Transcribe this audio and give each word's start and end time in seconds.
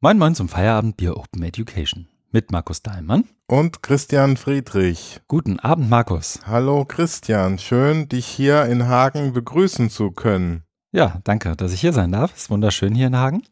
Moin 0.00 0.16
Moin 0.16 0.36
zum 0.36 0.48
Feierabendbier 0.48 1.16
Open 1.16 1.42
Education 1.42 2.06
mit 2.30 2.52
Markus 2.52 2.82
Daimann 2.82 3.24
und 3.48 3.82
Christian 3.82 4.36
Friedrich. 4.36 5.20
Guten 5.26 5.58
Abend, 5.58 5.90
Markus. 5.90 6.38
Hallo 6.46 6.84
Christian, 6.84 7.58
schön 7.58 8.08
dich 8.08 8.24
hier 8.24 8.66
in 8.66 8.86
Hagen 8.86 9.32
begrüßen 9.32 9.90
zu 9.90 10.12
können. 10.12 10.62
Ja, 10.92 11.20
danke, 11.24 11.56
dass 11.56 11.72
ich 11.72 11.80
hier 11.80 11.92
sein 11.92 12.12
darf. 12.12 12.36
Ist 12.36 12.48
wunderschön 12.48 12.94
hier 12.94 13.08
in 13.08 13.16
Hagen. 13.16 13.42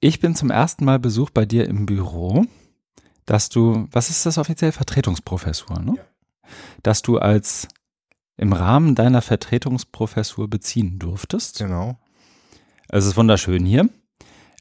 Ich 0.00 0.20
bin 0.20 0.34
zum 0.34 0.50
ersten 0.50 0.84
Mal 0.84 0.98
Besuch 0.98 1.30
bei 1.30 1.46
dir 1.46 1.66
im 1.66 1.86
Büro, 1.86 2.44
dass 3.24 3.48
du, 3.48 3.88
was 3.90 4.10
ist 4.10 4.26
das 4.26 4.36
offiziell? 4.36 4.70
Vertretungsprofessur, 4.70 5.80
ne? 5.80 5.94
Ja. 5.96 6.50
Dass 6.82 7.00
du 7.00 7.16
als 7.16 7.68
im 8.36 8.52
Rahmen 8.52 8.94
deiner 8.94 9.22
Vertretungsprofessur 9.22 10.46
beziehen 10.50 10.98
durftest. 10.98 11.60
Genau. 11.60 11.98
Es 12.90 13.06
ist 13.06 13.16
wunderschön 13.16 13.64
hier. 13.64 13.88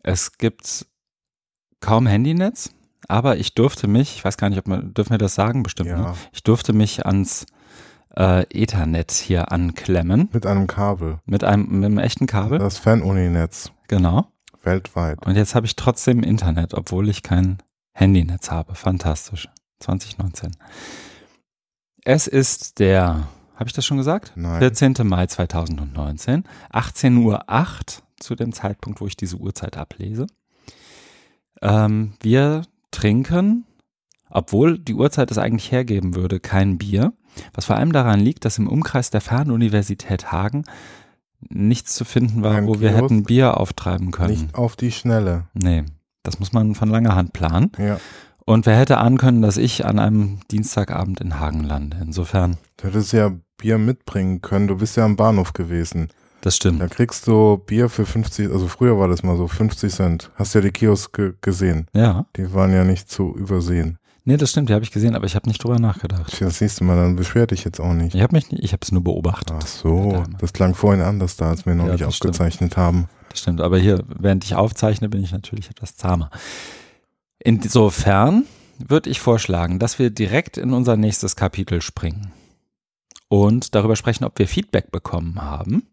Es 0.02 0.38
gibt 0.38 0.88
kaum 1.84 2.08
Handynetz, 2.08 2.72
aber 3.08 3.38
ich 3.38 3.54
durfte 3.54 3.88
mich, 3.88 4.16
ich 4.16 4.26
weiß 4.26 4.38
gar 4.38 4.50
nicht, 4.50 4.58
ob 4.58 4.68
man, 4.68 4.94
dürfen 4.94 5.12
wir 5.12 5.18
das 5.20 5.36
sagen, 5.36 5.62
bestimmt, 5.62 5.90
ja. 5.90 5.98
ne? 5.98 6.14
ich 6.32 6.42
durfte 6.42 6.74
mich 6.74 7.06
ans 7.06 7.46
äh, 8.16 8.46
Ethernet 8.50 9.12
hier 9.12 9.52
anklemmen. 9.52 10.30
Mit 10.32 10.46
einem 10.46 10.68
Kabel. 10.68 11.20
Mit 11.26 11.44
einem, 11.44 11.68
mit 11.80 11.86
einem 11.86 11.98
echten 11.98 12.26
Kabel. 12.26 12.60
Das 12.60 12.78
Fernuninetz. 12.78 13.72
Genau. 13.88 14.28
Weltweit. 14.64 15.26
Und 15.26 15.36
jetzt 15.36 15.56
habe 15.56 15.66
ich 15.66 15.76
trotzdem 15.76 16.24
Internet, 16.24 16.74
obwohl 16.74 17.10
ich 17.10 17.22
kein 17.22 17.58
Handynetz 17.94 18.50
habe. 18.50 18.76
Fantastisch. 18.76 19.50
2019. 19.80 20.52
Es 22.06 22.28
ist 22.28 22.80
der, 22.80 23.28
habe 23.56 23.68
ich 23.68 23.74
das 23.74 23.86
schon 23.86 23.98
gesagt? 23.98 24.34
Nein. 24.36 24.60
14. 24.60 24.96
Mai 25.04 25.28
2019, 25.28 26.46
18.08 26.72 27.18
Uhr 27.20 27.44
zu 28.20 28.36
dem 28.36 28.54
Zeitpunkt, 28.54 29.02
wo 29.02 29.08
ich 29.08 29.18
diese 29.18 29.36
Uhrzeit 29.36 29.78
ablese. 29.78 30.28
Ähm, 31.64 32.14
wir 32.22 32.64
trinken, 32.92 33.66
obwohl 34.30 34.78
die 34.78 34.94
Uhrzeit 34.94 35.32
es 35.32 35.38
eigentlich 35.38 35.72
hergeben 35.72 36.16
würde, 36.16 36.40
kein 36.40 36.78
Bier. 36.78 37.14
Was 37.54 37.66
vor 37.66 37.78
allem 37.78 37.94
daran 37.94 38.20
liegt, 38.20 38.46
dass 38.46 38.60
im 38.60 38.68
Umkreis 38.68 39.10
der 39.10 39.22
Fernuniversität 39.22 40.32
Hagen 40.32 40.66
nichts 41.50 41.96
zu 41.96 42.06
finden 42.06 42.44
war, 42.44 42.56
Ein 42.56 42.68
wo 42.68 42.80
wir 42.80 42.92
hätten 42.92 43.24
Bier 43.24 43.58
auftreiben 43.58 44.12
können. 44.12 44.32
Nicht 44.32 44.56
auf 44.56 44.76
die 44.76 44.92
Schnelle. 44.92 45.48
Nee, 45.54 45.84
das 46.22 46.40
muss 46.40 46.54
man 46.54 46.76
von 46.76 46.90
langer 46.90 47.16
Hand 47.16 47.34
planen. 47.34 47.72
Ja. 47.78 48.00
Und 48.46 48.66
wer 48.66 48.78
hätte 48.78 48.98
ahnen 48.98 49.18
können, 49.18 49.42
dass 49.42 49.58
ich 49.58 49.86
an 49.86 50.00
einem 50.00 50.40
Dienstagabend 50.52 51.22
in 51.22 51.40
Hagen 51.40 51.64
lande? 51.64 51.98
Insofern. 52.02 52.58
Du 52.78 52.88
hättest 52.88 53.14
ja 53.14 53.32
Bier 53.58 53.78
mitbringen 53.78 54.42
können. 54.42 54.68
Du 54.68 54.78
bist 54.78 54.98
ja 54.98 55.06
am 55.06 55.16
Bahnhof 55.16 55.54
gewesen. 55.54 56.10
Das 56.44 56.58
stimmt. 56.58 56.82
Da 56.82 56.90
kriegst 56.90 57.26
du 57.26 57.56
Bier 57.56 57.88
für 57.88 58.06
50, 58.06 58.52
also 58.52 58.68
früher 58.68 59.00
war 59.00 59.08
das 59.08 59.24
mal 59.24 59.38
so, 59.38 59.48
50 59.48 59.94
Cent. 59.94 60.30
Hast 60.36 60.54
ja 60.54 60.60
die 60.60 60.72
Kioske 60.72 61.36
gesehen. 61.40 61.88
Ja. 61.94 62.26
Die 62.36 62.54
waren 62.54 62.74
ja 62.74 62.84
nicht 62.84 63.10
zu 63.10 63.34
übersehen. 63.34 63.98
Nee, 64.26 64.36
das 64.36 64.50
stimmt, 64.52 64.68
die 64.68 64.74
habe 64.74 64.84
ich 64.84 64.92
gesehen, 64.92 65.16
aber 65.16 65.26
ich 65.26 65.36
habe 65.36 65.48
nicht 65.48 65.64
drüber 65.64 65.80
nachgedacht. 65.80 66.42
Das 66.42 66.58
siehst 66.58 66.82
du 66.82 66.84
mal, 66.84 66.98
dann 66.98 67.16
beschwer 67.16 67.48
dich 67.48 67.64
jetzt 67.64 67.80
auch 67.80 67.94
nicht. 67.94 68.14
Ich 68.14 68.22
habe 68.22 68.36
mich 68.36 68.52
nicht, 68.52 68.62
ich 68.62 68.74
habe 68.74 68.82
es 68.84 68.92
nur 68.92 69.02
beobachtet. 69.02 69.56
Ach 69.58 69.66
so, 69.66 70.22
das 70.38 70.52
klang 70.52 70.76
vorhin 70.76 71.02
anders 71.02 71.38
da, 71.38 71.50
als 71.50 71.66
wir 71.66 71.76
noch 71.76 71.86
ja, 71.86 71.94
nicht 71.94 72.04
aufgezeichnet 72.04 72.72
stimmt. 72.72 72.78
haben. 72.78 73.08
Das 73.30 73.40
stimmt, 73.40 73.62
aber 73.62 73.80
hier, 73.80 74.04
während 74.20 74.44
ich 74.44 74.56
aufzeichne, 74.56 75.08
bin 75.08 75.24
ich 75.24 75.32
natürlich 75.32 75.70
etwas 75.70 75.96
zahmer. 75.96 76.30
Insofern 77.40 78.44
würde 78.80 79.10
ich 79.10 79.22
vorschlagen, 79.22 79.80
dass 79.80 79.98
wir 79.98 80.10
direkt 80.10 80.58
in 80.58 80.74
unser 80.74 80.98
nächstes 80.98 81.38
Kapitel 81.38 81.82
springen 81.82 82.34
und 83.30 83.76
darüber 83.76 83.96
sprechen, 83.96 84.26
ob 84.26 84.38
wir 84.40 84.48
Feedback 84.50 84.92
bekommen 84.92 85.42
haben 85.42 85.84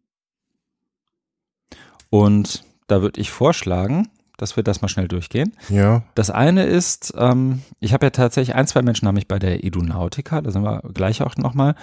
und 2.11 2.65
da 2.87 3.03
würde 3.03 3.21
ich 3.21 3.31
vorschlagen, 3.31 4.09
dass 4.37 4.57
wir 4.57 4.63
das 4.63 4.81
mal 4.81 4.89
schnell 4.89 5.07
durchgehen. 5.07 5.53
Ja. 5.69 6.03
Das 6.15 6.31
eine 6.31 6.65
ist, 6.65 7.13
ähm, 7.17 7.63
ich 7.79 7.93
habe 7.93 8.07
ja 8.07 8.11
tatsächlich 8.11 8.57
ein, 8.57 8.67
zwei 8.67 8.81
Menschen 8.81 9.07
haben 9.07 9.15
mich 9.15 9.29
bei 9.29 9.39
der 9.39 9.65
Edunautica, 9.65 10.41
da 10.41 10.51
sind 10.51 10.63
wir 10.63 10.81
gleich 10.95 11.23
auch 11.23 11.37
nochmal 11.37 11.75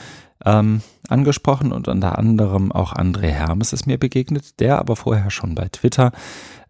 ähm, 0.43 0.81
angesprochen 1.07 1.71
und 1.71 1.87
unter 1.87 2.17
anderem 2.17 2.71
auch 2.71 2.93
André 2.93 3.29
Hermes 3.29 3.73
ist 3.73 3.85
mir 3.85 3.99
begegnet, 3.99 4.59
der 4.59 4.79
aber 4.79 4.95
vorher 4.95 5.29
schon 5.29 5.53
bei 5.53 5.69
Twitter 5.69 6.11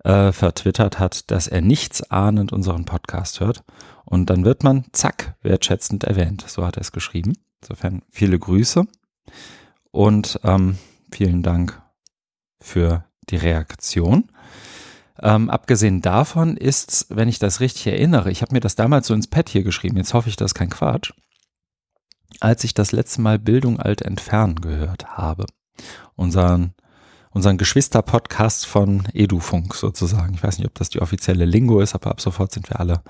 äh, 0.03 0.33
vertwittert 0.33 0.99
hat, 0.99 1.31
dass 1.31 1.47
er 1.47 1.61
nichts 1.61 2.11
ahnend 2.11 2.51
unseren 2.51 2.85
Podcast 2.85 3.39
hört. 3.39 3.63
Und 4.03 4.29
dann 4.29 4.45
wird 4.45 4.63
man, 4.63 4.85
zack, 4.91 5.35
wertschätzend 5.41 6.03
erwähnt. 6.03 6.45
So 6.47 6.65
hat 6.65 6.77
er 6.77 6.81
es 6.81 6.91
geschrieben. 6.91 7.33
Insofern 7.61 8.03
viele 8.09 8.37
Grüße 8.37 8.85
und 9.91 10.39
ähm, 10.43 10.77
vielen 11.11 11.43
Dank 11.43 11.81
für 12.61 13.06
die 13.29 13.37
Reaktion. 13.37 14.29
Ähm, 15.19 15.49
abgesehen 15.49 16.01
davon 16.01 16.57
ist, 16.57 17.07
wenn 17.09 17.27
ich 17.27 17.39
das 17.39 17.59
richtig 17.59 17.87
erinnere, 17.87 18.29
ich 18.29 18.41
habe 18.41 18.53
mir 18.53 18.59
das 18.59 18.75
damals 18.75 19.07
so 19.07 19.13
ins 19.13 19.27
Pad 19.27 19.49
hier 19.49 19.63
geschrieben, 19.63 19.97
jetzt 19.97 20.13
hoffe 20.13 20.29
ich, 20.29 20.35
das 20.35 20.51
ist 20.51 20.55
kein 20.55 20.69
Quatsch, 20.69 21.11
als 22.39 22.63
ich 22.63 22.73
das 22.73 22.91
letzte 22.91 23.21
Mal 23.21 23.39
Bildung 23.39 23.79
alt 23.79 24.03
entfernen 24.03 24.61
gehört 24.61 25.17
habe. 25.17 25.45
Unseren 26.15 26.73
unseren 27.37 27.59
Geschwister-Podcast 27.59 28.65
von 28.65 29.03
Edufunk 29.13 29.75
sozusagen. 29.75 30.33
Ich 30.33 30.41
weiß 30.43 30.57
nicht, 30.57 30.65
ob 30.67 30.73
das 30.73 30.89
die 30.89 31.03
offizielle 31.03 31.45
Lingo 31.45 31.81
ist, 31.81 31.93
aber 31.93 32.09
ab 32.09 32.19
sofort 32.19 32.51
sind 32.51 32.67
wir 32.67 32.79
alle 32.79 33.03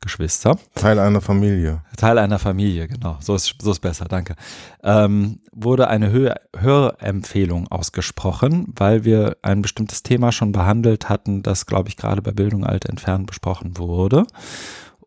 Geschwister. 0.00 0.56
Teil 0.76 1.00
einer 1.00 1.20
Familie. 1.20 1.82
Teil 1.96 2.18
einer 2.18 2.38
Familie, 2.38 2.86
genau. 2.86 3.16
So 3.18 3.34
ist, 3.34 3.56
so 3.60 3.72
ist 3.72 3.80
besser, 3.80 4.04
danke. 4.04 4.36
Ähm, 4.84 5.40
wurde 5.50 5.88
eine 5.88 6.12
Hör 6.12 6.36
Hörempfehlung 6.56 7.66
ausgesprochen, 7.72 8.72
weil 8.76 9.04
wir 9.04 9.36
ein 9.42 9.62
bestimmtes 9.62 10.04
Thema 10.04 10.30
schon 10.30 10.52
behandelt 10.52 11.08
hatten, 11.08 11.42
das, 11.42 11.66
glaube 11.66 11.88
ich, 11.88 11.96
gerade 11.96 12.22
bei 12.22 12.30
Bildung 12.30 12.64
alt 12.64 12.84
entfernt 12.84 13.26
besprochen 13.26 13.78
wurde. 13.78 14.28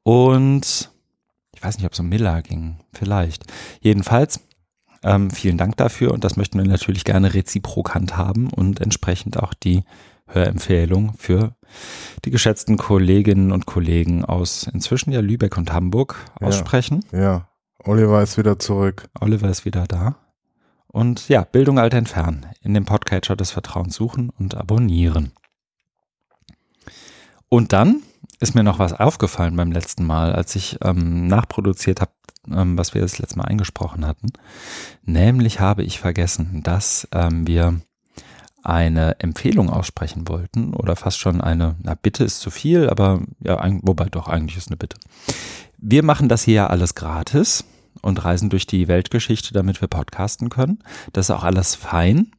Und 0.04 0.92
ich 1.56 1.64
weiß 1.64 1.78
nicht, 1.78 1.86
ob 1.86 1.94
es 1.94 2.00
um 2.02 2.10
Miller 2.10 2.42
ging, 2.42 2.76
vielleicht. 2.92 3.46
Jedenfalls 3.80 4.42
ähm, 5.06 5.30
vielen 5.30 5.58
Dank 5.58 5.78
dafür 5.78 6.12
und 6.12 6.24
das 6.24 6.36
möchten 6.36 6.58
wir 6.58 6.66
natürlich 6.66 7.06
gerne 7.06 7.34
reziprok 7.34 7.94
handhaben 7.94 8.50
und 8.50 8.82
entsprechend 8.82 9.38
auch 9.38 9.54
die 9.54 9.84
Hörempfehlung 10.28 11.14
für 11.18 11.56
die 12.26 12.32
geschätzten 12.32 12.78
Kolleginnen 12.78 13.52
und 13.52 13.68
Kollegen 13.68 14.26
aus 14.26 14.68
inzwischen 14.72 15.12
ja 15.12 15.20
Lübeck 15.20 15.58
und 15.58 15.72
Hamburg 15.72 16.16
aussprechen. 16.42 17.06
Ja, 17.12 17.20
ja. 17.20 17.50
Oliver 17.84 18.24
ist 18.24 18.38
wieder 18.38 18.58
zurück. 18.58 19.08
Oliver 19.20 19.48
ist 19.50 19.64
wieder 19.64 19.86
da. 19.86 20.16
Und 20.88 21.30
ja, 21.30 21.44
Bildung 21.44 21.78
alt 21.78 21.94
entfernen, 21.94 22.48
in 22.62 22.74
dem 22.74 22.86
Podcatcher 22.86 23.36
des 23.36 23.52
Vertrauens 23.52 23.96
suchen 23.96 24.32
und 24.40 24.56
abonnieren. 24.56 25.34
Und 27.50 27.74
dann 27.74 28.02
ist 28.40 28.56
mir 28.56 28.64
noch 28.64 28.80
was 28.80 28.94
aufgefallen 28.94 29.56
beim 29.56 29.72
letzten 29.72 30.06
Mal, 30.06 30.34
als 30.34 30.56
ich 30.56 30.80
ähm, 30.82 31.28
nachproduziert 31.28 32.02
habe, 32.02 32.12
ähm, 32.52 32.78
was 32.78 32.94
wir 32.94 33.02
das 33.02 33.20
letzte 33.20 33.38
Mal 33.38 33.46
eingesprochen 33.46 34.06
hatten. 34.06 34.28
Nämlich 35.04 35.60
habe 35.60 35.84
ich 35.84 36.00
vergessen, 36.00 36.62
dass 36.64 37.08
ähm, 37.12 37.48
wir 37.48 37.82
eine 38.64 39.20
Empfehlung 39.20 39.70
aussprechen 39.70 40.28
wollten 40.28 40.74
oder 40.74 40.96
fast 40.96 41.20
schon 41.20 41.40
eine, 41.40 41.76
na 41.84 41.94
Bitte 41.94 42.24
ist 42.24 42.40
zu 42.40 42.50
viel, 42.50 42.90
aber 42.90 43.22
ja, 43.40 43.60
ein, 43.60 43.80
wobei 43.84 44.06
doch 44.06 44.28
eigentlich 44.28 44.58
ist 44.58 44.70
eine 44.70 44.78
Bitte. 44.78 44.98
Wir 45.78 46.04
machen 46.04 46.30
das 46.30 46.44
hier 46.44 46.56
ja 46.56 46.68
alles 46.68 46.96
gratis 46.96 47.66
und 48.02 48.24
reisen 48.26 48.50
durch 48.50 48.66
die 48.66 48.88
Weltgeschichte, 48.88 49.54
damit 49.54 49.82
wir 49.82 49.88
podcasten 49.88 50.50
können. 50.50 50.80
Das 51.14 51.28
ist 51.28 51.36
auch 51.36 51.44
alles 51.44 51.76
fein. 51.76 52.32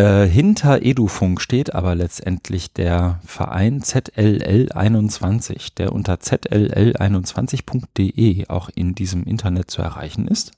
Äh, 0.00 0.26
hinter 0.26 0.80
Edufunk 0.80 1.42
steht 1.42 1.74
aber 1.74 1.94
letztendlich 1.94 2.72
der 2.72 3.20
Verein 3.22 3.82
ZLL21, 3.82 5.74
der 5.76 5.92
unter 5.92 6.14
zll21.de 6.14 8.48
auch 8.48 8.70
in 8.74 8.94
diesem 8.94 9.24
Internet 9.24 9.70
zu 9.70 9.82
erreichen 9.82 10.26
ist. 10.26 10.52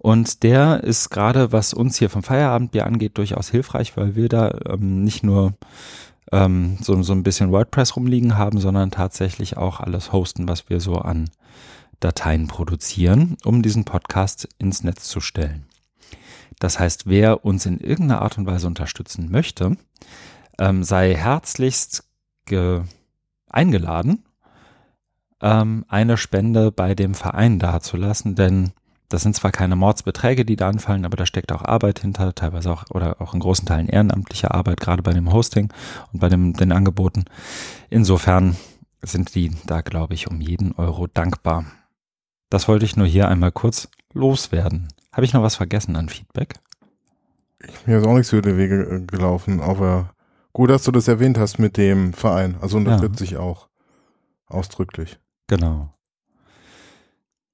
Und 0.00 0.42
der 0.42 0.82
ist 0.82 1.10
gerade, 1.10 1.52
was 1.52 1.72
uns 1.72 1.98
hier 1.98 2.10
vom 2.10 2.24
Feierabendbier 2.24 2.84
angeht, 2.84 3.16
durchaus 3.16 3.48
hilfreich, 3.48 3.96
weil 3.96 4.16
wir 4.16 4.28
da 4.28 4.58
ähm, 4.68 5.04
nicht 5.04 5.22
nur 5.22 5.52
ähm, 6.32 6.78
so, 6.80 7.00
so 7.04 7.12
ein 7.12 7.22
bisschen 7.22 7.52
WordPress 7.52 7.94
rumliegen 7.94 8.36
haben, 8.36 8.58
sondern 8.58 8.90
tatsächlich 8.90 9.56
auch 9.56 9.78
alles 9.78 10.10
hosten, 10.10 10.48
was 10.48 10.68
wir 10.68 10.80
so 10.80 10.96
an 10.96 11.30
Dateien 12.00 12.48
produzieren, 12.48 13.36
um 13.44 13.62
diesen 13.62 13.84
Podcast 13.84 14.48
ins 14.58 14.82
Netz 14.82 15.06
zu 15.06 15.20
stellen. 15.20 15.64
Das 16.62 16.78
heißt, 16.78 17.08
wer 17.08 17.44
uns 17.44 17.66
in 17.66 17.80
irgendeiner 17.80 18.22
Art 18.22 18.38
und 18.38 18.46
Weise 18.46 18.68
unterstützen 18.68 19.28
möchte, 19.32 19.76
ähm, 20.60 20.84
sei 20.84 21.12
herzlichst 21.12 22.04
eingeladen, 23.48 24.24
ähm, 25.40 25.84
eine 25.88 26.16
Spende 26.16 26.70
bei 26.70 26.94
dem 26.94 27.14
Verein 27.14 27.58
dazulassen, 27.58 28.36
denn 28.36 28.70
das 29.08 29.22
sind 29.22 29.34
zwar 29.34 29.50
keine 29.50 29.74
Mordsbeträge, 29.74 30.44
die 30.44 30.54
da 30.54 30.68
anfallen, 30.68 31.04
aber 31.04 31.16
da 31.16 31.26
steckt 31.26 31.50
auch 31.50 31.64
Arbeit 31.64 31.98
hinter, 31.98 32.32
teilweise 32.32 32.70
auch 32.70 32.84
oder 32.90 33.20
auch 33.20 33.34
in 33.34 33.40
großen 33.40 33.66
Teilen 33.66 33.88
ehrenamtliche 33.88 34.52
Arbeit, 34.52 34.78
gerade 34.78 35.02
bei 35.02 35.12
dem 35.12 35.32
Hosting 35.32 35.72
und 36.12 36.20
bei 36.20 36.28
dem, 36.28 36.52
den 36.52 36.70
Angeboten. 36.70 37.24
Insofern 37.90 38.56
sind 39.00 39.34
die 39.34 39.50
da, 39.66 39.80
glaube 39.80 40.14
ich, 40.14 40.28
um 40.28 40.40
jeden 40.40 40.72
Euro 40.76 41.08
dankbar. 41.08 41.64
Das 42.50 42.68
wollte 42.68 42.84
ich 42.84 42.96
nur 42.96 43.08
hier 43.08 43.26
einmal 43.26 43.50
kurz 43.50 43.88
loswerden. 44.12 44.86
Habe 45.12 45.24
ich 45.24 45.32
noch 45.32 45.42
was 45.42 45.56
vergessen 45.56 45.96
an 45.96 46.08
Feedback? 46.08 46.54
Mir 47.86 47.98
ist 47.98 48.06
auch 48.06 48.14
nichts 48.14 48.32
über 48.32 48.42
die 48.42 48.56
Wege 48.56 49.04
gelaufen, 49.06 49.60
außer 49.60 50.12
Gut, 50.54 50.68
dass 50.68 50.82
du 50.82 50.90
das 50.92 51.08
erwähnt 51.08 51.38
hast 51.38 51.58
mit 51.58 51.78
dem 51.78 52.12
Verein. 52.12 52.56
Also 52.60 52.76
unterstütze 52.76 53.24
ich 53.24 53.38
auch 53.38 53.68
ausdrücklich. 54.46 55.18
Genau. 55.46 55.94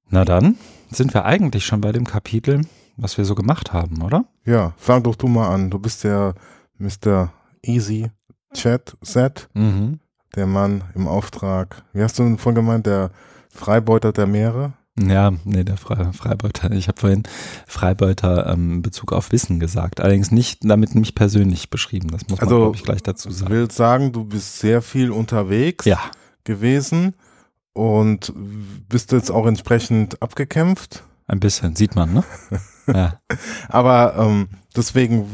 Na 0.08 0.24
dann 0.24 0.56
sind 0.90 1.14
wir 1.14 1.24
eigentlich 1.24 1.64
schon 1.64 1.80
bei 1.80 1.92
dem 1.92 2.04
Kapitel, 2.06 2.62
was 2.96 3.16
wir 3.16 3.24
so 3.24 3.36
gemacht 3.36 3.72
haben, 3.72 4.02
oder? 4.02 4.24
Ja, 4.44 4.72
fang 4.78 5.04
doch 5.04 5.14
du 5.14 5.28
mal 5.28 5.48
an. 5.54 5.70
Du 5.70 5.78
bist 5.78 6.02
der 6.02 6.34
Mr. 6.78 7.32
Easy 7.62 8.10
Chat 8.52 8.96
Set, 9.00 9.48
Mhm. 9.54 10.00
der 10.34 10.46
Mann 10.46 10.82
im 10.96 11.06
Auftrag. 11.06 11.84
Wie 11.92 12.02
hast 12.02 12.18
du 12.18 12.24
denn 12.24 12.38
vorhin 12.38 12.56
gemeint? 12.56 12.86
Der 12.86 13.10
Freibeuter 13.50 14.12
der 14.12 14.26
Meere? 14.26 14.72
Ja, 15.00 15.32
nee, 15.44 15.64
der 15.64 15.76
Fre 15.76 16.12
Freibeuter. 16.12 16.70
Ich 16.72 16.88
habe 16.88 17.00
vorhin 17.00 17.22
Freibeuter 17.66 18.46
ähm, 18.52 18.74
in 18.74 18.82
Bezug 18.82 19.12
auf 19.12 19.32
Wissen 19.32 19.60
gesagt. 19.60 20.00
Allerdings 20.00 20.30
nicht 20.30 20.60
damit 20.62 20.94
mich 20.94 21.14
persönlich 21.14 21.70
beschrieben. 21.70 22.08
Das 22.08 22.22
muss 22.28 22.38
man, 22.40 22.48
Also, 22.48 22.56
glaube 22.58 22.76
ich, 22.76 22.82
gleich 22.84 23.02
dazu 23.02 23.28
Ich 23.28 23.36
sagen. 23.36 23.52
will 23.52 23.70
sagen, 23.70 24.12
du 24.12 24.24
bist 24.24 24.58
sehr 24.58 24.82
viel 24.82 25.10
unterwegs 25.10 25.84
Ja, 25.84 26.00
gewesen 26.44 27.14
und 27.72 28.32
bist 28.88 29.12
jetzt 29.12 29.30
auch 29.30 29.46
entsprechend 29.46 30.20
abgekämpft. 30.22 31.04
ein 31.26 31.40
bisschen, 31.40 31.76
sieht 31.76 31.94
man, 31.94 32.12
ne? 32.14 32.24
ja. 32.86 33.20
Aber 33.68 34.16
ähm, 34.18 34.48
deswegen, 34.74 35.26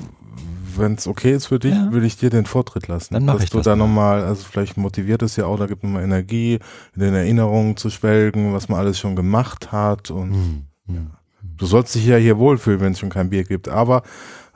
wenn 0.78 0.94
es 0.94 1.06
okay 1.06 1.32
ist 1.32 1.46
für 1.46 1.58
dich, 1.58 1.74
Ja. 1.74 1.92
würde 1.92 2.06
ich 2.06 2.16
dir 2.16 2.30
den 2.30 2.46
Vortritt 2.46 2.88
lassen. 2.88 3.14
Dann 3.14 3.24
mach 3.24 3.34
dass 3.34 3.44
ich 3.44 3.50
du 3.50 3.58
das 3.58 3.64
da 3.64 3.76
mal. 3.76 3.84
nochmal, 3.86 4.22
also 4.24 4.44
vielleicht 4.44 4.76
motiviert 4.76 5.22
es 5.22 5.36
ja 5.36 5.46
auch, 5.46 5.58
da 5.58 5.66
gibt 5.66 5.82
nochmal 5.84 6.02
Energie, 6.04 6.58
in 6.94 7.00
den 7.00 7.14
Erinnerungen 7.14 7.76
zu 7.76 7.90
schwelgen, 7.90 8.52
was 8.52 8.68
man 8.68 8.78
alles 8.78 8.98
schon 8.98 9.16
gemacht 9.16 9.72
hat. 9.72 10.10
Und 10.10 10.32
Hm, 10.32 10.62
hm. 10.86 11.10
du 11.56 11.66
sollst 11.66 11.94
dich 11.94 12.06
ja 12.06 12.16
hier 12.16 12.38
wohlfühlen, 12.38 12.80
wenn 12.80 12.92
es 12.92 12.98
schon 12.98 13.10
kein 13.10 13.30
Bier 13.30 13.44
gibt. 13.44 13.68
Aber 13.68 14.02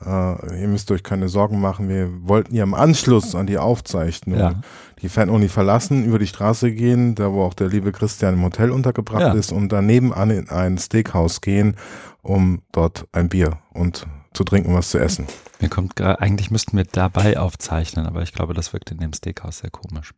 äh, 0.05 0.61
ihr 0.63 0.69
müsst 0.69 0.91
euch 0.93 1.03
keine 1.03 1.29
Sorgen 1.29 1.61
machen. 1.61 1.89
Wir 1.89 2.09
wollten 2.23 2.55
ja 2.55 2.63
im 2.63 2.75
Anschluss 2.75 3.35
an 3.35 3.47
die 3.49 3.59
Aufzeichnung 3.59 4.39
Ja. 4.39 4.55
die 5.03 5.09
Fan-Only 5.09 5.49
verlassen, 5.49 6.05
über 6.05 6.19
die 6.21 6.27
Straße 6.29 6.71
gehen, 6.73 7.15
da 7.17 7.33
wo 7.33 7.43
auch 7.43 7.55
der 7.55 7.69
liebe 7.69 7.91
Christian 7.93 8.35
im 8.35 8.45
Hotel 8.45 8.71
untergebracht 8.71 9.21
Ja. 9.23 9.33
ist 9.33 9.51
und 9.53 9.71
daneben 9.73 10.13
an 10.13 10.31
in 10.31 10.49
ein 10.51 10.79
Steakhouse 10.79 11.41
gehen, 11.41 11.77
um 12.23 12.61
dort 12.73 13.07
ein 13.13 13.29
Bier 13.29 13.59
und 13.75 14.07
zu 14.39 14.45
trinken, 14.45 14.73
was 14.73 14.91
zu 14.91 14.99
essen. 14.99 15.27
Mir 15.61 15.69
kommt 15.69 15.97
gerade, 15.97 16.21
eigentlich 16.21 16.53
müssten 16.53 16.77
wir 16.77 16.85
dabei 16.85 17.39
aufzeichnen, 17.41 18.07
aber 18.07 18.23
ich 18.23 18.33
glaube, 18.33 18.55
das 18.55 18.73
wirkt 18.73 18.93
in 18.93 18.99
dem 18.99 19.13
Steakhouse 19.13 19.59
sehr 19.59 19.71
komisch. 19.71 20.15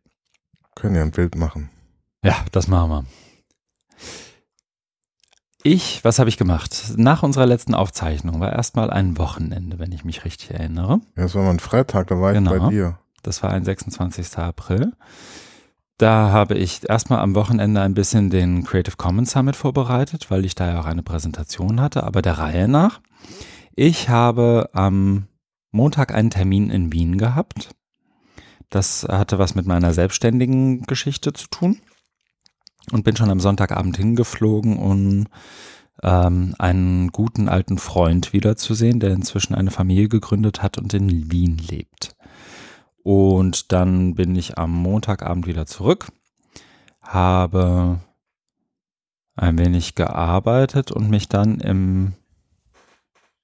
Können 0.75 0.93
ja 0.95 1.01
ein 1.01 1.09
Bild 1.09 1.35
machen. 1.35 1.71
Ja, 2.23 2.35
das 2.51 2.67
machen 2.67 2.89
wir. 2.91 3.05
Ich, 5.63 6.03
was 6.03 6.19
habe 6.19 6.29
ich 6.29 6.37
gemacht? 6.37 6.93
Nach 6.97 7.23
unserer 7.23 7.47
letzten 7.47 7.73
Aufzeichnung 7.73 8.39
war 8.39 8.51
erstmal 8.53 8.91
ein 8.91 9.17
Wochenende, 9.17 9.79
wenn 9.79 9.91
ich 9.91 10.05
mich 10.05 10.23
richtig 10.23 10.51
erinnere. 10.51 11.01
Ja, 11.15 11.23
das 11.23 11.33
war 11.33 11.43
mal 11.43 11.49
ein 11.51 11.59
Freitag, 11.59 12.07
da 12.07 12.19
war 12.19 12.33
Genau. 12.33 12.53
ich 12.55 12.61
bei 12.61 12.69
dir. 12.69 12.99
Das 13.23 13.41
war 13.41 13.49
ein 13.49 13.63
26. 13.65 14.37
April. 14.37 14.93
Da 15.97 16.29
habe 16.29 16.55
ich 16.55 16.87
erstmal 16.87 17.19
am 17.19 17.33
Wochenende 17.33 17.81
ein 17.81 17.95
bisschen 17.95 18.29
den 18.29 18.63
Creative 18.65 18.97
Commons 18.97 19.31
Summit 19.31 19.55
vorbereitet, 19.55 20.29
weil 20.29 20.45
ich 20.45 20.53
da 20.53 20.67
ja 20.67 20.79
auch 20.79 20.85
eine 20.85 21.01
Präsentation 21.03 21.81
hatte, 21.81 22.03
aber 22.03 22.21
der 22.21 22.37
Reihe 22.37 22.67
nach. 22.67 23.01
Ich 23.75 24.09
habe 24.09 24.69
am 24.73 25.27
Montag 25.71 26.13
einen 26.13 26.29
Termin 26.29 26.69
in 26.69 26.91
Wien 26.91 27.17
gehabt. 27.17 27.69
Das 28.69 29.03
hatte 29.03 29.39
was 29.39 29.55
mit 29.55 29.65
meiner 29.65 29.93
selbstständigen 29.93 30.81
Geschichte 30.83 31.33
zu 31.33 31.47
tun 31.47 31.81
und 32.91 33.03
bin 33.03 33.15
schon 33.15 33.29
am 33.29 33.39
Sonntagabend 33.39 33.97
hingeflogen, 33.97 34.77
um 34.77 35.27
ähm, 36.03 36.55
einen 36.59 37.09
guten 37.09 37.47
alten 37.47 37.77
Freund 37.77 38.33
wiederzusehen, 38.33 38.99
der 38.99 39.11
inzwischen 39.11 39.55
eine 39.55 39.71
Familie 39.71 40.09
gegründet 40.09 40.61
hat 40.61 40.77
und 40.77 40.93
in 40.93 41.31
Wien 41.31 41.57
lebt. 41.57 42.15
Und 43.03 43.71
dann 43.71 44.15
bin 44.15 44.35
ich 44.35 44.57
am 44.57 44.71
Montagabend 44.71 45.47
wieder 45.47 45.65
zurück, 45.65 46.07
habe 47.01 47.99
ein 49.35 49.57
wenig 49.57 49.95
gearbeitet 49.95 50.91
und 50.91 51.09
mich 51.09 51.29
dann 51.29 51.59
im 51.59 52.13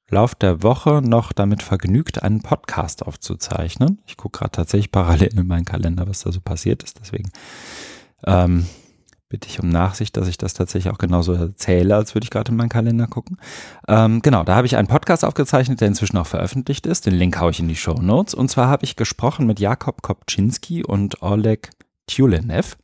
Lauf 0.09 0.35
der 0.35 0.63
Woche 0.63 1.01
noch 1.01 1.33
damit 1.33 1.63
vergnügt, 1.63 2.23
einen 2.23 2.41
Podcast 2.41 3.05
aufzuzeichnen. 3.05 3.99
Ich 4.05 4.15
gucke 4.15 4.39
gerade 4.39 4.51
tatsächlich 4.51 4.91
parallel 4.91 5.37
in 5.37 5.47
meinen 5.47 5.65
Kalender, 5.65 6.07
was 6.07 6.21
da 6.21 6.31
so 6.31 6.39
passiert 6.39 6.81
ist. 6.83 6.99
Deswegen 7.01 7.29
ähm, 8.25 8.65
bitte 9.27 9.49
ich 9.49 9.59
um 9.59 9.67
Nachsicht, 9.67 10.15
dass 10.15 10.29
ich 10.29 10.37
das 10.37 10.53
tatsächlich 10.53 10.93
auch 10.93 10.97
genauso 10.97 11.33
erzähle, 11.33 11.95
als 11.95 12.15
würde 12.15 12.23
ich 12.23 12.29
gerade 12.31 12.51
in 12.51 12.57
meinen 12.57 12.69
Kalender 12.69 13.07
gucken. 13.07 13.37
Ähm, 13.87 14.21
genau, 14.21 14.43
da 14.43 14.55
habe 14.55 14.67
ich 14.67 14.77
einen 14.77 14.87
Podcast 14.87 15.25
aufgezeichnet, 15.25 15.81
der 15.81 15.89
inzwischen 15.89 16.17
auch 16.17 16.27
veröffentlicht 16.27 16.85
ist. 16.85 17.05
Den 17.05 17.13
Link 17.13 17.39
haue 17.39 17.51
ich 17.51 17.59
in 17.59 17.67
die 17.67 17.75
Show 17.75 17.95
Notes. 18.01 18.33
Und 18.33 18.49
zwar 18.49 18.69
habe 18.69 18.85
ich 18.85 18.95
gesprochen 18.95 19.45
mit 19.45 19.59
Jakob 19.59 20.01
Kopczynski 20.01 20.85
und 20.85 21.21
Oleg 21.21 21.71
Tjulenev, 22.07 22.77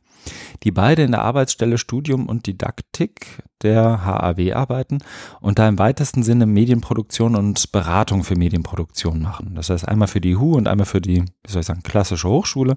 die 0.62 0.70
beide 0.70 1.02
in 1.02 1.12
der 1.12 1.22
Arbeitsstelle 1.22 1.78
Studium 1.78 2.28
und 2.28 2.46
Didaktik 2.46 3.42
der 3.62 4.04
HAW 4.04 4.52
arbeiten 4.52 4.98
und 5.40 5.58
da 5.58 5.68
im 5.68 5.78
weitesten 5.78 6.22
Sinne 6.22 6.46
Medienproduktion 6.46 7.36
und 7.36 7.72
Beratung 7.72 8.24
für 8.24 8.36
Medienproduktion 8.36 9.22
machen. 9.22 9.54
Das 9.54 9.70
heißt 9.70 9.88
einmal 9.88 10.08
für 10.08 10.20
die 10.20 10.36
HU 10.36 10.54
und 10.54 10.68
einmal 10.68 10.86
für 10.86 11.00
die, 11.00 11.22
wie 11.22 11.50
soll 11.50 11.60
ich 11.60 11.66
sagen, 11.66 11.82
klassische 11.82 12.28
Hochschule. 12.28 12.76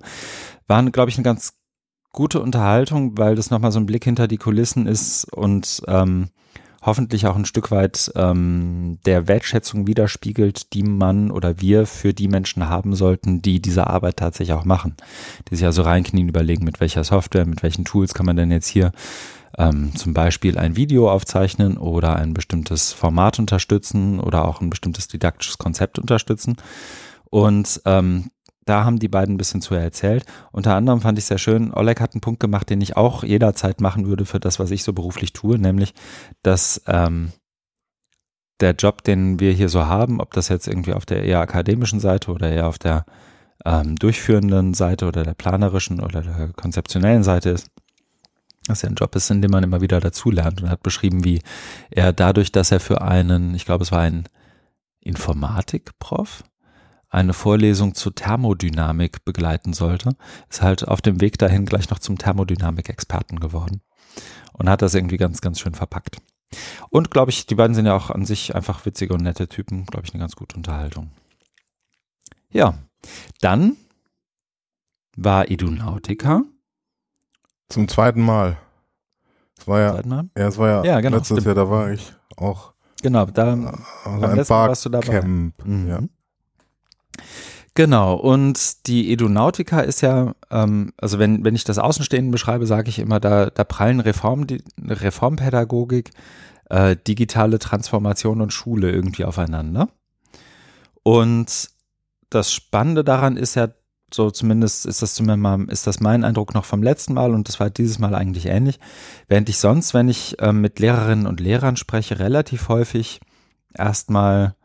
Waren, 0.67 0.91
glaube 0.91 1.09
ich, 1.09 1.17
eine 1.17 1.23
ganz 1.23 1.53
gute 2.11 2.41
Unterhaltung, 2.41 3.17
weil 3.17 3.35
das 3.35 3.51
nochmal 3.51 3.71
so 3.71 3.79
ein 3.79 3.85
Blick 3.85 4.03
hinter 4.03 4.27
die 4.27 4.37
Kulissen 4.37 4.87
ist 4.87 5.25
und 5.33 5.83
ähm, 5.87 6.29
hoffentlich 6.87 7.27
auch 7.27 7.35
ein 7.35 7.45
Stück 7.45 7.69
weit 7.69 8.11
ähm, 8.15 8.97
der 9.05 9.27
Wertschätzung 9.27 9.87
widerspiegelt, 9.87 10.73
die 10.73 10.83
man 10.83 11.29
oder 11.31 11.59
wir 11.59 11.85
für 11.85 12.13
die 12.13 12.29
Menschen 12.29 12.69
haben 12.69 12.95
sollten, 12.95 13.41
die 13.41 13.61
diese 13.61 13.87
Arbeit 13.87 14.17
tatsächlich 14.17 14.55
auch 14.55 14.63
machen. 14.63 14.95
Die 15.51 15.55
sich 15.57 15.65
also 15.65 15.81
reinknien, 15.81 16.29
überlegen, 16.29 16.63
mit 16.63 16.79
welcher 16.79 17.03
Software, 17.03 17.45
mit 17.45 17.61
welchen 17.61 17.83
Tools 17.83 18.13
kann 18.13 18.25
man 18.25 18.37
denn 18.37 18.51
jetzt 18.51 18.67
hier 18.67 18.93
ähm, 19.57 19.95
zum 19.95 20.13
Beispiel 20.13 20.57
ein 20.57 20.77
Video 20.77 21.11
aufzeichnen 21.11 21.77
oder 21.77 22.15
ein 22.15 22.33
bestimmtes 22.33 22.93
Format 22.93 23.37
unterstützen 23.37 24.21
oder 24.21 24.47
auch 24.47 24.61
ein 24.61 24.69
bestimmtes 24.69 25.09
didaktisches 25.09 25.57
Konzept 25.57 25.99
unterstützen. 25.99 26.55
Und 27.25 27.81
ähm, 27.83 28.31
da 28.67 28.83
haben 28.83 28.99
die 28.99 29.07
beiden 29.07 29.35
ein 29.35 29.37
bisschen 29.37 29.61
zu 29.61 29.73
erzählt. 29.75 30.25
Unter 30.51 30.75
anderem 30.75 31.01
fand 31.01 31.17
ich 31.17 31.25
sehr 31.25 31.37
schön, 31.37 31.73
Oleg 31.73 31.99
hat 32.01 32.13
einen 32.13 32.21
Punkt 32.21 32.39
gemacht, 32.39 32.69
den 32.69 32.81
ich 32.81 32.97
auch 32.97 33.23
jederzeit 33.23 33.81
machen 33.81 34.07
würde 34.07 34.25
für 34.25 34.39
das, 34.39 34.59
was 34.59 34.71
ich 34.71 34.83
so 34.83 34.93
beruflich 34.93 35.33
tue, 35.33 35.57
nämlich, 35.57 35.93
dass 36.43 36.81
ähm, 36.87 37.31
der 38.59 38.71
Job, 38.71 39.03
den 39.03 39.39
wir 39.39 39.51
hier 39.51 39.69
so 39.69 39.85
haben, 39.85 40.19
ob 40.19 40.33
das 40.33 40.49
jetzt 40.49 40.67
irgendwie 40.67 40.93
auf 40.93 41.05
der 41.05 41.23
eher 41.23 41.39
akademischen 41.39 41.99
Seite 41.99 42.31
oder 42.31 42.49
eher 42.49 42.67
auf 42.67 42.77
der 42.77 43.05
ähm, 43.65 43.95
durchführenden 43.95 44.73
Seite 44.73 45.07
oder 45.07 45.23
der 45.23 45.33
planerischen 45.33 45.99
oder 45.99 46.21
der 46.21 46.49
konzeptionellen 46.53 47.23
Seite 47.23 47.51
ist, 47.51 47.69
dass 48.67 48.83
er 48.83 48.89
ein 48.89 48.95
Job 48.95 49.15
ist, 49.15 49.29
in 49.29 49.41
dem 49.41 49.51
man 49.51 49.63
immer 49.63 49.81
wieder 49.81 49.99
dazulernt 49.99 50.61
und 50.61 50.69
hat 50.69 50.83
beschrieben, 50.83 51.23
wie 51.23 51.41
er 51.89 52.13
dadurch, 52.13 52.51
dass 52.51 52.71
er 52.71 52.79
für 52.79 53.01
einen, 53.01 53.55
ich 53.55 53.65
glaube, 53.65 53.83
es 53.83 53.91
war 53.91 54.01
ein 54.01 54.27
Informatikprof, 54.99 56.43
eine 57.09 57.33
Vorlesung 57.33 57.95
zur 57.95 58.13
Thermodynamik 58.13 59.23
begleiten 59.25 59.73
sollte, 59.73 60.11
ist 60.49 60.61
halt 60.61 60.87
auf 60.87 61.01
dem 61.01 61.21
Weg 61.21 61.37
dahin 61.37 61.65
gleich 61.65 61.89
noch 61.89 61.99
zum 61.99 62.17
Thermodynamik-Experten 62.17 63.39
geworden 63.39 63.81
und 64.53 64.69
hat 64.69 64.81
das 64.81 64.93
irgendwie 64.93 65.17
ganz, 65.17 65.41
ganz 65.41 65.59
schön 65.59 65.73
verpackt. 65.75 66.17
Und 66.89 67.11
glaube 67.11 67.31
ich, 67.31 67.45
die 67.45 67.55
beiden 67.55 67.75
sind 67.75 67.85
ja 67.85 67.95
auch 67.95 68.09
an 68.09 68.25
sich 68.25 68.55
einfach 68.55 68.85
witzige 68.85 69.13
und 69.13 69.21
nette 69.23 69.47
Typen, 69.47 69.85
glaube 69.85 70.05
ich, 70.05 70.13
eine 70.13 70.21
ganz 70.21 70.35
gute 70.35 70.55
Unterhaltung. 70.55 71.11
Ja, 72.49 72.75
dann 73.41 73.75
war 75.15 75.49
Edunautica. 75.51 76.43
Zum 77.69 77.87
zweiten 77.87 78.21
Mal. 78.21 78.57
Es 79.59 79.67
war 79.67 79.79
ja, 79.79 79.93
Seit 79.93 80.05
mal. 80.05 80.29
ja, 80.37 80.47
es 80.47 80.57
war 80.57 80.69
ja, 80.69 80.83
Ja, 80.85 81.01
genau, 81.01 81.17
letztes 81.17 81.39
stimmt. 81.41 81.45
Jahr, 81.47 81.55
da 81.55 81.69
war 81.69 81.91
ich 81.91 82.13
auch 82.37 82.73
Genau, 83.01 83.25
da 83.25 83.51
also 83.51 84.21
beim 84.21 84.39
ein 84.39 84.49
warst 84.49 84.85
du 84.85 84.89
dabei. 84.89 85.07
Barcamp. 85.07 85.65
Mhm. 85.65 85.87
Ja. 85.87 85.99
Genau, 87.77 88.15
und 88.15 88.87
die 88.87 89.13
Edunautica 89.13 89.81
ist 89.81 90.01
ja, 90.01 90.33
ähm, 90.49 90.93
also 90.97 91.19
wenn, 91.19 91.45
wenn 91.45 91.53
ich 91.53 91.63
das 91.63 91.77
Außenstehenden 91.77 92.31
beschreibe, 92.31 92.65
sage 92.65 92.89
ich 92.89 92.97
immer, 92.97 93.19
da, 93.19 93.51
da 93.51 93.63
prallen 93.63 93.99
Reform, 93.99 94.47
die, 94.47 94.63
Reformpädagogik, 94.83 96.09
äh, 96.71 96.95
digitale 97.07 97.59
Transformation 97.59 98.41
und 98.41 98.51
Schule 98.51 98.91
irgendwie 98.91 99.25
aufeinander. 99.25 99.89
Und 101.03 101.69
das 102.31 102.51
Spannende 102.51 103.03
daran 103.03 103.37
ist 103.37 103.53
ja, 103.53 103.69
so 104.11 104.31
zumindest 104.31 104.85
ist 104.85 105.01
das 105.01 105.13
zumindest 105.13 105.41
mal, 105.41 105.63
ist 105.69 105.85
das 105.85 105.99
mein 105.99 106.23
Eindruck 106.23 106.53
noch 106.55 106.65
vom 106.65 106.81
letzten 106.81 107.13
Mal 107.13 107.33
und 107.33 107.47
das 107.47 107.59
war 107.59 107.69
dieses 107.69 107.99
Mal 107.99 108.15
eigentlich 108.15 108.47
ähnlich. 108.47 108.79
Während 109.27 109.49
ich 109.49 109.59
sonst, 109.59 109.93
wenn 109.93 110.09
ich 110.09 110.35
ähm, 110.39 110.61
mit 110.61 110.79
Lehrerinnen 110.79 111.27
und 111.27 111.39
Lehrern 111.39 111.75
spreche, 111.75 112.17
relativ 112.17 112.69
häufig 112.69 113.19
erstmal 113.73 114.55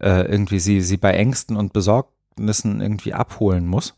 äh, 0.00 0.22
irgendwie 0.22 0.60
sie, 0.60 0.80
sie 0.80 0.96
bei 0.96 1.12
Ängsten 1.12 1.56
und 1.56 1.72
Besorgnissen 1.72 2.80
irgendwie 2.80 3.14
abholen 3.14 3.66
muss, 3.66 3.94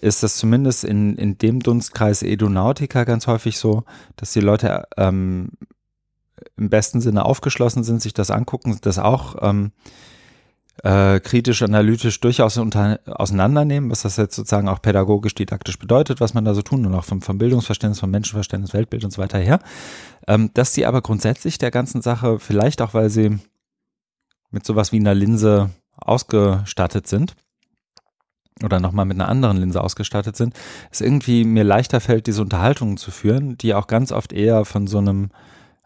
ist 0.00 0.22
das 0.22 0.36
zumindest 0.36 0.84
in, 0.84 1.16
in 1.16 1.38
dem 1.38 1.60
Dunstkreis 1.60 2.22
Edunautica 2.22 3.04
ganz 3.04 3.26
häufig 3.26 3.58
so, 3.58 3.84
dass 4.16 4.32
die 4.32 4.40
Leute 4.40 4.84
ähm, 4.96 5.50
im 6.56 6.70
besten 6.70 7.00
Sinne 7.00 7.24
aufgeschlossen 7.24 7.84
sind, 7.84 8.02
sich 8.02 8.14
das 8.14 8.30
angucken, 8.30 8.78
das 8.82 8.98
auch 8.98 9.36
ähm, 9.42 9.72
äh, 10.82 11.20
kritisch, 11.20 11.62
analytisch 11.62 12.18
durchaus 12.20 12.56
unter, 12.56 12.98
auseinandernehmen, 13.06 13.90
was 13.90 14.02
das 14.02 14.16
jetzt 14.16 14.34
sozusagen 14.34 14.68
auch 14.68 14.80
pädagogisch, 14.80 15.34
didaktisch 15.34 15.78
bedeutet, 15.78 16.20
was 16.20 16.34
man 16.34 16.44
da 16.44 16.54
so 16.54 16.62
tun 16.62 16.86
und 16.86 16.94
auch 16.94 17.04
vom, 17.04 17.20
vom 17.20 17.38
Bildungsverständnis, 17.38 18.00
vom 18.00 18.10
Menschenverständnis, 18.10 18.72
Weltbild 18.72 19.04
und 19.04 19.12
so 19.12 19.20
weiter 19.20 19.38
her. 19.38 19.60
Ähm, 20.26 20.50
dass 20.54 20.74
sie 20.74 20.86
aber 20.86 21.02
grundsätzlich 21.02 21.58
der 21.58 21.70
ganzen 21.70 22.02
Sache, 22.02 22.38
vielleicht 22.38 22.82
auch, 22.82 22.94
weil 22.94 23.10
sie 23.10 23.38
mit 24.52 24.64
sowas 24.64 24.92
wie 24.92 25.00
einer 25.00 25.14
Linse 25.14 25.70
ausgestattet 25.96 27.06
sind, 27.06 27.34
oder 28.62 28.78
nochmal 28.78 29.06
mit 29.06 29.18
einer 29.18 29.28
anderen 29.28 29.56
Linse 29.56 29.82
ausgestattet 29.82 30.36
sind, 30.36 30.54
es 30.90 31.00
irgendwie 31.00 31.44
mir 31.44 31.64
leichter 31.64 32.00
fällt, 32.00 32.26
diese 32.26 32.42
Unterhaltungen 32.42 32.96
zu 32.96 33.10
führen, 33.10 33.58
die 33.58 33.74
auch 33.74 33.86
ganz 33.86 34.12
oft 34.12 34.32
eher 34.32 34.64
von 34.64 34.86
so 34.86 34.98
einem 34.98 35.30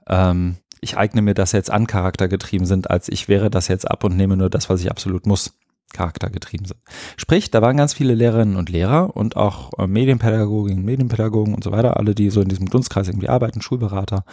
ähm, 0.08 0.56
ich 0.80 0.96
eigne 0.96 1.22
mir 1.22 1.34
das 1.34 1.52
jetzt 1.52 1.70
an 1.70 1.86
Charakter 1.86 2.28
getrieben 2.28 2.66
sind, 2.66 2.90
als 2.90 3.08
ich 3.08 3.28
wäre 3.28 3.50
das 3.50 3.68
jetzt 3.68 3.90
ab 3.90 4.04
und 4.04 4.16
nehme 4.16 4.36
nur 4.36 4.50
das, 4.50 4.68
was 4.68 4.80
ich 4.80 4.90
absolut 4.90 5.26
muss. 5.26 5.54
Charakter 5.92 6.30
getrieben 6.30 6.64
sind. 6.64 6.80
Sprich, 7.16 7.50
da 7.50 7.62
waren 7.62 7.76
ganz 7.76 7.94
viele 7.94 8.14
Lehrerinnen 8.14 8.56
und 8.56 8.68
Lehrer 8.68 9.16
und 9.16 9.36
auch 9.36 9.72
äh, 9.78 9.86
Medienpädagoginnen, 9.86 10.84
Medienpädagogen 10.84 11.54
und 11.54 11.62
so 11.62 11.70
weiter, 11.70 11.96
alle, 11.96 12.14
die 12.14 12.28
so 12.28 12.40
in 12.40 12.48
diesem 12.48 12.68
Dunstkreis 12.68 13.06
irgendwie 13.08 13.28
arbeiten, 13.28 13.62
Schulberater, 13.62 14.24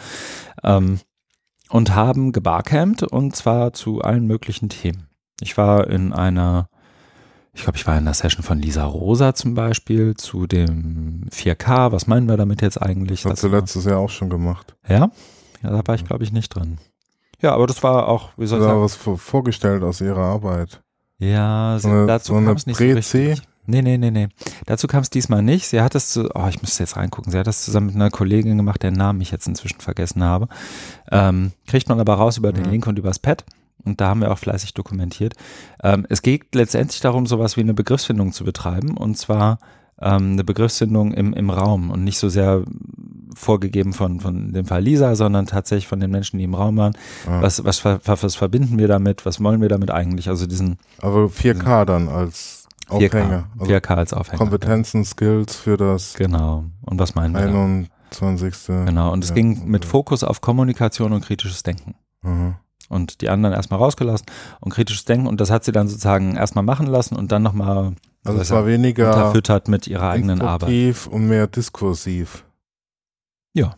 ähm, 0.64 0.98
und 1.68 1.94
haben 1.94 2.32
gebarcampt 2.32 3.02
und 3.02 3.34
zwar 3.34 3.72
zu 3.72 4.00
allen 4.00 4.26
möglichen 4.26 4.68
Themen. 4.68 5.08
Ich 5.40 5.56
war 5.56 5.88
in 5.88 6.12
einer 6.12 6.68
ich 7.54 7.62
glaube, 7.62 7.78
ich 7.78 7.86
war 7.86 7.96
in 7.96 8.04
der 8.04 8.14
Session 8.14 8.42
von 8.42 8.58
Lisa 8.58 8.84
Rosa 8.84 9.32
zum 9.34 9.54
Beispiel 9.54 10.14
zu 10.16 10.48
dem 10.48 11.26
4K. 11.30 11.92
Was 11.92 12.08
meinen 12.08 12.28
wir 12.28 12.36
damit 12.36 12.62
jetzt 12.62 12.82
eigentlich? 12.82 13.24
Hast 13.24 13.44
du 13.44 13.48
letztes 13.48 13.84
Jahr 13.84 13.98
auch 13.98 14.10
schon 14.10 14.28
gemacht. 14.28 14.74
Ja? 14.88 15.10
Ja, 15.62 15.70
da 15.70 15.86
war 15.86 15.94
ich, 15.94 16.04
glaube 16.04 16.24
ich, 16.24 16.32
nicht 16.32 16.48
drin. 16.48 16.78
Ja, 17.40 17.54
aber 17.54 17.66
das 17.68 17.82
war 17.82 18.08
auch, 18.08 18.30
wie 18.36 18.46
soll 18.46 18.58
ich 18.58 18.64
sagen? 18.64 18.82
was 18.82 18.96
vorgestellt 18.96 19.84
aus 19.84 20.00
ihrer 20.00 20.22
Arbeit. 20.22 20.82
Ja, 21.18 21.78
so 21.78 22.06
dazu 22.06 22.34
so 22.34 22.44
kam 22.44 22.56
es 22.56 22.66
nicht 22.66 22.76
Prä 22.76 22.90
so 22.90 22.96
richtig. 22.96 23.42
Nee, 23.66 23.82
nee, 23.82 23.96
nee, 23.98 24.10
nee. 24.10 24.28
Dazu 24.66 24.86
kam 24.86 25.00
es 25.00 25.10
diesmal 25.10 25.42
nicht. 25.42 25.66
Sie 25.66 25.80
hat 25.80 25.94
es 25.94 26.10
zu, 26.10 26.28
oh, 26.34 26.46
ich 26.48 26.60
müsste 26.60 26.82
jetzt 26.82 26.96
reingucken. 26.96 27.32
Sie 27.32 27.38
hat 27.38 27.46
das 27.46 27.64
zusammen 27.64 27.86
mit 27.86 27.94
einer 27.96 28.10
Kollegin 28.10 28.56
gemacht, 28.56 28.82
deren 28.82 28.94
Namen 28.94 29.20
ich 29.20 29.30
jetzt 29.30 29.46
inzwischen 29.48 29.80
vergessen 29.80 30.22
habe. 30.22 30.48
Ähm, 31.10 31.52
kriegt 31.66 31.88
man 31.88 32.00
aber 32.00 32.14
raus 32.14 32.36
über 32.38 32.52
den 32.52 32.64
Mhm. 32.64 32.70
Link 32.70 32.86
und 32.86 32.98
übers 32.98 33.18
Pad. 33.18 33.44
Und 33.84 34.00
da 34.00 34.08
haben 34.08 34.20
wir 34.20 34.30
auch 34.32 34.38
fleißig 34.38 34.72
dokumentiert. 34.74 35.34
Ähm, 35.82 36.06
es 36.08 36.22
geht 36.22 36.54
letztendlich 36.54 37.00
darum, 37.00 37.26
sowas 37.26 37.56
wie 37.56 37.60
eine 37.60 37.74
Begriffsfindung 37.74 38.32
zu 38.32 38.44
betreiben. 38.44 38.96
Und 38.96 39.16
zwar 39.18 39.58
ähm, 40.00 40.32
eine 40.32 40.44
Begriffsfindung 40.44 41.12
im, 41.12 41.32
im 41.34 41.50
Raum 41.50 41.90
und 41.90 42.02
nicht 42.04 42.18
so 42.18 42.28
sehr 42.28 42.64
vorgegeben 43.34 43.92
von, 43.92 44.20
von 44.20 44.52
dem 44.52 44.64
Fall 44.66 44.82
Lisa, 44.82 45.14
sondern 45.16 45.46
tatsächlich 45.46 45.86
von 45.88 46.00
den 46.00 46.10
Menschen, 46.10 46.38
die 46.38 46.44
im 46.44 46.54
Raum 46.54 46.76
waren. 46.76 46.94
Ah. 47.26 47.42
Was, 47.42 47.64
was, 47.64 47.78
ver- 47.80 48.00
was 48.04 48.34
verbinden 48.36 48.78
wir 48.78 48.88
damit? 48.88 49.26
Was 49.26 49.42
wollen 49.42 49.60
wir 49.60 49.68
damit 49.68 49.90
eigentlich? 49.90 50.28
Also 50.28 50.46
diesen 50.46 50.78
Aber 51.00 51.26
4K 51.26 51.84
dann 51.84 52.08
als 52.08 52.63
4K, 52.88 53.06
Aufhänger. 53.06 53.48
Also 53.58 53.72
4K 53.72 53.94
als 53.94 54.12
Aufhänger. 54.12 54.38
Kompetenzen, 54.38 55.04
Skills 55.04 55.56
für 55.56 55.76
das 55.76 56.14
Genau. 56.14 56.64
Und 56.82 56.98
was 56.98 57.14
meinen 57.14 57.34
wir? 57.34 57.40
da? 57.46 57.48
21. 57.48 58.66
Genau. 58.86 59.12
Und 59.12 59.24
es 59.24 59.30
Ja, 59.30 59.34
ging 59.36 59.66
mit. 59.66 59.84
Fokus 59.84 60.22
auf 60.24 60.40
Kommunikation 60.40 61.12
und 61.12 61.24
kritisches 61.24 61.62
Denken. 61.62 61.94
Mhm. 62.22 62.54
Und 62.88 63.22
die 63.22 63.30
anderen 63.30 63.54
erstmal 63.54 63.78
rausgelassen 63.80 64.26
und 64.60 64.72
kritisches 64.72 65.04
Denken. 65.04 65.26
Und 65.26 65.40
das 65.40 65.50
hat 65.50 65.64
sie 65.64 65.72
dann 65.72 65.88
sozusagen 65.88 66.36
erstmal 66.36 66.64
machen 66.64 66.86
lassen 66.86 67.16
und 67.16 67.32
dann 67.32 67.42
nochmal 67.42 67.94
Also 68.24 68.38
es 68.40 68.50
war 68.50 68.66
weniger 68.66 69.08
unterfüttert 69.14 69.68
mit 69.68 69.86
ihrer 69.86 70.10
eigenen 70.10 70.42
Arbeit. 70.42 71.06
und 71.08 71.26
mehr 71.28 71.46
diskursiv. 71.46 72.44
Ja. 73.54 73.76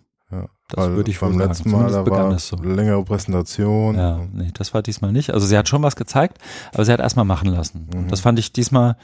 Das 0.68 0.84
weil 0.84 0.96
würde 0.96 1.10
ich 1.10 1.22
wohl 1.22 1.28
beim 1.28 1.38
sagen. 1.38 1.48
letzten 1.50 1.70
Mal 1.70 1.92
da 1.92 2.06
war 2.06 2.32
es 2.32 2.48
so. 2.48 2.56
längere 2.56 3.04
Präsentation. 3.04 3.96
Ja, 3.96 4.26
nee, 4.32 4.50
das 4.52 4.74
war 4.74 4.82
diesmal 4.82 5.12
nicht. 5.12 5.30
Also 5.30 5.46
sie 5.46 5.56
hat 5.56 5.68
schon 5.68 5.82
was 5.82 5.94
gezeigt, 5.94 6.38
aber 6.74 6.84
sie 6.84 6.92
hat 6.92 7.00
erstmal 7.00 7.24
machen 7.24 7.48
lassen. 7.48 7.88
Mhm. 7.94 8.08
Das 8.08 8.20
fand 8.20 8.38
ich 8.38 8.52
diesmal, 8.52 8.96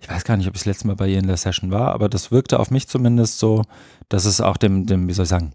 ich 0.00 0.08
weiß 0.08 0.24
gar 0.24 0.38
nicht, 0.38 0.48
ob 0.48 0.54
ich 0.54 0.62
das 0.62 0.66
letzte 0.66 0.86
Mal 0.86 0.96
bei 0.96 1.08
ihr 1.08 1.18
in 1.18 1.26
der 1.26 1.36
Session 1.36 1.70
war, 1.70 1.92
aber 1.92 2.08
das 2.08 2.30
wirkte 2.30 2.58
auf 2.58 2.70
mich 2.70 2.88
zumindest 2.88 3.38
so, 3.38 3.62
dass 4.08 4.24
es 4.24 4.40
auch 4.40 4.56
dem, 4.56 4.86
dem, 4.86 5.06
wie 5.06 5.12
soll 5.12 5.24
ich 5.24 5.28
sagen, 5.28 5.52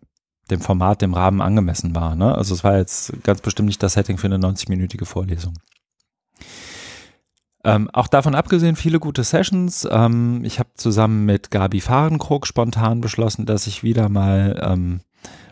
dem 0.51 0.61
Format, 0.61 1.01
dem 1.01 1.15
Rahmen 1.15 1.41
angemessen 1.41 1.95
war. 1.95 2.15
Ne? 2.15 2.35
Also 2.35 2.53
es 2.53 2.63
war 2.63 2.77
jetzt 2.77 3.11
ganz 3.23 3.41
bestimmt 3.41 3.67
nicht 3.67 3.81
das 3.81 3.93
Setting 3.93 4.17
für 4.17 4.27
eine 4.27 4.37
90-minütige 4.37 5.05
Vorlesung. 5.05 5.53
Ähm, 7.63 7.89
auch 7.91 8.07
davon 8.07 8.35
abgesehen, 8.35 8.75
viele 8.75 8.99
gute 8.99 9.23
Sessions. 9.23 9.87
Ähm, 9.89 10.45
ich 10.45 10.59
habe 10.59 10.69
zusammen 10.75 11.25
mit 11.25 11.51
Gabi 11.51 11.81
Fahrenkrog 11.81 12.47
spontan 12.47 13.01
beschlossen, 13.01 13.45
dass 13.45 13.67
ich 13.67 13.83
wieder 13.83 14.07
mal 14.07 14.57
ähm, 14.63 15.01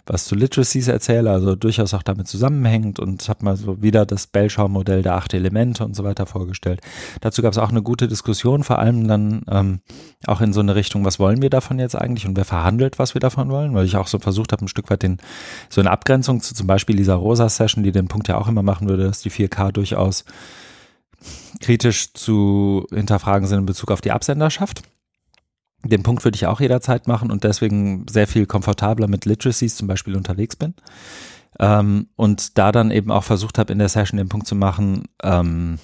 was 0.05 0.25
zu 0.25 0.35
Literacies 0.35 0.88
erzähle, 0.88 1.31
also 1.31 1.55
durchaus 1.55 1.93
auch 1.93 2.03
damit 2.03 2.27
zusammenhängt 2.27 3.00
und 3.00 3.27
habe 3.27 3.43
mal 3.43 3.57
so 3.57 3.81
wieder 3.81 4.05
das 4.05 4.27
Bellschau-Modell 4.27 5.01
der 5.01 5.15
acht 5.15 5.33
Elemente 5.33 5.83
und 5.83 5.95
so 5.95 6.03
weiter 6.03 6.25
vorgestellt. 6.25 6.81
Dazu 7.21 7.41
gab 7.41 7.51
es 7.51 7.57
auch 7.57 7.69
eine 7.69 7.81
gute 7.81 8.07
Diskussion, 8.07 8.63
vor 8.63 8.79
allem 8.79 9.07
dann 9.07 9.43
ähm, 9.50 9.79
auch 10.27 10.41
in 10.41 10.53
so 10.53 10.59
eine 10.59 10.75
Richtung, 10.75 11.05
was 11.05 11.19
wollen 11.19 11.41
wir 11.41 11.50
davon 11.50 11.79
jetzt 11.79 11.95
eigentlich 11.95 12.27
und 12.27 12.38
wer 12.38 12.45
verhandelt, 12.45 13.00
was 13.00 13.13
wir 13.13 13.21
davon 13.21 13.50
wollen, 13.50 13.74
weil 13.74 13.85
ich 13.85 13.97
auch 13.97 14.07
so 14.07 14.19
versucht 14.19 14.51
habe, 14.51 14.65
ein 14.65 14.67
Stück 14.67 14.89
weit 14.89 15.03
den, 15.03 15.17
so 15.69 15.81
eine 15.81 15.91
Abgrenzung 15.91 16.41
zu 16.41 16.53
zum 16.53 16.67
Beispiel 16.67 16.95
Lisa 16.95 17.15
Rosa 17.15 17.50
Session, 17.50 17.83
die 17.83 17.91
den 17.91 18.07
Punkt 18.07 18.27
ja 18.27 18.38
auch 18.38 18.47
immer 18.47 18.63
machen 18.63 18.88
würde, 18.88 19.03
dass 19.03 19.21
die 19.21 19.31
4K 19.31 19.71
durchaus 19.71 20.25
kritisch 21.62 22.13
zu 22.13 22.85
hinterfragen 22.93 23.47
sind 23.47 23.59
in 23.59 23.65
Bezug 23.65 23.91
auf 23.91 24.01
die 24.01 24.12
Absenderschaft. 24.12 24.83
Den 25.89 26.03
Punkt 26.03 26.23
würde 26.23 26.35
ich 26.35 26.47
auch 26.47 26.59
jederzeit 26.59 27.07
machen 27.07 27.31
und 27.31 27.43
deswegen 27.43 28.05
sehr 28.09 28.27
viel 28.27 28.45
komfortabler 28.45 29.07
mit 29.07 29.25
Literacies 29.25 29.75
zum 29.75 29.87
Beispiel 29.87 30.15
unterwegs 30.15 30.55
bin. 30.55 30.73
Ähm, 31.59 32.07
und 32.15 32.57
da 32.57 32.71
dann 32.71 32.91
eben 32.91 33.11
auch 33.11 33.23
versucht 33.23 33.57
habe, 33.57 33.71
in 33.71 33.79
der 33.79 33.89
Session 33.89 34.17
den 34.17 34.29
Punkt 34.29 34.47
zu 34.47 34.55
machen, 34.55 35.03
ähm, 35.23 35.79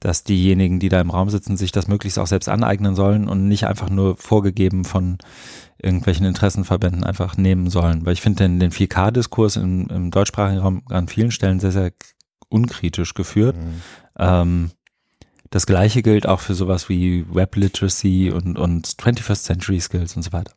dass 0.00 0.22
diejenigen, 0.22 0.80
die 0.80 0.90
da 0.90 1.00
im 1.00 1.10
Raum 1.10 1.30
sitzen, 1.30 1.56
sich 1.56 1.72
das 1.72 1.88
möglichst 1.88 2.18
auch 2.18 2.26
selbst 2.26 2.48
aneignen 2.48 2.94
sollen 2.94 3.26
und 3.26 3.48
nicht 3.48 3.66
einfach 3.66 3.88
nur 3.88 4.16
vorgegeben 4.16 4.84
von 4.84 5.16
irgendwelchen 5.82 6.26
Interessenverbänden 6.26 7.04
einfach 7.04 7.36
nehmen 7.36 7.70
sollen. 7.70 8.04
Weil 8.04 8.12
ich 8.12 8.20
finde 8.20 8.44
den, 8.44 8.60
den 8.60 8.70
4K-Diskurs 8.70 9.56
im, 9.56 9.88
im 9.88 10.10
deutschsprachigen 10.10 10.60
Raum 10.60 10.82
an 10.90 11.08
vielen 11.08 11.30
Stellen 11.30 11.58
sehr, 11.58 11.72
sehr 11.72 11.92
unkritisch 12.50 13.14
geführt. 13.14 13.56
Mhm. 13.56 13.82
Ähm, 14.18 14.70
das 15.54 15.66
gleiche 15.66 16.02
gilt 16.02 16.26
auch 16.26 16.40
für 16.40 16.54
sowas 16.54 16.88
wie 16.88 17.24
Web 17.32 17.54
Literacy 17.54 18.32
und, 18.32 18.58
und 18.58 18.86
21st 18.88 19.42
Century 19.44 19.80
Skills 19.80 20.16
und 20.16 20.22
so 20.22 20.32
weiter. 20.32 20.52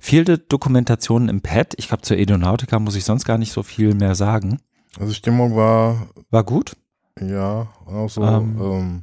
Viele 0.00 0.38
Dokumentationen 0.38 1.28
im 1.28 1.40
Pad. 1.40 1.74
Ich 1.76 1.88
glaube, 1.88 2.02
zur 2.02 2.16
Edonautica 2.18 2.78
muss 2.78 2.94
ich 2.94 3.04
sonst 3.04 3.24
gar 3.24 3.36
nicht 3.38 3.52
so 3.52 3.62
viel 3.62 3.94
mehr 3.94 4.14
sagen. 4.14 4.58
Also 4.98 5.12
Stimmung 5.12 5.56
war, 5.56 6.06
War 6.30 6.44
gut. 6.44 6.76
ja, 7.20 7.68
auch 7.86 8.08
so 8.08 8.22
Ähm, 8.22 8.58
ähm, 8.60 9.02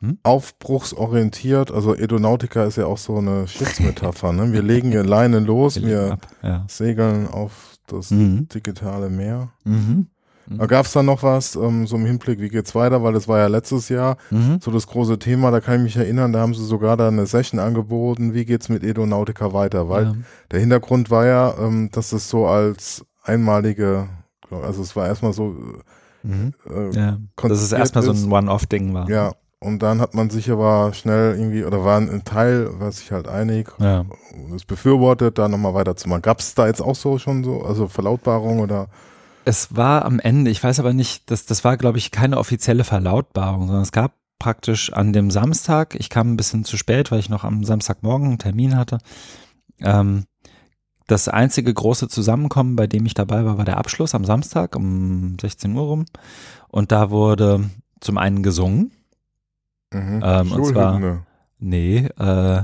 hm? 0.00 0.18
aufbruchsorientiert. 0.22 1.70
Also 1.70 1.94
Edonautica 1.94 2.64
ist 2.64 2.76
ja 2.76 2.86
auch 2.86 2.98
so 2.98 3.16
eine 3.16 3.48
Schiffsmetapher. 3.48 4.32
ne? 4.32 4.52
Wir 4.52 4.62
legen 4.62 4.90
hier 4.90 5.04
Leine 5.04 5.38
los, 5.40 5.76
legen 5.76 5.88
wir 5.88 6.12
ab. 6.12 6.28
Ja. 6.42 6.64
segeln 6.68 7.28
auf 7.28 7.76
das 7.86 8.10
Mhm. 8.10 8.48
digitale 8.48 9.08
Meer. 9.10 9.50
Mhm. 9.64 10.06
Da 10.46 10.66
gab 10.66 10.84
es 10.86 10.92
dann 10.92 11.06
noch 11.06 11.22
was, 11.22 11.56
ähm, 11.56 11.86
so 11.86 11.96
im 11.96 12.04
Hinblick, 12.04 12.38
wie 12.40 12.48
geht's 12.50 12.74
weiter, 12.74 13.02
weil 13.02 13.12
das 13.14 13.26
war 13.28 13.38
ja 13.38 13.46
letztes 13.46 13.88
Jahr 13.88 14.16
Mhm. 14.30 14.58
so 14.60 14.70
das 14.70 14.86
große 14.86 15.18
Thema, 15.18 15.50
da 15.50 15.60
kann 15.60 15.76
ich 15.76 15.82
mich 15.82 15.96
erinnern, 15.96 16.32
da 16.32 16.40
haben 16.40 16.54
sie 16.54 16.64
sogar 16.64 16.96
da 16.96 17.08
eine 17.08 17.26
Session 17.26 17.58
angeboten, 17.60 18.34
wie 18.34 18.44
geht's 18.44 18.68
mit 18.68 18.84
Edonautica 18.84 19.52
weiter, 19.52 19.88
weil 19.88 20.04
ja. 20.04 20.14
der 20.50 20.60
Hintergrund 20.60 21.10
war 21.10 21.24
ja, 21.26 21.54
ähm, 21.58 21.88
dass 21.92 22.12
es 22.12 22.28
so 22.28 22.46
als 22.46 23.04
einmalige, 23.22 24.08
also 24.50 24.82
es 24.82 24.94
war 24.96 25.06
erstmal 25.06 25.32
so, 25.32 25.54
Mhm. 26.22 26.52
äh, 26.70 26.90
ja. 26.96 27.18
Dass 27.42 27.60
es 27.62 27.72
erstmal 27.72 28.02
so 28.04 28.12
ein 28.12 28.32
One-Off-Ding 28.32 28.94
war. 28.94 29.08
ja, 29.10 29.32
und 29.60 29.82
dann 29.82 30.00
hat 30.00 30.14
man 30.14 30.30
sich 30.30 30.50
aber 30.50 30.92
schnell 30.94 31.36
irgendwie, 31.38 31.64
oder 31.64 31.84
war 31.84 31.98
ein 31.98 32.22
Teil, 32.24 32.68
war 32.78 32.92
sich 32.92 33.12
halt 33.12 33.28
einig, 33.28 33.68
Ja. 33.78 34.04
es 34.54 34.64
befürwortet, 34.64 35.38
da 35.38 35.48
nochmal 35.48 35.74
weiterzumachen. 35.74 36.22
Gab 36.22 36.40
es 36.40 36.54
da 36.54 36.66
jetzt 36.66 36.80
auch 36.82 36.94
so 36.94 37.18
schon 37.18 37.44
so, 37.44 37.62
also 37.62 37.88
Verlautbarung 37.88 38.60
oder? 38.60 38.88
Es 39.44 39.76
war 39.76 40.04
am 40.04 40.18
Ende, 40.20 40.50
ich 40.50 40.62
weiß 40.62 40.80
aber 40.80 40.92
nicht, 40.92 41.30
das, 41.30 41.44
das 41.46 41.64
war, 41.64 41.76
glaube 41.76 41.98
ich, 41.98 42.10
keine 42.10 42.38
offizielle 42.38 42.84
Verlautbarung, 42.84 43.66
sondern 43.66 43.82
es 43.82 43.92
gab 43.92 44.14
praktisch 44.38 44.92
an 44.92 45.12
dem 45.12 45.30
Samstag, 45.30 45.94
ich 45.94 46.10
kam 46.10 46.32
ein 46.32 46.36
bisschen 46.36 46.64
zu 46.64 46.76
spät, 46.76 47.10
weil 47.10 47.20
ich 47.20 47.28
noch 47.30 47.44
am 47.44 47.64
Samstagmorgen 47.64 48.28
einen 48.28 48.38
Termin 48.38 48.76
hatte. 48.76 48.98
Ähm, 49.80 50.24
das 51.06 51.28
einzige 51.28 51.72
große 51.72 52.08
Zusammenkommen, 52.08 52.76
bei 52.76 52.86
dem 52.86 53.04
ich 53.04 53.14
dabei 53.14 53.44
war, 53.44 53.58
war 53.58 53.64
der 53.64 53.76
Abschluss 53.78 54.14
am 54.14 54.24
Samstag 54.24 54.74
um 54.76 55.36
16 55.38 55.76
Uhr 55.76 55.82
rum. 55.84 56.06
Und 56.68 56.92
da 56.92 57.10
wurde 57.10 57.70
zum 58.00 58.18
einen 58.18 58.42
gesungen, 58.42 58.90
Mhm. 59.92 60.20
Ähm, 60.24 60.50
und 60.52 60.64
zwar- 60.66 60.98
nee, 61.60 61.98
äh, 62.18 62.62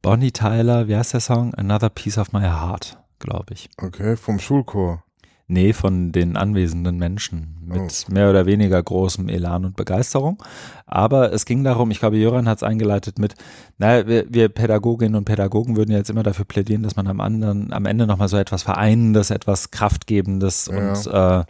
Bonnie 0.00 0.30
Tyler, 0.30 0.86
wie 0.86 0.94
heißt 0.94 1.12
der 1.12 1.18
Song? 1.20 1.52
Another 1.54 1.88
Piece 1.88 2.18
of 2.18 2.32
My 2.32 2.42
Heart, 2.42 2.98
glaube 3.18 3.54
ich. 3.54 3.68
Okay, 3.78 4.16
vom 4.16 4.38
Schulchor. 4.38 5.02
Nee, 5.50 5.72
von 5.72 6.12
den 6.12 6.36
anwesenden 6.36 6.98
Menschen 6.98 7.56
mit 7.68 8.06
oh. 8.08 8.12
mehr 8.12 8.28
oder 8.28 8.46
weniger 8.46 8.82
großem 8.82 9.28
Elan 9.28 9.64
und 9.64 9.76
Begeisterung. 9.76 10.42
Aber 10.90 11.34
es 11.34 11.44
ging 11.44 11.64
darum, 11.64 11.90
ich 11.90 12.00
glaube, 12.00 12.16
Jöran 12.16 12.48
hat 12.48 12.58
es 12.58 12.62
eingeleitet 12.62 13.18
mit, 13.18 13.34
naja, 13.76 14.06
wir, 14.06 14.24
wir 14.28 14.48
Pädagoginnen 14.48 15.16
und 15.16 15.26
Pädagogen 15.26 15.76
würden 15.76 15.92
jetzt 15.92 16.08
immer 16.08 16.22
dafür 16.22 16.46
plädieren, 16.46 16.82
dass 16.82 16.96
man 16.96 17.06
am 17.06 17.20
anderen, 17.20 17.72
am 17.74 17.84
Ende 17.84 18.06
nochmal 18.06 18.28
so 18.28 18.38
etwas 18.38 18.62
Vereinendes, 18.62 19.30
etwas 19.30 19.70
Kraftgebendes 19.70 20.70
ja. 20.72 20.78
und 20.78 21.06
äh, 21.06 21.44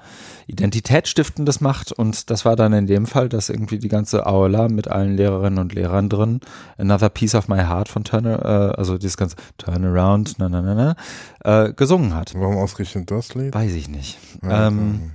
Identitätsstiftendes 0.49 1.61
macht. 1.61 1.93
Und 1.93 2.31
das 2.31 2.45
war 2.45 2.57
dann 2.57 2.73
in 2.73 2.89
dem 2.89 3.07
Fall, 3.07 3.29
dass 3.29 3.49
irgendwie 3.49 3.79
die 3.79 3.89
ganze 3.89 4.27
Aula 4.27 4.69
mit 4.69 4.89
allen 4.89 5.17
Lehrerinnen 5.17 5.61
und 5.61 5.73
Lehrern 5.73 6.09
drin 6.09 6.41
Another 6.77 7.09
Piece 7.09 7.37
of 7.37 7.47
My 7.47 7.59
Heart 7.59 7.89
von 7.89 8.03
Turner, 8.03 8.45
äh, 8.45 8.77
also 8.77 8.99
dieses 8.99 9.17
ganze 9.17 9.37
Turnaround, 9.57 10.35
na, 10.39 10.49
na, 10.49 10.63
na, 10.63 10.97
na, 11.45 11.67
äh, 11.67 11.73
gesungen 11.73 12.15
hat. 12.15 12.35
Warum 12.35 12.57
ausgerechnet 12.57 13.11
das 13.11 13.35
Lied? 13.35 13.55
Weiß 13.55 13.73
ich 13.73 13.88
nicht. 13.89 14.19
Ja, 14.43 14.69
ähm, 14.69 15.13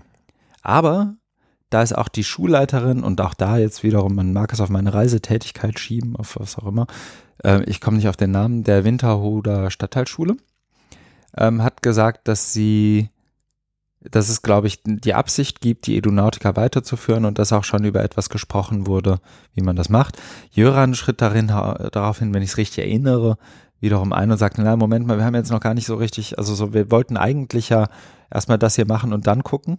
aber 0.61 1.15
da 1.69 1.81
ist 1.81 1.97
auch 1.97 2.07
die 2.07 2.23
Schulleiterin 2.23 3.03
und 3.03 3.19
auch 3.21 3.33
da 3.33 3.57
jetzt 3.57 3.83
wiederum, 3.83 4.15
man 4.15 4.33
mag 4.33 4.53
es 4.53 4.61
auf 4.61 4.69
meine 4.69 4.93
Reisetätigkeit 4.93 5.79
schieben, 5.79 6.15
auf 6.15 6.37
was 6.39 6.57
auch 6.57 6.67
immer. 6.67 6.87
Äh, 7.43 7.63
ich 7.63 7.81
komme 7.81 7.97
nicht 7.97 8.07
auf 8.07 8.17
den 8.17 8.31
Namen, 8.31 8.63
der 8.63 8.83
Winterhuder 8.83 9.71
Stadtteilschule 9.71 10.37
ähm, 11.37 11.63
hat 11.63 11.81
gesagt, 11.81 12.27
dass 12.27 12.53
sie, 12.53 13.09
dass 14.01 14.29
es, 14.29 14.41
glaube 14.41 14.67
ich, 14.67 14.81
die 14.83 15.13
Absicht 15.13 15.61
gibt, 15.61 15.87
die 15.87 15.97
Edunautica 15.97 16.55
weiterzuführen 16.55 17.25
und 17.25 17.39
dass 17.39 17.53
auch 17.53 17.63
schon 17.63 17.85
über 17.85 18.03
etwas 18.03 18.29
gesprochen 18.29 18.87
wurde, 18.87 19.19
wie 19.53 19.63
man 19.63 19.75
das 19.75 19.89
macht. 19.89 20.21
Jöran 20.51 20.95
schritt 20.95 21.21
darin 21.21 21.47
daraufhin, 21.47 22.33
wenn 22.33 22.43
ich 22.43 22.51
es 22.51 22.57
richtig 22.57 22.85
erinnere, 22.85 23.37
wiederum 23.83 24.13
ein 24.13 24.31
und 24.31 24.37
sagte, 24.37 24.63
na, 24.63 24.75
Moment 24.75 25.05
mal, 25.05 25.17
wir 25.17 25.25
haben 25.25 25.35
jetzt 25.35 25.51
noch 25.51 25.59
gar 25.59 25.73
nicht 25.73 25.85
so 25.85 25.95
richtig, 25.95 26.37
also 26.39 26.55
so, 26.55 26.73
wir 26.73 26.89
wollten 26.89 27.17
eigentlich 27.17 27.69
ja 27.69 27.87
erstmal 28.31 28.57
das 28.57 28.75
hier 28.75 28.87
machen 28.87 29.13
und 29.13 29.27
dann 29.27 29.43
gucken. 29.43 29.77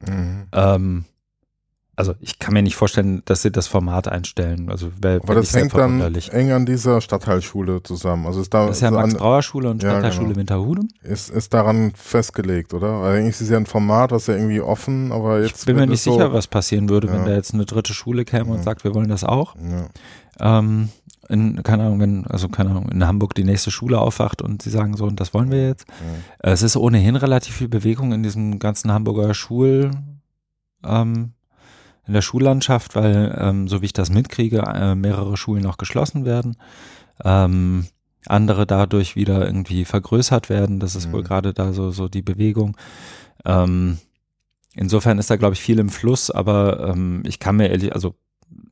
Mhm. 0.00 0.46
Ähm, 0.52 1.04
also 1.96 2.14
ich 2.20 2.38
kann 2.38 2.54
mir 2.54 2.62
nicht 2.62 2.76
vorstellen, 2.76 3.22
dass 3.24 3.42
sie 3.42 3.52
das 3.52 3.66
Format 3.66 4.08
einstellen. 4.08 4.68
Also 4.68 4.90
wär, 5.00 5.20
Aber 5.22 5.34
das 5.34 5.54
hängt 5.54 5.74
dann 5.74 6.00
eng 6.00 6.50
an 6.50 6.66
dieser 6.66 7.00
Stadtteilschule 7.00 7.82
zusammen. 7.82 8.26
Also 8.26 8.40
ist 8.40 8.52
da 8.52 8.66
das 8.66 8.76
ist 8.76 8.82
ja 8.82 8.90
so 8.90 8.96
Max-Brauer-Schule 8.96 9.70
und 9.70 9.80
Stadtteilschule 9.80 10.28
ja, 10.28 10.28
genau. 10.28 10.40
Winterhude. 10.40 10.82
Ist, 11.02 11.30
ist 11.30 11.54
daran 11.54 11.92
festgelegt, 11.94 12.74
oder? 12.74 12.88
Also 12.88 13.18
eigentlich 13.18 13.34
ist 13.34 13.42
es 13.42 13.50
ja 13.50 13.56
ein 13.56 13.66
Format, 13.66 14.12
das 14.12 14.26
ja 14.26 14.34
irgendwie 14.34 14.60
offen, 14.60 15.12
aber 15.12 15.40
jetzt. 15.40 15.60
Ich 15.60 15.66
bin 15.66 15.76
mir 15.76 15.86
nicht 15.86 16.02
so 16.02 16.12
sicher, 16.12 16.32
was 16.32 16.46
passieren 16.48 16.88
würde, 16.88 17.08
ja. 17.08 17.14
wenn 17.14 17.26
da 17.26 17.32
jetzt 17.32 17.54
eine 17.54 17.64
dritte 17.64 17.94
Schule 17.94 18.24
käme 18.24 18.50
ja. 18.50 18.54
und 18.54 18.64
sagt, 18.64 18.82
wir 18.82 18.94
wollen 18.94 19.08
das 19.08 19.22
auch. 19.22 19.54
Ähm, 20.40 20.88
in, 21.28 21.62
keine 21.62 21.84
Ahnung, 21.84 22.00
wenn, 22.00 22.26
also 22.26 22.48
keine 22.48 22.70
Ahnung, 22.70 22.88
in 22.88 23.06
Hamburg 23.06 23.34
die 23.34 23.44
nächste 23.44 23.70
Schule 23.70 23.98
aufwacht 24.00 24.42
und 24.42 24.62
sie 24.62 24.70
sagen 24.70 24.96
so, 24.96 25.04
und 25.04 25.20
das 25.20 25.34
wollen 25.34 25.50
wir 25.50 25.66
jetzt. 25.68 25.86
Es 26.38 26.62
ist 26.62 26.76
ohnehin 26.76 27.16
relativ 27.16 27.56
viel 27.56 27.68
Bewegung 27.68 28.12
in 28.12 28.22
diesem 28.22 28.58
ganzen 28.58 28.92
Hamburger 28.92 29.34
Schul, 29.34 29.90
ähm, 30.84 31.32
in 32.06 32.12
der 32.12 32.22
Schullandschaft, 32.22 32.96
weil, 32.96 33.36
ähm, 33.38 33.68
so 33.68 33.80
wie 33.80 33.86
ich 33.86 33.92
das 33.92 34.10
mitkriege, 34.10 34.58
äh, 34.58 34.94
mehrere 34.94 35.36
Schulen 35.36 35.66
auch 35.66 35.78
geschlossen 35.78 36.24
werden. 36.24 36.56
Ähm, 37.24 37.86
andere 38.26 38.66
dadurch 38.66 39.16
wieder 39.16 39.44
irgendwie 39.44 39.84
vergrößert 39.84 40.48
werden. 40.48 40.80
Das 40.80 40.94
ist 40.94 41.08
mhm. 41.08 41.12
wohl 41.12 41.22
gerade 41.22 41.52
da 41.52 41.72
so, 41.72 41.90
so 41.90 42.08
die 42.08 42.22
Bewegung. 42.22 42.76
Ähm, 43.44 43.98
insofern 44.74 45.18
ist 45.18 45.30
da, 45.30 45.36
glaube 45.36 45.54
ich, 45.54 45.60
viel 45.60 45.78
im 45.78 45.88
Fluss, 45.88 46.30
aber 46.30 46.88
ähm, 46.88 47.22
ich 47.26 47.38
kann 47.38 47.56
mir 47.56 47.68
ehrlich, 47.68 47.94
also 47.94 48.14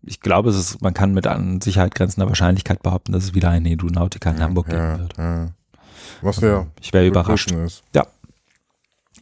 ich 0.05 0.21
glaube, 0.21 0.51
es 0.51 0.57
ist, 0.57 0.83
man 0.83 0.95
kann 0.95 1.15
mit 1.15 1.27
an 1.27 1.61
Sicherheit 1.61 1.95
grenzender 1.95 2.29
Wahrscheinlichkeit 2.29 2.83
behaupten, 2.83 3.13
dass 3.13 3.25
es 3.25 3.35
wieder 3.35 3.51
eine 3.51 3.71
Edunautica 3.71 4.31
in 4.31 4.41
Hamburg 4.41 4.73
ja, 4.73 4.97
geben 4.97 5.01
wird. 5.01 5.19
Ja. 5.19 5.47
Was 6.23 6.41
ja. 6.41 6.59
Also, 6.59 6.67
ich 6.81 6.93
wäre 6.93 7.07
überrascht. 7.07 7.51
Ist. 7.53 7.83
Ja, 7.95 8.07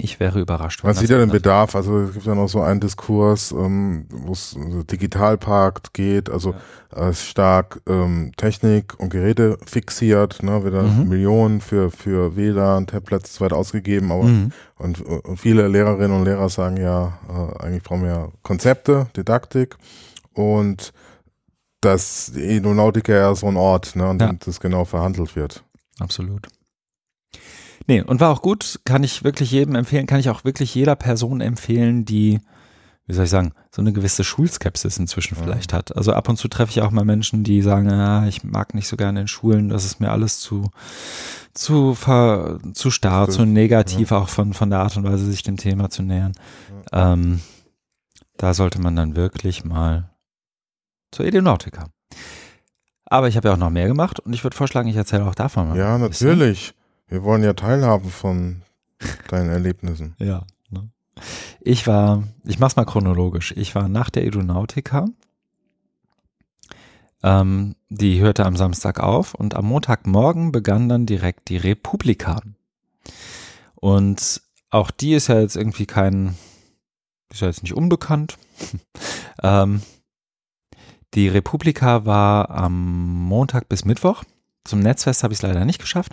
ich 0.03 0.19
wäre 0.19 0.41
überrascht. 0.41 0.83
Man 0.83 0.95
sieht 0.95 1.11
ja 1.11 1.19
den 1.19 1.29
Bedarf. 1.29 1.75
Also 1.75 2.01
es 2.01 2.15
gibt 2.15 2.25
ja 2.25 2.35
noch 2.35 2.49
so 2.49 2.63
einen 2.63 2.81
Diskurs, 2.81 3.53
ähm, 3.53 4.07
wo 4.09 4.33
es 4.33 4.57
also 4.57 4.83
Digitalpakt 4.83 5.93
geht, 5.93 6.31
also 6.31 6.55
ja. 6.97 7.09
äh, 7.09 7.15
stark 7.15 7.83
ähm, 7.87 8.33
Technik 8.37 8.99
und 8.99 9.11
Geräte 9.11 9.59
fixiert, 9.67 10.43
ne, 10.43 10.65
wird 10.65 10.75
mhm. 10.75 11.09
Millionen 11.09 11.61
für, 11.61 11.91
für 11.91 12.37
WLAN, 12.37 12.87
Tablets 12.87 13.35
so 13.35 13.45
weiter 13.45 13.57
ausgegeben, 13.57 14.11
aber 14.11 14.25
mhm. 14.25 14.53
und, 14.79 15.03
und 15.03 15.37
viele 15.37 15.69
Lehrerinnen 15.69 16.17
und 16.17 16.25
Lehrer 16.25 16.49
sagen 16.49 16.79
ja, 16.79 17.19
äh, 17.29 17.63
eigentlich 17.63 17.83
brauchen 17.83 18.03
wir 18.03 18.11
ja 18.11 18.29
Konzepte, 18.43 19.09
Didaktik 19.17 19.77
und 20.35 20.93
dass 21.81 22.33
die 22.35 22.43
Aeronautica 22.43 23.13
ja 23.13 23.35
so 23.35 23.47
ein 23.47 23.57
Ort, 23.57 23.97
ne, 23.97 24.07
an 24.07 24.19
dem 24.19 24.29
ja. 24.29 24.37
das 24.45 24.61
genau 24.61 24.85
verhandelt 24.85 25.35
wird. 25.35 25.65
Absolut. 25.99 26.49
Nee, 27.87 28.03
und 28.03 28.21
war 28.21 28.31
auch 28.31 28.43
gut, 28.43 28.81
kann 28.85 29.03
ich 29.03 29.25
wirklich 29.25 29.50
jedem 29.50 29.75
empfehlen, 29.75 30.07
kann 30.07 30.21
ich 30.21 30.31
auch 30.31 30.45
wirklich 30.45 30.75
jeder 30.75 30.95
Person 30.95 31.41
empfehlen, 31.41 32.04
die, 32.04 32.41
wie 33.07 33.15
soll 33.15 33.25
ich 33.25 33.31
sagen, 33.31 33.52
so 33.75 33.81
eine 33.81 33.93
gewisse 33.93 34.23
Schulskepsis 34.23 34.99
inzwischen 34.99 35.37
ja. 35.37 35.43
vielleicht 35.43 35.73
hat. 35.73 35.97
Also 35.97 36.13
ab 36.13 36.28
und 36.28 36.37
zu 36.37 36.49
treffe 36.49 36.71
ich 36.71 36.83
auch 36.83 36.91
mal 36.91 37.04
Menschen, 37.04 37.43
die 37.43 37.63
sagen, 37.63 37.91
ah, 37.91 38.26
ich 38.28 38.45
mag 38.45 38.75
nicht 38.75 38.87
so 38.87 38.97
gerne 38.97 39.23
in 39.23 39.28
Schulen, 39.28 39.71
das 39.71 39.85
ist 39.85 40.00
mir 40.00 40.13
alles 40.13 40.39
zu, 40.39 40.71
zu, 41.54 41.95
ver, 41.95 42.59
zu 42.75 42.91
starr, 42.91 43.28
zu 43.28 43.47
negativ, 43.47 44.11
ja. 44.11 44.19
auch 44.19 44.28
von, 44.28 44.52
von 44.52 44.71
der 44.71 44.81
Art 44.81 44.97
und 44.97 45.04
Weise, 45.04 45.25
sich 45.25 45.43
dem 45.43 45.57
Thema 45.57 45.91
zu 45.91 46.02
nähern. 46.02 46.33
Ähm, 46.93 47.41
da 48.37 48.54
sollte 48.54 48.81
man 48.81 48.95
dann 48.97 49.17
wirklich 49.17 49.65
mal 49.65 50.11
zur 51.11 51.27
Idionautica. 51.27 51.87
Aber 53.07 53.29
ich 53.29 53.37
habe 53.37 53.49
ja 53.49 53.55
auch 53.55 53.59
noch 53.59 53.71
mehr 53.71 53.89
gemacht 53.89 54.21
und 54.21 54.33
ich 54.33 54.45
würde 54.45 54.57
vorschlagen, 54.57 54.89
ich 54.89 54.97
erzähle 54.97 55.25
auch 55.25 55.35
davon 55.35 55.69
mal. 55.69 55.77
Ja, 55.77 55.99
natürlich. 55.99 56.75
Wir 57.09 57.25
wollen 57.25 57.43
ja 57.43 57.55
teilhaben 57.55 58.09
von 58.09 58.63
deinen 59.29 59.51
Erlebnissen. 59.51 60.15
Ja. 60.21 60.47
Ne? 60.71 60.89
Ich 61.61 61.87
war, 61.87 62.23
ich 62.45 62.61
mach's 62.61 62.77
mal 62.77 62.85
chronologisch. 62.85 63.53
Ich 63.57 63.75
war 63.75 63.89
nach 63.89 64.11
der 64.11 64.25
Edunautica. 64.25 65.07
Ähm, 67.23 67.75
die 67.89 68.21
hörte 68.21 68.47
am 68.47 68.57
Samstag 68.57 69.01
auf 69.01 69.35
und 69.35 69.55
am 69.55 69.67
Montagmorgen 69.67 70.53
begann 70.53 70.89
dann 70.89 71.05
direkt 71.05 71.49
die 71.49 71.57
Republika. 71.57 72.41
Und 73.75 74.41
auch 74.71 74.91
die 74.91 75.15
ist 75.15 75.27
ja 75.27 75.41
jetzt 75.41 75.57
irgendwie 75.57 75.87
kein, 75.87 76.37
ist 77.31 77.41
ja 77.41 77.49
jetzt 77.49 77.65
nicht 77.65 77.75
unbekannt. 77.75 78.39
ähm, 79.43 79.83
die 81.15 81.29
Republika 81.29 82.05
war 82.05 82.51
am 82.51 83.25
Montag 83.25 83.69
bis 83.69 83.85
Mittwoch. 83.85 84.25
Zum 84.65 84.81
Netzfest 84.81 85.23
habe 85.23 85.33
ich 85.33 85.39
es 85.39 85.43
leider 85.43 85.65
nicht 85.65 85.81
geschafft. 85.81 86.13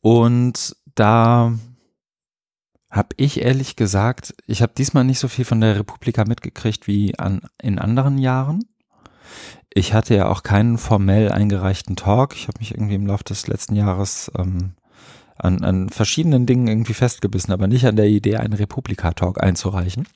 Und 0.00 0.76
da 0.94 1.52
habe 2.90 3.08
ich 3.16 3.42
ehrlich 3.42 3.76
gesagt, 3.76 4.34
ich 4.46 4.62
habe 4.62 4.72
diesmal 4.76 5.04
nicht 5.04 5.18
so 5.18 5.28
viel 5.28 5.44
von 5.44 5.60
der 5.60 5.78
Republika 5.78 6.24
mitgekriegt 6.24 6.86
wie 6.86 7.18
an, 7.18 7.42
in 7.60 7.78
anderen 7.78 8.18
Jahren. 8.18 8.64
Ich 9.74 9.92
hatte 9.92 10.14
ja 10.14 10.28
auch 10.28 10.42
keinen 10.42 10.78
formell 10.78 11.30
eingereichten 11.30 11.96
Talk. 11.96 12.34
Ich 12.34 12.48
habe 12.48 12.58
mich 12.60 12.72
irgendwie 12.72 12.94
im 12.94 13.06
Laufe 13.06 13.24
des 13.24 13.46
letzten 13.46 13.74
Jahres 13.74 14.30
ähm, 14.38 14.74
an, 15.36 15.64
an 15.64 15.88
verschiedenen 15.90 16.46
Dingen 16.46 16.66
irgendwie 16.66 16.94
festgebissen, 16.94 17.52
aber 17.52 17.66
nicht 17.66 17.86
an 17.86 17.96
der 17.96 18.06
Idee, 18.06 18.36
einen 18.36 18.54
Republika-Talk 18.54 19.42
einzureichen. 19.42 20.08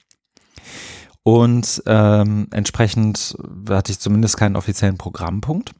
Und 1.22 1.82
ähm, 1.86 2.48
entsprechend 2.50 3.36
hatte 3.68 3.92
ich 3.92 3.98
zumindest 3.98 4.36
keinen 4.36 4.56
offiziellen 4.56 4.98
Programmpunkt. 4.98 5.72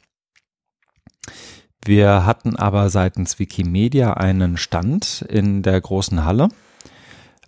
Wir 1.85 2.27
hatten 2.27 2.57
aber 2.57 2.91
seitens 2.91 3.39
Wikimedia 3.39 4.15
einen 4.15 4.59
Stand 4.59 5.23
in 5.29 5.63
der 5.63 5.81
großen 5.81 6.25
Halle. 6.25 6.49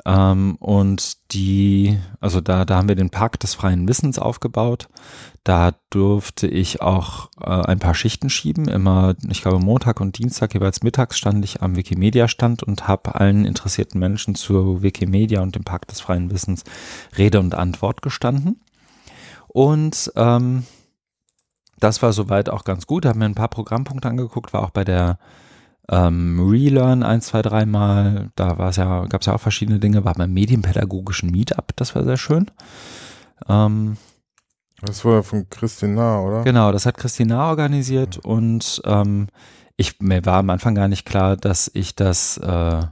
Ähm, 0.04 0.56
und 0.56 1.32
die, 1.32 1.98
also 2.20 2.40
da, 2.40 2.64
da 2.64 2.76
haben 2.76 2.88
wir 2.88 2.96
den 2.96 3.10
Park 3.10 3.38
des 3.40 3.54
freien 3.54 3.86
Wissens 3.88 4.18
aufgebaut. 4.18 4.88
Da 5.44 5.72
durfte 5.90 6.46
ich 6.46 6.82
auch 6.82 7.30
äh, 7.40 7.50
ein 7.50 7.78
paar 7.78 7.94
Schichten 7.94 8.30
schieben. 8.30 8.68
Immer, 8.68 9.14
ich 9.28 9.42
glaube, 9.42 9.60
Montag 9.60 10.00
und 10.00 10.18
Dienstag 10.18 10.54
jeweils 10.54 10.82
mittags 10.82 11.18
stand 11.18 11.44
ich 11.44 11.62
am 11.62 11.76
Wikimedia-Stand 11.76 12.62
und 12.62 12.88
habe 12.88 13.14
allen 13.14 13.44
interessierten 13.44 13.98
Menschen 13.98 14.34
zu 14.34 14.82
Wikimedia 14.82 15.40
und 15.40 15.54
dem 15.54 15.64
Park 15.64 15.88
des 15.88 16.00
freien 16.00 16.30
Wissens 16.30 16.64
Rede 17.16 17.40
und 17.40 17.54
Antwort 17.54 18.02
gestanden. 18.02 18.60
Und 19.48 20.12
ähm, 20.16 20.64
das 21.78 22.02
war 22.02 22.12
soweit 22.12 22.48
auch 22.48 22.64
ganz 22.64 22.86
gut. 22.86 23.06
Habe 23.06 23.18
mir 23.18 23.26
ein 23.26 23.34
paar 23.34 23.48
Programmpunkte 23.48 24.08
angeguckt, 24.08 24.52
war 24.52 24.62
auch 24.62 24.70
bei 24.70 24.84
der 24.84 25.18
ähm, 25.92 26.48
Relearn 26.48 27.02
ein, 27.02 27.20
zwei, 27.20 27.42
dreimal. 27.42 28.30
Da 28.34 28.58
war 28.58 28.70
es 28.70 28.76
ja, 28.76 29.04
gab 29.06 29.20
es 29.20 29.26
ja 29.26 29.34
auch 29.34 29.40
verschiedene 29.40 29.78
Dinge. 29.78 30.04
War 30.04 30.14
beim 30.14 30.32
medienpädagogischen 30.32 31.30
Meetup, 31.30 31.76
das 31.76 31.94
war 31.94 32.02
sehr 32.02 32.16
schön. 32.16 32.50
Ähm, 33.48 33.98
das 34.80 35.04
war 35.04 35.22
von 35.22 35.48
Christina, 35.48 36.20
oder? 36.20 36.42
Genau, 36.42 36.72
das 36.72 36.86
hat 36.86 36.96
Christina 36.96 37.48
organisiert 37.48 38.16
ja. 38.16 38.30
und 38.30 38.82
ähm, 38.84 39.28
ich, 39.76 40.00
mir 40.00 40.24
war 40.24 40.38
am 40.38 40.50
Anfang 40.50 40.74
gar 40.74 40.88
nicht 40.88 41.04
klar, 41.04 41.36
dass 41.36 41.70
ich 41.72 41.94
das 41.94 42.38
äh, 42.38 42.82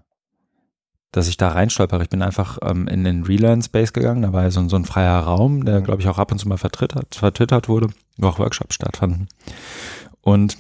dass 1.13 1.27
ich 1.27 1.37
da 1.37 1.49
reinstolpere. 1.49 2.03
Ich 2.05 2.09
bin 2.09 2.23
einfach 2.23 2.59
ähm, 2.63 2.87
in 2.87 3.03
den 3.03 3.25
Relearn 3.25 3.63
Space 3.63 3.93
gegangen. 3.93 4.23
Da 4.23 4.33
war 4.33 4.49
so, 4.53 4.69
so 4.69 4.77
ein 4.77 4.85
freier 4.85 5.19
Raum, 5.19 5.65
der, 5.65 5.81
glaube 5.81 6.01
ich, 6.03 6.09
auch 6.09 6.19
ab 6.19 6.31
und 6.31 6.39
zu 6.39 6.49
mal 6.49 6.57
vertwittert, 6.57 7.17
vertwittert 7.17 7.69
wurde, 7.69 7.89
wo 8.17 8.29
auch 8.29 8.39
Workshops 8.39 8.77
stattfanden. 8.77 9.27
Und 10.21 10.57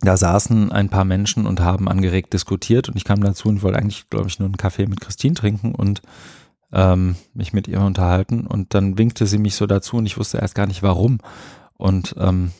da 0.00 0.16
saßen 0.16 0.72
ein 0.72 0.88
paar 0.88 1.04
Menschen 1.04 1.46
und 1.46 1.60
haben 1.60 1.88
angeregt 1.88 2.32
diskutiert 2.32 2.88
und 2.88 2.96
ich 2.96 3.04
kam 3.04 3.22
dazu 3.22 3.48
und 3.48 3.62
wollte 3.62 3.78
eigentlich, 3.78 4.08
glaube 4.08 4.28
ich, 4.28 4.38
nur 4.38 4.46
einen 4.46 4.56
Kaffee 4.56 4.86
mit 4.86 5.00
Christine 5.00 5.34
trinken 5.34 5.74
und 5.74 6.02
ähm, 6.72 7.16
mich 7.34 7.52
mit 7.52 7.68
ihr 7.68 7.80
unterhalten 7.80 8.46
und 8.46 8.74
dann 8.74 8.96
winkte 8.96 9.26
sie 9.26 9.38
mich 9.38 9.54
so 9.56 9.66
dazu 9.66 9.96
und 9.96 10.06
ich 10.06 10.16
wusste 10.16 10.38
erst 10.38 10.54
gar 10.54 10.66
nicht 10.66 10.82
warum 10.82 11.18
und 11.76 12.14
ähm, 12.18 12.52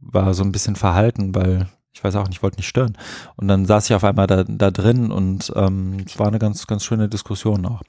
war 0.00 0.34
so 0.34 0.42
ein 0.42 0.52
bisschen 0.52 0.76
verhalten, 0.76 1.34
weil 1.34 1.68
ich 1.92 2.02
weiß 2.02 2.16
auch 2.16 2.28
nicht, 2.28 2.42
wollte 2.42 2.56
nicht 2.56 2.68
stören. 2.68 2.96
Und 3.36 3.48
dann 3.48 3.66
saß 3.66 3.84
ich 3.84 3.94
auf 3.94 4.02
einmal 4.02 4.26
da, 4.26 4.44
da 4.44 4.70
drin 4.70 5.10
und 5.10 5.52
ähm, 5.54 5.98
es 6.06 6.18
war 6.18 6.28
eine 6.28 6.38
ganz, 6.38 6.66
ganz 6.66 6.84
schöne 6.84 7.08
Diskussion 7.08 7.66
auch. 7.66 7.82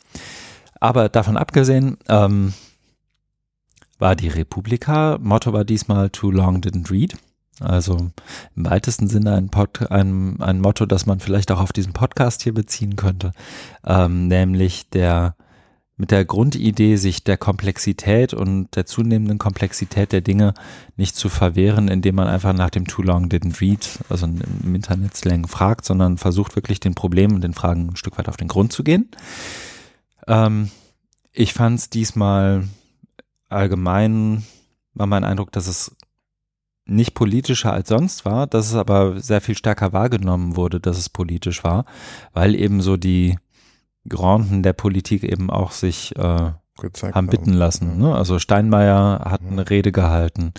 Aber 0.82 1.08
davon 1.08 1.38
abgesehen, 1.38 1.97
ähm, 2.10 2.53
war 3.97 4.17
die 4.17 4.27
Republika. 4.27 5.17
Motto 5.21 5.53
war 5.53 5.63
diesmal 5.63 6.10
Too 6.10 6.32
Long 6.32 6.58
Didn't 6.58 6.91
Read. 6.91 7.15
Also 7.59 8.11
im 8.55 8.65
weitesten 8.65 9.07
Sinne 9.07 9.35
ein, 9.35 9.49
Pod, 9.49 9.91
ein, 9.91 10.41
ein 10.41 10.59
Motto, 10.59 10.85
das 10.85 11.05
man 11.05 11.19
vielleicht 11.19 11.51
auch 11.51 11.59
auf 11.59 11.71
diesen 11.71 11.93
Podcast 11.93 12.41
hier 12.43 12.53
beziehen 12.53 12.95
könnte, 12.95 13.31
ähm, 13.85 14.27
nämlich 14.27 14.89
der 14.89 15.35
mit 15.95 16.09
der 16.09 16.25
Grundidee, 16.25 16.95
sich 16.95 17.23
der 17.23 17.37
Komplexität 17.37 18.33
und 18.33 18.75
der 18.75 18.85
zunehmenden 18.85 19.37
Komplexität 19.37 20.11
der 20.11 20.21
Dinge 20.21 20.55
nicht 20.97 21.15
zu 21.15 21.29
verwehren, 21.29 21.87
indem 21.87 22.15
man 22.15 22.27
einfach 22.27 22.53
nach 22.53 22.71
dem 22.71 22.87
Too 22.87 23.03
Long 23.03 23.27
Didn't 23.27 23.61
Read, 23.61 23.99
also 24.09 24.25
im 24.25 24.75
Internet 24.75 25.15
Slang 25.15 25.47
fragt, 25.47 25.85
sondern 25.85 26.17
versucht 26.17 26.55
wirklich 26.55 26.79
den 26.79 26.95
Problemen 26.95 27.35
und 27.35 27.43
den 27.43 27.53
Fragen 27.53 27.89
ein 27.89 27.95
Stück 27.95 28.17
weit 28.17 28.27
auf 28.27 28.37
den 28.37 28.47
Grund 28.47 28.73
zu 28.73 28.83
gehen. 28.83 29.11
Ähm, 30.27 30.71
ich 31.31 31.53
fand 31.53 31.79
es 31.79 31.89
diesmal 31.91 32.67
allgemein, 33.49 34.43
war 34.95 35.07
mein 35.07 35.23
Eindruck, 35.23 35.51
dass 35.51 35.67
es 35.67 35.95
nicht 36.86 37.13
politischer 37.13 37.72
als 37.72 37.89
sonst 37.89 38.26
war, 38.26 38.48
dass 38.48 38.67
es 38.67 38.76
aber 38.76 39.19
sehr 39.19 39.41
viel 39.41 39.58
stärker 39.58 39.93
wahrgenommen 39.93 40.56
wurde, 40.56 40.80
dass 40.80 40.98
es 40.98 41.10
politisch 41.10 41.63
war, 41.63 41.86
weil 42.34 42.56
eben 42.56 42.82
so 42.82 42.98
die 42.98 43.38
Granden 44.08 44.63
der 44.63 44.74
Politik 44.74 45.24
eben 45.24 45.50
auch 45.50 45.72
sich 45.72 46.15
äh, 46.17 46.52
haben 47.13 47.28
bitten 47.28 47.54
lassen. 47.54 47.98
Ne? 48.00 48.13
Also 48.13 48.39
Steinmeier 48.39 49.22
hat 49.26 49.41
eine 49.41 49.69
Rede 49.69 49.91
gehalten. 49.91 50.54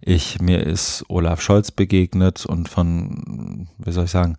Ich, 0.00 0.40
mir 0.40 0.66
ist 0.66 1.04
Olaf 1.08 1.40
Scholz 1.40 1.70
begegnet 1.70 2.46
und 2.46 2.68
von, 2.68 3.68
wie 3.78 3.92
soll 3.92 4.06
ich 4.06 4.10
sagen, 4.10 4.36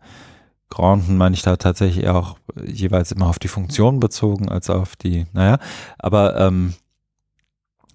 Granden 0.69 1.17
meine 1.17 1.35
ich 1.35 1.41
da 1.41 1.55
tatsächlich 1.55 2.07
auch 2.09 2.37
jeweils 2.63 3.11
immer 3.11 3.27
auf 3.27 3.39
die 3.39 3.47
Funktion 3.47 3.99
bezogen 3.99 4.49
als 4.49 4.69
auf 4.69 4.95
die, 4.95 5.25
naja, 5.33 5.57
aber 5.97 6.39
ähm, 6.39 6.73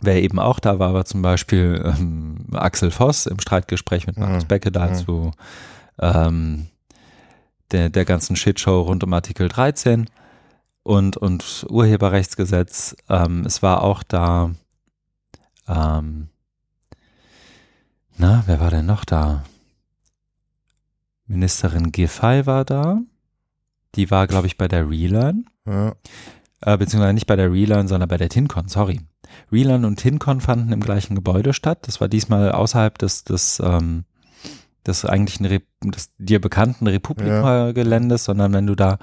wer 0.01 0.23
eben 0.23 0.39
auch 0.39 0.61
da 0.61 0.79
war, 0.79 0.95
war 0.95 1.05
zum 1.05 1.23
Beispiel 1.23 1.83
ähm, 1.85 2.47
Axel 2.53 2.91
Voss 2.91 3.27
im 3.27 3.41
Streitgespräch 3.41 4.07
mit 4.07 4.19
Markus 4.19 4.45
mhm. 4.45 4.49
Becke 4.49 4.73
dazu, 4.73 5.33
ähm, 5.99 6.67
der, 7.71 7.91
der 7.91 8.05
ganzen 8.05 8.37
Shitshow 8.37 8.83
rund 8.83 9.05
um 9.05 9.13
Artikel 9.13 9.49
13 9.49 10.09
und, 10.83 11.17
und 11.17 11.67
Urheberrechtsgesetz. 11.69 12.97
Ähm, 13.09 13.45
es 13.47 13.63
war 13.63 13.83
auch 13.83 14.03
da, 14.03 14.51
ähm, 15.69 16.29
na, 18.17 18.45
wer 18.47 18.61
war 18.61 18.71
denn 18.71 18.87
noch 18.87 19.05
da? 19.05 19.45
Ministerin 21.27 21.91
Giffey 21.91 22.47
war 22.47 22.65
da. 22.65 23.01
Die 23.95 24.11
war, 24.11 24.27
glaube 24.27 24.47
ich, 24.47 24.57
bei 24.59 24.69
der 24.69 24.89
Relearn. 24.89 25.47
Ja. 25.67 25.95
Äh, 26.61 26.77
beziehungsweise 26.77 27.15
nicht 27.15 27.27
bei 27.27 27.37
der 27.37 27.53
Relearn, 27.53 27.89
sondern 27.89 28.09
bei 28.09 28.17
der 28.17 28.29
TinCon, 28.29 28.69
sorry. 28.69 29.01
Relearn 29.53 29.85
und 29.85 29.97
TinCon 29.97 30.41
fanden 30.41 30.73
im 30.73 30.81
gleichen 30.81 31.15
Gebäude 31.15 31.53
statt. 31.53 31.87
Das 31.87 32.01
war 32.01 32.09
diesmal 32.09 32.53
außerhalb 32.53 32.97
des, 32.99 33.25
des, 33.25 33.61
ähm, 33.65 34.05
des 34.87 35.05
eigentlichen, 35.05 35.49
des 35.83 36.11
dir 36.19 36.41
bekannten 36.41 36.87
Republika-Geländes, 36.87 38.23
ja. 38.23 38.33
sondern 38.33 38.53
wenn 38.53 38.67
du 38.67 38.75
da 38.75 38.99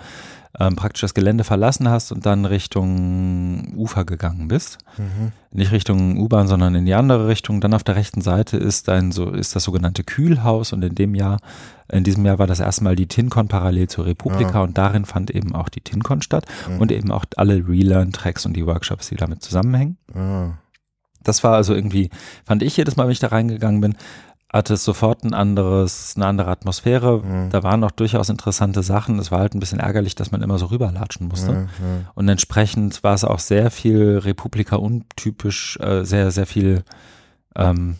ähm, 0.60 0.76
praktisch 0.76 1.02
das 1.02 1.14
Gelände 1.14 1.44
verlassen 1.44 1.90
hast 1.90 2.12
und 2.12 2.26
dann 2.26 2.46
Richtung 2.46 3.74
Ufer 3.76 4.04
gegangen 4.06 4.48
bist. 4.48 4.80
Mhm. 4.98 5.32
Nicht 5.52 5.72
Richtung 5.72 6.18
U-Bahn, 6.18 6.48
sondern 6.48 6.76
in 6.76 6.86
die 6.86 6.94
andere 6.94 7.28
Richtung. 7.28 7.62
Dann 7.62 7.74
auf 7.74 7.84
der 7.84 7.96
rechten 7.96 8.22
Seite 8.22 8.58
ist 8.58 8.90
ein 8.90 9.12
so 9.12 9.32
ist 9.32 9.56
das 9.56 9.64
sogenannte 9.64 10.04
Kühlhaus 10.04 10.74
und 10.74 10.84
in 10.84 10.96
dem 10.96 11.16
Jahr, 11.16 11.40
in 11.90 12.04
diesem 12.04 12.26
Jahr 12.26 12.40
war 12.40 12.48
das 12.48 12.60
erste 12.60 12.84
Mal 12.84 12.96
die 12.96 13.08
TinCon 13.08 13.48
parallel 13.48 13.88
zur 13.88 14.06
Republika 14.06 14.56
ja. 14.56 14.62
und 14.62 14.78
darin 14.78 15.06
fand 15.06 15.32
eben 15.32 15.56
auch 15.56 15.70
die 15.70 15.82
TinCon 15.82 16.22
statt 16.22 16.46
mhm. 16.70 16.80
und 16.80 16.92
eben 16.92 17.12
auch 17.12 17.26
alle 17.38 17.68
Relearn-Tracks 17.68 18.46
und 18.46 18.54
die 18.54 18.66
Workshops, 18.66 19.10
die 19.10 19.16
damit 19.16 19.42
zusammenhängen. 19.42 19.98
Ja. 20.14 20.58
Das 21.24 21.44
war 21.44 21.54
also 21.54 21.74
irgendwie, 21.74 22.10
fand 22.46 22.64
ich 22.64 22.76
jedes 22.78 22.96
Mal, 22.96 23.06
wenn 23.06 23.12
ich 23.12 23.20
da 23.20 23.28
reingegangen 23.28 23.80
bin, 23.80 23.96
hatte 24.52 24.74
es 24.74 24.84
sofort 24.84 25.24
ein 25.24 25.34
anderes, 25.34 26.14
eine 26.16 26.26
andere 26.26 26.50
Atmosphäre. 26.52 27.24
Mhm. 27.24 27.50
Da 27.52 27.64
waren 27.64 27.84
auch 27.84 27.92
durchaus 27.92 28.30
interessante 28.30 28.84
Sachen. 28.84 29.18
Es 29.20 29.32
war 29.32 29.40
halt 29.40 29.56
ein 29.56 29.60
bisschen 29.60 29.80
ärgerlich, 29.80 30.16
dass 30.16 30.32
man 30.32 30.42
immer 30.42 30.58
so 30.58 30.66
rüberlatschen 30.68 31.28
musste. 31.28 31.54
Mhm. 31.54 31.68
Und 32.16 32.28
entsprechend 32.28 33.04
war 33.04 33.14
es 33.14 33.24
auch 33.24 33.40
sehr 33.40 33.72
viel 33.72 34.18
Republika 34.18 34.76
untypisch, 34.76 35.80
äh, 35.80 36.04
sehr, 36.04 36.32
sehr 36.32 36.46
viel 36.46 36.84
ähm, 37.56 37.96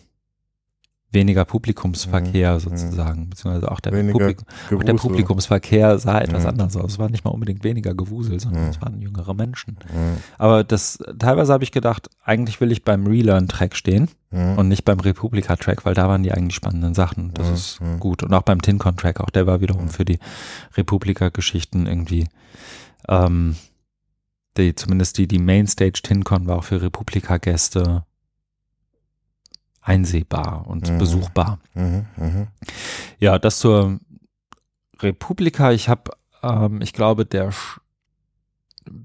weniger 1.12 1.44
Publikumsverkehr 1.44 2.54
mhm. 2.54 2.60
sozusagen, 2.60 3.30
beziehungsweise 3.30 3.70
auch 3.70 3.80
der, 3.80 3.90
Publik 3.90 4.38
auch 4.74 4.82
der, 4.82 4.94
Publikumsverkehr 4.94 5.98
sah 5.98 6.20
etwas 6.20 6.44
mhm. 6.44 6.50
anders 6.50 6.76
aus. 6.76 6.92
Es 6.92 6.98
war 6.98 7.10
nicht 7.10 7.24
mal 7.24 7.30
unbedingt 7.30 7.64
weniger 7.64 7.94
Gewusel, 7.94 8.40
sondern 8.40 8.64
mhm. 8.64 8.70
es 8.70 8.80
waren 8.80 9.00
jüngere 9.00 9.34
Menschen. 9.34 9.76
Mhm. 9.92 10.18
Aber 10.38 10.64
das, 10.64 10.98
teilweise 11.18 11.52
habe 11.52 11.64
ich 11.64 11.72
gedacht, 11.72 12.08
eigentlich 12.24 12.60
will 12.60 12.72
ich 12.72 12.84
beim 12.84 13.06
Relearn-Track 13.06 13.76
stehen 13.76 14.08
mhm. 14.30 14.58
und 14.58 14.68
nicht 14.68 14.84
beim 14.84 15.00
Republika-Track, 15.00 15.84
weil 15.84 15.94
da 15.94 16.08
waren 16.08 16.22
die 16.22 16.32
eigentlich 16.32 16.54
spannenden 16.54 16.94
Sachen. 16.94 17.32
Das 17.34 17.50
ist 17.50 17.80
gut. 18.00 18.22
Und 18.22 18.32
auch 18.32 18.42
beim 18.42 18.62
Tincon-Track, 18.62 19.20
auch 19.20 19.30
der 19.30 19.46
war 19.46 19.60
wiederum 19.60 19.88
für 19.88 20.04
die 20.04 20.18
Republika-Geschichten 20.76 21.86
irgendwie, 21.86 22.26
ähm, 23.08 23.56
die, 24.56 24.74
zumindest 24.74 25.18
die, 25.18 25.26
die 25.26 25.38
Mainstage 25.38 26.00
Tincon 26.02 26.46
war 26.46 26.58
auch 26.58 26.64
für 26.64 26.82
Republika-Gäste 26.82 28.04
einsehbar 29.82 30.66
und 30.66 30.90
mhm. 30.90 30.98
besuchbar. 30.98 31.58
Mhm. 31.74 32.06
Mhm. 32.16 32.46
Ja, 33.18 33.38
das 33.38 33.58
zur 33.58 33.98
Republika. 35.00 35.72
Ich 35.72 35.88
habe, 35.88 36.12
ähm, 36.42 36.80
ich 36.80 36.92
glaube, 36.92 37.26
der 37.26 37.52
Sch 37.52 37.80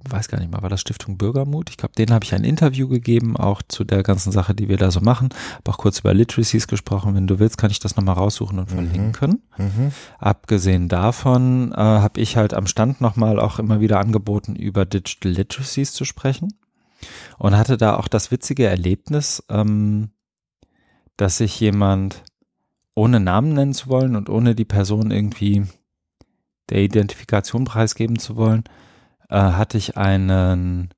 weiß 0.09 0.27
gar 0.27 0.39
nicht 0.39 0.51
mal, 0.51 0.61
war 0.63 0.69
das 0.69 0.81
Stiftung 0.81 1.17
Bürgermut? 1.17 1.69
Ich 1.69 1.77
glaube, 1.77 1.93
denen 1.95 2.11
habe 2.11 2.25
ich 2.25 2.33
ein 2.33 2.43
Interview 2.43 2.87
gegeben, 2.87 3.37
auch 3.37 3.61
zu 3.67 3.83
der 3.83 4.01
ganzen 4.01 4.31
Sache, 4.31 4.55
die 4.55 4.69
wir 4.69 4.77
da 4.77 4.89
so 4.89 5.01
machen. 5.01 5.29
Habe 5.55 5.71
auch 5.71 5.77
kurz 5.77 5.99
über 5.99 6.15
Literacies 6.15 6.67
gesprochen. 6.67 7.15
Wenn 7.15 7.27
du 7.27 7.37
willst, 7.37 7.57
kann 7.57 7.71
ich 7.71 7.79
das 7.79 7.95
nochmal 7.95 8.15
raussuchen 8.15 8.59
und 8.59 8.71
mhm. 8.71 8.75
verlinken. 8.75 9.43
Mhm. 9.57 9.91
Abgesehen 10.19 10.89
davon 10.89 11.73
äh, 11.73 11.77
habe 11.77 12.19
ich 12.19 12.37
halt 12.37 12.53
am 12.53 12.67
Stand 12.67 13.01
nochmal 13.01 13.39
auch 13.39 13.59
immer 13.59 13.79
wieder 13.79 13.99
angeboten, 13.99 14.55
über 14.55 14.85
Digital 14.85 15.31
Literacies 15.31 15.93
zu 15.93 16.05
sprechen. 16.05 16.53
Und 17.37 17.55
hatte 17.55 17.77
da 17.77 17.95
auch 17.97 18.07
das 18.07 18.31
witzige 18.31 18.65
Erlebnis, 18.65 19.43
ähm, 19.49 20.09
dass 21.17 21.38
sich 21.38 21.60
jemand, 21.60 22.23
ohne 22.95 23.19
Namen 23.19 23.53
nennen 23.53 23.73
zu 23.73 23.89
wollen 23.89 24.15
und 24.15 24.30
ohne 24.30 24.56
die 24.56 24.65
Person 24.65 25.12
irgendwie 25.12 25.65
der 26.69 26.80
Identifikation 26.80 27.65
preisgeben 27.65 28.19
zu 28.19 28.36
wollen, 28.36 28.63
äh, 29.30 29.38
hatte 29.38 29.77
ich 29.77 29.97
einen 29.97 30.89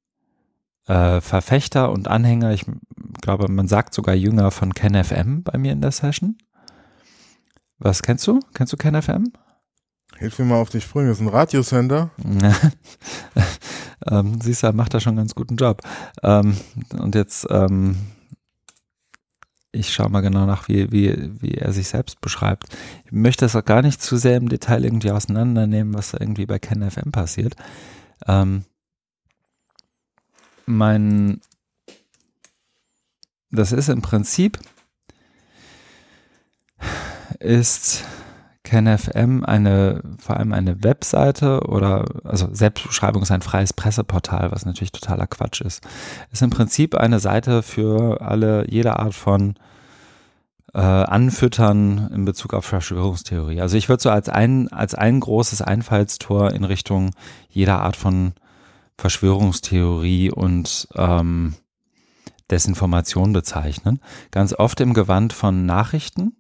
äh, 0.88 1.22
Verfechter 1.22 1.92
und 1.92 2.08
Anhänger, 2.08 2.52
ich 2.52 2.66
glaube, 3.22 3.52
man 3.52 3.68
sagt 3.68 3.94
sogar 3.94 4.16
Jünger 4.16 4.52
von 4.52 4.74
KenFM 4.74 5.44
bei 5.44 5.58
mir 5.58 5.72
in 5.72 5.82
der 5.82 5.92
Session. 5.92 6.38
Was 7.78 8.02
kennst 8.04 8.28
du? 8.28 8.40
Kennst 8.54 8.74
du 8.74 8.78
KenFM? 8.78 9.32
Hilf 10.18 10.38
mir 10.40 10.46
mal 10.46 10.62
auf 10.62 10.70
die 10.70 10.82
Sprünge, 10.82 11.10
das 11.10 11.20
ist 11.20 11.26
ein 11.26 11.30
Radiosender. 11.30 12.10
ähm, 14.10 14.42
siehst 14.42 14.64
du, 14.64 14.74
macht 14.74 14.94
da 14.94 15.00
schon 15.00 15.12
einen 15.12 15.20
ganz 15.20 15.36
guten 15.36 15.56
Job. 15.56 15.82
Ähm, 16.24 16.58
und 16.98 17.16
jetzt 17.16 17.48
ähm, 17.50 17.96
ich 19.72 19.94
schaue 19.94 20.10
mal 20.10 20.22
genau 20.22 20.46
nach, 20.46 20.68
wie, 20.68 20.92
wie, 20.92 21.42
wie 21.42 21.54
er 21.54 21.72
sich 21.74 21.88
selbst 21.88 22.22
beschreibt. 22.22 22.66
Ich 23.06 23.12
möchte 23.12 23.46
das 23.46 23.56
auch 23.56 23.66
gar 23.66 23.82
nicht 23.82 24.02
zu 24.02 24.18
sehr 24.18 24.38
im 24.38 24.50
Detail 24.50 24.84
irgendwie 24.84 25.12
auseinandernehmen, 25.12 25.94
was 25.94 26.12
da 26.12 26.18
irgendwie 26.20 26.46
bei 26.46 26.58
KenFM 26.60 27.12
passiert. 27.12 27.56
Ähm, 28.28 28.66
mein, 30.66 31.42
das 33.52 33.72
ist 33.72 33.90
im 33.90 34.02
Prinzip, 34.02 34.60
ist 37.40 38.04
KenFM 38.70 39.44
eine, 39.44 40.04
vor 40.20 40.38
allem 40.38 40.54
eine 40.54 40.84
Webseite 40.84 41.62
oder, 41.68 42.06
also 42.24 42.50
Selbstbeschreibung 42.52 43.24
ist 43.24 43.32
ein 43.32 43.42
freies 43.42 43.74
Presseportal, 43.74 44.52
was 44.52 44.66
natürlich 44.66 44.92
totaler 44.92 45.26
Quatsch 45.26 45.62
ist. 45.62 45.86
Ist 46.32 46.44
im 46.44 46.52
Prinzip 46.52 46.94
eine 46.94 47.20
Seite 47.20 47.64
für 47.64 48.22
alle, 48.22 48.70
jede 48.70 49.00
Art 49.00 49.16
von 49.16 49.56
äh, 50.76 50.80
Anfüttern 50.80 52.12
in 52.14 52.26
Bezug 52.26 52.54
auf 52.54 52.64
Verschwörungstheorie. 52.66 53.60
Also 53.60 53.76
ich 53.76 53.90
würde 53.90 54.04
so 54.04 54.12
als 54.12 54.30
ein, 54.30 54.68
als 54.68 54.94
ein 54.94 55.20
großes 55.20 55.64
Einfallstor 55.64 56.52
in 56.52 56.64
Richtung 56.64 57.12
jeder 57.50 57.82
Art 57.82 57.96
von 57.96 58.34
Verschwörungstheorie 58.98 60.30
und 60.30 60.88
ähm, 60.96 61.56
Desinformation 62.52 63.34
bezeichnen. 63.34 64.00
Ganz 64.30 64.54
oft 64.54 64.80
im 64.80 64.94
Gewand 64.94 65.34
von 65.34 65.66
Nachrichten 65.66 66.36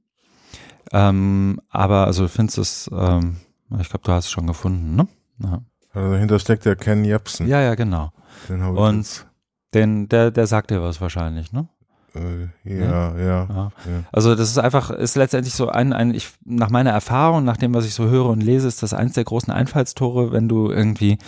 Ähm, 0.91 1.61
aber 1.69 2.07
also 2.07 2.23
du 2.23 2.29
findest 2.29 2.57
es, 2.57 2.89
ähm, 2.93 3.37
ich 3.79 3.89
glaube, 3.89 4.03
du 4.03 4.11
hast 4.11 4.25
es 4.25 4.31
schon 4.31 4.47
gefunden, 4.47 4.95
ne? 4.95 5.07
Ja. 5.43 5.61
Also 5.93 6.11
dahinter 6.11 6.39
steckt 6.39 6.65
der 6.65 6.75
Ken 6.75 7.03
Jebsen. 7.03 7.47
Ja, 7.47 7.61
ja, 7.61 7.75
genau. 7.75 8.11
Den 8.47 8.61
Und 8.61 9.25
den, 9.73 10.09
der, 10.09 10.31
der 10.31 10.47
sagt 10.47 10.71
dir 10.71 10.81
was 10.81 11.01
wahrscheinlich, 11.01 11.51
ne? 11.51 11.67
Äh, 12.15 12.47
ja, 12.63 13.15
ja, 13.15 13.17
ja, 13.17 13.47
ja, 13.49 13.71
Also 14.11 14.33
das 14.33 14.49
ist 14.49 14.57
einfach, 14.57 14.89
ist 14.89 15.15
letztendlich 15.15 15.53
so 15.53 15.69
ein, 15.69 15.93
ein 15.93 16.13
ich, 16.13 16.29
nach 16.43 16.69
meiner 16.69 16.89
Erfahrung, 16.89 17.43
nach 17.43 17.57
dem, 17.57 17.73
was 17.73 17.85
ich 17.85 17.93
so 17.93 18.05
höre 18.05 18.25
und 18.25 18.41
lese, 18.41 18.67
ist 18.67 18.81
das 18.81 18.93
eins 18.93 19.13
der 19.13 19.25
großen 19.25 19.53
Einfallstore, 19.53 20.31
wenn 20.31 20.49
du 20.49 20.71
irgendwie 20.71 21.19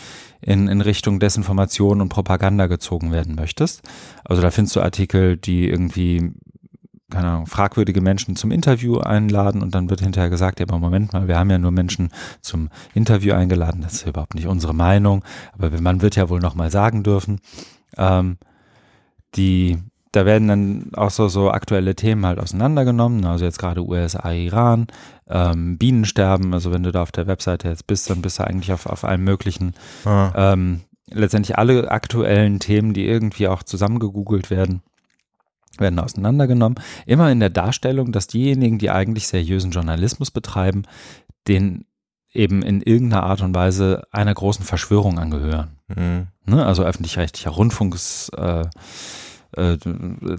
in, 0.41 0.67
in 0.67 0.81
Richtung 0.81 1.19
Desinformation 1.19 2.01
und 2.01 2.09
Propaganda 2.09 2.65
gezogen 2.65 3.11
werden 3.11 3.35
möchtest. 3.35 3.83
Also 4.23 4.41
da 4.41 4.49
findest 4.49 4.75
du 4.75 4.81
Artikel, 4.81 5.37
die 5.37 5.69
irgendwie 5.69 6.31
keine 7.11 7.29
Ahnung, 7.29 7.45
fragwürdige 7.45 8.01
Menschen 8.01 8.35
zum 8.35 8.51
Interview 8.51 8.97
einladen 8.97 9.61
und 9.61 9.75
dann 9.75 9.89
wird 9.89 10.01
hinterher 10.01 10.29
gesagt, 10.29 10.59
ja, 10.59 10.65
aber 10.67 10.79
Moment 10.79 11.13
mal, 11.13 11.27
wir 11.27 11.37
haben 11.37 11.51
ja 11.51 11.57
nur 11.57 11.71
Menschen 11.71 12.09
zum 12.41 12.69
Interview 12.93 13.33
eingeladen, 13.33 13.81
das 13.81 13.93
ist 13.93 14.07
überhaupt 14.07 14.33
nicht 14.33 14.47
unsere 14.47 14.73
Meinung, 14.73 15.23
aber 15.53 15.69
man 15.79 16.01
wird 16.01 16.15
ja 16.15 16.29
wohl 16.29 16.39
nochmal 16.39 16.71
sagen 16.71 17.03
dürfen, 17.03 17.39
ähm, 17.97 18.37
die 19.35 19.77
da 20.11 20.25
werden 20.25 20.47
dann 20.47 20.91
auch 20.95 21.09
so, 21.09 21.29
so 21.29 21.51
aktuelle 21.51 21.95
Themen 21.95 22.25
halt 22.25 22.39
auseinandergenommen, 22.39 23.23
also 23.25 23.45
jetzt 23.45 23.59
gerade 23.59 23.87
USA, 23.87 24.31
Iran, 24.31 24.87
ähm, 25.29 25.77
Bienensterben, 25.77 26.53
also 26.53 26.73
wenn 26.73 26.83
du 26.83 26.91
da 26.91 27.01
auf 27.01 27.13
der 27.13 27.27
Webseite 27.27 27.69
jetzt 27.69 27.87
bist, 27.87 28.09
dann 28.09 28.21
bist 28.21 28.39
du 28.39 28.43
eigentlich 28.45 28.73
auf, 28.73 28.85
auf 28.87 29.05
allen 29.05 29.23
möglichen, 29.23 29.73
ah. 30.03 30.31
ähm, 30.35 30.81
letztendlich 31.09 31.57
alle 31.57 31.89
aktuellen 31.91 32.59
Themen, 32.59 32.93
die 32.93 33.05
irgendwie 33.05 33.47
auch 33.47 33.63
zusammengegoogelt 33.63 34.49
werden, 34.49 34.81
werden 35.77 35.99
auseinandergenommen. 35.99 36.79
Immer 37.05 37.31
in 37.31 37.39
der 37.39 37.49
Darstellung, 37.49 38.11
dass 38.11 38.27
diejenigen, 38.27 38.77
die 38.77 38.89
eigentlich 38.89 39.27
seriösen 39.27 39.71
Journalismus 39.71 40.31
betreiben, 40.31 40.83
den 41.47 41.85
eben 42.33 42.61
in 42.61 42.81
irgendeiner 42.81 43.23
Art 43.23 43.41
und 43.41 43.53
Weise 43.53 44.03
einer 44.11 44.33
großen 44.33 44.65
Verschwörung 44.65 45.19
angehören. 45.19 45.77
Mhm. 45.87 46.27
Ne? 46.45 46.65
Also 46.65 46.83
öffentlich-rechtlicher 46.83 47.51
Rundfunk 47.51 47.95
ist 47.95 48.29
äh, 48.37 48.63
äh, 49.57 49.77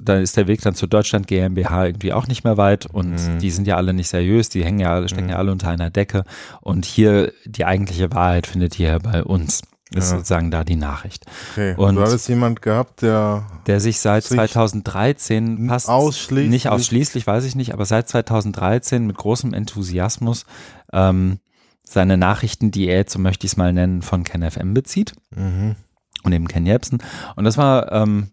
da 0.03 0.19
ist 0.19 0.37
der 0.37 0.47
Weg 0.47 0.63
dann 0.63 0.75
zu 0.75 0.87
Deutschland 0.87 1.27
GmbH 1.27 1.87
irgendwie 1.87 2.13
auch 2.13 2.27
nicht 2.27 2.45
mehr 2.45 2.57
weit 2.57 2.87
und 2.87 3.13
mhm. 3.13 3.39
die 3.41 3.51
sind 3.51 3.67
ja 3.67 3.77
alle 3.77 3.93
nicht 3.93 4.09
seriös, 4.09 4.49
die 4.49 4.65
hängen 4.65 4.81
ja, 4.81 5.07
stecken 5.07 5.25
mhm. 5.25 5.31
ja 5.31 5.37
alle 5.37 5.53
unter 5.53 5.69
einer 5.69 5.91
Decke 5.91 6.25
und 6.61 6.85
hier 6.85 7.33
die 7.45 7.65
eigentliche 7.65 8.11
Wahrheit 8.13 8.47
findet 8.47 8.75
hier 8.75 8.99
bei 9.01 9.23
uns. 9.23 9.63
Ist 9.95 10.11
ja. 10.11 10.17
sozusagen 10.17 10.51
da 10.51 10.65
die 10.65 10.77
Nachricht. 10.77 11.27
Okay. 11.53 11.75
Und 11.77 11.97
du 11.97 12.03
hattest 12.03 12.29
jemand 12.29 12.63
gehabt, 12.63 13.03
der 13.03 13.47
der 13.67 13.81
sich 13.81 14.01
seit 14.01 14.25
sich 14.25 14.37
2013 14.37 15.69
fast 15.69 15.89
ausschließlich 15.89 16.51
nicht 16.51 16.69
ausschließlich, 16.69 17.27
weiß 17.27 17.45
ich 17.45 17.55
nicht, 17.55 17.73
aber 17.73 17.85
seit 17.85 18.09
2013 18.09 19.07
mit 19.07 19.17
großem 19.17 19.55
Enthusiasmus 19.55 20.47
ähm, 20.93 21.39
seine 21.85 22.17
Nachrichten, 22.17 22.71
die 22.71 22.89
er 22.89 23.05
so 23.07 23.19
möchte 23.19 23.47
ich 23.47 23.53
es 23.53 23.57
mal 23.57 23.73
nennen, 23.73 24.03
von 24.03 24.25
KenFM 24.25 24.75
bezieht. 24.75 25.13
Mhm. 25.35 25.77
Und 26.25 26.33
eben 26.33 26.49
Ken 26.49 26.67
Jebsen. 26.67 27.03
Und 27.37 27.45
das 27.45 27.59
war 27.59 27.91
ähm, 27.93 28.32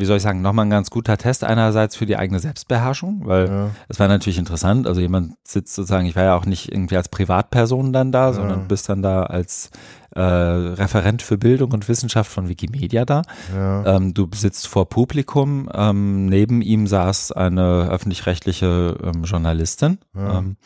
wie 0.00 0.04
soll 0.06 0.16
ich 0.16 0.22
sagen, 0.22 0.40
nochmal 0.40 0.66
ein 0.66 0.70
ganz 0.70 0.90
guter 0.90 1.16
Test 1.18 1.44
einerseits 1.44 1.94
für 1.94 2.06
die 2.06 2.16
eigene 2.16 2.40
Selbstbeherrschung, 2.40 3.22
weil 3.24 3.44
es 3.88 3.98
ja. 3.98 4.00
war 4.00 4.08
natürlich 4.08 4.38
interessant. 4.38 4.86
Also 4.86 5.00
jemand 5.00 5.34
sitzt 5.46 5.74
sozusagen, 5.74 6.06
ich 6.06 6.16
war 6.16 6.24
ja 6.24 6.36
auch 6.36 6.46
nicht 6.46 6.72
irgendwie 6.72 6.96
als 6.96 7.08
Privatperson 7.08 7.92
dann 7.92 8.10
da, 8.10 8.28
ja. 8.28 8.32
sondern 8.32 8.66
bist 8.66 8.88
dann 8.88 9.02
da 9.02 9.24
als 9.24 9.70
äh, 10.16 10.20
Referent 10.20 11.22
für 11.22 11.38
Bildung 11.38 11.72
und 11.72 11.88
Wissenschaft 11.88 12.30
von 12.32 12.48
Wikimedia 12.48 13.04
da. 13.04 13.22
Ja. 13.54 13.96
Ähm, 13.96 14.14
du 14.14 14.28
sitzt 14.34 14.66
vor 14.66 14.88
Publikum, 14.88 15.68
ähm, 15.72 16.26
neben 16.26 16.62
ihm 16.62 16.86
saß 16.86 17.32
eine 17.32 17.88
öffentlich-rechtliche 17.90 18.96
ähm, 19.02 19.24
Journalistin. 19.24 19.98
Ähm, 20.16 20.56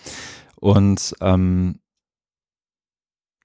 und 0.57 1.14
ähm, 1.20 1.81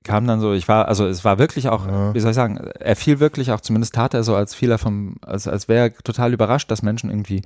kam 0.04 0.28
dann 0.28 0.40
so, 0.40 0.54
ich 0.54 0.68
war, 0.68 0.88
also 0.88 1.06
es 1.08 1.26
war 1.26 1.40
wirklich 1.40 1.70
auch, 1.70 1.86
ja. 1.86 2.14
wie 2.14 2.20
soll 2.20 2.32
ich 2.32 2.36
sagen, 2.36 2.58
er 2.58 2.96
fiel 2.96 3.20
wirklich 3.20 3.52
auch, 3.52 3.62
zumindest 3.62 3.96
tat 3.96 4.14
er 4.14 4.24
so, 4.24 4.36
als 4.36 4.56
fiel 4.56 4.72
er 4.72 4.78
vom, 4.78 5.16
als, 5.22 5.48
als 5.48 5.68
wäre 5.68 5.90
er 5.90 5.94
total 5.94 6.34
überrascht, 6.34 6.72
dass 6.72 6.82
Menschen 6.82 7.10
irgendwie 7.10 7.42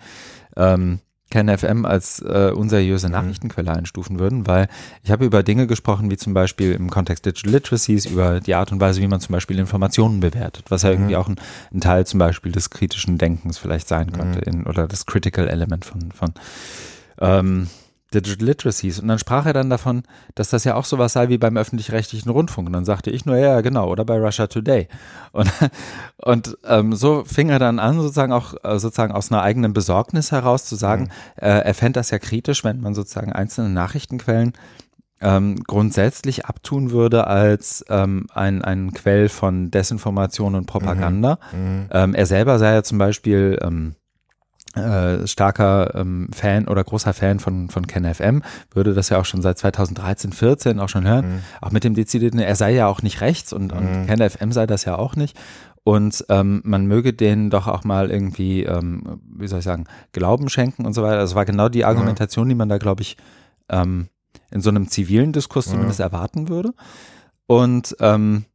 ähm, 0.56 1.00
KenFM 1.34 1.86
als 1.86 2.22
äh, 2.22 2.52
unseriöse 2.56 3.08
mhm. 3.08 3.14
Nachrichtenquelle 3.14 3.72
mhm. 3.72 3.78
einstufen 3.78 4.20
würden, 4.20 4.46
weil 4.46 4.68
ich 5.02 5.12
habe 5.12 5.26
über 5.26 5.42
Dinge 5.42 5.66
gesprochen, 5.66 6.12
wie 6.12 6.18
zum 6.18 6.34
Beispiel 6.34 6.74
im 6.74 6.92
Kontext 6.92 7.26
Digital 7.26 7.54
Literacies, 7.54 8.06
über 8.06 8.40
die 8.40 8.54
Art 8.54 8.72
und 8.72 8.80
Weise, 8.80 9.02
wie 9.02 9.08
man 9.08 9.20
zum 9.20 9.34
Beispiel 9.34 9.58
Informationen 9.58 10.20
bewertet, 10.20 10.66
was 10.70 10.84
ja 10.84 10.90
mhm. 10.90 10.96
irgendwie 10.96 11.16
auch 11.16 11.28
ein, 11.28 11.38
ein, 11.74 11.82
Teil 11.82 12.06
zum 12.06 12.20
Beispiel 12.20 12.52
des 12.52 12.70
kritischen 12.70 13.18
Denkens 13.18 13.58
vielleicht 13.58 13.88
sein 13.88 14.12
könnte, 14.12 14.40
mhm. 14.48 14.60
in, 14.60 14.68
oder 14.68 14.88
das 14.88 15.08
Critical 15.08 15.48
Element 15.48 15.86
von, 15.86 16.12
von 16.12 16.34
ähm, 17.20 17.68
Digital 18.14 18.48
Literacies. 18.48 19.00
Und 19.00 19.08
dann 19.08 19.20
sprach 19.20 19.46
er 19.46 19.54
dann 19.54 19.70
davon, 19.70 20.04
dass 20.36 20.50
das 20.50 20.64
ja 20.64 20.76
auch 20.76 20.86
sowas 20.86 21.14
sei 21.14 21.30
wie 21.30 21.38
beim 21.38 21.58
öffentlich-rechtlichen 21.58 22.30
Rundfunk. 22.30 22.68
Und 22.68 22.74
dann 22.74 22.86
sagte 22.86 23.12
ich 23.12 23.26
nur, 23.26 23.38
ja, 23.38 23.62
genau, 23.62 23.90
oder 23.90 24.06
bei 24.06 24.18
Russia 24.18 24.48
Today. 24.48 24.88
Und, 25.32 25.52
und 26.18 26.58
ähm, 26.66 26.94
so 26.94 27.24
fing 27.26 27.50
er 27.50 27.60
dann 27.60 27.80
an, 27.80 28.00
sozusagen 28.00 28.34
auch 28.34 28.54
äh, 28.64 28.80
sozusagen 28.80 29.14
aus 29.14 29.32
einer 29.32 29.42
eigenen 29.42 29.74
Besorgnis 29.74 30.32
heraus 30.32 30.66
zu 30.66 30.76
sagen, 30.76 31.04
mhm. 31.04 31.10
äh, 31.44 31.60
er 31.60 31.74
fände 31.74 32.00
das 32.00 32.12
ja 32.12 32.20
kritisch, 32.20 32.64
wenn 32.64 32.82
man 32.82 32.94
sozusagen 32.94 33.34
einzelne 33.34 33.70
Nachrichtenquellen 33.70 34.54
ähm, 35.24 35.56
grundsätzlich 35.66 36.46
abtun 36.46 36.92
würde 36.92 37.28
als 37.28 37.84
ähm, 37.90 38.28
ein, 38.34 38.62
ein 38.62 38.92
Quell 38.94 39.30
von 39.30 39.72
Desinformation 39.72 40.54
und 40.54 40.66
Propaganda. 40.66 41.40
Mhm. 41.54 41.60
Mhm. 41.60 41.90
Ähm, 41.92 42.14
er 42.16 42.26
selber 42.26 42.60
sei 42.60 42.74
ja 42.74 42.84
zum 42.84 42.98
Beispiel 42.98 43.58
ähm, 43.64 43.96
äh, 44.76 45.28
starker 45.28 45.96
ähm, 45.96 46.30
Fan 46.34 46.68
oder 46.68 46.84
großer 46.84 47.14
Fan 47.14 47.40
von, 47.40 47.70
von 47.70 47.88
Ken 47.88 48.12
FM, 48.12 48.42
würde 48.72 48.94
das 48.94 49.10
ja 49.10 49.20
auch 49.20 49.26
schon 49.26 49.42
seit 49.42 49.58
2013, 49.58 50.32
14 50.34 50.80
auch 50.80 50.90
schon 50.90 51.08
hören, 51.08 51.36
mhm. 51.36 51.40
auch 51.62 51.72
mit 51.72 51.84
dem 51.84 51.94
dezidierten, 51.94 52.40
er 52.40 52.56
sei 52.56 52.74
ja 52.74 52.88
auch 52.88 53.02
nicht 53.02 53.22
rechts 53.22 53.54
und, 53.54 53.72
mhm. 53.72 53.78
und 53.78 54.08
Ken 54.08 54.30
FM 54.30 54.52
sei 54.52 54.66
das 54.66 54.86
ja 54.86 54.98
auch 54.98 55.16
nicht. 55.16 55.38
Und 55.86 56.26
ähm, 56.30 56.62
man 56.64 56.86
möge 56.86 57.14
denen 57.14 57.50
doch 57.50 57.68
auch 57.68 57.84
mal 57.84 58.10
irgendwie, 58.10 58.64
ähm, 58.64 59.20
wie 59.28 59.48
soll 59.48 59.60
ich 59.60 59.66
sagen, 59.66 59.86
Glauben 60.14 60.48
schenken 60.50 60.86
und 60.86 60.94
so 60.94 61.04
weiter. 61.04 61.18
Das 61.18 61.36
war 61.36 61.44
genau 61.44 61.68
die 61.68 61.84
Argumentation, 61.84 62.48
die 62.48 62.56
man 62.56 62.70
da, 62.70 62.78
glaube 62.78 63.02
ich, 63.02 63.18
ähm, 63.68 64.08
in 64.50 64.62
so 64.62 64.70
einem 64.70 64.88
zivilen 64.88 65.34
Diskurs 65.34 65.66
zumindest 65.66 66.00
erwarten 66.00 66.48
würde. 66.48 66.74
Und 67.48 67.98
ähm, 68.00 68.46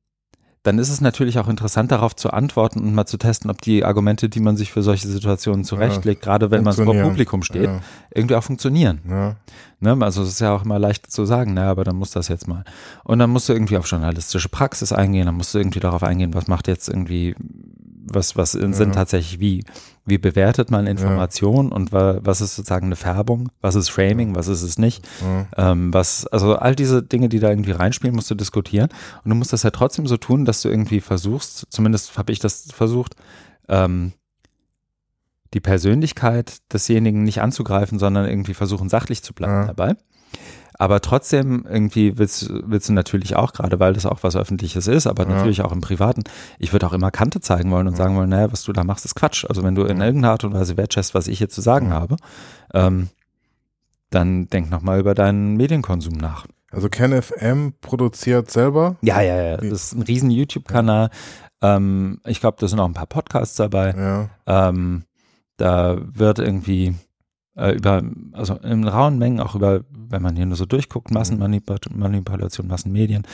dann 0.69 0.79
ist 0.79 0.91
es 0.91 1.01
natürlich 1.01 1.39
auch 1.39 1.49
interessant, 1.49 1.91
darauf 1.91 2.15
zu 2.15 2.31
antworten 2.31 2.81
und 2.81 2.95
mal 2.95 3.07
zu 3.07 3.17
testen, 3.17 3.51
ob 3.51 3.63
die 3.63 3.87
Argumente, 3.87 4.29
die 4.29 4.41
man 4.41 4.59
sich 4.59 4.71
für 4.71 4.83
solche 4.83 5.09
Situationen 5.09 5.65
zurechtlegt, 5.65 6.27
ja, 6.27 6.33
gerade 6.33 6.51
wenn 6.51 6.63
man 6.63 6.75
vor 6.75 6.95
Publikum 6.95 7.43
steht, 7.43 7.65
ja. 7.65 7.81
irgendwie 8.15 8.35
auch 8.35 8.45
funktionieren. 8.45 9.01
Ja. 9.09 9.37
Ne? 9.81 9.97
Also 10.05 10.21
es 10.23 10.29
ist 10.29 10.41
ja 10.41 10.55
auch 10.55 10.67
immer 10.67 10.79
leicht 10.79 11.11
zu 11.11 11.25
sagen, 11.25 11.55
naja, 11.55 11.71
aber 11.71 11.85
dann 11.85 11.97
muss 11.97 12.11
das 12.11 12.29
jetzt 12.29 12.49
mal. 12.49 12.65
Und 13.03 13.19
dann 13.19 13.31
musst 13.31 13.49
du 13.49 13.55
irgendwie 13.55 13.79
auf 13.79 13.91
journalistische 13.91 14.51
Praxis 14.51 14.93
eingehen, 14.93 15.25
dann 15.25 15.37
musst 15.37 15.55
du 15.55 15.59
irgendwie 15.59 15.81
darauf 15.81 16.03
eingehen, 16.03 16.35
was 16.35 16.49
macht 16.49 16.69
jetzt 16.69 16.91
irgendwie 16.91 17.35
was, 18.13 18.37
was 18.37 18.53
sind 18.53 18.79
ja. 18.79 18.87
tatsächlich 18.91 19.41
wie, 19.41 19.65
wie 20.05 20.19
bewertet 20.19 20.71
man 20.71 20.87
Informationen 20.87 21.71
ja. 21.71 21.77
und 21.77 21.93
wa, 21.93 22.19
was 22.23 22.41
ist 22.41 22.57
sozusagen 22.57 22.87
eine 22.87 22.97
Färbung, 22.97 23.51
was 23.61 23.75
ist 23.75 23.89
Framing, 23.89 24.35
was 24.35 24.49
ist 24.49 24.63
es 24.63 24.79
nicht, 24.79 25.07
ja. 25.21 25.71
ähm, 25.71 25.93
was, 25.93 26.27
also 26.27 26.57
all 26.57 26.75
diese 26.75 27.03
Dinge, 27.03 27.29
die 27.29 27.41
da 27.41 27.51
irgendwie 27.51 27.73
reinspielen, 27.73 28.15
musst 28.15 28.31
du 28.31 28.35
diskutieren 28.35 28.89
und 29.25 29.31
du 29.31 29.35
musst 29.35 29.53
das 29.53 29.63
ja 29.63 29.71
trotzdem 29.71 30.07
so 30.07 30.17
tun, 30.17 30.45
dass 30.45 30.63
du 30.63 30.69
irgendwie 30.69 31.01
versuchst, 31.01 31.67
zumindest 31.71 32.17
habe 32.19 32.33
ich 32.33 32.39
das 32.39 32.73
versucht, 32.73 33.17
ähm, 33.69 34.13
die 35.55 35.61
Persönlichkeit 35.61 36.59
desjenigen 36.73 37.25
nicht 37.25 37.41
anzugreifen, 37.41 37.99
sondern 37.99 38.29
irgendwie 38.29 38.55
versuchen, 38.55 38.89
sachlich 38.89 39.23
zu 39.23 39.33
bleiben 39.33 39.67
dabei. 39.67 39.97
Aber 40.79 41.01
trotzdem 41.01 41.67
irgendwie 41.69 42.19
willst, 42.19 42.49
willst 42.51 42.89
du 42.89 42.93
natürlich 42.93 43.35
auch, 43.35 43.53
gerade 43.53 43.81
weil 43.81 43.95
das 43.95 44.07
auch 44.07 44.23
was 44.23 44.37
Öffentliches 44.37 44.87
ist, 44.87 45.09
aber 45.09 45.25
ja. 45.25 45.31
natürlich 45.31 45.63
auch 45.63 45.73
im 45.73 45.81
Privaten, 45.81 46.23
ich 46.61 46.73
würde 46.73 46.87
auch 46.87 46.93
immer 46.93 47.11
Kante 47.11 47.41
zeigen 47.41 47.73
wollen 47.73 47.89
und 47.89 47.95
ja. 47.95 47.99
sagen 47.99 48.17
wollen, 48.17 48.31
naja, 48.31 48.53
was 48.53 48.63
du 48.63 48.73
da 48.73 48.85
machst, 48.85 49.05
ist 49.05 49.17
Quatsch. 49.17 49.45
Also 49.45 49.65
wenn 49.65 49.75
du 49.75 49.83
in 49.83 50.01
irgendeiner 50.01 50.33
Art 50.33 50.45
und 50.45 50.55
Weise 50.55 50.77
wertschätzt, 50.77 51.15
was 51.15 51.27
ich 51.27 51.39
hier 51.39 51.49
zu 51.49 51.61
sagen 51.61 51.93
habe, 51.93 52.17
ähm, 52.73 53.09
dann 54.11 54.49
denk 54.49 54.71
nochmal 54.71 55.01
über 55.01 55.15
deinen 55.15 55.57
Medienkonsum 55.57 56.15
nach. 56.15 56.47
Also 56.71 56.89
KenFM 56.89 57.73
produziert 57.81 58.51
selber? 58.51 58.97
Ja, 59.01 59.21
ja, 59.21 59.41
ja. 59.43 59.57
Das 59.57 59.85
ist 59.85 59.95
ein 59.95 60.03
riesen 60.03 60.31
YouTube-Kanal. 60.31 61.11
Ähm, 61.61 62.21
ich 62.25 62.41
glaube, 62.41 62.59
da 62.61 62.69
sind 62.69 62.79
auch 62.79 62.87
ein 62.87 62.95
paar 62.95 63.07
Podcasts 63.07 63.57
dabei. 63.57 63.95
Ja. 64.47 64.69
Ähm, 64.69 65.05
da 65.57 65.99
wird 66.01 66.39
irgendwie 66.39 66.95
äh, 67.59 67.73
über, 67.73 68.03
also 68.33 68.55
in 68.55 68.87
rauen 68.87 69.19
Mengen 69.19 69.41
auch 69.41 69.55
über 69.55 69.83
wenn 70.11 70.23
man 70.23 70.37
hier 70.37 70.47
nur 70.47 70.57
so 70.57 70.67
durchguckt, 70.67 71.11
Massenmanipulation, 71.11 72.67
Massenmedien. 72.67 73.25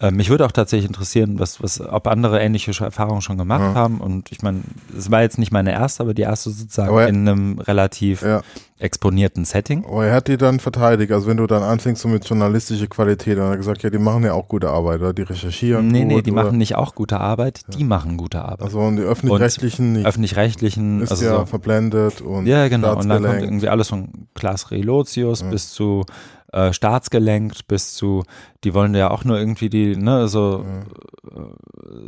Äh, 0.00 0.10
mich 0.10 0.30
würde 0.30 0.44
auch 0.46 0.52
tatsächlich 0.52 0.88
interessieren, 0.88 1.38
was, 1.38 1.62
was, 1.62 1.80
ob 1.80 2.06
andere 2.06 2.40
ähnliche 2.40 2.72
Erfahrungen 2.84 3.22
schon 3.22 3.38
gemacht 3.38 3.62
ja. 3.62 3.74
haben. 3.74 4.00
Und 4.00 4.30
ich 4.30 4.42
meine, 4.42 4.62
es 4.96 5.10
war 5.10 5.22
jetzt 5.22 5.38
nicht 5.38 5.52
meine 5.52 5.72
erste, 5.72 6.02
aber 6.02 6.14
die 6.14 6.22
erste 6.22 6.50
sozusagen 6.50 6.94
er, 6.94 7.08
in 7.08 7.28
einem 7.28 7.58
relativ 7.58 8.22
ja. 8.22 8.42
Exponierten 8.78 9.44
Setting. 9.44 9.84
Aber 9.84 10.06
er 10.06 10.14
hat 10.14 10.28
die 10.28 10.36
dann 10.36 10.60
verteidigt. 10.60 11.12
Also 11.12 11.26
wenn 11.26 11.36
du 11.36 11.46
dann 11.46 11.62
anfängst 11.62 12.02
so 12.02 12.08
mit 12.08 12.24
journalistischer 12.24 12.86
Qualität, 12.86 13.38
dann 13.38 13.46
hat 13.46 13.54
er 13.54 13.56
gesagt, 13.56 13.82
ja, 13.82 13.90
die 13.90 13.98
machen 13.98 14.24
ja 14.24 14.34
auch 14.34 14.48
gute 14.48 14.70
Arbeit, 14.70 15.00
oder 15.00 15.12
die 15.12 15.22
recherchieren. 15.22 15.88
Nee, 15.88 16.00
gut, 16.00 16.08
nee, 16.08 16.22
die 16.22 16.32
oder? 16.32 16.44
machen 16.44 16.58
nicht 16.58 16.76
auch 16.76 16.94
gute 16.94 17.18
Arbeit, 17.18 17.62
die 17.74 17.84
machen 17.84 18.16
gute 18.16 18.42
Arbeit. 18.42 18.62
Also 18.62 18.80
und 18.80 18.96
die 18.96 19.02
öffentlich-rechtlichen 19.02 19.92
nicht. 19.92 20.06
Öffentlich-rechtlichen 20.06 21.00
ist 21.00 21.10
also 21.10 21.24
ja 21.24 21.38
so, 21.38 21.46
verblendet 21.46 22.20
und 22.20 22.46
Ja, 22.46 22.68
genau. 22.68 22.96
Und 22.96 23.08
dann 23.08 23.24
kommt 23.24 23.42
irgendwie 23.42 23.68
alles 23.68 23.88
von 23.88 24.28
Klaas 24.34 24.70
Relotius 24.70 25.40
ja. 25.40 25.50
bis 25.50 25.72
zu 25.72 26.04
äh, 26.52 26.72
staatsgelenkt 26.72 27.68
bis 27.68 27.94
zu, 27.94 28.24
die 28.64 28.74
wollen 28.74 28.94
ja 28.94 29.10
auch 29.10 29.24
nur 29.24 29.38
irgendwie 29.38 29.68
die, 29.68 29.96
ne, 29.96 30.28
so. 30.28 30.64
Äh, 30.64 30.84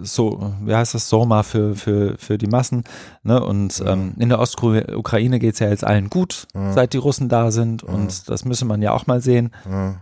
so, 0.02 0.54
wie 0.62 0.74
heißt 0.74 0.94
das, 0.94 1.08
Soma 1.08 1.42
für, 1.42 1.74
für, 1.74 2.16
für 2.16 2.38
die 2.38 2.46
Massen, 2.46 2.84
ne, 3.22 3.42
und 3.42 3.78
ja. 3.78 3.92
ähm, 3.92 4.14
in 4.18 4.30
der 4.30 4.38
Ostukraine 4.38 5.38
geht 5.38 5.54
es 5.54 5.58
ja 5.58 5.68
jetzt 5.68 5.84
allen 5.84 6.08
gut, 6.08 6.46
ja. 6.54 6.72
seit 6.72 6.94
die 6.94 6.98
Russen 6.98 7.28
da 7.28 7.50
sind 7.50 7.82
und 7.82 8.28
das 8.28 8.44
müsse 8.44 8.64
man 8.64 8.82
ja 8.82 8.92
auch 8.92 9.06
mal 9.06 9.20
sehen 9.20 9.50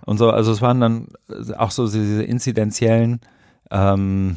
und 0.05 0.18
so, 0.18 0.31
also 0.31 0.53
es 0.53 0.62
waren 0.62 0.81
dann 0.81 1.09
auch 1.57 1.70
so 1.70 1.87
diese 1.87 2.22
inzidenziellen, 2.22 3.20
ähm, 3.70 4.37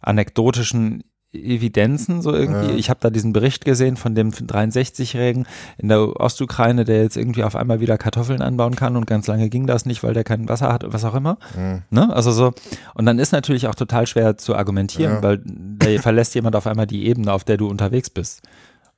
anekdotischen 0.00 1.04
Evidenzen 1.32 2.20
so 2.20 2.32
irgendwie. 2.32 2.72
Ja. 2.72 2.76
Ich 2.76 2.90
habe 2.90 3.00
da 3.00 3.10
diesen 3.10 3.32
Bericht 3.32 3.64
gesehen 3.64 3.96
von 3.96 4.14
dem 4.14 4.30
63-Jährigen 4.30 5.46
in 5.78 5.88
der 5.88 6.20
Ostukraine, 6.20 6.84
der 6.84 7.02
jetzt 7.02 7.16
irgendwie 7.16 7.44
auf 7.44 7.56
einmal 7.56 7.80
wieder 7.80 7.96
Kartoffeln 7.96 8.42
anbauen 8.42 8.76
kann 8.76 8.96
und 8.96 9.06
ganz 9.06 9.26
lange 9.26 9.48
ging 9.48 9.66
das 9.66 9.86
nicht, 9.86 10.02
weil 10.02 10.14
der 10.14 10.24
kein 10.24 10.48
Wasser 10.48 10.72
hat, 10.72 10.84
was 10.86 11.04
auch 11.04 11.14
immer. 11.14 11.38
Ja. 11.56 11.80
Ne? 11.90 12.14
Also 12.14 12.32
so. 12.32 12.52
Und 12.94 13.06
dann 13.06 13.18
ist 13.18 13.32
natürlich 13.32 13.66
auch 13.66 13.74
total 13.74 14.06
schwer 14.06 14.36
zu 14.36 14.54
argumentieren, 14.54 15.14
ja. 15.14 15.22
weil 15.22 15.40
da 15.44 15.86
verlässt 16.02 16.34
jemand 16.34 16.54
auf 16.56 16.66
einmal 16.66 16.86
die 16.86 17.06
Ebene, 17.06 17.32
auf 17.32 17.44
der 17.44 17.56
du 17.56 17.68
unterwegs 17.68 18.10
bist. 18.10 18.42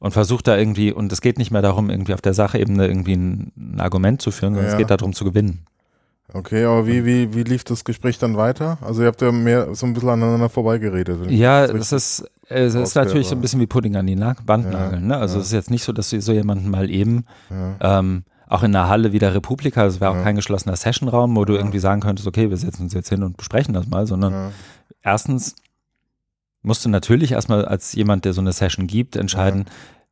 Und 0.01 0.11
versucht 0.11 0.49
da 0.49 0.57
irgendwie, 0.57 0.93
und 0.93 1.13
es 1.13 1.23
geht 1.23 1.39
nicht 1.39 1.51
mehr 1.51 1.63
darum, 1.63 1.89
irgendwie 1.89 2.13
auf 2.13 2.21
der 2.21 2.35
Sachebene 2.35 2.87
irgendwie 2.87 3.15
ein, 3.15 3.53
ein 3.57 3.81
Argument 3.81 4.21
zu 4.21 4.33
führen, 4.33 4.55
sondern 4.55 4.73
es 4.73 4.77
geht 4.77 4.91
darum 4.91 5.15
zu 5.15 5.25
gewinnen. 5.25 5.65
Okay, 6.33 6.65
aber 6.65 6.87
wie, 6.87 7.05
wie, 7.05 7.35
wie 7.35 7.43
lief 7.43 7.65
das 7.65 7.85
Gespräch 7.85 8.19
dann 8.19 8.37
weiter? 8.37 8.79
Also 8.81 9.03
ihr 9.03 9.09
habt 9.09 9.21
ja 9.21 9.31
mehr 9.31 9.75
so 9.75 9.87
ein 9.87 9.93
bisschen 9.93 10.09
aneinander 10.09 10.49
vorbeigeredet. 10.49 11.31
Ja, 11.31 11.67
das 11.67 11.93
ist, 11.93 12.29
es 12.49 12.75
ist 12.75 12.95
natürlich 12.95 13.29
so 13.29 13.35
ein 13.35 13.41
bisschen 13.41 13.61
wie 13.61 13.67
Pudding 13.67 13.97
an 13.97 14.07
die 14.07 14.19
Wand 14.19 14.71
nageln. 14.71 15.03
Ja, 15.03 15.09
ne? 15.09 15.17
Also 15.19 15.37
ja. 15.37 15.41
es 15.41 15.49
ist 15.49 15.53
jetzt 15.53 15.71
nicht 15.71 15.85
so, 15.85 15.93
dass 15.93 16.11
du 16.11 16.21
so 16.21 16.33
jemanden 16.33 16.71
mal 16.71 16.91
eben 16.91 17.25
ja. 17.51 17.99
ähm, 17.99 18.25
auch 18.49 18.63
in 18.63 18.73
der 18.73 18.89
Halle 18.89 19.13
wie 19.13 19.19
der 19.19 19.35
Republika, 19.35 19.83
also 19.83 19.97
es 19.97 20.01
wäre 20.01 20.11
auch 20.11 20.23
kein 20.23 20.37
geschlossener 20.37 20.77
Sessionraum, 20.77 21.37
wo 21.37 21.45
du 21.45 21.55
irgendwie 21.55 21.79
sagen 21.79 22.01
könntest, 22.01 22.27
okay, 22.27 22.51
wir 22.51 22.57
setzen 22.57 22.85
uns 22.85 22.95
jetzt 22.95 23.09
hin 23.09 23.23
und 23.23 23.37
besprechen 23.37 23.75
das 23.75 23.87
mal, 23.87 24.07
sondern 24.07 24.53
erstens 25.03 25.55
musst 26.63 26.85
du 26.85 26.89
natürlich 26.89 27.33
erstmal 27.33 27.65
als 27.65 27.93
jemand, 27.93 28.25
der 28.25 28.33
so 28.33 28.41
eine 28.41 28.53
Session 28.53 28.87
gibt, 28.87 29.17
entscheiden, 29.17 29.67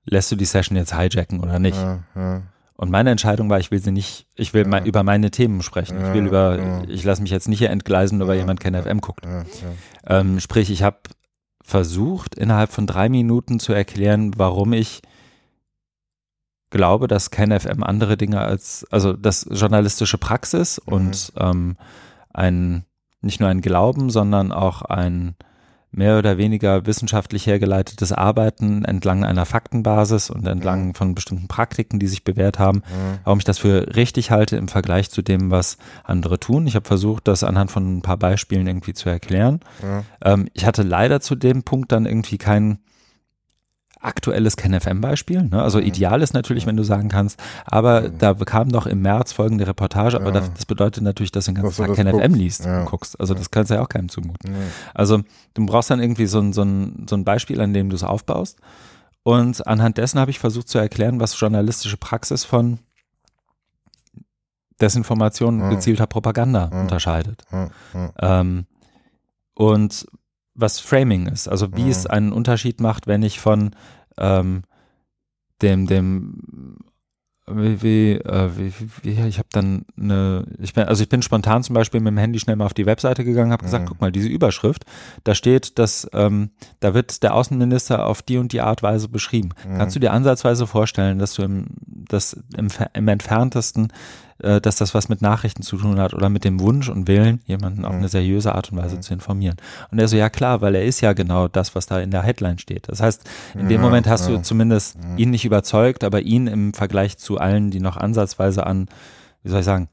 lässt 0.04 0.30
du 0.30 0.36
die 0.36 0.44
Session 0.44 0.76
jetzt 0.76 0.96
hijacken 0.96 1.40
oder 1.40 1.58
nicht. 1.58 1.78
Und 2.74 2.90
meine 2.90 3.10
Entscheidung 3.10 3.50
war, 3.50 3.60
ich 3.60 3.70
will 3.70 3.78
sie 3.78 3.92
nicht, 3.92 4.26
ich 4.34 4.54
will 4.54 4.62
ja. 4.62 4.68
mal 4.68 4.86
über 4.86 5.02
meine 5.02 5.30
Themen 5.30 5.62
sprechen. 5.62 6.00
Ja, 6.00 6.08
ich 6.08 6.14
will 6.14 6.26
über, 6.26 6.58
ja. 6.58 6.82
ich 6.88 7.04
lasse 7.04 7.22
mich 7.22 7.30
jetzt 7.30 7.48
nicht 7.48 7.58
hier 7.58 7.70
entgleisen, 7.70 8.18
nur 8.18 8.28
weil 8.28 8.38
jemand 8.38 8.60
kein 8.60 8.74
FM 8.74 9.00
guckt. 9.00 9.26
Ähm, 10.06 10.40
sprich, 10.40 10.70
ich 10.70 10.82
habe 10.82 10.98
versucht, 11.62 12.34
innerhalb 12.34 12.72
von 12.72 12.86
drei 12.86 13.08
Minuten 13.08 13.60
zu 13.60 13.72
erklären, 13.72 14.32
warum 14.36 14.72
ich 14.72 15.02
glaube, 16.70 17.06
dass 17.06 17.30
kein 17.30 17.58
FM 17.58 17.82
andere 17.82 18.16
Dinge 18.16 18.40
als, 18.40 18.86
also 18.90 19.12
das 19.12 19.46
journalistische 19.50 20.18
Praxis 20.18 20.80
mhm. 20.84 20.92
und 20.92 21.32
ähm, 21.38 21.76
ein, 22.32 22.84
nicht 23.20 23.38
nur 23.38 23.48
ein 23.48 23.60
Glauben, 23.60 24.10
sondern 24.10 24.50
auch 24.50 24.82
ein 24.82 25.36
mehr 25.92 26.18
oder 26.18 26.38
weniger 26.38 26.86
wissenschaftlich 26.86 27.46
hergeleitetes 27.46 28.12
Arbeiten 28.12 28.84
entlang 28.84 29.24
einer 29.24 29.44
Faktenbasis 29.44 30.30
und 30.30 30.46
entlang 30.46 30.88
mhm. 30.88 30.94
von 30.94 31.14
bestimmten 31.14 31.48
Praktiken, 31.48 31.98
die 31.98 32.08
sich 32.08 32.24
bewährt 32.24 32.58
haben, 32.58 32.78
mhm. 32.78 33.18
warum 33.24 33.38
ich 33.38 33.44
das 33.44 33.58
für 33.58 33.94
richtig 33.94 34.30
halte 34.30 34.56
im 34.56 34.68
Vergleich 34.68 35.10
zu 35.10 35.20
dem, 35.20 35.50
was 35.50 35.76
andere 36.02 36.40
tun. 36.40 36.66
Ich 36.66 36.74
habe 36.74 36.86
versucht, 36.86 37.28
das 37.28 37.44
anhand 37.44 37.70
von 37.70 37.98
ein 37.98 38.02
paar 38.02 38.16
Beispielen 38.16 38.66
irgendwie 38.66 38.94
zu 38.94 39.10
erklären. 39.10 39.60
Mhm. 39.82 40.00
Ähm, 40.24 40.48
ich 40.54 40.64
hatte 40.64 40.82
leider 40.82 41.20
zu 41.20 41.34
dem 41.34 41.62
Punkt 41.62 41.92
dann 41.92 42.06
irgendwie 42.06 42.38
keinen 42.38 42.78
aktuelles 44.02 44.56
KenFM-Beispiel. 44.56 45.44
Ne? 45.44 45.62
Also 45.62 45.78
mhm. 45.78 45.86
ideal 45.86 46.22
ist 46.22 46.34
natürlich, 46.34 46.66
wenn 46.66 46.76
du 46.76 46.82
sagen 46.82 47.08
kannst, 47.08 47.40
aber 47.64 48.02
mhm. 48.02 48.18
da 48.18 48.32
bekam 48.32 48.70
doch 48.70 48.86
im 48.86 49.02
März 49.02 49.32
folgende 49.32 49.66
Reportage, 49.66 50.16
aber 50.16 50.32
das, 50.32 50.52
das, 50.52 50.66
bedeutet 50.66 51.02
natürlich, 51.04 51.32
dass 51.32 51.46
du 51.46 51.52
den 51.52 51.62
ganzen 51.62 51.86
Tag 51.86 51.94
KenFM 51.94 52.34
liest 52.34 52.66
und 52.66 52.86
guckst. 52.86 53.18
Also 53.20 53.34
das 53.34 53.50
kannst 53.50 53.70
du 53.70 53.74
ja 53.74 53.82
auch 53.82 53.88
keinem 53.88 54.08
zumuten. 54.08 54.54
Also 54.94 55.20
du 55.54 55.66
brauchst 55.66 55.90
dann 55.90 56.00
irgendwie 56.00 56.26
so 56.26 56.40
ein, 56.40 56.52
so 56.52 56.62
ein, 56.62 57.06
so 57.08 57.16
ein 57.16 57.24
Beispiel, 57.24 57.60
an 57.60 57.72
dem 57.72 57.90
du 57.90 57.96
es 57.96 58.04
aufbaust. 58.04 58.58
Und 59.22 59.66
anhand 59.66 59.98
dessen 59.98 60.18
habe 60.18 60.30
ich 60.30 60.38
versucht 60.38 60.68
zu 60.68 60.78
erklären, 60.78 61.20
was 61.20 61.38
journalistische 61.38 61.96
Praxis 61.96 62.44
von 62.44 62.80
Desinformation 64.80 65.62
und 65.62 65.70
gezielter 65.70 66.06
Propaganda 66.06 66.64
unterscheidet. 66.64 67.44
Ähm, 68.18 68.66
und 69.54 70.06
was 70.54 70.80
Framing 70.80 71.26
ist, 71.26 71.48
also 71.48 71.74
wie 71.76 71.84
mhm. 71.84 71.90
es 71.90 72.06
einen 72.06 72.32
Unterschied 72.32 72.80
macht, 72.80 73.06
wenn 73.06 73.22
ich 73.22 73.40
von 73.40 73.70
ähm, 74.18 74.62
dem, 75.62 75.86
dem 75.86 76.76
wie, 77.46 77.82
wie, 77.82 78.12
äh, 78.12 78.50
wie, 78.56 78.72
wie, 79.02 79.28
ich 79.28 79.38
habe 79.38 79.48
dann 79.50 79.84
eine, 79.98 80.46
ich 80.60 80.74
bin, 80.74 80.84
also 80.84 81.02
ich 81.02 81.08
bin 81.08 81.22
spontan 81.22 81.64
zum 81.64 81.74
Beispiel 81.74 82.00
mit 82.00 82.12
dem 82.12 82.18
Handy 82.18 82.38
schnell 82.38 82.54
mal 82.54 82.66
auf 82.66 82.74
die 82.74 82.86
Webseite 82.86 83.24
gegangen, 83.24 83.50
habe 83.50 83.64
gesagt, 83.64 83.84
mhm. 83.84 83.88
guck 83.88 84.00
mal, 84.00 84.12
diese 84.12 84.28
Überschrift, 84.28 84.84
da 85.24 85.34
steht, 85.34 85.78
dass 85.78 86.08
ähm, 86.12 86.50
da 86.78 86.94
wird 86.94 87.22
der 87.22 87.34
Außenminister 87.34 88.06
auf 88.06 88.22
die 88.22 88.38
und 88.38 88.52
die 88.52 88.60
Art 88.60 88.82
Weise 88.82 89.08
beschrieben. 89.08 89.50
Mhm. 89.68 89.78
Kannst 89.78 89.96
du 89.96 90.00
dir 90.00 90.12
ansatzweise 90.12 90.68
vorstellen, 90.68 91.18
dass 91.18 91.34
du 91.34 91.42
im, 91.42 91.66
das 91.86 92.40
im, 92.56 92.68
im 92.92 93.08
entferntesten 93.08 93.92
äh, 94.42 94.60
dass 94.60 94.76
das 94.76 94.94
was 94.94 95.08
mit 95.08 95.22
Nachrichten 95.22 95.62
zu 95.62 95.76
tun 95.76 95.98
hat 95.98 96.14
oder 96.14 96.28
mit 96.28 96.44
dem 96.44 96.60
Wunsch 96.60 96.88
und 96.88 97.08
Willen, 97.08 97.40
jemanden 97.46 97.84
auf 97.84 97.94
eine 97.94 98.08
seriöse 98.08 98.54
Art 98.54 98.72
und 98.72 98.78
Weise 98.78 99.00
zu 99.00 99.14
informieren. 99.14 99.56
Und 99.90 99.98
er 99.98 100.08
so, 100.08 100.16
ja 100.16 100.30
klar, 100.30 100.60
weil 100.60 100.74
er 100.74 100.84
ist 100.84 101.00
ja 101.00 101.12
genau 101.12 101.48
das, 101.48 101.74
was 101.74 101.86
da 101.86 102.00
in 102.00 102.10
der 102.10 102.22
Headline 102.22 102.58
steht. 102.58 102.88
Das 102.88 103.00
heißt, 103.00 103.22
in 103.54 103.68
dem 103.68 103.80
Moment 103.80 104.06
hast 104.06 104.28
du 104.28 104.40
zumindest 104.42 104.96
ihn 105.16 105.30
nicht 105.30 105.44
überzeugt, 105.44 106.04
aber 106.04 106.20
ihn 106.20 106.46
im 106.46 106.74
Vergleich 106.74 107.18
zu 107.18 107.38
allen, 107.38 107.70
die 107.70 107.80
noch 107.80 107.96
ansatzweise 107.96 108.66
an, 108.66 108.88
wie 109.42 109.50
soll 109.50 109.60
ich 109.60 109.66
sagen, 109.66 109.88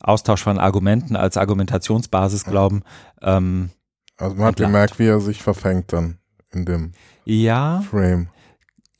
Austausch 0.00 0.42
von 0.42 0.58
Argumenten 0.58 1.16
als 1.16 1.36
Argumentationsbasis 1.36 2.44
glauben. 2.44 2.82
Ähm, 3.22 3.70
also 4.16 4.36
man 4.36 4.46
hat 4.46 4.56
gemerkt, 4.56 4.98
wie 4.98 5.06
er 5.06 5.20
sich 5.20 5.42
verfängt 5.42 5.92
dann 5.92 6.18
in 6.52 6.64
dem 6.64 6.92
ja, 7.24 7.82
Frame. 7.88 8.28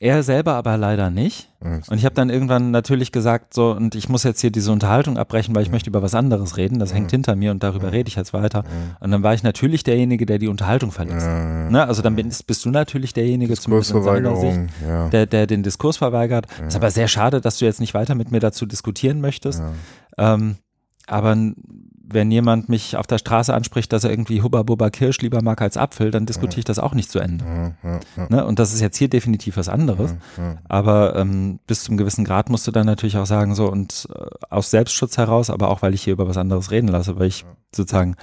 Er 0.01 0.23
selber 0.23 0.53
aber 0.53 0.77
leider 0.77 1.09
nicht. 1.09 1.49
Und 1.59 1.97
ich 1.97 2.05
habe 2.05 2.15
dann 2.15 2.29
irgendwann 2.29 2.71
natürlich 2.71 3.11
gesagt, 3.11 3.53
so, 3.53 3.71
und 3.71 3.95
ich 3.95 4.07
muss 4.07 4.23
jetzt 4.23 4.39
hier 4.39 4.49
diese 4.49 4.71
Unterhaltung 4.71 5.17
abbrechen, 5.17 5.53
weil 5.53 5.63
ich 5.63 5.71
möchte 5.71 5.89
über 5.89 6.01
was 6.01 6.15
anderes 6.15 6.55
reden. 6.55 6.79
Das 6.79 6.93
hängt 6.93 7.11
hinter 7.11 7.35
mir 7.35 7.51
und 7.51 7.63
darüber 7.63 7.91
rede 7.91 8.07
ich 8.07 8.15
jetzt 8.15 8.31
weiter. 8.31 8.63
Und 9.01 9.11
dann 9.11 9.23
war 9.23 9.33
ich 9.33 9.43
natürlich 9.43 9.83
derjenige, 9.83 10.25
der 10.25 10.37
die 10.37 10.47
Unterhaltung 10.47 10.93
verlässt. 10.93 11.27
Ne? 11.27 11.85
Also 11.85 12.01
dann 12.01 12.15
bist, 12.15 12.47
bist 12.47 12.63
du 12.63 12.69
natürlich 12.69 13.11
derjenige, 13.11 13.55
zumindest 13.55 13.91
in 13.91 14.03
seiner 14.03 14.37
Sicht, 14.37 14.59
ja. 14.87 15.09
der, 15.09 15.25
der 15.25 15.47
den 15.47 15.63
Diskurs 15.63 15.97
verweigert. 15.97 16.47
Ja. 16.57 16.67
Ist 16.67 16.77
aber 16.77 16.91
sehr 16.91 17.09
schade, 17.09 17.41
dass 17.41 17.57
du 17.57 17.65
jetzt 17.65 17.81
nicht 17.81 17.93
weiter 17.93 18.15
mit 18.15 18.31
mir 18.31 18.39
dazu 18.39 18.65
diskutieren 18.65 19.19
möchtest. 19.19 19.61
Ähm, 20.17 20.55
aber 21.07 21.35
wenn 22.11 22.31
jemand 22.31 22.69
mich 22.69 22.97
auf 22.97 23.07
der 23.07 23.17
Straße 23.17 23.53
anspricht, 23.53 23.93
dass 23.93 24.03
er 24.03 24.11
irgendwie 24.11 24.41
Hubba 24.41 24.63
Bubba 24.63 24.89
Kirsch 24.89 25.19
lieber 25.19 25.41
mag 25.41 25.61
als 25.61 25.77
Apfel, 25.77 26.11
dann 26.11 26.25
diskutiere 26.25 26.59
ich 26.59 26.65
das 26.65 26.79
auch 26.79 26.93
nicht 26.93 27.11
zu 27.11 27.19
Ende. 27.19 27.75
Ne? 28.29 28.45
Und 28.45 28.59
das 28.59 28.73
ist 28.73 28.81
jetzt 28.81 28.97
hier 28.97 29.09
definitiv 29.09 29.57
was 29.57 29.69
anderes. 29.69 30.15
Aber 30.67 31.15
ähm, 31.15 31.59
bis 31.67 31.83
zum 31.83 31.97
gewissen 31.97 32.25
Grad 32.25 32.49
musst 32.49 32.67
du 32.67 32.71
dann 32.71 32.85
natürlich 32.85 33.17
auch 33.17 33.25
sagen, 33.25 33.55
so 33.55 33.71
und 33.71 34.07
äh, 34.13 34.25
aus 34.49 34.71
Selbstschutz 34.71 35.17
heraus, 35.17 35.49
aber 35.49 35.69
auch 35.69 35.81
weil 35.81 35.93
ich 35.93 36.03
hier 36.03 36.13
über 36.13 36.27
was 36.27 36.37
anderes 36.37 36.71
reden 36.71 36.87
lasse, 36.87 37.19
weil 37.19 37.27
ich 37.27 37.45
sozusagen, 37.75 38.15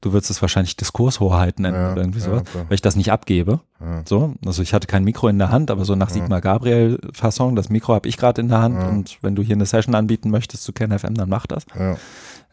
du 0.00 0.12
würdest 0.12 0.30
es 0.30 0.40
wahrscheinlich 0.40 0.76
Diskurshoheit 0.76 1.58
nennen 1.58 1.76
ja, 1.76 1.92
oder 1.92 2.02
irgendwie 2.02 2.20
sowas, 2.20 2.42
ja, 2.54 2.60
weil 2.68 2.74
ich 2.74 2.82
das 2.82 2.96
nicht 2.96 3.12
abgebe. 3.12 3.60
Ja. 3.80 4.02
So, 4.06 4.34
also 4.46 4.62
ich 4.62 4.72
hatte 4.72 4.86
kein 4.86 5.04
Mikro 5.04 5.28
in 5.28 5.38
der 5.38 5.50
Hand, 5.50 5.70
aber 5.70 5.84
so 5.84 5.94
nach 5.94 6.10
Sigmar 6.10 6.40
Gabriel 6.40 6.98
Fasson, 7.12 7.56
das 7.56 7.68
Mikro 7.68 7.94
habe 7.94 8.08
ich 8.08 8.16
gerade 8.16 8.40
in 8.40 8.48
der 8.48 8.60
Hand 8.60 8.82
und 8.82 9.18
wenn 9.22 9.34
du 9.34 9.42
hier 9.42 9.56
eine 9.56 9.66
Session 9.66 9.94
anbieten 9.94 10.30
möchtest 10.30 10.64
zu 10.64 10.72
KenFM, 10.72 11.14
dann 11.14 11.28
mach 11.28 11.46
das. 11.46 11.66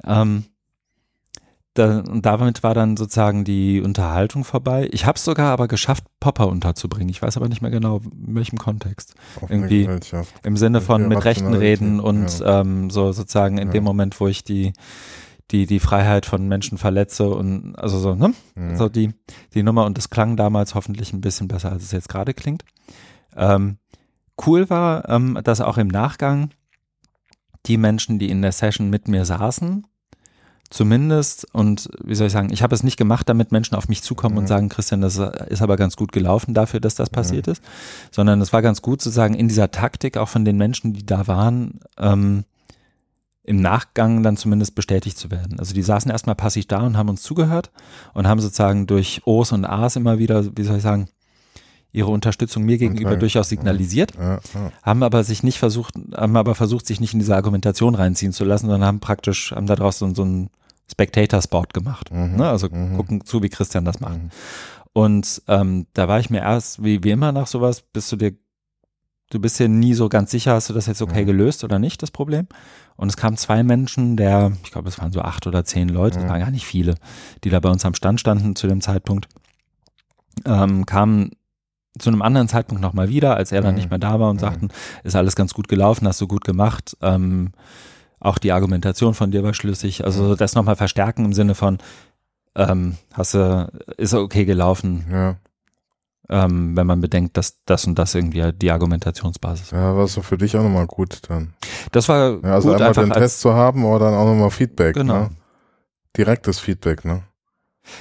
Ähm, 0.04 0.46
da, 1.76 2.00
und 2.00 2.26
damit 2.26 2.64
war 2.64 2.74
dann 2.74 2.96
sozusagen 2.96 3.44
die 3.44 3.82
Unterhaltung 3.82 4.46
vorbei. 4.46 4.88
Ich 4.94 5.06
habe 5.06 5.18
es 5.18 5.26
sogar 5.26 5.52
aber 5.52 5.68
geschafft, 5.68 6.06
Popper 6.22 6.48
unterzubringen. 6.48 7.10
Ich 7.10 7.22
weiß 7.22 7.36
aber 7.36 7.50
nicht 7.50 7.62
mehr 7.62 7.70
genau, 7.70 7.98
in 7.98 8.34
welchem 8.34 8.58
Kontext. 8.58 9.14
Auf 9.42 9.50
Irgendwie 9.50 9.90
im 10.44 10.56
Sinne 10.56 10.80
von 10.80 11.10
mit 11.10 11.26
Rechten 11.26 11.54
reden 11.54 12.00
und 12.00 12.40
ja. 12.40 12.62
ähm, 12.62 12.90
so 12.90 13.12
sozusagen 13.12 13.58
in 13.58 13.68
ja. 13.68 13.74
dem 13.74 13.84
Moment, 13.84 14.20
wo 14.22 14.28
ich 14.28 14.44
die 14.44 14.72
die 15.52 15.66
die 15.66 15.80
Freiheit 15.80 16.26
von 16.26 16.48
Menschen 16.48 16.78
verletze 16.78 17.30
und 17.30 17.76
also 17.76 18.00
so 18.00 18.16
ne 18.16 18.34
mhm. 18.56 18.78
so 18.78 18.90
die 18.90 19.14
die 19.54 19.62
Nummer 19.62 19.86
und 19.86 19.98
das 19.98 20.10
klang 20.10 20.38
damals 20.38 20.74
hoffentlich 20.74 21.14
ein 21.14 21.22
bisschen 21.22 21.48
besser 21.50 21.72
als 21.72 21.84
es 21.84 21.92
jetzt 21.92 22.10
gerade 22.10 22.34
klingt. 22.34 22.64
Ähm, 23.36 23.78
cool 24.48 24.70
war, 24.70 25.10
ähm, 25.10 25.38
dass 25.44 25.60
auch 25.60 25.78
im 25.78 25.90
Nachgang 25.90 26.52
die 27.66 27.78
Menschen, 27.78 28.18
die 28.18 28.30
in 28.30 28.42
der 28.42 28.54
Session 28.54 28.90
mit 28.90 29.08
mir 29.08 29.26
saßen, 29.26 29.86
zumindest, 30.70 31.48
und 31.54 31.90
wie 32.04 32.16
soll 32.16 32.28
ich 32.28 32.34
sagen, 32.34 32.52
ich 32.52 32.64
habe 32.64 32.76
es 32.76 32.84
nicht 32.84 32.98
gemacht, 32.98 33.30
damit 33.30 33.52
Menschen 33.52 33.76
auf 33.76 33.88
mich 33.88 34.02
zukommen 34.02 34.36
mhm. 34.36 34.40
und 34.40 34.48
sagen, 34.48 34.70
Christian, 34.70 35.02
das 35.02 35.18
ist 35.18 35.62
aber 35.62 35.78
ganz 35.78 35.96
gut 35.96 36.12
gelaufen 36.12 36.54
dafür, 36.54 36.80
dass 36.80 36.96
das 36.96 37.10
passiert 37.10 37.48
mhm. 37.48 37.54
ist, 37.54 37.64
sondern 38.12 38.42
es 38.42 38.54
war 38.54 38.62
ganz 38.62 38.82
gut 38.82 39.02
zu 39.02 39.10
sagen, 39.10 39.34
in 39.34 39.48
dieser 39.48 39.72
Taktik 39.72 40.18
auch 40.18 40.30
von 40.30 40.46
den 40.46 40.58
Menschen, 40.58 40.94
die 40.94 41.06
da 41.06 41.28
waren, 41.28 41.80
ähm, 41.98 42.46
im 43.44 43.62
Nachgang 43.62 44.24
dann 44.24 44.38
zumindest 44.38 44.74
bestätigt 44.74 45.18
zu 45.18 45.30
werden. 45.30 45.60
Also 45.60 45.74
die 45.74 45.84
saßen 45.84 46.10
erstmal 46.10 46.36
passiv 46.36 46.66
da 46.66 46.80
und 46.80 46.98
haben 46.98 47.10
uns 47.10 47.22
zugehört 47.22 47.70
und 48.14 48.28
haben 48.28 48.42
sozusagen 48.42 48.88
durch 48.88 49.22
O's 49.26 49.52
und 49.52 49.66
A's 49.66 49.96
immer 49.96 50.18
wieder, 50.18 50.46
wie 50.58 50.64
soll 50.64 50.78
ich 50.78 50.84
sagen, 50.84 51.10
ihre 51.96 52.12
Unterstützung 52.12 52.64
mir 52.64 52.78
gegenüber 52.78 53.12
okay. 53.12 53.20
durchaus 53.20 53.48
signalisiert, 53.48 54.16
ja, 54.16 54.40
ja. 54.54 54.72
haben 54.84 55.02
aber 55.02 55.24
sich 55.24 55.44
nicht 55.44 55.60
versucht, 55.60 55.94
haben 56.14 56.36
aber 56.36 56.54
versucht, 56.54 56.86
sich 56.86 57.00
nicht 57.00 57.14
in 57.14 57.20
diese 57.20 57.36
Argumentation 57.36 57.96
reinziehen 57.96 58.34
zu 58.34 58.44
lassen, 58.44 58.66
sondern 58.66 58.86
haben 58.86 59.00
praktisch, 59.00 59.52
haben 59.52 59.66
daraus 59.66 60.00
so, 60.00 60.14
so 60.14 60.24
einen 60.24 60.50
Spectator-Sport 60.92 61.74
gemacht. 61.74 62.12
Mhm. 62.12 62.38
Ne? 62.38 62.48
Also 62.48 62.70
mhm. 62.70 62.98
gucken 62.98 63.26
zu, 63.26 63.42
wie 63.44 63.50
Christian 63.50 63.86
das 63.86 64.00
macht. 64.00 64.18
Mhm. 64.18 64.30
Und 64.94 65.42
ähm, 65.48 65.88
da 65.94 66.08
war 66.08 66.20
ich 66.20 66.30
mir 66.30 66.42
erst, 66.42 66.84
wie, 66.84 67.04
wie 67.04 67.12
immer 67.12 67.32
nach 67.32 67.48
sowas, 67.48 67.82
bist 67.82 68.12
du 68.12 68.16
dir, 68.16 68.34
du 69.30 69.40
bist 69.40 69.60
dir 69.60 69.68
nie 69.68 69.94
so 69.94 70.08
ganz 70.08 70.32
sicher, 70.32 70.54
hast 70.54 70.70
du 70.70 70.74
das 70.74 70.86
jetzt 70.86 71.02
okay 71.02 71.24
mhm. 71.24 71.28
gelöst 71.28 71.64
oder 71.64 71.80
nicht, 71.80 72.02
das 72.02 72.12
Problem. 72.12 72.48
Und 72.96 73.10
es 73.10 73.18
kamen 73.18 73.36
zwei 73.36 73.64
Menschen, 73.64 74.16
der, 74.16 74.54
ich 74.64 74.72
glaube, 74.72 74.88
es 74.88 75.00
waren 75.00 75.12
so 75.12 75.22
acht 75.22 75.48
oder 75.48 75.66
zehn 75.66 75.90
Leute, 75.90 76.20
es 76.20 76.24
mhm. 76.24 76.30
waren 76.30 76.40
gar 76.40 76.52
nicht 76.52 76.66
viele, 76.66 76.96
die 77.44 77.50
da 77.50 77.60
bei 77.60 77.70
uns 77.70 77.84
am 77.84 77.94
Stand 77.94 78.20
standen 78.22 78.56
zu 78.56 78.68
dem 78.68 78.80
Zeitpunkt, 78.80 79.28
ähm, 80.46 80.86
kamen 80.86 81.32
zu 81.98 82.10
einem 82.10 82.22
anderen 82.22 82.48
Zeitpunkt 82.48 82.82
nochmal 82.82 83.10
wieder, 83.10 83.36
als 83.36 83.52
er 83.52 83.62
dann 83.62 83.72
mhm. 83.72 83.78
nicht 83.78 83.90
mehr 83.90 84.00
da 84.00 84.20
war 84.20 84.30
und 84.30 84.38
mhm. 84.38 84.42
sagten, 84.42 84.68
ist 85.04 85.16
alles 85.16 85.36
ganz 85.36 85.54
gut 85.54 85.68
gelaufen, 85.68 86.08
hast 86.08 86.22
du 86.22 86.28
gut 86.28 86.44
gemacht. 86.44 86.96
Ähm, 87.02 87.52
auch 88.20 88.38
die 88.38 88.52
Argumentation 88.52 89.14
von 89.14 89.32
dir 89.32 89.44
war 89.44 89.54
schlüssig. 89.54 90.06
Also 90.06 90.24
mhm. 90.24 90.38
das 90.38 90.56
nochmal 90.56 90.76
verstärken 90.76 91.26
im 91.26 91.34
Sinne 91.34 91.56
von, 91.56 91.78
ähm, 92.56 92.98
hast 93.14 93.34
du, 93.34 93.72
ist 93.98 94.14
okay 94.14 94.46
gelaufen. 94.46 95.06
Ja. 95.12 95.36
Ähm, 96.28 96.76
wenn 96.76 96.88
man 96.88 97.02
bedenkt, 97.02 97.38
dass 97.38 97.64
das 97.66 97.86
und 97.86 98.00
das 98.00 98.16
irgendwie 98.16 98.52
die 98.52 98.72
Argumentationsbasis 98.72 99.72
war. 99.74 99.80
Ja, 99.80 99.96
war 99.96 100.08
so 100.08 100.24
für 100.24 100.40
dich 100.40 100.58
auch 100.58 100.64
nochmal 100.64 100.88
gut 100.88 101.22
dann. 101.30 101.54
Das 101.92 102.10
war 102.10 102.40
ja, 102.42 102.52
also 102.52 102.70
gut, 102.70 102.82
einmal 102.82 103.06
den 103.06 103.12
Test 103.12 103.42
zu 103.42 103.54
haben, 103.54 103.86
aber 103.86 104.00
dann 104.00 104.16
auch 104.16 104.26
nochmal 104.26 104.50
Feedback. 104.50 104.96
Genau. 104.96 105.14
Ne? 105.14 105.30
Direktes 106.18 106.60
Feedback, 106.60 107.06
ne? 107.06 107.22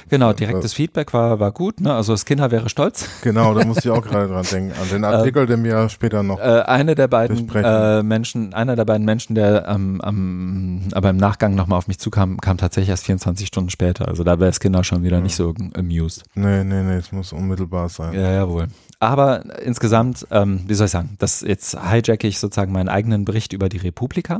Genau, 0.09 0.33
direktes 0.33 0.73
äh, 0.73 0.75
Feedback 0.75 1.13
war, 1.13 1.39
war 1.39 1.51
gut, 1.51 1.81
ne? 1.81 1.93
Also 1.93 2.15
Skinner 2.17 2.51
wäre 2.51 2.69
stolz. 2.69 3.07
Genau, 3.21 3.53
da 3.53 3.65
musste 3.65 3.89
ich 3.89 3.89
auch 3.89 4.01
gerade 4.05 4.27
dran 4.27 4.45
denken. 4.49 4.73
An 4.79 4.89
den 4.89 5.03
Artikel, 5.03 5.43
äh, 5.43 5.47
den 5.47 5.63
wir 5.63 5.89
später 5.89 6.23
noch. 6.23 6.39
Äh, 6.39 6.63
eine 6.65 6.95
der 6.95 7.07
beiden 7.07 7.49
äh, 7.55 8.03
Menschen, 8.03 8.53
einer 8.53 8.75
der 8.75 8.85
beiden 8.85 9.05
Menschen, 9.05 9.35
der 9.35 9.67
ähm, 9.67 10.01
ähm, 10.03 10.81
aber 10.93 11.09
im 11.09 11.17
Nachgang 11.17 11.55
nochmal 11.55 11.77
auf 11.77 11.87
mich 11.87 11.99
zukam, 11.99 12.39
kam 12.39 12.57
tatsächlich 12.57 12.89
erst 12.89 13.05
24 13.05 13.47
Stunden 13.47 13.69
später. 13.69 14.07
Also 14.07 14.23
da 14.23 14.39
wäre 14.39 14.51
Skinner 14.53 14.83
schon 14.83 15.03
wieder 15.03 15.17
ja. 15.17 15.23
nicht 15.23 15.35
so 15.35 15.53
amused. 15.75 16.23
Nee, 16.35 16.63
nee, 16.63 16.83
nee, 16.83 16.95
es 16.95 17.11
muss 17.11 17.33
unmittelbar 17.33 17.89
sein. 17.89 18.13
Ja, 18.13 18.31
jawohl. 18.31 18.67
Aber 18.99 19.43
insgesamt, 19.61 20.25
ähm, 20.31 20.61
wie 20.67 20.73
soll 20.73 20.85
ich 20.85 20.91
sagen, 20.91 21.15
das 21.19 21.41
jetzt 21.41 21.77
hijacke 21.79 22.27
ich 22.27 22.39
sozusagen 22.39 22.71
meinen 22.71 22.89
eigenen 22.89 23.25
Bericht 23.25 23.53
über 23.53 23.69
die 23.69 23.77
Republika. 23.77 24.39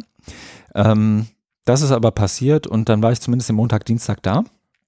Ähm, 0.74 1.28
das 1.66 1.82
ist 1.82 1.92
aber 1.92 2.12
passiert 2.12 2.68
und 2.68 2.90
dann 2.90 3.02
war 3.02 3.12
ich 3.12 3.22
zumindest 3.22 3.50
am 3.50 3.56
Montag, 3.58 3.86
Dienstag 3.86 4.22
da 4.22 4.44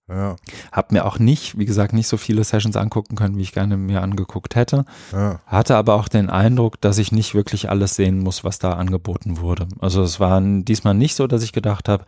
ja. 0.10 0.38
Hab 0.72 0.92
mir 0.92 1.06
auch 1.06 1.20
nicht, 1.20 1.58
wie 1.58 1.66
gesagt, 1.66 1.92
nicht 1.94 2.08
so 2.08 2.16
viele 2.16 2.44
Sessions 2.44 2.78
angucken 2.78 3.16
können, 3.16 3.36
wie 3.38 3.42
ich 3.42 3.52
gerne 3.52 3.76
mir 3.76 4.02
angeguckt 4.02 4.56
hätte. 4.56 4.86
Ja. 5.12 5.40
Hatte 5.46 5.76
aber 5.76 5.96
auch 5.96 6.08
den 6.08 6.30
Eindruck, 6.30 6.80
dass 6.80 6.98
ich 6.98 7.12
nicht 7.12 7.36
wirklich 7.36 7.70
alles 7.70 7.96
sehen 7.96 8.20
muss, 8.20 8.44
was 8.44 8.58
da 8.60 8.74
angeboten 8.74 9.40
wurde. 9.40 9.68
Also 9.80 10.02
es 10.02 10.20
war 10.20 10.40
diesmal 10.42 10.94
nicht 10.94 11.16
so, 11.16 11.28
dass 11.28 11.44
ich 11.44 11.52
gedacht 11.52 11.90
habe, 11.90 12.06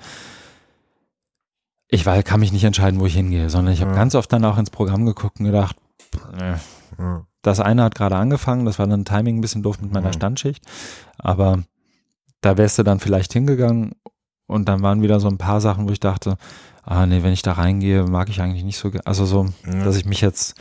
ich 1.89 2.05
war, 2.05 2.21
kann 2.23 2.39
mich 2.39 2.53
nicht 2.53 2.63
entscheiden, 2.63 2.99
wo 2.99 3.05
ich 3.05 3.15
hingehe, 3.15 3.49
sondern 3.49 3.73
ich 3.73 3.81
habe 3.81 3.91
ja. 3.91 3.97
ganz 3.97 4.15
oft 4.15 4.31
dann 4.31 4.45
auch 4.45 4.57
ins 4.57 4.69
Programm 4.69 5.05
geguckt 5.05 5.39
und 5.39 5.47
gedacht, 5.47 5.75
ja. 6.39 7.25
das 7.41 7.59
eine 7.59 7.83
hat 7.83 7.95
gerade 7.95 8.15
angefangen, 8.15 8.65
das 8.65 8.79
war 8.79 8.87
dann 8.87 9.05
Timing 9.05 9.39
ein 9.39 9.41
bisschen 9.41 9.63
doof 9.63 9.81
mit 9.81 9.91
meiner 9.91 10.13
Standschicht, 10.13 10.63
aber 11.17 11.63
da 12.41 12.57
wärst 12.57 12.77
du 12.77 12.83
dann 12.83 12.99
vielleicht 12.99 13.33
hingegangen 13.33 13.95
und 14.47 14.69
dann 14.69 14.81
waren 14.83 15.01
wieder 15.01 15.19
so 15.19 15.27
ein 15.27 15.39
paar 15.39 15.61
Sachen, 15.61 15.87
wo 15.87 15.91
ich 15.91 15.99
dachte, 15.99 16.37
ah 16.89 17.05
nee, 17.05 17.21
wenn 17.23 17.33
ich 17.33 17.43
da 17.43 17.53
reingehe, 17.53 18.03
mag 18.03 18.29
ich 18.29 18.41
eigentlich 18.41 18.63
nicht 18.63 18.77
so, 18.77 18.91
also 19.05 19.25
so, 19.25 19.45
ja. 19.65 19.83
dass 19.83 19.95
ich 19.95 20.05
mich 20.05 20.21
jetzt 20.21 20.55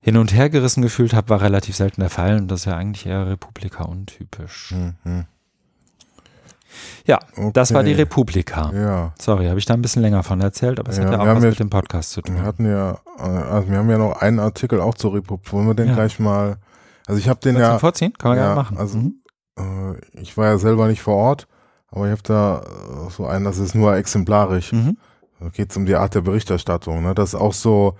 hin 0.00 0.16
und 0.16 0.32
her 0.32 0.48
gerissen 0.48 0.80
gefühlt 0.80 1.12
habe, 1.12 1.28
war 1.28 1.42
relativ 1.42 1.76
selten 1.76 2.00
der 2.00 2.10
Fall 2.10 2.38
und 2.38 2.48
das 2.48 2.60
ist 2.60 2.64
ja 2.64 2.76
eigentlich 2.76 3.04
eher 3.04 3.28
Republika 3.28 3.84
untypisch. 3.84 4.72
Mhm. 4.72 5.26
Ja, 7.04 7.18
okay. 7.36 7.50
das 7.52 7.74
war 7.74 7.82
die 7.82 7.92
Republika. 7.92 8.70
Ja. 8.72 9.12
Sorry, 9.20 9.46
habe 9.46 9.58
ich 9.58 9.66
da 9.66 9.74
ein 9.74 9.82
bisschen 9.82 10.02
länger 10.02 10.22
von 10.22 10.40
erzählt, 10.40 10.80
aber 10.80 10.90
es 10.90 10.96
ja, 10.96 11.04
hat 11.04 11.12
ja 11.12 11.20
auch 11.20 11.26
was 11.26 11.42
mit 11.42 11.58
dem 11.58 11.70
Podcast 11.70 12.10
zu 12.12 12.22
tun. 12.22 12.36
Wir 12.36 12.42
hatten 12.42 12.66
ja, 12.66 12.98
also 13.18 13.68
wir 13.68 13.78
haben 13.78 13.90
ja 13.90 13.98
noch 13.98 14.20
einen 14.20 14.38
Artikel 14.38 14.80
auch 14.80 14.94
zur 14.94 15.14
Republika. 15.14 15.52
Wollen 15.52 15.66
wir 15.66 15.74
den 15.74 15.88
ja. 15.88 15.94
gleich 15.94 16.18
mal, 16.18 16.56
also 17.06 17.18
ich 17.18 17.28
habe 17.28 17.40
den 17.40 17.56
Willst 17.56 17.68
ja. 17.68 17.78
vorziehen? 17.78 18.14
Kann 18.16 18.30
man 18.30 18.38
ja, 18.38 18.44
gerne 18.44 18.60
machen. 18.62 18.78
Also 18.78 18.98
mhm. 18.98 19.14
äh, 19.58 20.20
ich 20.20 20.36
war 20.38 20.46
ja 20.46 20.58
selber 20.58 20.86
nicht 20.86 21.02
vor 21.02 21.16
Ort, 21.16 21.48
aber 21.90 22.06
ich 22.06 22.12
habe 22.12 22.22
da 22.22 22.60
äh, 22.60 23.10
so 23.10 23.26
einen, 23.26 23.44
das 23.44 23.58
ist 23.58 23.74
nur 23.74 23.94
exemplarisch. 23.94 24.72
Mhm. 24.72 24.96
Da 25.40 25.48
geht 25.48 25.70
es 25.70 25.76
um 25.76 25.86
die 25.86 25.94
Art 25.94 26.14
der 26.14 26.20
Berichterstattung. 26.22 27.02
Ne? 27.02 27.14
Das 27.14 27.30
ist 27.30 27.34
auch 27.34 27.52
so, 27.52 27.96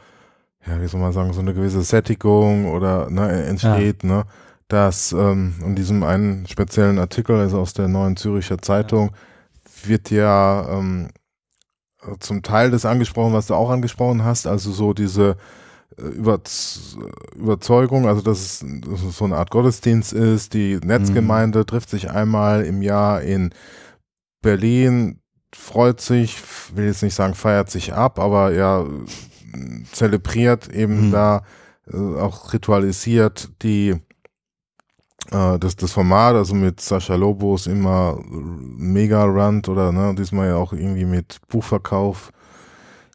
ja, 0.67 0.81
wie 0.81 0.87
soll 0.87 1.01
man 1.01 1.13
sagen, 1.13 1.33
so 1.33 1.41
eine 1.41 1.55
gewisse 1.55 1.83
Sättigung 1.83 2.71
oder 2.73 3.11
ne, 3.11 3.45
entsteht, 3.45 4.03
ja. 4.03 4.09
ne? 4.09 4.25
Dass 4.67 5.13
ähm, 5.13 5.55
in 5.65 5.77
diesem 5.77 6.03
einen 6.03 6.47
speziellen 6.47 6.99
Artikel, 6.99 7.37
also 7.37 7.59
aus 7.61 7.73
der 7.73 7.89
neuen 7.89 8.17
Züricher 8.17 8.59
Zeitung, 8.59 9.13
ja. 9.13 9.89
wird 9.89 10.11
ja 10.11 10.69
ähm, 10.79 11.09
zum 12.21 12.43
Teil 12.43 12.71
das 12.71 12.85
angesprochen, 12.85 13.33
was 13.33 13.47
du 13.47 13.55
auch 13.55 13.71
angesprochen 13.71 14.25
hast, 14.25 14.47
also 14.47 14.71
so 14.71 14.93
diese 14.93 15.37
äh, 15.97 16.03
Über 16.03 16.41
Überzeugung, 17.35 18.07
also 18.07 18.21
dass 18.21 18.41
es, 18.41 18.65
dass 18.83 19.03
es 19.03 19.17
so 19.17 19.25
eine 19.25 19.37
Art 19.37 19.51
Gottesdienst 19.51 20.13
ist, 20.13 20.53
die 20.53 20.79
Netzgemeinde 20.85 21.61
mhm. 21.61 21.67
trifft 21.67 21.89
sich 21.89 22.11
einmal 22.11 22.65
im 22.65 22.83
Jahr 22.83 23.23
in 23.23 23.55
Berlin, 24.43 25.21
freut 25.55 26.01
sich, 26.01 26.37
will 26.75 26.87
jetzt 26.87 27.03
nicht 27.03 27.15
sagen, 27.15 27.35
feiert 27.35 27.71
sich 27.71 27.95
ab, 27.95 28.19
aber 28.19 28.53
ja, 28.53 28.85
zelebriert 29.93 30.69
eben 30.69 31.09
mhm. 31.09 31.13
da, 31.13 31.43
äh, 31.93 31.97
auch 31.97 32.53
ritualisiert 32.53 33.51
die 33.63 33.97
äh, 35.31 35.59
das, 35.59 35.77
das 35.77 35.93
Format, 35.93 36.35
also 36.35 36.55
mit 36.55 36.81
Sascha 36.81 37.15
Lobos 37.15 37.67
immer 37.67 38.19
mega 38.29 39.25
Rund 39.25 39.69
oder 39.69 39.93
ne, 39.93 40.15
diesmal 40.17 40.49
ja 40.49 40.57
auch 40.57 40.73
irgendwie 40.73 41.05
mit 41.05 41.39
Buchverkauf. 41.49 42.33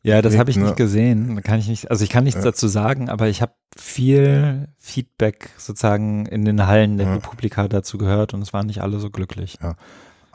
Ja, 0.05 0.21
das 0.21 0.37
habe 0.37 0.51
ich 0.51 0.57
ne? 0.57 0.65
nicht 0.65 0.75
gesehen. 0.75 1.41
Kann 1.43 1.59
ich 1.59 1.69
nicht, 1.69 1.89
also 1.89 2.03
ich 2.03 2.09
kann 2.09 2.25
nichts 2.25 2.43
ja. 2.43 2.51
dazu 2.51 2.67
sagen, 2.67 3.09
aber 3.09 3.29
ich 3.29 3.41
habe 3.41 3.53
viel 3.77 4.67
Feedback 4.77 5.51
sozusagen 5.57 6.25
in 6.25 6.43
den 6.43 6.67
Hallen 6.67 6.97
der 6.97 7.07
ja. 7.07 7.13
Republika 7.13 7.69
dazu 7.69 7.97
gehört 7.97 8.33
und 8.33 8.41
es 8.41 8.51
waren 8.51 8.67
nicht 8.67 8.81
alle 8.81 8.99
so 8.99 9.09
glücklich. 9.09 9.57
Ja. 9.61 9.75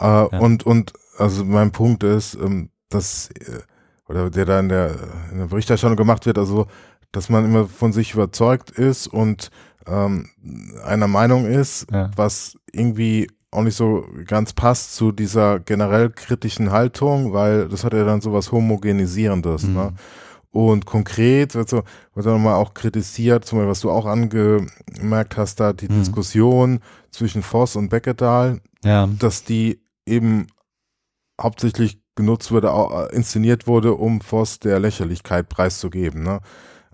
Äh, 0.01 0.29
ja. 0.33 0.39
Und, 0.39 0.65
und 0.65 0.95
also 1.19 1.45
mein 1.45 1.73
Punkt 1.73 2.03
ist, 2.05 2.35
ähm, 2.35 2.71
dass, 2.89 3.31
äh, 3.31 3.61
oder 4.09 4.31
der 4.31 4.45
da 4.45 4.61
in 4.61 4.69
der, 4.69 4.97
in 5.33 5.39
der 5.39 5.47
Berichterstattung 5.47 5.97
gemacht 5.97 6.27
wird, 6.27 6.39
also 6.39 6.67
dass 7.13 7.29
man 7.29 7.45
immer 7.45 7.67
von 7.67 7.93
sich 7.93 8.15
überzeugt 8.15 8.71
ist 8.71 9.07
und 9.07 9.51
ähm, 9.87 10.29
einer 10.85 11.09
Meinung 11.09 11.47
ist, 11.47 11.87
ja. 11.91 12.11
was 12.17 12.57
irgendwie 12.73 13.29
auch 13.51 13.63
nicht 13.63 13.77
so 13.77 14.05
ganz 14.27 14.53
passt 14.53 14.95
zu 14.95 15.11
dieser 15.11 15.59
generell 15.61 16.11
kritischen 16.11 16.71
Haltung, 16.71 17.33
weil 17.33 17.69
das 17.69 17.85
hat 17.85 17.95
ja 17.95 18.05
dann 18.05 18.21
so 18.21 18.33
was 18.33 18.53
Homogenisierendes. 18.53 19.65
Mhm. 19.65 19.75
Ne? 19.75 19.93
Und 20.51 20.87
konkret 20.87 21.55
wird 21.55 21.69
so, 21.69 21.83
wird 22.15 22.27
dann 22.27 22.35
nochmal 22.35 22.55
auch 22.55 22.75
kritisiert, 22.75 23.45
zum 23.45 23.59
Beispiel, 23.59 23.71
was 23.71 23.81
du 23.81 23.91
auch 23.91 24.07
angemerkt 24.07 25.37
hast, 25.37 25.61
da 25.61 25.73
die 25.73 25.89
mhm. 25.89 26.01
Diskussion 26.01 26.81
zwischen 27.11 27.43
Voss 27.43 27.77
und 27.77 27.89
Beckedahl, 27.89 28.61
ja. 28.85 29.09
dass 29.19 29.45
die 29.45 29.81
eben 30.05 30.47
hauptsächlich 31.41 32.01
genutzt 32.17 32.51
wurde, 32.51 32.73
auch, 32.73 33.09
äh, 33.09 33.15
inszeniert 33.15 33.67
wurde, 33.67 33.95
um 33.95 34.21
Voss 34.21 34.59
der 34.59 34.81
Lächerlichkeit 34.81 35.49
preiszugeben. 35.49 36.23
Ne? 36.23 36.41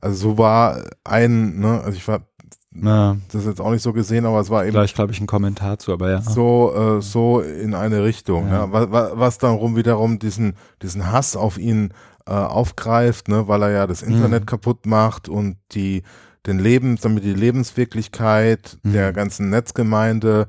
Also 0.00 0.30
so 0.30 0.38
war 0.38 0.84
ein, 1.02 1.58
ne, 1.58 1.80
also 1.80 1.96
ich 1.96 2.06
war 2.06 2.26
ja. 2.74 3.16
das 3.32 3.46
jetzt 3.46 3.60
auch 3.60 3.70
nicht 3.70 3.82
so 3.82 3.92
gesehen, 3.92 4.26
aber 4.26 4.40
es 4.40 4.50
war 4.50 4.64
eben. 4.64 4.72
Gleich, 4.72 4.94
glaube 4.94 5.12
ich, 5.12 5.20
ein 5.20 5.26
Kommentar 5.26 5.78
zu, 5.78 5.92
aber 5.92 6.10
ja. 6.10 6.20
So, 6.20 6.98
äh, 6.98 7.02
so 7.02 7.40
in 7.40 7.74
eine 7.74 8.04
Richtung, 8.04 8.48
ja. 8.48 8.66
ja. 8.66 8.72
Was, 8.72 9.12
was 9.14 9.38
dann 9.38 9.54
rum 9.54 9.76
wiederum 9.76 10.18
diesen, 10.18 10.56
diesen 10.82 11.10
Hass 11.10 11.36
auf 11.36 11.56
ihn 11.56 11.94
äh, 12.26 12.32
aufgreift, 12.32 13.28
ne, 13.28 13.48
weil 13.48 13.62
er 13.62 13.70
ja 13.70 13.86
das 13.86 14.02
Internet 14.02 14.42
mhm. 14.42 14.46
kaputt 14.46 14.86
macht 14.86 15.28
und 15.28 15.56
die, 15.72 16.02
den 16.46 16.58
Lebens, 16.58 17.00
damit 17.00 17.24
die 17.24 17.32
Lebenswirklichkeit 17.32 18.78
mhm. 18.82 18.92
der 18.92 19.12
ganzen 19.12 19.50
Netzgemeinde 19.50 20.48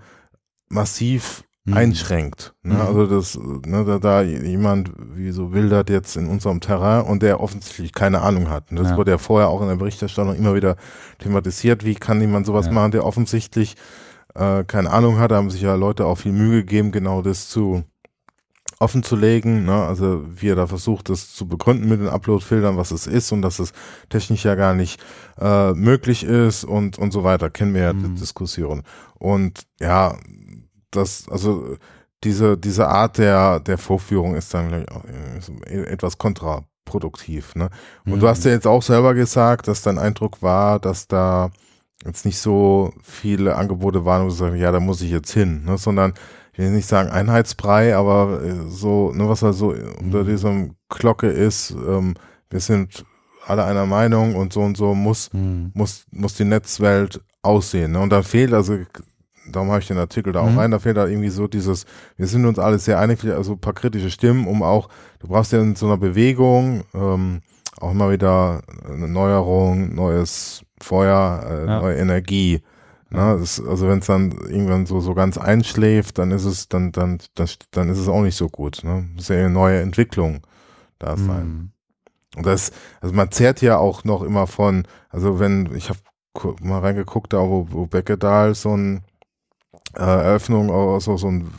massiv. 0.68 1.45
Einschränkt. 1.72 2.54
Ne? 2.64 2.76
Mhm. 2.76 2.82
Also 2.82 3.08
das, 3.08 3.38
ne, 3.38 3.84
da, 3.86 3.98
da 3.98 4.22
jemand 4.22 4.92
wie 5.16 5.32
so 5.32 5.54
wildert 5.54 5.90
jetzt 5.90 6.16
in 6.16 6.28
unserem 6.28 6.60
Terrain 6.60 7.06
und 7.06 7.24
der 7.24 7.40
offensichtlich 7.40 7.94
keine 7.94 8.22
Ahnung 8.22 8.50
hat. 8.50 8.70
Und 8.70 8.78
das 8.78 8.92
ja. 8.92 8.98
wurde 8.98 9.12
ja 9.12 9.18
vorher 9.18 9.50
auch 9.50 9.62
in 9.62 9.68
der 9.68 9.76
Berichterstattung 9.76 10.36
immer 10.36 10.54
wieder 10.54 10.76
thematisiert. 11.20 11.84
Wie 11.84 11.96
kann 11.96 12.22
jemand 12.22 12.46
sowas 12.46 12.68
ja. 12.68 12.72
machen, 12.72 12.92
der 12.92 13.06
offensichtlich 13.06 13.76
äh, 14.36 14.64
keine 14.66 14.92
Ahnung 14.92 15.18
hat, 15.18 15.32
haben 15.32 15.50
sich 15.50 15.62
ja 15.62 15.76
Leute 15.76 16.06
auch 16.06 16.16
viel 16.16 16.34
Mühe 16.34 16.64
gegeben, 16.64 16.92
genau 16.92 17.22
das 17.22 17.50
zu 17.50 17.84
offen 18.80 19.04
zu 19.04 19.16
legen. 19.16 19.66
Ne? 19.66 19.74
Also 19.74 20.24
wie 20.28 20.50
er 20.50 20.56
da 20.56 20.68
versucht, 20.68 21.10
das 21.10 21.34
zu 21.34 21.48
begründen 21.48 21.88
mit 21.88 22.00
den 22.00 22.10
Upload-Filtern, 22.10 22.78
was 22.78 22.92
es 22.92 23.08
ist 23.08 23.32
und 23.32 23.42
dass 23.42 23.60
es 23.60 23.72
technisch 24.10 24.46
ja 24.46 24.56
gar 24.56 24.74
nicht 24.74 25.02
äh, 25.40 25.74
möglich 25.74 26.24
ist 26.24 26.64
und, 26.64 27.00
und 27.00 27.12
so 27.12 27.24
weiter. 27.24 27.50
Kennen 27.50 27.74
wir 27.74 27.82
ja 27.82 27.94
mhm. 27.94 28.04
die 28.16 28.20
Diskussion. 28.20 28.84
Und 29.18 29.62
ja, 29.80 30.18
das, 30.96 31.28
also 31.30 31.78
diese, 32.24 32.58
diese 32.58 32.88
Art 32.88 33.18
der, 33.18 33.60
der 33.60 33.78
Vorführung 33.78 34.36
ist 34.36 34.54
dann 34.54 34.82
ich, 34.82 34.92
auch 34.92 35.04
etwas 35.68 36.18
kontraproduktiv. 36.18 37.56
Ne? 37.56 37.70
Und 38.06 38.16
mhm. 38.16 38.20
du 38.20 38.28
hast 38.28 38.46
ja 38.46 38.52
jetzt 38.52 38.68
auch 38.68 38.82
selber 38.82 39.14
gesagt, 39.14 39.68
dass 39.68 39.82
dein 39.82 40.00
Eindruck 40.00 40.42
war, 40.42 40.80
dass 40.80 41.08
da 41.08 41.52
jetzt 42.04 42.26
nicht 42.26 42.40
so 42.40 42.94
viele 43.02 43.56
Angebote 43.56 44.06
waren, 44.06 44.24
wo 44.24 44.28
du 44.28 44.34
sagst, 44.34 44.58
ja, 44.58 44.72
da 44.72 44.80
muss 44.80 45.02
ich 45.02 45.12
jetzt 45.12 45.32
hin, 45.32 45.64
ne? 45.66 45.78
sondern 45.78 46.14
ich 46.54 46.60
will 46.60 46.72
nicht 46.72 46.88
sagen 46.88 47.10
Einheitsbrei, 47.10 47.96
aber 47.96 48.42
äh, 48.42 48.70
so, 48.70 49.12
ne, 49.14 49.28
was 49.28 49.42
da 49.42 49.52
so 49.52 49.74
unter 50.00 50.24
mhm. 50.24 50.28
diesem 50.28 50.76
Glocke 50.90 51.28
ist, 51.28 51.72
ähm, 51.72 52.14
wir 52.50 52.62
sind 52.62 53.06
alle 53.46 53.66
einer 53.66 53.86
Meinung 53.86 54.36
und 54.36 54.54
so 54.54 54.62
und 54.62 54.78
so 54.78 54.96
muss, 54.96 55.32
mhm. 55.34 55.72
muss, 55.74 56.06
muss 56.12 56.36
die 56.36 56.46
Netzwelt 56.46 57.22
aussehen. 57.42 57.92
Ne? 57.92 58.00
Und 58.00 58.10
da 58.10 58.24
fehlt, 58.24 58.54
also 58.54 58.78
darum 59.52 59.70
habe 59.70 59.80
ich 59.80 59.88
den 59.88 59.98
Artikel 59.98 60.34
da 60.34 60.42
auch 60.42 60.50
mhm. 60.50 60.58
rein, 60.58 60.72
da 60.72 60.80
fehlt 60.80 60.98
da 60.98 61.08
irgendwie 61.08 61.30
so 61.30 61.48
dieses, 61.48 61.86
wir 62.18 62.28
sind 62.28 62.46
uns 62.46 62.60
alle 62.60 62.80
sehr 62.80 63.00
einig, 63.00 63.24
also 63.26 63.54
ein 63.54 63.60
paar 63.60 63.74
kritische 63.74 64.12
Stimmen, 64.12 64.48
um 64.48 64.64
auch, 64.64 64.90
du 65.20 65.28
brauchst 65.28 65.52
ja 65.52 65.62
in 65.62 65.76
so 65.76 65.86
einer 65.86 65.98
Bewegung 65.98 66.84
ähm, 66.94 67.42
auch 67.80 67.92
immer 67.92 68.12
wieder 68.12 68.62
eine 68.86 69.08
Neuerung, 69.08 69.94
neues 69.96 70.64
Feuer, 70.82 71.46
äh, 71.48 71.68
ja. 71.68 71.80
neue 71.82 71.98
Energie. 71.98 72.62
Ne? 73.10 73.38
Das, 73.40 73.62
also 73.62 73.88
wenn 73.88 74.00
es 74.00 74.08
dann 74.08 74.32
irgendwann 74.32 74.86
so, 74.86 75.00
so 75.00 75.14
ganz 75.14 75.38
einschläft, 75.38 76.18
dann 76.18 76.32
ist 76.32 76.46
es, 76.46 76.70
dann, 76.70 76.92
dann, 76.92 77.20
dann, 77.36 77.50
dann 77.72 77.90
ist 77.90 78.00
es 78.00 78.08
auch 78.08 78.22
nicht 78.22 78.36
so 78.36 78.50
gut. 78.50 78.82
Ne? 78.84 79.10
Ist 79.18 79.30
ja 79.30 79.38
eine 79.38 79.50
neue 79.50 79.82
Entwicklung 79.82 80.42
da 81.00 81.18
sein. 81.18 81.48
Mhm. 81.48 81.72
Und 82.38 82.46
das, 82.46 82.72
also 83.02 83.14
man 83.16 83.32
zehrt 83.32 83.62
ja 83.62 83.78
auch 83.78 84.04
noch 84.04 84.22
immer 84.22 84.48
von, 84.48 84.88
also 85.10 85.40
wenn, 85.40 85.74
ich 85.76 85.90
habe 85.90 86.00
mal 86.62 86.80
reingeguckt, 86.80 87.34
da 87.34 87.40
wo, 87.40 87.68
wo 87.70 87.86
Beckedahl 87.86 88.56
so 88.56 88.76
ein 88.76 89.04
Eröffnung 89.98 90.72
also 90.72 91.18
so 91.18 91.28
ein 91.28 91.50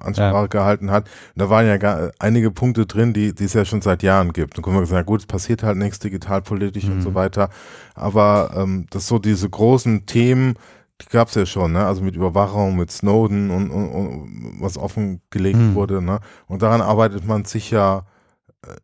Ansprache 0.00 0.42
ja. 0.42 0.46
gehalten 0.46 0.90
hat. 0.90 1.08
da 1.36 1.50
waren 1.50 1.66
ja 1.66 1.76
gar, 1.76 2.10
einige 2.18 2.50
Punkte 2.50 2.86
drin, 2.86 3.12
die, 3.12 3.34
die 3.34 3.44
es 3.44 3.54
ja 3.54 3.64
schon 3.64 3.82
seit 3.82 4.02
Jahren 4.02 4.32
gibt. 4.32 4.56
Dann 4.56 4.64
können 4.64 4.76
wir 4.76 4.80
gesagt, 4.80 5.06
gut, 5.06 5.20
es 5.20 5.26
passiert 5.26 5.62
halt 5.62 5.76
nichts 5.76 5.98
digitalpolitisch 5.98 6.84
mhm. 6.84 6.92
und 6.92 7.02
so 7.02 7.10
mhm. 7.10 7.14
weiter. 7.14 7.50
Aber 7.94 8.50
ähm, 8.56 8.86
das 8.90 9.06
so 9.06 9.18
diese 9.18 9.48
großen 9.48 10.06
Themen, 10.06 10.54
die 11.00 11.06
gab 11.06 11.28
es 11.28 11.34
ja 11.34 11.46
schon, 11.46 11.72
ne? 11.72 11.86
Also 11.86 12.02
mit 12.02 12.14
Überwachung, 12.14 12.76
mit 12.76 12.90
Snowden 12.90 13.50
und, 13.50 13.70
und, 13.70 13.88
und 13.88 14.56
was 14.60 14.78
offengelegt 14.78 15.58
mhm. 15.58 15.74
wurde, 15.74 16.00
ne? 16.00 16.20
Und 16.46 16.62
daran 16.62 16.80
arbeitet 16.80 17.26
man 17.26 17.44
sicher 17.44 18.06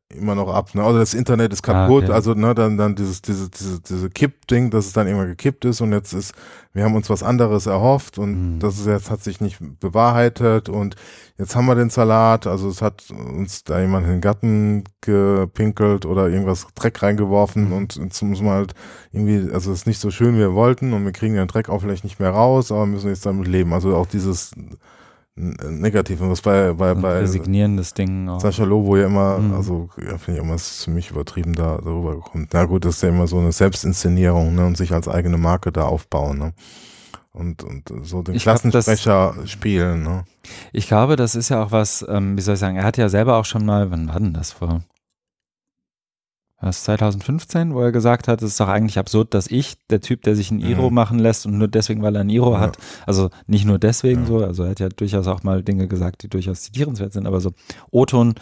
immer 0.08 0.34
noch 0.34 0.48
ab. 0.52 0.74
Ne? 0.74 0.82
Also 0.82 0.98
das 0.98 1.14
Internet 1.14 1.52
ist 1.52 1.62
kaputt, 1.62 2.04
ah, 2.04 2.06
okay. 2.06 2.14
also 2.14 2.34
ne, 2.34 2.54
dann, 2.54 2.76
dann 2.76 2.94
dieses, 2.94 3.22
diese, 3.22 3.48
diese, 3.48 3.80
diese 3.80 4.10
Kipp-Ding, 4.10 4.70
dass 4.70 4.86
es 4.86 4.92
dann 4.92 5.06
immer 5.06 5.26
gekippt 5.26 5.64
ist 5.64 5.80
und 5.80 5.92
jetzt 5.92 6.12
ist, 6.12 6.34
wir 6.72 6.84
haben 6.84 6.94
uns 6.94 7.08
was 7.10 7.22
anderes 7.22 7.66
erhofft 7.66 8.18
und 8.18 8.54
mhm. 8.54 8.58
das 8.58 8.78
ist 8.78 8.86
jetzt 8.86 9.10
hat 9.10 9.22
sich 9.22 9.40
nicht 9.40 9.58
bewahrheitet 9.80 10.68
und 10.68 10.96
jetzt 11.38 11.56
haben 11.56 11.66
wir 11.66 11.74
den 11.74 11.90
Salat, 11.90 12.46
also 12.46 12.68
es 12.68 12.82
hat 12.82 13.10
uns 13.10 13.64
da 13.64 13.80
jemand 13.80 14.06
in 14.06 14.12
den 14.12 14.20
Garten 14.20 14.84
gepinkelt 15.00 16.06
oder 16.06 16.28
irgendwas 16.28 16.66
Dreck 16.74 17.02
reingeworfen 17.02 17.68
mhm. 17.68 17.72
und 17.72 17.96
jetzt 17.96 18.22
muss 18.22 18.40
man 18.40 18.54
halt 18.54 18.74
irgendwie, 19.12 19.52
also 19.52 19.72
es 19.72 19.80
ist 19.80 19.86
nicht 19.86 20.00
so 20.00 20.10
schön, 20.10 20.34
wie 20.34 20.40
wir 20.40 20.54
wollten 20.54 20.92
und 20.92 21.04
wir 21.04 21.12
kriegen 21.12 21.34
den 21.34 21.48
Dreck 21.48 21.68
auch 21.68 21.80
vielleicht 21.80 22.04
nicht 22.04 22.20
mehr 22.20 22.30
raus, 22.30 22.70
aber 22.70 22.86
müssen 22.86 23.08
jetzt 23.08 23.26
damit 23.26 23.48
leben. 23.48 23.72
Also 23.72 23.94
auch 23.96 24.06
dieses 24.06 24.52
negativ. 25.40 26.20
Und 26.20 26.30
was 26.30 26.40
bei, 26.40 26.72
bei, 26.72 26.94
bei 26.94 27.18
resignierendes 27.20 27.94
Ding. 27.94 28.28
Auch. 28.28 28.40
Sascha 28.40 28.64
Lobo 28.64 28.96
ja 28.96 29.06
immer, 29.06 29.38
mhm. 29.38 29.54
also 29.54 29.88
ja, 29.96 30.18
finde 30.18 30.40
ich 30.40 30.46
immer, 30.46 30.54
ist 30.54 30.84
für 30.84 30.90
mich 30.90 31.10
übertrieben 31.10 31.54
da 31.54 31.78
darüber 31.78 32.16
gekommen. 32.16 32.48
Na 32.52 32.64
gut, 32.64 32.84
das 32.84 32.96
ist 32.96 33.02
ja 33.02 33.08
immer 33.08 33.26
so 33.26 33.38
eine 33.38 33.52
Selbstinszenierung 33.52 34.54
ne, 34.54 34.66
und 34.66 34.76
sich 34.76 34.92
als 34.92 35.08
eigene 35.08 35.38
Marke 35.38 35.72
da 35.72 35.84
aufbauen. 35.84 36.38
Ne? 36.38 36.52
Und, 37.32 37.62
und 37.62 37.92
so 38.02 38.22
den 38.22 38.34
ich 38.34 38.42
Klassensprecher 38.42 39.34
das, 39.36 39.50
spielen. 39.50 40.02
Ne? 40.02 40.24
Ich 40.72 40.88
glaube, 40.88 41.16
das 41.16 41.34
ist 41.34 41.48
ja 41.48 41.62
auch 41.62 41.70
was, 41.70 42.04
ähm, 42.08 42.36
wie 42.36 42.42
soll 42.42 42.54
ich 42.54 42.60
sagen, 42.60 42.76
er 42.76 42.84
hat 42.84 42.96
ja 42.96 43.08
selber 43.08 43.36
auch 43.36 43.44
schon 43.44 43.64
mal, 43.64 43.90
wann 43.90 44.08
war 44.08 44.18
denn 44.18 44.34
das 44.34 44.52
vor? 44.52 44.82
Was 46.60 46.84
2015, 46.84 47.74
wo 47.74 47.80
er 47.80 47.90
gesagt 47.90 48.28
hat, 48.28 48.42
es 48.42 48.50
ist 48.52 48.60
doch 48.60 48.68
eigentlich 48.68 48.98
absurd, 48.98 49.32
dass 49.32 49.46
ich, 49.46 49.76
der 49.88 50.00
Typ, 50.00 50.22
der 50.22 50.36
sich 50.36 50.50
ein 50.50 50.60
Iro 50.60 50.90
mhm. 50.90 50.94
machen 50.94 51.18
lässt 51.18 51.46
und 51.46 51.56
nur 51.56 51.68
deswegen, 51.68 52.02
weil 52.02 52.14
er 52.14 52.20
ein 52.20 52.28
Iro 52.28 52.52
ja. 52.52 52.60
hat, 52.60 52.76
also 53.06 53.30
nicht 53.46 53.64
nur 53.64 53.78
deswegen 53.78 54.22
ja. 54.22 54.26
so, 54.26 54.44
also 54.44 54.64
er 54.64 54.70
hat 54.70 54.80
ja 54.80 54.88
durchaus 54.90 55.26
auch 55.26 55.42
mal 55.42 55.62
Dinge 55.62 55.88
gesagt, 55.88 56.22
die 56.22 56.28
durchaus 56.28 56.62
zitierenswert 56.62 57.14
sind, 57.14 57.26
aber 57.26 57.40
so 57.40 57.52
Oton, 57.90 58.34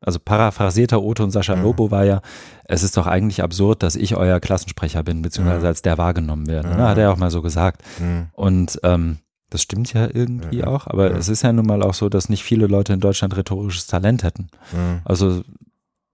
also 0.00 0.18
paraphrasierter 0.18 1.02
Oton 1.02 1.30
Sascha 1.30 1.54
Lobo 1.54 1.90
war 1.90 2.04
ja, 2.04 2.20
es 2.64 2.82
ist 2.82 2.96
doch 2.98 3.06
eigentlich 3.06 3.42
absurd, 3.42 3.82
dass 3.82 3.96
ich 3.96 4.14
euer 4.14 4.40
Klassensprecher 4.40 5.02
bin, 5.02 5.22
beziehungsweise 5.22 5.66
als 5.66 5.80
der 5.80 5.96
wahrgenommen 5.96 6.46
werde. 6.46 6.68
Ne? 6.68 6.86
Hat 6.86 6.98
er 6.98 7.10
auch 7.10 7.16
mal 7.16 7.30
so 7.30 7.40
gesagt. 7.40 7.82
Mhm. 7.98 8.26
Und 8.32 8.78
ähm, 8.82 9.18
das 9.48 9.62
stimmt 9.62 9.92
ja 9.92 10.08
irgendwie 10.12 10.58
ja, 10.58 10.66
auch, 10.66 10.86
aber 10.86 11.10
ja. 11.10 11.16
es 11.16 11.28
ist 11.28 11.42
ja 11.42 11.52
nun 11.52 11.66
mal 11.66 11.82
auch 11.82 11.94
so, 11.94 12.08
dass 12.08 12.28
nicht 12.28 12.42
viele 12.42 12.66
Leute 12.66 12.92
in 12.92 13.00
Deutschland 13.00 13.36
rhetorisches 13.36 13.86
Talent 13.86 14.22
hätten. 14.22 14.48
Ja. 14.72 15.00
Also 15.04 15.42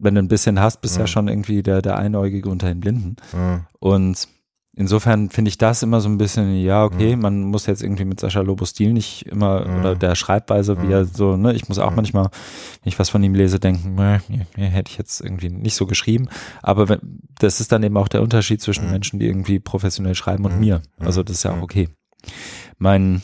wenn 0.01 0.15
du 0.15 0.23
ein 0.23 0.29
bisschen 0.29 0.61
hast, 0.61 0.81
bist 0.81 0.97
ja, 0.97 1.03
ja 1.03 1.07
schon 1.07 1.29
irgendwie 1.29 1.63
der, 1.63 1.83
der 1.83 1.97
Einäugige 1.97 2.49
unter 2.49 2.69
den 2.69 2.81
Blinden. 2.81 3.17
Ja. 3.33 3.67
Und 3.79 4.29
insofern 4.75 5.31
finde 5.31 5.51
ich 5.51 5.59
das 5.59 5.83
immer 5.83 6.01
so 6.01 6.09
ein 6.09 6.19
bisschen, 6.19 6.57
ja, 6.57 6.85
okay, 6.85 7.11
ja. 7.11 7.17
man 7.17 7.43
muss 7.43 7.67
jetzt 7.67 7.83
irgendwie 7.83 8.05
mit 8.05 8.19
Sascha 8.19 8.41
Lobo 8.41 8.65
Stil 8.65 8.93
nicht 8.93 9.27
immer, 9.27 9.67
oder 9.79 9.95
der 9.95 10.15
Schreibweise, 10.15 10.83
wie 10.83 10.93
er 10.93 11.05
so, 11.05 11.37
ne, 11.37 11.53
ich 11.53 11.69
muss 11.69 11.79
auch 11.79 11.95
manchmal, 11.95 12.25
wenn 12.25 12.89
ich 12.89 12.99
was 12.99 13.11
von 13.11 13.23
ihm 13.23 13.35
lese, 13.35 13.61
denken, 13.61 13.95
ne, 13.95 14.21
hätte 14.57 14.91
ich 14.91 14.99
jetzt 14.99 15.21
irgendwie 15.21 15.51
nicht 15.51 15.77
so 15.77 15.87
geschrieben. 15.87 16.29
Aber 16.63 16.89
wenn, 16.89 17.21
das 17.39 17.61
ist 17.61 17.73
dann 17.73 17.83
eben 17.83 17.97
auch 17.97 18.09
der 18.09 18.23
Unterschied 18.23 18.63
zwischen 18.63 18.91
Menschen, 18.91 19.19
die 19.19 19.27
irgendwie 19.27 19.61
professionell 19.61 20.15
schreiben 20.15 20.45
und 20.45 20.59
mir. 20.59 20.83
Also 20.99 21.23
das 21.23 21.37
ist 21.37 21.43
ja 21.43 21.53
auch 21.53 21.63
okay. 21.63 21.89
Mein, 22.79 23.23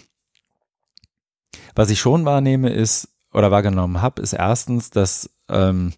was 1.75 1.91
ich 1.91 2.01
schon 2.01 2.25
wahrnehme 2.25 2.71
ist, 2.71 3.09
oder 3.37 3.51
wahrgenommen 3.51 4.01
habe, 4.01 4.23
ist 4.23 4.33
erstens, 4.33 4.89
dass 4.89 5.29
ähm, 5.51 5.93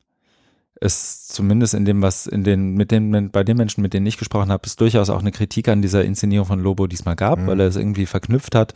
es 0.81 1.26
zumindest 1.26 1.74
in 1.74 1.85
dem, 1.85 2.03
was 2.03 2.26
in 2.26 2.45
den, 2.45 2.74
mit 2.74 2.91
den, 2.91 3.31
bei 3.31 3.45
den 3.45 3.57
Menschen, 3.57 3.83
mit 3.83 3.95
denen 3.95 4.07
ich 4.07 4.18
gesprochen 4.18 4.51
habe, 4.51 4.62
es 4.66 4.76
durchaus 4.76 5.11
auch 5.11 5.20
eine 5.20 5.33
Kritik 5.33 5.68
an 5.68 5.83
dieser 5.83 6.05
Inszenierung 6.05 6.47
von 6.47 6.61
Lobo 6.61 6.87
diesmal 6.87 7.16
gab, 7.16 7.39
mhm. 7.39 7.47
weil 7.47 7.61
er 7.61 7.66
es 7.66 7.76
irgendwie 7.76 8.07
verknüpft 8.07 8.55
hat, 8.55 8.74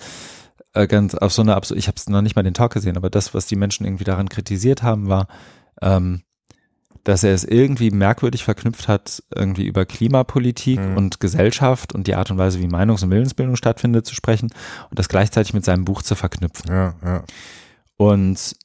äh, 0.74 0.86
ganz 0.86 1.14
auf 1.14 1.32
so 1.32 1.42
eine 1.42 1.55
Abs 1.55 1.70
ich 1.70 1.86
habe 1.86 1.96
es 1.96 2.09
noch 2.09 2.22
nicht 2.22 2.36
mal 2.36 2.42
den 2.42 2.55
Talk 2.55 2.72
gesehen, 2.72 2.96
aber 2.96 3.11
das, 3.11 3.34
was 3.34 3.46
die 3.46 3.57
Menschen 3.57 3.86
irgendwie 3.86 4.05
daran 4.05 4.28
kritisiert 4.28 4.82
haben, 4.82 5.09
war, 5.09 5.28
ähm, 5.80 6.22
dass 7.05 7.24
er 7.24 7.34
es 7.34 7.44
irgendwie 7.44 7.90
merkwürdig 7.90 8.44
verknüpft 8.44 8.86
hat, 8.86 9.22
irgendwie 9.34 9.66
über 9.66 9.84
Klimapolitik 9.84 10.80
mhm. 10.80 10.96
und 10.96 11.20
Gesellschaft 11.20 11.94
und 11.94 12.07
die 12.07 12.14
Art 12.14 12.30
und 12.30 12.38
Weise, 12.38 12.61
wie 12.61 12.68
Meinungs- 12.68 13.03
und 13.03 13.11
Willensbildung 13.11 13.57
stattfindet, 13.57 14.07
zu 14.07 14.14
sprechen 14.14 14.50
und 14.88 14.98
das 14.98 15.09
gleichzeitig 15.09 15.53
mit 15.53 15.64
seinem 15.64 15.84
Buch 15.84 16.03
zu 16.03 16.14
verknüpfen. 16.14 16.70
Ja, 16.70 16.94
ja. 17.05 17.24
Und 17.96 18.57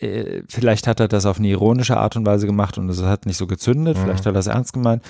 äh, 0.00 0.42
vielleicht 0.48 0.86
hat 0.86 1.00
er 1.00 1.08
das 1.08 1.26
auf 1.26 1.38
eine 1.38 1.48
ironische 1.48 1.96
Art 1.96 2.16
und 2.16 2.26
Weise 2.26 2.46
gemacht 2.46 2.78
und 2.78 2.88
es 2.88 3.02
hat 3.02 3.26
nicht 3.26 3.36
so 3.36 3.46
gezündet, 3.46 3.96
mhm. 3.96 4.02
vielleicht 4.02 4.20
hat 4.20 4.26
er 4.26 4.32
das 4.32 4.46
ernst 4.46 4.72
gemeint. 4.72 5.02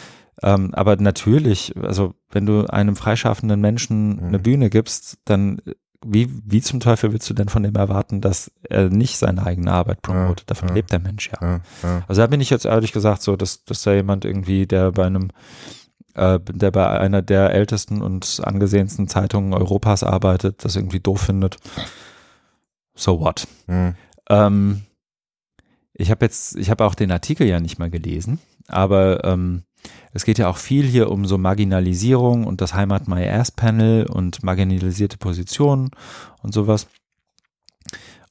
Ähm, 0.43 0.75
aber 0.75 0.97
natürlich, 0.97 1.75
also 1.81 2.15
wenn 2.31 2.47
du 2.47 2.67
einem 2.67 2.97
freischaffenden 2.97 3.61
Menschen 3.61 4.17
mhm. 4.17 4.29
eine 4.29 4.39
Bühne 4.39 4.71
gibst, 4.71 5.19
dann 5.25 5.61
wie, 6.07 6.29
wie 6.45 6.61
zum 6.61 6.81
Teufel 6.81 7.13
willst 7.13 7.29
du 7.31 7.35
denn 7.35 7.49
von 7.49 7.63
dem 7.63 7.75
erwarten, 7.75 8.21
dass 8.21 8.51
er 8.69 8.91
nicht 8.91 9.17
seine 9.17 9.47
eigene 9.47 9.73
Arbeit 9.73 10.03
promotet? 10.03 10.51
Davon 10.51 10.69
ja, 10.69 10.75
lebt 10.75 10.93
der 10.93 10.99
Mensch 10.99 11.31
ja. 11.31 11.39
ja. 11.41 11.61
ja. 11.83 12.05
Also 12.07 12.21
da 12.21 12.27
bin 12.27 12.41
ich 12.41 12.51
jetzt 12.51 12.67
ehrlich 12.67 12.93
gesagt 12.93 13.23
so, 13.23 13.37
dass, 13.37 13.65
dass 13.65 13.83
da 13.83 13.95
jemand 13.95 14.25
irgendwie, 14.25 14.67
der 14.67 14.93
bei 14.93 15.07
einem, 15.07 15.31
äh, 16.15 16.39
der 16.41 16.71
bei 16.71 16.87
einer 17.01 17.23
der 17.23 17.55
ältesten 17.55 18.03
und 18.03 18.41
angesehensten 18.45 19.09
Zeitungen 19.09 19.55
Europas 19.55 20.03
arbeitet, 20.03 20.65
das 20.65 20.77
irgendwie 20.77 21.01
doof 21.01 21.23
findet. 21.23 21.57
So 22.95 23.19
what? 23.21 23.47
Mhm. 23.67 23.95
Ähm, 24.29 24.83
ich 25.93 26.11
habe 26.11 26.25
jetzt, 26.25 26.57
ich 26.57 26.71
habe 26.71 26.85
auch 26.85 26.95
den 26.95 27.11
Artikel 27.11 27.47
ja 27.47 27.61
nicht 27.61 27.79
mal 27.79 27.91
gelesen, 27.91 28.41
aber 28.67 29.25
ähm, 29.25 29.63
es 30.13 30.25
geht 30.25 30.39
ja 30.39 30.49
auch 30.49 30.57
viel 30.57 30.85
hier 30.85 31.11
um 31.11 31.27
so 31.27 31.39
Marginalisierung 31.39 32.47
und 32.47 32.61
das 32.61 32.75
Heimat 32.75 33.09
My 33.09 33.29
Ass 33.29 33.51
Panel 33.51 34.07
und 34.07 34.43
marginalisierte 34.43 35.19
Positionen 35.19 35.91
und 36.43 36.55
sowas. 36.55 36.89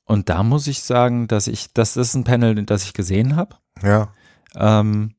Und 0.05 0.29
da 0.29 0.43
muss 0.43 0.67
ich 0.67 0.81
sagen, 0.81 1.27
dass 1.27 1.47
ich, 1.47 1.73
das 1.73 1.95
ist 1.95 2.13
ein 2.15 2.23
Panel, 2.23 2.63
das 2.65 2.83
ich 2.83 2.93
gesehen 2.93 3.35
habe. 3.35 3.55
Ja. 3.81 4.13
Ähm, 4.55 5.15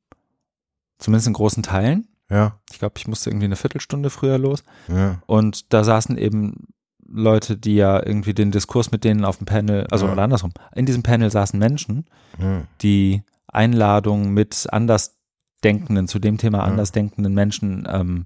zumindest 0.98 1.28
in 1.28 1.32
großen 1.32 1.62
Teilen. 1.62 2.08
Ja. 2.30 2.58
Ich 2.70 2.78
glaube, 2.78 2.94
ich 2.98 3.06
musste 3.06 3.30
irgendwie 3.30 3.46
eine 3.46 3.56
Viertelstunde 3.56 4.10
früher 4.10 4.38
los. 4.38 4.64
Ja. 4.88 5.22
Und 5.26 5.72
da 5.72 5.84
saßen 5.84 6.18
eben 6.18 6.68
Leute, 7.08 7.56
die 7.56 7.76
ja 7.76 8.04
irgendwie 8.04 8.34
den 8.34 8.50
Diskurs 8.50 8.90
mit 8.90 9.04
denen 9.04 9.24
auf 9.24 9.38
dem 9.38 9.46
Panel, 9.46 9.86
also 9.90 10.06
ja. 10.06 10.12
oder 10.12 10.22
andersrum, 10.22 10.52
in 10.74 10.86
diesem 10.86 11.02
Panel 11.02 11.30
saßen 11.30 11.58
Menschen, 11.58 12.06
ja. 12.40 12.62
die 12.82 13.22
Einladungen 13.46 14.32
mit 14.32 14.66
Andersdenkenden, 14.70 16.08
zu 16.08 16.18
dem 16.18 16.38
Thema 16.38 16.64
Andersdenkenden 16.64 17.34
Menschen 17.34 17.86
ähm, 17.90 18.24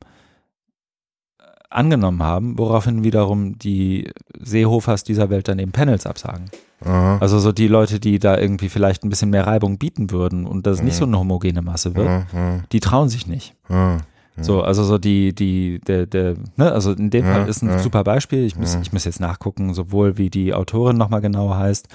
angenommen 1.70 2.22
haben, 2.22 2.58
woraufhin 2.58 3.04
wiederum 3.04 3.58
die 3.58 4.10
Seehofers 4.38 5.04
dieser 5.04 5.30
Welt 5.30 5.48
dann 5.48 5.58
eben 5.58 5.72
Panels 5.72 6.06
absagen. 6.06 6.50
Aha. 6.84 7.18
Also 7.18 7.38
so 7.38 7.52
die 7.52 7.68
Leute, 7.68 8.00
die 8.00 8.18
da 8.18 8.38
irgendwie 8.38 8.68
vielleicht 8.68 9.04
ein 9.04 9.10
bisschen 9.10 9.30
mehr 9.30 9.46
Reibung 9.46 9.78
bieten 9.78 10.10
würden 10.10 10.46
und 10.46 10.66
das 10.66 10.82
nicht 10.82 10.94
so 10.94 11.04
eine 11.04 11.18
homogene 11.18 11.60
Masse 11.60 11.94
wird, 11.94 12.08
Aha. 12.08 12.60
die 12.72 12.80
trauen 12.80 13.08
sich 13.08 13.26
nicht. 13.26 13.54
So, 14.40 14.62
also 14.62 14.84
so 14.84 14.98
die, 14.98 15.34
die, 15.34 15.80
der, 15.80 16.06
der, 16.06 16.34
ne, 16.56 16.72
also 16.72 16.92
in 16.92 17.10
dem 17.10 17.24
Ja, 17.26 17.32
Fall 17.34 17.48
ist 17.48 17.62
ein 17.62 17.68
ja. 17.70 17.78
super 17.78 18.04
Beispiel. 18.04 18.44
Ich 18.44 18.56
muss, 18.56 18.74
Ja. 18.74 18.80
ich 18.80 18.92
muss 18.92 19.04
jetzt 19.04 19.20
nachgucken, 19.20 19.74
sowohl 19.74 20.16
wie 20.18 20.30
die 20.30 20.54
Autorin 20.54 20.96
nochmal 20.96 21.20
genauer 21.20 21.56
heißt. 21.58 21.88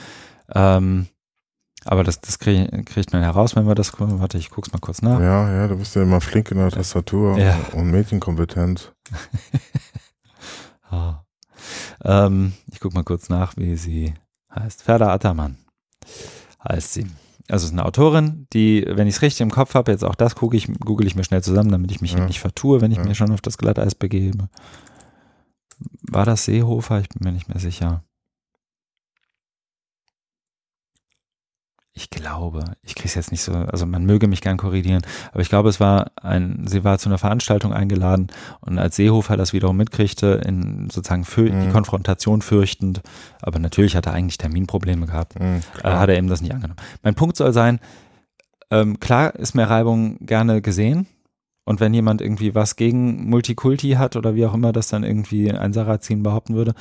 Ähm, 0.53 1.07
aber 1.85 2.03
das, 2.03 2.21
das 2.21 2.39
krieg, 2.39 2.85
kriegt 2.85 3.11
man 3.13 3.23
heraus, 3.23 3.55
wenn 3.55 3.67
wir 3.67 3.75
das 3.75 3.91
gucken. 3.91 4.19
Warte, 4.21 4.37
ich 4.37 4.49
guck's 4.49 4.71
mal 4.71 4.79
kurz 4.79 5.01
nach. 5.01 5.19
Ja, 5.19 5.51
ja, 5.53 5.67
du 5.67 5.75
bist 5.77 5.95
ja 5.95 6.03
immer 6.03 6.21
flink 6.21 6.49
in 6.51 6.57
der 6.57 6.71
Tastatur 6.71 7.37
Ja. 7.37 7.57
und 7.73 7.91
medienkompetent. 7.91 8.93
Ah. 10.89 11.23
Ähm, 12.03 12.53
ich 12.71 12.79
guck 12.79 12.93
mal 12.93 13.03
kurz 13.03 13.29
nach, 13.29 13.57
wie 13.57 13.75
sie 13.77 14.13
heißt. 14.53 14.83
Ferda 14.83 15.11
Attermann 15.13 15.57
heißt 16.67 16.93
sie. 16.93 17.07
Also 17.49 17.65
es 17.65 17.71
ist 17.71 17.77
eine 17.77 17.85
Autorin, 17.85 18.47
die, 18.53 18.85
wenn 18.87 19.07
ich 19.07 19.15
es 19.15 19.21
richtig 19.21 19.41
im 19.41 19.51
Kopf 19.51 19.73
habe, 19.75 19.91
jetzt 19.91 20.03
auch 20.03 20.15
das 20.15 20.35
gucke 20.35 20.55
ich, 20.55 20.67
google 20.79 21.05
ich 21.07 21.15
mir 21.15 21.23
schnell 21.25 21.43
zusammen, 21.43 21.71
damit 21.71 21.91
ich 21.91 22.01
mich 22.01 22.13
Ja. 22.13 22.25
nicht 22.25 22.39
vertue, 22.39 22.79
wenn 22.81 22.91
ich 22.91 22.97
Ja. 22.99 23.03
mir 23.03 23.15
schon 23.15 23.31
auf 23.33 23.41
das 23.41 23.57
Glatteis 23.57 23.95
begebe. 23.95 24.49
War 26.09 26.25
das 26.25 26.45
Seehofer? 26.45 27.01
Ich 27.01 27.09
bin 27.09 27.25
mir 27.27 27.33
nicht 27.33 27.49
mehr 27.49 27.59
sicher. 27.59 28.03
Ich 31.95 32.09
glaube, 32.09 32.63
ich 32.81 32.95
kriege 32.95 33.07
es 33.07 33.13
jetzt 33.13 33.31
nicht 33.31 33.43
so, 33.43 33.51
also 33.53 33.85
man 33.85 34.03
möge 34.05 34.27
mich 34.27 34.41
gern 34.41 34.57
korrigieren, 34.57 35.03
aber 35.31 35.41
ich 35.41 35.49
glaube, 35.49 35.69
es 35.69 35.79
war 35.79 36.11
ein, 36.21 36.65
sie 36.65 36.83
war 36.83 36.97
zu 36.97 37.07
einer 37.07 37.19
Veranstaltung 37.19 37.71
eingeladen 37.71 38.27
und 38.61 38.79
als 38.79 38.95
Seehofer 38.95 39.37
das 39.37 39.53
wiederum 39.53 39.77
mitkriegte, 39.77 40.41
in 40.43 40.89
sozusagen 40.91 41.23
für, 41.23 41.45
die 41.45 41.67
Mhm. 41.67 41.71
Konfrontation 41.71 42.41
fürchtend, 42.41 43.01
aber 43.43 43.59
natürlich 43.59 43.95
hat 43.95 44.07
er 44.07 44.13
eigentlich 44.13 44.39
Terminprobleme 44.39 45.05
gehabt, 45.05 45.39
Mhm, 45.39 45.61
äh, 45.83 45.87
hat 45.87 46.09
er 46.09 46.17
eben 46.17 46.29
das 46.29 46.41
nicht 46.41 46.53
angenommen. 46.53 46.79
Mein 47.03 47.13
Punkt 47.13 47.37
soll 47.37 47.53
sein, 47.53 47.79
ähm, 48.71 48.99
klar 48.99 49.35
ist 49.35 49.53
mehr 49.53 49.69
Reibung 49.69 50.17
gerne 50.25 50.63
gesehen 50.63 51.05
und 51.65 51.79
wenn 51.79 51.93
jemand 51.93 52.21
irgendwie 52.21 52.53
was 52.55 52.75
gegen 52.75 53.29
Multikulti 53.29 53.91
hat 53.91 54.15
oder 54.15 54.35
wie 54.35 54.45
auch 54.45 54.53
immer 54.53 54.71
das 54.73 54.87
dann 54.89 55.03
irgendwie 55.03 55.51
ein 55.51 55.73
Sarrazin 55.73 56.21
behaupten 56.23 56.55
würde, 56.55 56.73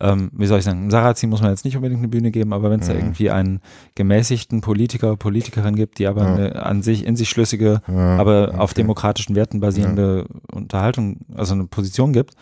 ähm, 0.00 0.30
wie 0.32 0.46
soll 0.46 0.58
ich 0.58 0.64
sagen, 0.64 0.86
ein 0.86 0.90
Sarrazin 0.90 1.28
muss 1.28 1.42
man 1.42 1.50
jetzt 1.50 1.64
nicht 1.66 1.76
unbedingt 1.76 1.98
eine 2.00 2.08
Bühne 2.08 2.30
geben, 2.30 2.52
aber 2.54 2.70
wenn 2.70 2.80
es 2.80 2.86
da 2.86 2.94
Mhm. 2.94 2.98
irgendwie 3.00 3.30
einen 3.30 3.60
gemäßigten 3.94 4.62
Politiker 4.62 5.08
oder 5.08 5.16
Politikerin 5.16 5.76
gibt, 5.76 5.98
die 5.98 6.06
aber 6.06 6.22
Ja. 6.22 6.34
eine 6.34 6.62
an 6.64 6.82
sich 6.82 7.04
in 7.06 7.14
sich 7.14 7.28
schlüssige, 7.28 7.82
Ja, 7.86 8.16
aber 8.18 8.54
auf 8.56 8.70
okay. 8.72 8.80
demokratischen 8.80 9.36
Werten 9.36 9.60
basierende 9.60 10.24
Unterhaltung, 10.50 11.18
also 11.34 11.52
eine 11.54 11.64
Position 11.66 12.12
gibt, 12.14 12.34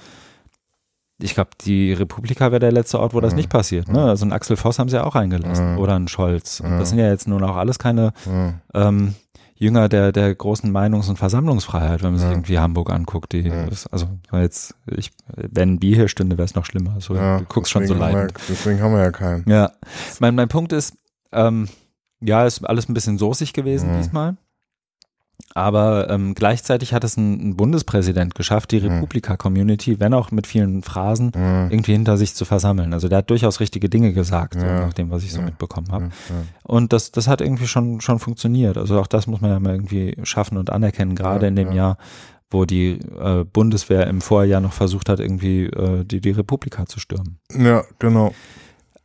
ich 1.22 1.34
glaube, 1.34 1.50
die 1.62 1.92
Republika 1.92 2.50
wäre 2.50 2.60
der 2.60 2.72
letzte 2.72 2.98
Ort, 2.98 3.12
wo 3.12 3.20
das 3.20 3.32
Ja. 3.32 3.36
nicht 3.36 3.50
passiert. 3.50 3.88
Ne? 3.88 3.98
Ja. 3.98 4.06
Also 4.06 4.24
ein 4.24 4.32
Axel 4.32 4.56
Voss 4.56 4.78
haben 4.78 4.88
sie 4.88 4.96
ja 4.96 5.04
auch 5.04 5.16
eingelassen 5.16 5.66
Ja. 5.70 5.76
oder 5.76 5.94
ein 5.96 6.08
Scholz. 6.08 6.60
Und 6.60 6.70
Ja. 6.70 6.78
das 6.78 6.88
sind 6.90 6.98
ja 6.98 7.08
jetzt 7.10 7.28
nun 7.28 7.42
auch 7.42 7.56
alles 7.56 7.78
keine 7.78 8.12
Ja, 8.24 8.54
ähm, 8.88 9.14
Jünger 9.60 9.90
der, 9.90 10.10
der 10.10 10.34
großen 10.34 10.72
Meinungs- 10.72 11.08
und 11.10 11.18
Versammlungsfreiheit, 11.18 12.02
wenn 12.02 12.10
man 12.12 12.18
sich 12.18 12.26
Ja. 12.28 12.32
irgendwie 12.34 12.58
Hamburg 12.58 12.90
anguckt. 12.90 13.32
Die, 13.32 13.40
Ja. 13.42 13.64
ist, 13.66 13.86
also 13.88 14.08
jetzt, 14.32 14.74
ich, 14.86 15.12
wenn 15.36 15.78
Bier 15.78 15.96
hier 15.96 16.08
stünde, 16.08 16.38
wäre 16.38 16.46
es 16.46 16.54
noch 16.54 16.64
schlimmer. 16.64 16.96
So, 17.00 17.14
ja, 17.14 17.38
du 17.40 17.44
guckst 17.44 17.70
schon 17.70 17.86
so 17.86 17.94
wir- 17.94 18.00
leidend. 18.00 18.32
Deswegen 18.48 18.80
haben 18.80 18.92
wir 18.94 19.02
ja 19.02 19.10
keinen. 19.12 19.44
Ja, 19.48 19.70
mein, 20.18 20.34
mein 20.34 20.48
Punkt 20.48 20.72
ist, 20.72 20.94
ähm, 21.32 21.68
ja, 22.20 22.46
ist 22.46 22.64
alles 22.64 22.88
ein 22.88 22.94
bisschen 22.94 23.18
soßig 23.18 23.52
gewesen 23.52 23.90
diesmal. 23.98 24.36
Aber 25.54 26.08
ähm, 26.10 26.34
gleichzeitig 26.34 26.92
hat 26.94 27.04
es 27.04 27.16
ein, 27.16 27.50
ein 27.50 27.56
Bundespräsident 27.56 28.34
geschafft, 28.34 28.70
die 28.72 28.80
Mhm. 28.80 28.88
Republika-Community, 28.88 30.00
wenn 30.00 30.14
auch 30.14 30.30
mit 30.30 30.46
vielen 30.46 30.82
Phrasen, 30.82 31.32
Ja, 31.34 31.68
irgendwie 31.68 31.92
hinter 31.92 32.16
sich 32.16 32.34
zu 32.34 32.44
versammeln. 32.44 32.92
Also 32.92 33.08
der 33.08 33.18
hat 33.18 33.30
durchaus 33.30 33.60
richtige 33.60 33.88
Dinge 33.88 34.12
gesagt, 34.12 34.54
so 34.54 34.66
Ja. 34.66 34.86
nach 34.86 34.92
dem, 34.92 35.10
was 35.10 35.22
ich 35.24 35.32
so 35.32 35.40
Ja. 35.40 35.46
mitbekommen 35.46 35.86
ja, 35.88 35.92
habe. 35.94 36.10
Und 36.64 36.92
das, 36.92 37.10
das 37.12 37.28
hat 37.28 37.40
irgendwie 37.40 37.66
schon, 37.66 38.00
schon 38.00 38.18
funktioniert. 38.18 38.76
Also 38.78 38.98
auch 39.00 39.06
das 39.06 39.26
muss 39.26 39.40
man 39.40 39.50
ja 39.50 39.60
mal 39.60 39.74
irgendwie 39.74 40.16
schaffen 40.22 40.56
und 40.58 40.70
anerkennen, 40.70 41.14
gerade 41.14 41.46
in 41.46 41.56
dem 41.56 41.68
ja. 41.68 41.74
Jahr, 41.74 41.98
wo 42.50 42.64
die 42.64 42.98
äh, 43.20 43.44
Bundeswehr 43.44 44.06
im 44.08 44.20
Vorjahr 44.20 44.60
noch 44.60 44.72
versucht 44.72 45.08
hat, 45.08 45.20
irgendwie 45.20 45.66
äh, 45.66 46.04
die, 46.04 46.20
die 46.20 46.30
Republika 46.32 46.86
zu 46.86 46.98
stürmen. 47.00 47.38
ja, 47.56 47.84
genau. 47.98 48.34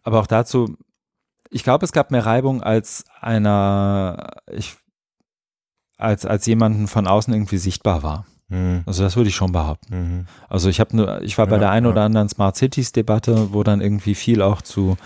Aber 0.04 0.20
auch 0.20 0.28
dazu, 0.28 0.76
ich 1.50 1.64
glaube, 1.64 1.86
es 1.86 1.92
gab 1.92 2.12
mehr 2.12 2.26
Reibung 2.26 2.62
als 2.62 3.06
einer, 3.22 4.32
ich, 4.52 4.76
als, 5.98 6.26
als 6.26 6.46
jemanden 6.46 6.88
von 6.88 7.08
außen 7.08 7.34
irgendwie 7.34 7.58
sichtbar 7.58 8.04
war. 8.04 8.26
Mhm. 8.50 8.84
Also 8.86 9.04
das 9.04 9.16
würde 9.16 9.30
ich 9.30 9.36
schon 9.36 9.52
behaupten. 9.52 9.96
Mhm. 9.96 10.26
Also 10.50 10.70
ich 10.70 10.80
habe 10.80 10.96
nur, 10.96 11.22
ich 11.22 11.38
war 11.38 11.48
bei 11.48 11.56
Ja, 11.56 11.60
der 11.60 11.72
einen 11.72 11.86
ja. 11.86 11.92
oder 11.92 12.04
anderen 12.04 12.30
Smart 12.30 12.56
Cities 12.56 12.92
Debatte, 12.92 13.54
wo 13.54 13.64
dann 13.64 13.82
irgendwie 13.82 14.16
viel 14.16 14.42
auch 14.42 14.62
zu 14.62 14.98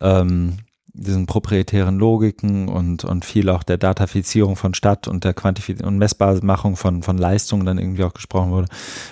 ähm, 0.00 0.58
diesen 0.92 1.26
proprietären 1.26 1.98
Logiken 1.98 2.68
und, 2.68 3.04
und 3.04 3.24
viel 3.24 3.48
auch 3.48 3.64
der 3.64 3.78
Datafizierung 3.78 4.54
von 4.54 4.74
Stadt 4.74 5.08
und 5.08 5.24
der 5.24 5.34
Quantifizierung 5.34 5.94
und 5.94 5.98
Messbarmachung 5.98 6.76
von, 6.76 7.02
von 7.02 7.18
Leistungen 7.18 7.66
dann 7.66 7.78
irgendwie 7.78 8.04
auch 8.04 8.14
gesprochen 8.14 8.52
wurde. 8.52 8.68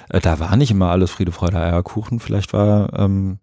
Äh, 0.09 0.21
da 0.21 0.39
war 0.39 0.57
nicht 0.57 0.71
immer 0.71 0.91
alles 0.91 1.11
Friede, 1.11 1.33
Freude, 1.33 1.59
Eierkuchen. 1.59 2.21
Vielleicht 2.21 2.53
war 2.53 2.93
ähm, 2.97 3.39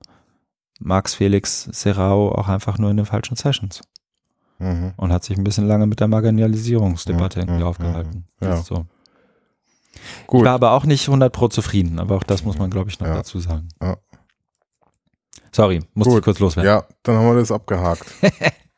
Max 0.80 1.16
Felix 1.16 1.64
Serrao 1.64 2.32
auch 2.32 2.48
einfach 2.48 2.78
nur 2.78 2.90
in 2.92 2.98
den 2.98 3.06
falschen 3.06 3.36
Sessions 3.36 3.82
Mhm. 4.60 4.94
und 4.98 5.12
hat 5.14 5.24
sich 5.24 5.38
ein 5.38 5.44
bisschen 5.44 5.68
lange 5.68 5.88
mit 5.88 6.00
der 6.00 6.08
Marginalisierungsdebatte 6.08 7.40
Ja, 7.40 7.46
irgendwie 7.46 7.62
ja, 7.62 7.68
aufgehalten. 7.68 8.26
ja, 8.42 8.50
ja. 8.50 8.58
So. 8.58 8.86
Ich 10.22 10.28
Gut. 10.28 10.46
war 10.46 10.54
aber 10.54 10.72
auch 10.74 10.86
nicht 10.86 11.08
100 11.08 11.32
pro 11.34 11.48
zufrieden, 11.48 12.00
aber 12.00 12.16
auch 12.16 12.24
das 12.24 12.44
muss 12.44 12.58
man, 12.58 12.70
glaube 12.70 12.90
ich, 12.90 13.00
noch 13.00 13.08
dazu 13.08 13.40
sagen. 13.40 13.70
Sorry, 15.52 15.80
musste 15.94 16.12
ich 16.12 16.16
Gut. 16.18 16.24
kurz 16.26 16.40
loswerden. 16.40 16.70
Ja, 16.70 16.84
dann 17.04 17.18
haben 17.18 17.28
wir 17.28 17.40
das 17.40 17.52
abgehakt. 17.52 18.06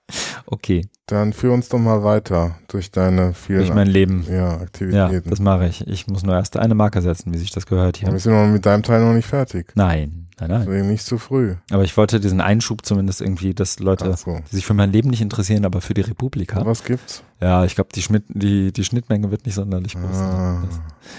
Okay, 0.45 0.88
Dann 1.07 1.34
führ 1.34 1.53
uns 1.53 1.70
doch 1.70 1.80
mal 1.80 2.03
weiter 2.03 2.55
durch 2.68 2.91
deine 2.91 3.34
vielen 3.34 3.59
durch 3.59 3.74
mein 3.74 3.88
Leben. 3.88 4.26
ja, 4.28 4.34
Ja, 4.34 4.57
Aktivitäten. 4.57 5.30
das 5.30 5.39
mache 5.39 5.68
ich. 5.68 5.86
Ich 5.88 6.07
muss 6.07 6.24
nur 6.24 6.36
erst 6.36 6.57
eine 6.57 6.76
Marke 6.76 7.01
setzen, 7.01 7.34
wie 7.34 7.38
sich 7.38 7.51
das 7.51 7.66
gehört 7.66 7.97
Aber 7.97 8.07
wir 8.07 8.12
hier. 8.12 8.20
sind 8.20 8.34
noch 8.34 8.47
mit 8.47 8.66
deinem 8.66 8.84
Teil 8.84 9.01
noch 9.05 9.14
nicht 9.14 9.28
fertig. 9.28 9.72
Nein, 9.76 10.28
nein, 10.39 10.49
nein. 10.49 10.62
Deswegen 10.66 10.88
nicht 10.89 11.05
zu 11.05 11.18
früh. 11.18 11.55
Aber 11.72 11.84
ich 11.84 11.95
wollte 11.97 12.20
diesen 12.20 12.41
Einschub 12.41 12.86
zumindest 12.86 13.22
irgendwie, 13.22 13.53
dass 13.53 13.80
Leute, 13.80 14.16
so. 14.18 14.39
die 14.51 14.55
sich 14.55 14.66
für 14.66 14.74
mein 14.74 14.91
Leben 14.91 15.09
nicht 15.09 15.22
interessieren, 15.22 15.66
aber 15.66 15.82
für 15.82 15.93
die 15.93 16.01
Republika. 16.01 16.66
Was 16.66 16.84
gibt's? 16.84 17.24
Ja, 17.39 17.64
ich 17.66 17.76
glaube, 17.76 17.89
die, 17.95 18.03
die, 18.30 18.72
die 18.74 18.84
Schnittmenge 18.84 19.32
wird 19.32 19.45
nicht 19.45 19.55
sonderlich 19.55 19.93
groß. 19.93 20.18
Ah, 20.18 20.64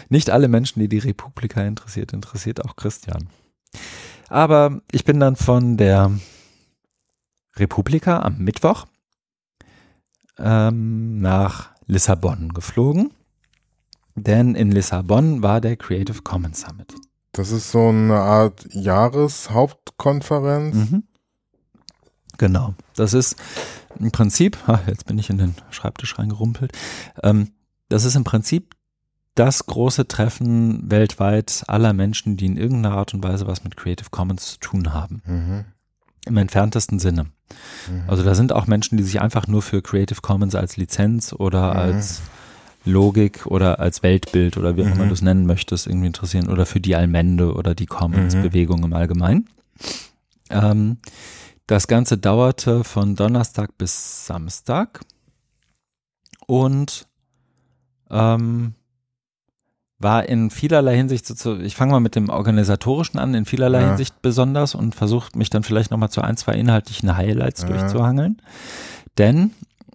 Nicht 0.09 0.31
alle 0.31 0.49
Menschen, 0.49 0.81
die 0.81 0.89
die 0.89 0.99
Republika 0.99 1.63
interessiert, 1.63 2.13
interessiert 2.13 2.65
auch 2.65 2.77
Christian. 2.77 3.29
Aber 4.29 4.81
ich 4.93 5.05
bin 5.05 5.21
dann 5.21 5.37
von 5.37 5.77
der 5.77 6.11
Republika 7.57 8.21
am 8.21 8.39
Mittwoch 8.39 8.87
ähm, 10.39 11.21
nach 11.21 11.71
Lissabon 11.87 12.55
geflogen. 12.55 13.11
Denn 14.15 14.55
in 14.55 14.71
Lissabon 14.71 15.43
war 15.43 15.61
der 15.61 15.77
Creative 15.77 16.23
Commons 16.23 16.61
Summit. 16.61 16.95
das 17.33 17.51
ist 17.51 17.71
so 17.71 17.89
eine 17.89 18.17
Art 18.17 18.67
Jahreshauptkonferenz. 18.73 20.75
Mhm. 20.75 21.05
Genau. 22.39 22.75
Das 22.95 23.15
ist 23.15 23.37
im 23.99 24.11
Prinzip, 24.11 24.59
jetzt 24.87 25.07
bin 25.07 25.19
ich 25.19 25.31
in 25.31 25.39
den 25.39 25.55
Schreibtisch 25.71 26.19
reingerumpelt. 26.19 26.73
Ähm, 27.23 27.53
das 27.89 28.05
ist 28.05 28.17
im 28.17 28.25
Prinzip 28.25 28.75
das 29.35 29.65
große 29.65 30.09
Treffen 30.09 30.91
weltweit 30.91 31.65
aller 31.69 31.95
Menschen, 31.95 32.37
die 32.37 32.45
in 32.47 32.59
irgendeiner 32.59 32.97
Art 32.97 33.15
und 33.15 33.25
Weise 33.25 33.47
was 33.47 33.65
mit 33.65 33.79
Creative 33.79 34.11
Commons 34.11 34.53
zu 34.53 34.59
tun 34.59 34.93
haben. 34.93 35.23
Mhm. 35.25 35.65
Im 36.27 36.37
entferntesten 36.37 36.99
Sinne. 36.99 37.25
Mhm. 37.91 38.05
Also 38.07 38.23
da 38.23 38.35
sind 38.35 38.53
auch 38.53 38.67
Menschen, 38.67 38.97
die 38.97 39.03
sich 39.03 39.21
einfach 39.21 39.47
nur 39.49 39.61
für 39.63 39.83
Creative 39.83 40.21
Commons 40.21 40.55
als 40.55 40.77
Lizenz 40.77 41.33
oder 41.33 41.73
Mhm. 41.73 41.79
als 41.79 42.21
Logik 42.85 43.47
oder 43.47 43.79
als 43.81 44.03
Weltbild 44.03 44.57
oder 44.57 44.77
wie 44.77 44.83
auch 44.83 44.87
immer 44.95 45.05
Mhm. 45.05 45.09
du 45.09 45.15
es 45.15 45.23
nennen 45.23 45.47
möchtest, 45.47 45.87
irgendwie 45.87 46.07
interessieren 46.09 46.49
oder 46.49 46.67
für 46.67 46.81
die 46.81 46.95
Allmende 46.97 47.55
oder 47.55 47.75
die 47.75 47.85
Mhm. 47.85 47.89
Commons-Bewegung 47.89 48.83
im 48.85 48.93
Allgemeinen. 48.93 49.49
Ähm, 50.51 50.99
das 51.67 51.87
Ganze 51.87 52.19
dauerte 52.19 52.85
von 52.85 53.15
Donnerstag 53.17 53.77
bis 53.79 54.27
Samstag 54.27 55.01
und 56.47 57.07
ähm, 58.11 58.75
war 60.03 60.29
in 60.29 60.51
vielerlei 60.51 60.97
Hinsicht, 60.97 61.27
so 61.27 61.35
zu, 61.35 61.61
ich 61.61 61.77
fange 61.77 61.93
mal 61.93 62.01
mit 62.01 62.15
dem 62.17 62.29
Organisatorischen 62.29 63.19
an, 63.19 63.35
in 63.35 63.45
vielerlei 63.45 63.81
Ja. 63.83 63.89
Hinsicht 63.89 64.21
besonders 64.23 64.75
und 64.75 64.95
versuche 64.95 65.37
mich 65.37 65.51
dann 65.51 65.63
vielleicht 65.63 65.91
nochmal 65.91 66.11
zu 66.11 66.23
ein, 66.23 66.37
zwei 66.37 66.55
inhaltlichen 66.55 67.17
Highlights 67.17 67.63
Ja. 67.63 67.69
durchzuhangeln. 67.69 68.41
Denn 69.19 69.51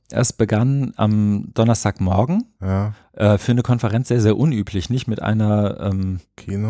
es 0.09 0.31
begann 0.31 0.93
am 0.95 1.49
Donnerstagmorgen 1.53 2.45
ja, 2.61 2.93
äh, 3.13 3.37
für 3.37 3.51
eine 3.51 3.61
Konferenz 3.61 4.07
sehr, 4.07 4.21
sehr 4.21 4.37
unüblich, 4.37 4.89
nicht 4.89 5.07
mit 5.07 5.21
einer 5.21 5.79
ähm, 5.81 6.21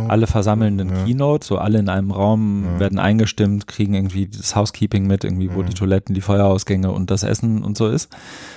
alle 0.07 0.25
versammelnden 0.25 0.89
Ja. 0.89 1.03
Keynote, 1.03 1.45
so 1.45 1.57
alle 1.59 1.77
in 1.77 1.87
einem 1.87 2.09
Raum 2.11 2.65
Ja. 2.65 2.79
werden 2.79 2.97
eingestimmt, 2.97 3.67
kriegen 3.67 3.93
irgendwie 3.93 4.27
das 4.27 4.55
Housekeeping 4.55 5.05
mit, 5.05 5.23
irgendwie 5.23 5.53
wo 5.53 5.61
die 5.61 5.75
Toiletten, 5.75 6.15
die 6.15 6.21
Feuerausgänge 6.21 6.91
und 6.91 7.11
das 7.11 7.21
Essen 7.23 7.63
und 7.63 7.77
so 7.77 7.87
ist, 7.87 8.09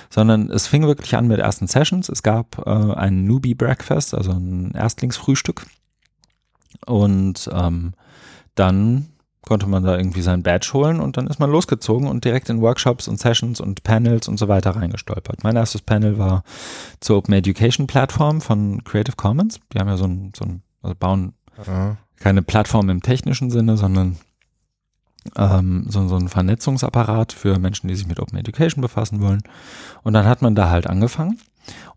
sondern 0.09 0.49
es 0.49 0.65
fing 0.67 0.87
wirklich 0.87 1.15
an 1.15 1.27
mit 1.27 1.39
ersten 1.39 1.67
Sessions. 1.67 2.09
Es 2.09 2.23
gab 2.23 2.57
äh, 2.65 2.69
ein 2.69 3.23
Newbie 3.25 3.53
Breakfast, 3.55 4.15
also 4.15 4.31
ein 4.31 4.71
Erstlingsfrühstück 4.73 5.65
Und 6.87 7.49
ähm, 7.53 7.93
dann 8.55 9.07
konnte 9.45 9.67
man 9.67 9.83
da 9.83 9.97
irgendwie 9.97 10.21
sein 10.21 10.43
Badge 10.43 10.71
holen 10.73 10.99
und 10.99 11.17
dann 11.17 11.27
ist 11.27 11.39
man 11.39 11.49
losgezogen 11.49 12.07
und 12.07 12.25
direkt 12.25 12.49
in 12.49 12.61
Workshops 12.61 13.07
und 13.07 13.19
Sessions 13.19 13.59
und 13.59 13.83
Panels 13.83 14.27
und 14.27 14.37
so 14.37 14.47
weiter 14.47 14.71
reingestolpert. 14.71 15.43
Mein 15.43 15.55
erstes 15.55 15.81
Panel 15.81 16.17
war 16.17 16.43
zur 16.99 17.17
Open 17.17 17.33
Education 17.33 17.87
Plattform 17.87 18.41
von 18.41 18.83
Creative 18.83 19.15
Commons. 19.15 19.59
Die 19.73 19.79
haben 19.79 19.87
ja 19.87 19.97
so 19.97 20.05
ein, 20.05 20.31
so 20.35 20.45
ein 20.45 20.61
also 20.83 20.95
bauen 20.95 21.33
ja. 21.65 21.97
keine 22.19 22.43
Plattform 22.43 22.89
im 22.89 23.01
technischen 23.01 23.49
Sinne, 23.49 23.77
sondern 23.77 24.17
ähm, 25.35 25.85
so, 25.87 26.07
so 26.07 26.15
ein 26.15 26.29
Vernetzungsapparat 26.29 27.33
für 27.33 27.59
Menschen, 27.59 27.87
die 27.87 27.95
sich 27.95 28.07
mit 28.07 28.19
Open 28.19 28.37
Education 28.37 28.81
befassen 28.81 29.21
wollen. 29.21 29.41
Und 30.03 30.13
dann 30.13 30.25
hat 30.25 30.41
man 30.41 30.55
da 30.55 30.69
halt 30.69 30.87
angefangen 30.87 31.39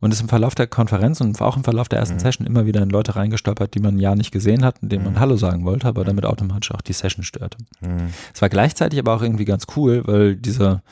und 0.00 0.12
ist 0.12 0.20
im 0.20 0.28
Verlauf 0.28 0.54
der 0.54 0.66
Konferenz 0.66 1.20
und 1.20 1.40
auch 1.40 1.56
im 1.56 1.64
Verlauf 1.64 1.88
der 1.88 1.98
ersten 1.98 2.16
mhm. 2.16 2.20
Session 2.20 2.46
immer 2.46 2.66
wieder 2.66 2.82
in 2.82 2.90
Leute 2.90 3.16
reingestolpert, 3.16 3.74
die 3.74 3.80
man 3.80 3.98
ja 3.98 4.14
nicht 4.14 4.30
gesehen 4.30 4.64
hat, 4.64 4.76
denen 4.80 5.04
man 5.04 5.14
mhm. 5.14 5.20
Hallo 5.20 5.36
sagen 5.36 5.64
wollte, 5.64 5.88
aber 5.88 6.04
damit 6.04 6.24
automatisch 6.24 6.72
auch 6.72 6.82
die 6.82 6.92
Session 6.92 7.24
störte. 7.24 7.58
Mhm. 7.80 8.08
Es 8.32 8.42
war 8.42 8.48
gleichzeitig 8.48 8.98
aber 8.98 9.14
auch 9.14 9.22
irgendwie 9.22 9.44
ganz 9.44 9.66
cool, 9.76 10.02
weil 10.06 10.36
diese 10.36 10.82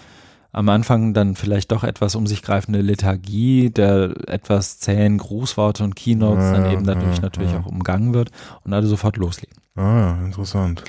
am 0.52 0.68
Anfang 0.68 1.14
dann 1.14 1.34
vielleicht 1.34 1.72
doch 1.72 1.82
etwas 1.82 2.14
um 2.14 2.26
sich 2.26 2.42
greifende 2.42 2.82
Lethargie 2.82 3.70
der 3.70 4.14
etwas 4.28 4.78
zähen 4.78 5.18
Grußworte 5.18 5.82
und 5.82 5.96
Keynotes 5.96 6.44
ja, 6.44 6.52
dann 6.52 6.70
eben 6.70 6.84
dadurch 6.84 7.16
ja, 7.16 7.22
natürlich 7.22 7.52
ja. 7.52 7.60
auch 7.60 7.66
umgangen 7.66 8.12
wird 8.12 8.30
und 8.64 8.72
alle 8.74 8.86
sofort 8.86 9.16
loslegen. 9.16 9.56
Ah, 9.76 10.18
interessant. 10.24 10.84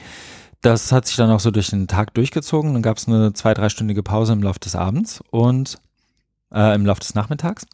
Das 0.62 0.92
hat 0.92 1.08
sich 1.08 1.16
dann 1.16 1.30
auch 1.30 1.40
so 1.40 1.52
durch 1.52 1.70
den 1.70 1.88
Tag 1.88 2.14
durchgezogen. 2.14 2.74
Dann 2.74 2.82
gab 2.82 2.98
es 2.98 3.08
eine 3.08 3.34
zwei-, 3.34 3.54
dreistündige 3.54 4.04
Pause 4.04 4.34
im 4.34 4.44
Laufe 4.44 4.60
des 4.60 4.76
Abends 4.76 5.22
und 5.30 5.78
äh, 6.54 6.76
im 6.76 6.86
Laufe 6.86 7.02
des 7.02 7.16
Nachmittags. 7.16 7.66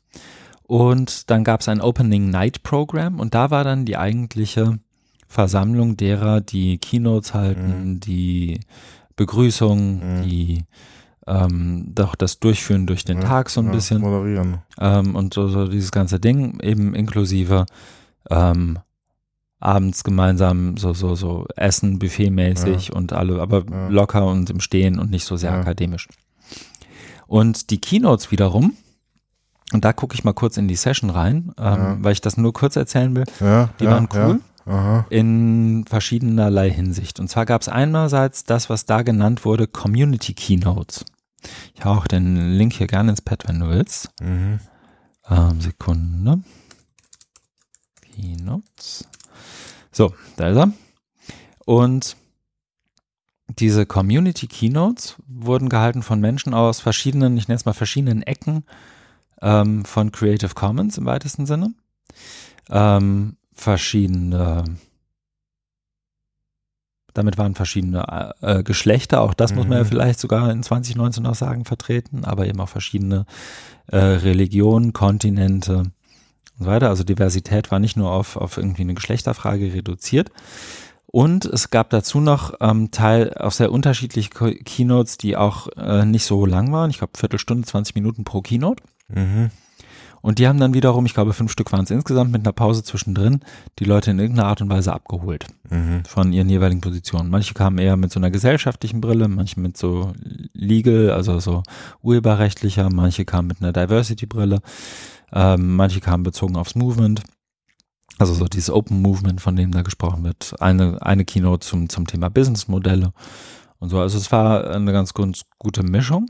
Und 0.64 1.30
dann 1.32 1.44
gab 1.44 1.62
es 1.62 1.68
ein 1.68 1.82
Opening 1.82 2.30
Night 2.30 2.64
Program 2.64 3.20
und 3.20 3.34
da 3.34 3.50
war 3.50 3.64
dann 3.64 3.86
die 3.86 3.98
eigentliche 3.98 4.80
Versammlung 5.28 5.98
derer, 5.98 6.42
die 6.42 6.78
Keynotes 6.78 7.34
halten, 7.34 7.94
mhm. 7.94 8.00
die 8.00 8.60
Begrüßung, 9.16 10.20
mhm. 10.20 10.24
die 10.24 10.64
ähm, 11.28 11.92
doch 11.94 12.16
das 12.16 12.40
Durchführen 12.40 12.88
durch 12.88 13.06
den 13.06 13.22
ja, 13.22 13.28
Tag 13.28 13.50
so 13.50 13.62
ein 13.62 13.68
ja, 13.68 13.72
bisschen. 13.74 14.02
Moderieren. 14.02 14.60
Ähm, 14.80 15.16
und 15.16 15.34
so, 15.34 15.48
so, 15.48 15.68
dieses 15.68 15.92
ganze 15.92 16.20
Ding, 16.20 16.60
eben 16.62 16.96
inklusive 16.96 17.66
ähm, 18.30 18.80
abends 19.60 20.04
gemeinsam 20.04 20.78
so, 20.78 20.94
so, 20.94 21.16
so 21.16 21.46
Essen, 21.56 22.00
buffetmäßig 22.00 22.88
ja. 22.88 22.96
und 22.96 23.14
alle, 23.14 23.42
aber 23.42 23.64
locker 23.90 24.26
und 24.26 24.50
im 24.50 24.60
Stehen 24.60 25.00
und 25.00 25.12
nicht 25.12 25.26
so 25.26 25.36
sehr 25.36 25.52
akademisch. 25.52 26.08
Und 27.30 27.70
die 27.70 27.80
Keynotes 27.80 28.32
wiederum, 28.32 28.76
und 29.72 29.86
da 29.86 29.94
gucke 29.94 30.16
ich 30.16 30.24
mal 30.24 30.34
kurz 30.34 30.58
in 30.58 30.68
die 30.68 30.76
Session 30.76 31.12
rein, 31.12 31.54
ähm, 31.60 31.64
ja. 31.64 31.98
weil 32.02 32.14
ich 32.14 32.22
das 32.22 32.38
nur 32.38 32.54
kurz 32.54 32.76
erzählen 32.76 33.16
will. 33.16 33.26
Ja, 33.40 33.70
die 33.80 33.84
ja, 33.84 33.92
waren 33.92 34.10
cool. 34.16 34.40
In 35.10 35.86
verschiedenerlei 35.88 36.72
Hinsicht. 36.72 37.20
Und 37.20 37.28
zwar 37.28 37.46
gab 37.46 37.62
es 37.62 37.70
einerseits 37.70 38.46
das, 38.46 38.70
was 38.70 38.86
da 38.86 39.04
genannt 39.04 39.46
wurde, 39.46 39.68
Community 39.68 40.34
Keynotes. 40.34 41.06
Ich 41.76 41.86
hau 41.86 41.94
auch 41.94 42.08
den 42.08 42.58
Link 42.58 42.74
hier 42.74 42.88
gerne 42.88 43.12
ins 43.12 43.22
Pad, 43.22 43.48
wenn 43.48 43.60
du 43.60 43.70
willst. 43.70 44.10
Mhm. 44.22 44.60
Ähm, 45.30 45.62
Sekunde. 45.62 46.42
Keynotes. 48.02 49.08
So, 49.92 50.14
da 50.36 50.50
ist 50.50 50.58
er. 50.58 50.72
Und 51.66 52.16
diese 53.58 53.86
Community 53.86 54.48
Keynotes 54.48 55.16
wurden 55.28 55.70
gehalten 55.70 56.04
von 56.04 56.20
Menschen 56.20 56.54
aus 56.54 56.80
verschiedenen, 56.80 57.38
ich 57.38 57.48
nenne 57.48 57.58
es 57.58 57.66
mal 57.66 57.74
verschiedenen 57.74 58.22
Ecken 58.22 58.64
ähm, 59.42 59.86
von 59.86 60.12
Creative 60.12 60.54
Commons 60.54 60.98
im 60.98 61.06
weitesten 61.06 61.46
Sinne. 61.46 61.74
Ähm, 62.70 63.38
verschiedene, 63.54 64.64
damit 67.14 67.38
waren 67.38 67.56
verschiedene 67.56 68.34
äh, 68.42 68.64
Geschlechter, 68.64 69.22
auch 69.22 69.34
das 69.34 69.52
mhm. 69.52 69.58
muss 69.58 69.68
man 69.68 69.78
ja 69.80 69.84
mhm. 69.84 69.88
vielleicht 69.88 70.20
sogar 70.20 70.52
in 70.52 70.62
2019 70.62 71.24
noch 71.24 71.36
sagen, 71.36 71.66
vertreten, 71.66 72.26
aber 72.26 72.46
eben 72.46 72.60
auch 72.60 72.70
verschiedene 72.70 73.26
äh, 73.88 73.98
Religionen, 73.98 74.94
Kontinente 74.94 75.78
und 75.78 75.94
so 76.60 76.66
weiter. 76.66 76.90
Also 76.90 77.04
Diversität 77.04 77.72
war 77.72 77.80
nicht 77.80 77.98
nur 77.98 78.12
auf, 78.12 78.38
auf 78.38 78.58
irgendwie 78.58 78.84
eine 78.84 78.94
Geschlechterfrage 78.94 79.74
reduziert. 79.74 80.32
Und 81.12 81.46
es 81.46 81.72
gab 81.72 81.90
dazu 81.90 82.20
noch 82.20 82.54
ähm, 82.62 82.92
Teil 82.92 83.34
auch 83.34 83.52
sehr 83.52 83.72
unterschiedliche 83.72 84.30
Keynotes, 84.30 85.18
die 85.18 85.36
auch 85.36 85.68
äh, 85.76 86.06
nicht 86.06 86.24
so 86.24 86.46
lang 86.46 86.72
waren. 86.72 86.92
Ich 86.92 87.00
glaube 87.00 87.18
Viertelstunde, 87.18 87.68
20 87.68 87.96
Minuten 87.96 88.24
pro 88.24 88.42
Keynote. 88.42 88.84
Mhm. 89.08 89.50
Und 90.22 90.38
die 90.38 90.48
haben 90.48 90.60
dann 90.60 90.74
wiederum, 90.74 91.06
ich 91.06 91.14
glaube 91.14 91.34
fünf 91.34 91.52
Stück 91.52 91.72
waren 91.72 91.86
es 91.86 91.92
insgesamt, 91.92 92.32
mit 92.32 92.42
einer 92.42 92.52
Pause 92.52 92.84
zwischendrin, 92.84 93.40
die 93.80 93.86
Leute 93.86 94.12
in 94.12 94.20
irgendeiner 94.20 94.50
Art 94.50 94.62
und 94.62 94.70
Weise 94.70 94.94
abgeholt 94.94 95.48
mhm. 95.70 96.04
von 96.06 96.32
ihren 96.32 96.50
jeweiligen 96.50 96.82
Positionen. 96.82 97.32
Manche 97.32 97.54
kamen 97.54 97.80
eher 97.80 97.98
mit 97.98 98.12
so 98.12 98.20
einer 98.20 98.30
gesellschaftlichen 98.30 99.02
Brille, 99.02 99.28
manche 99.28 99.60
mit 99.60 99.78
so 99.78 100.14
legal, 100.54 101.12
also 101.12 101.40
so 101.40 101.64
urheberrechtlicher, 102.04 102.90
manche 102.92 103.26
kamen 103.26 103.48
mit 103.48 103.64
einer 103.64 103.74
Diversity-Brille, 103.74 104.60
ähm, 105.32 105.76
manche 105.76 106.02
kamen 106.02 106.24
bezogen 106.24 106.56
aufs 106.58 106.76
Movement. 106.76 107.24
Also 108.20 108.34
so 108.34 108.46
dieses 108.46 108.70
Open 108.70 109.02
Movement, 109.02 109.40
von 109.40 109.56
dem 109.56 109.72
da 109.72 109.82
gesprochen 109.82 110.24
wird. 110.26 110.54
Eine, 110.60 111.02
eine 111.02 111.24
Keynote 111.26 111.66
zum, 111.66 111.88
zum 111.88 112.06
Thema 112.06 112.30
Businessmodelle 112.30 113.14
und 113.80 113.90
so. 113.90 114.00
Also 114.00 114.18
es 114.18 114.32
war 114.32 114.70
eine 114.70 114.92
ganz, 114.92 115.14
ganz 115.14 115.44
gute 115.58 115.84
Mischung. 115.84 116.30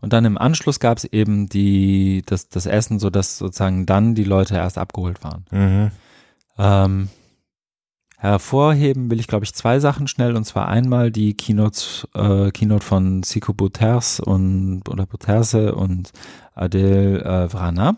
Und 0.00 0.12
dann 0.12 0.24
im 0.24 0.36
Anschluss 0.36 0.80
gab 0.80 0.98
es 0.98 1.04
eben 1.04 1.48
die, 1.48 2.22
das, 2.26 2.48
das 2.48 2.66
Essen, 2.66 2.98
so 2.98 3.08
dass 3.08 3.38
sozusagen 3.38 3.86
dann 3.86 4.14
die 4.14 4.24
Leute 4.24 4.56
erst 4.56 4.78
abgeholt 4.78 5.22
waren. 5.22 5.46
Mhm. 5.52 5.90
Ähm, 6.58 7.08
hervorheben 8.18 9.10
will 9.10 9.20
ich, 9.20 9.28
glaube 9.28 9.44
ich, 9.44 9.54
zwei 9.54 9.78
Sachen 9.78 10.08
schnell. 10.08 10.36
Und 10.36 10.44
zwar 10.44 10.68
einmal 10.68 11.12
die 11.12 11.34
Keynotes, 11.34 12.08
äh, 12.14 12.50
Keynote 12.50 12.84
von 12.84 13.22
Siko 13.22 13.54
Buters 13.54 14.18
und 14.18 14.88
oder 14.88 15.06
Buterse 15.06 15.74
und 15.74 16.12
Adel 16.54 17.22
äh, 17.22 17.48
Vrana. 17.48 17.96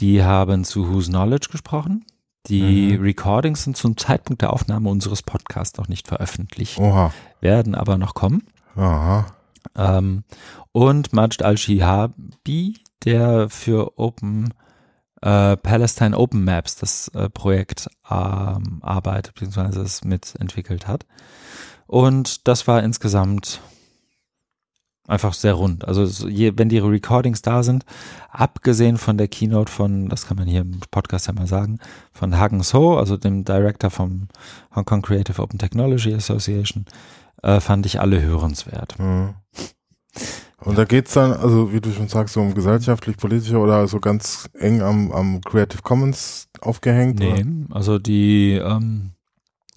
Die 0.00 0.24
haben 0.24 0.64
zu 0.64 0.88
Whose 0.88 1.10
Knowledge 1.10 1.48
gesprochen. 1.50 2.04
Die 2.46 2.96
mhm. 2.98 3.02
Recordings 3.02 3.64
sind 3.64 3.76
zum 3.76 3.96
Zeitpunkt 3.96 4.42
der 4.42 4.52
Aufnahme 4.52 4.88
unseres 4.88 5.22
Podcasts 5.22 5.78
noch 5.78 5.88
nicht 5.88 6.08
veröffentlicht, 6.08 6.78
Oha. 6.78 7.12
werden 7.40 7.74
aber 7.74 7.98
noch 7.98 8.14
kommen. 8.14 8.42
Aha. 8.74 9.26
Ähm, 9.76 10.24
und 10.72 11.12
Majd 11.12 11.42
al-Shihabi, 11.42 12.78
der 13.04 13.48
für 13.48 13.98
Open 13.98 14.52
äh, 15.22 15.56
Palestine 15.56 16.18
Open 16.18 16.44
Maps 16.44 16.76
das 16.76 17.08
äh, 17.14 17.30
Projekt 17.30 17.88
ähm, 18.10 18.80
arbeitet, 18.82 19.34
beziehungsweise 19.34 19.80
es 19.80 20.04
mitentwickelt 20.04 20.88
hat. 20.88 21.06
Und 21.86 22.48
das 22.48 22.66
war 22.66 22.82
insgesamt 22.82 23.60
einfach 25.06 25.34
sehr 25.34 25.54
rund. 25.54 25.86
Also 25.86 26.28
je, 26.28 26.52
wenn 26.56 26.68
die 26.68 26.78
Recordings 26.78 27.42
da 27.42 27.62
sind, 27.62 27.84
abgesehen 28.30 28.98
von 28.98 29.18
der 29.18 29.28
Keynote 29.28 29.70
von, 29.70 30.08
das 30.08 30.26
kann 30.26 30.36
man 30.36 30.46
hier 30.46 30.60
im 30.60 30.80
Podcast 30.90 31.26
ja 31.26 31.32
mal 31.32 31.46
sagen, 31.46 31.78
von 32.12 32.38
Hagen 32.38 32.62
So, 32.62 32.96
also 32.96 33.16
dem 33.16 33.44
Director 33.44 33.90
vom 33.90 34.28
Hong 34.74 34.84
Kong 34.84 35.02
Creative 35.02 35.40
Open 35.42 35.58
Technology 35.58 36.14
Association, 36.14 36.86
äh, 37.42 37.60
fand 37.60 37.86
ich 37.86 38.00
alle 38.00 38.22
hörenswert. 38.22 38.98
Mhm. 38.98 39.34
Und 40.64 40.78
da 40.78 40.84
geht's 40.84 41.14
dann, 41.14 41.32
also 41.32 41.72
wie 41.72 41.80
du 41.80 41.90
schon 41.90 42.06
sagst, 42.08 42.34
so 42.34 42.40
um 42.40 42.54
gesellschaftlich, 42.54 43.16
politische 43.16 43.58
oder 43.58 43.88
so 43.88 43.98
ganz 43.98 44.48
eng 44.54 44.80
am, 44.80 45.10
am 45.10 45.40
Creative 45.40 45.82
Commons 45.82 46.48
aufgehängt? 46.60 47.18
Nee, 47.18 47.32
oder? 47.32 47.76
also 47.76 47.98
die 47.98 48.52
ähm, 48.52 49.10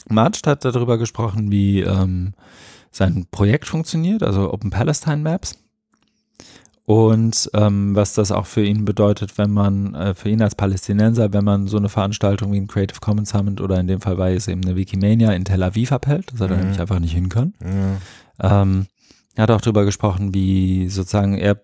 Marcht 0.08 0.46
hat 0.46 0.64
darüber 0.64 1.00
gesprochen, 1.00 1.52
wie 1.52 1.82
ähm, 1.82 2.34
sein 2.96 3.28
Projekt 3.30 3.68
funktioniert, 3.68 4.24
also 4.24 4.54
Open 4.54 4.70
Palestine 4.70 5.18
Maps. 5.18 5.60
Und 6.86 7.50
ähm, 7.54 7.96
was 7.96 8.14
das 8.14 8.32
auch 8.32 8.46
für 8.46 8.64
ihn 8.64 8.86
bedeutet, 8.86 9.40
wenn 9.40 9.52
man, 9.52 9.96
äh, 9.96 10.14
für 10.14 10.30
ihn 10.30 10.42
als 10.42 10.54
Palästinenser, 10.54 11.34
wenn 11.34 11.44
man 11.44 11.68
so 11.68 11.78
eine 11.78 11.90
Veranstaltung 11.90 12.54
wie 12.54 12.58
ein 12.58 12.68
Creative 12.68 13.00
Commons 13.00 13.32
Summit 13.32 13.60
oder 13.60 13.80
in 13.80 13.88
dem 13.88 14.02
Fall 14.02 14.20
war 14.20 14.30
es 14.30 14.48
eben 14.48 14.64
eine 14.64 14.76
Wikimania 14.76 15.32
in 15.34 15.46
Tel 15.46 15.64
Aviv 15.64 15.92
abhält, 15.92 16.32
das 16.32 16.42
hat 16.42 16.52
er 16.52 16.58
mhm. 16.58 16.62
nämlich 16.64 16.80
einfach 16.80 17.00
nicht 17.00 17.14
hin 17.14 17.30
können. 17.30 17.56
Mhm. 17.60 17.98
Ähm, 18.40 18.86
er 19.36 19.44
hat 19.44 19.52
auch 19.52 19.62
darüber 19.62 19.84
gesprochen, 19.84 20.34
wie 20.34 20.88
sozusagen 20.90 21.38
er 21.38 21.62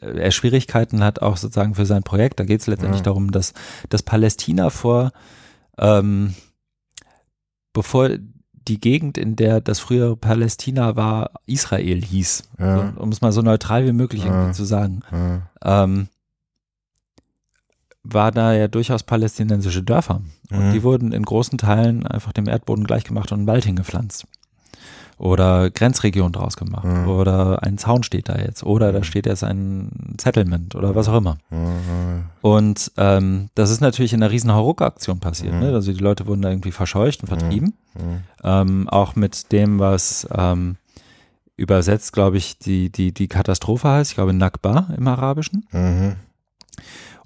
er 0.00 0.30
Schwierigkeiten 0.32 1.02
hat 1.02 1.22
auch 1.22 1.36
sozusagen 1.36 1.74
für 1.74 1.86
sein 1.86 2.02
Projekt. 2.02 2.40
Da 2.40 2.44
geht 2.44 2.60
es 2.60 2.66
letztendlich 2.66 3.00
ja. 3.00 3.04
darum, 3.04 3.30
dass, 3.30 3.54
dass 3.88 4.02
Palästina 4.02 4.68
vor, 4.68 5.12
ähm, 5.78 6.34
bevor 7.72 8.10
die 8.68 8.80
Gegend, 8.80 9.18
in 9.18 9.36
der 9.36 9.60
das 9.60 9.80
frühere 9.80 10.16
Palästina 10.16 10.96
war, 10.96 11.30
Israel 11.46 12.02
hieß. 12.02 12.44
Ja. 12.58 12.92
um 12.96 13.10
es 13.10 13.20
mal 13.20 13.32
so 13.32 13.42
neutral 13.42 13.86
wie 13.86 13.92
möglich 13.92 14.24
ja. 14.24 14.52
zu 14.52 14.64
sagen. 14.64 15.00
Ähm, 15.62 16.08
war 18.04 18.32
da 18.32 18.52
ja 18.52 18.68
durchaus 18.68 19.02
palästinensische 19.02 19.82
Dörfer. 19.82 20.22
Und 20.50 20.68
mhm. 20.68 20.72
die 20.72 20.82
wurden 20.82 21.12
in 21.12 21.22
großen 21.22 21.58
Teilen 21.58 22.06
einfach 22.06 22.32
dem 22.32 22.48
Erdboden 22.48 22.84
gleichgemacht 22.84 23.32
und 23.32 23.40
einen 23.40 23.46
Wald 23.46 23.64
hingepflanzt. 23.64 24.26
Oder 25.22 25.70
Grenzregion 25.70 26.32
draus 26.32 26.56
gemacht 26.56 26.84
Mhm. 26.84 27.06
oder 27.08 27.62
ein 27.62 27.78
Zaun 27.78 28.02
steht 28.02 28.28
da 28.28 28.36
jetzt 28.38 28.64
oder 28.64 28.90
da 28.90 28.98
Mhm. 28.98 29.04
steht 29.04 29.26
jetzt 29.26 29.44
ein 29.44 30.16
Settlement 30.20 30.74
oder 30.74 30.96
was 30.96 31.08
auch 31.08 31.16
immer. 31.16 31.38
Mhm. 31.50 32.24
Und 32.40 32.90
ähm, 32.96 33.48
das 33.54 33.70
ist 33.70 33.80
natürlich 33.80 34.12
in 34.12 34.20
einer 34.22 34.32
riesen 34.32 34.52
Hauruck-Aktion 34.52 35.20
passiert. 35.20 35.54
Mhm. 35.54 35.60
Ne? 35.60 35.72
Also 35.74 35.92
die 35.92 35.98
Leute 36.00 36.26
wurden 36.26 36.42
da 36.42 36.50
irgendwie 36.50 36.72
verscheucht 36.72 37.20
und 37.22 37.28
vertrieben. 37.28 37.74
Mhm. 37.94 38.20
Ähm, 38.42 38.88
auch 38.88 39.14
mit 39.14 39.52
dem, 39.52 39.78
was 39.78 40.26
ähm, 40.36 40.74
übersetzt, 41.56 42.12
glaube 42.12 42.38
ich, 42.38 42.58
die, 42.58 42.90
die, 42.90 43.12
die 43.12 43.28
Katastrophe 43.28 43.88
heißt. 43.88 44.10
Ich 44.10 44.14
glaube 44.16 44.32
Nakba 44.32 44.88
im 44.96 45.06
Arabischen. 45.06 45.68
Mhm. 45.70 46.16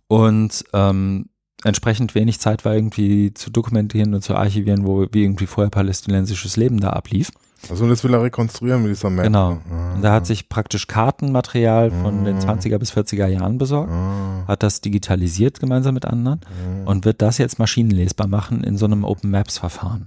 Und 0.09 0.65
ähm, 0.75 1.27
entsprechend 1.65 2.15
wenig 2.15 2.41
Zeit 2.41 2.65
war 2.67 2.75
irgendwie 2.75 3.33
zu 3.33 3.51
dokumentieren 3.51 4.13
und 4.15 4.23
zu 4.23 4.35
archivieren, 4.37 4.85
wo 4.85 5.07
wie 5.13 5.23
irgendwie 5.25 5.47
vorher 5.47 5.71
palästinensisches 5.71 6.57
Leben 6.57 6.79
da 6.81 6.91
ablief. 6.91 7.31
Also 7.71 7.89
das 7.89 8.05
will 8.05 8.13
er 8.15 8.23
rekonstruieren 8.23 8.83
mit 8.83 8.91
dieser 8.93 9.11
Map. 9.11 9.25
Genau. 9.25 9.53
Mhm. 9.55 9.95
Und 9.97 10.03
da 10.03 10.13
hat 10.13 10.27
sich 10.27 10.49
praktisch 10.49 10.87
Kartenmaterial 10.87 11.91
von 11.91 12.25
den 12.25 12.37
Mhm. 12.37 12.41
20er 12.41 12.79
bis 12.79 12.93
40er 12.93 13.27
Jahren 13.27 13.59
besorgt, 13.59 13.91
Mhm. 13.91 14.47
hat 14.47 14.63
das 14.63 14.81
digitalisiert 14.83 15.59
gemeinsam 15.61 15.95
mit 15.95 16.05
anderen 16.05 16.41
und 16.85 17.05
wird 17.05 17.23
das 17.23 17.39
jetzt 17.39 17.59
maschinenlesbar 17.59 18.27
machen 18.29 18.63
in 18.63 18.77
so 18.77 18.85
einem 18.87 19.05
Open 19.05 19.31
Maps 19.31 19.59
Verfahren. 19.59 20.07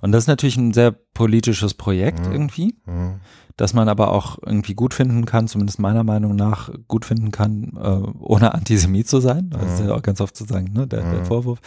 Und 0.00 0.12
das 0.12 0.24
ist 0.24 0.28
natürlich 0.28 0.56
ein 0.56 0.72
sehr 0.74 0.92
politisches 1.14 1.74
Projekt 1.74 2.26
Mhm. 2.26 2.32
irgendwie, 2.32 2.74
Mhm. 2.86 3.14
das 3.56 3.72
man 3.74 3.88
aber 3.88 4.10
auch 4.12 4.38
irgendwie 4.44 4.74
gut 4.74 4.94
finden 4.94 5.24
kann, 5.26 5.46
zumindest 5.46 5.78
meiner 5.78 6.04
Meinung 6.04 6.34
nach 6.36 6.70
gut 6.88 7.04
finden 7.04 7.30
kann, 7.30 7.72
äh, 7.80 7.88
ohne 8.20 8.52
Antisemit 8.54 9.08
zu 9.08 9.20
sein. 9.20 9.50
Das 9.50 9.74
ist 9.74 9.82
Mhm. 9.82 9.88
ja 9.90 9.94
auch 9.94 10.02
ganz 10.02 10.20
oft 10.20 10.36
sozusagen 10.36 10.72
ne, 10.72 10.86
der, 10.86 11.02
der. 11.02 11.24
Vorwurf. 11.24 11.60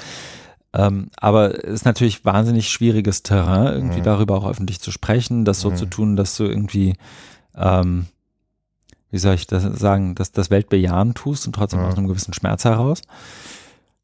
Ähm, 0.76 1.10
aber 1.18 1.64
es 1.64 1.72
ist 1.74 1.86
natürlich 1.86 2.26
wahnsinnig 2.26 2.70
schwieriges 2.70 3.24
Terrain, 3.24 3.68
irgendwie 3.74 4.00
Mhm. 4.00 4.04
darüber 4.04 4.36
auch 4.38 4.46
öffentlich 4.48 4.82
zu 4.82 4.92
sprechen, 4.92 5.46
das 5.46 5.62
so 5.62 5.72
Mhm. 5.72 5.76
zu 5.78 5.86
tun, 5.86 6.16
dass 6.18 6.36
du 6.36 6.44
irgendwie, 6.44 6.96
ähm, 7.56 8.08
wie 9.10 9.18
soll 9.20 9.36
ich 9.36 9.48
das 9.48 9.64
sagen, 9.80 10.16
dass 10.16 10.32
das 10.34 10.50
Weltbejahen 10.50 11.14
tust 11.14 11.48
und 11.48 11.54
trotzdem 11.54 11.80
Mhm. 11.80 11.86
aus 11.86 11.98
einem 11.98 12.08
gewissen 12.08 12.34
Schmerz 12.34 12.66
heraus. 12.66 13.02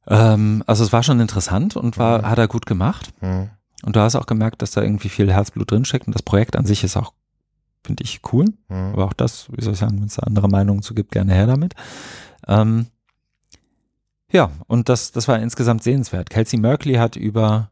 Ähm, 0.07 0.63
also 0.67 0.83
es 0.83 0.93
war 0.93 1.03
schon 1.03 1.19
interessant 1.19 1.75
und 1.75 1.97
war, 1.97 2.19
Mhm. 2.19 2.29
hat 2.29 2.37
er 2.39 2.47
gut 2.47 2.65
gemacht. 2.65 3.11
Mhm. 3.21 3.49
Und 3.83 3.95
du 3.95 3.99
hast 3.99 4.15
auch 4.15 4.25
gemerkt, 4.25 4.61
dass 4.61 4.71
da 4.71 4.81
irgendwie 4.81 5.09
viel 5.09 5.31
Herzblut 5.31 5.71
drinsteckt 5.71 6.07
und 6.07 6.13
das 6.13 6.21
Projekt 6.21 6.55
an 6.55 6.65
sich 6.65 6.83
ist 6.83 6.97
auch, 6.97 7.13
finde 7.83 8.03
ich, 8.03 8.21
cool. 8.31 8.45
Mhm. 8.69 8.93
Aber 8.93 9.05
auch 9.05 9.13
das, 9.13 9.47
wie 9.51 9.63
soll 9.63 9.73
ich 9.73 9.79
sagen, 9.79 9.99
wenn 9.99 10.07
es 10.07 10.15
da 10.15 10.23
andere 10.23 10.47
Meinungen 10.47 10.81
zu 10.83 10.93
gibt, 10.93 11.11
gerne 11.11 11.33
her 11.33 11.47
damit. 11.47 11.73
Ähm, 12.47 12.87
ja, 14.31 14.51
und 14.67 14.89
das, 14.89 15.11
das 15.11 15.27
war 15.27 15.39
insgesamt 15.39 15.83
sehenswert. 15.83 16.29
Kelsey 16.29 16.59
Merkley 16.59 16.95
hat 16.95 17.15
über 17.15 17.71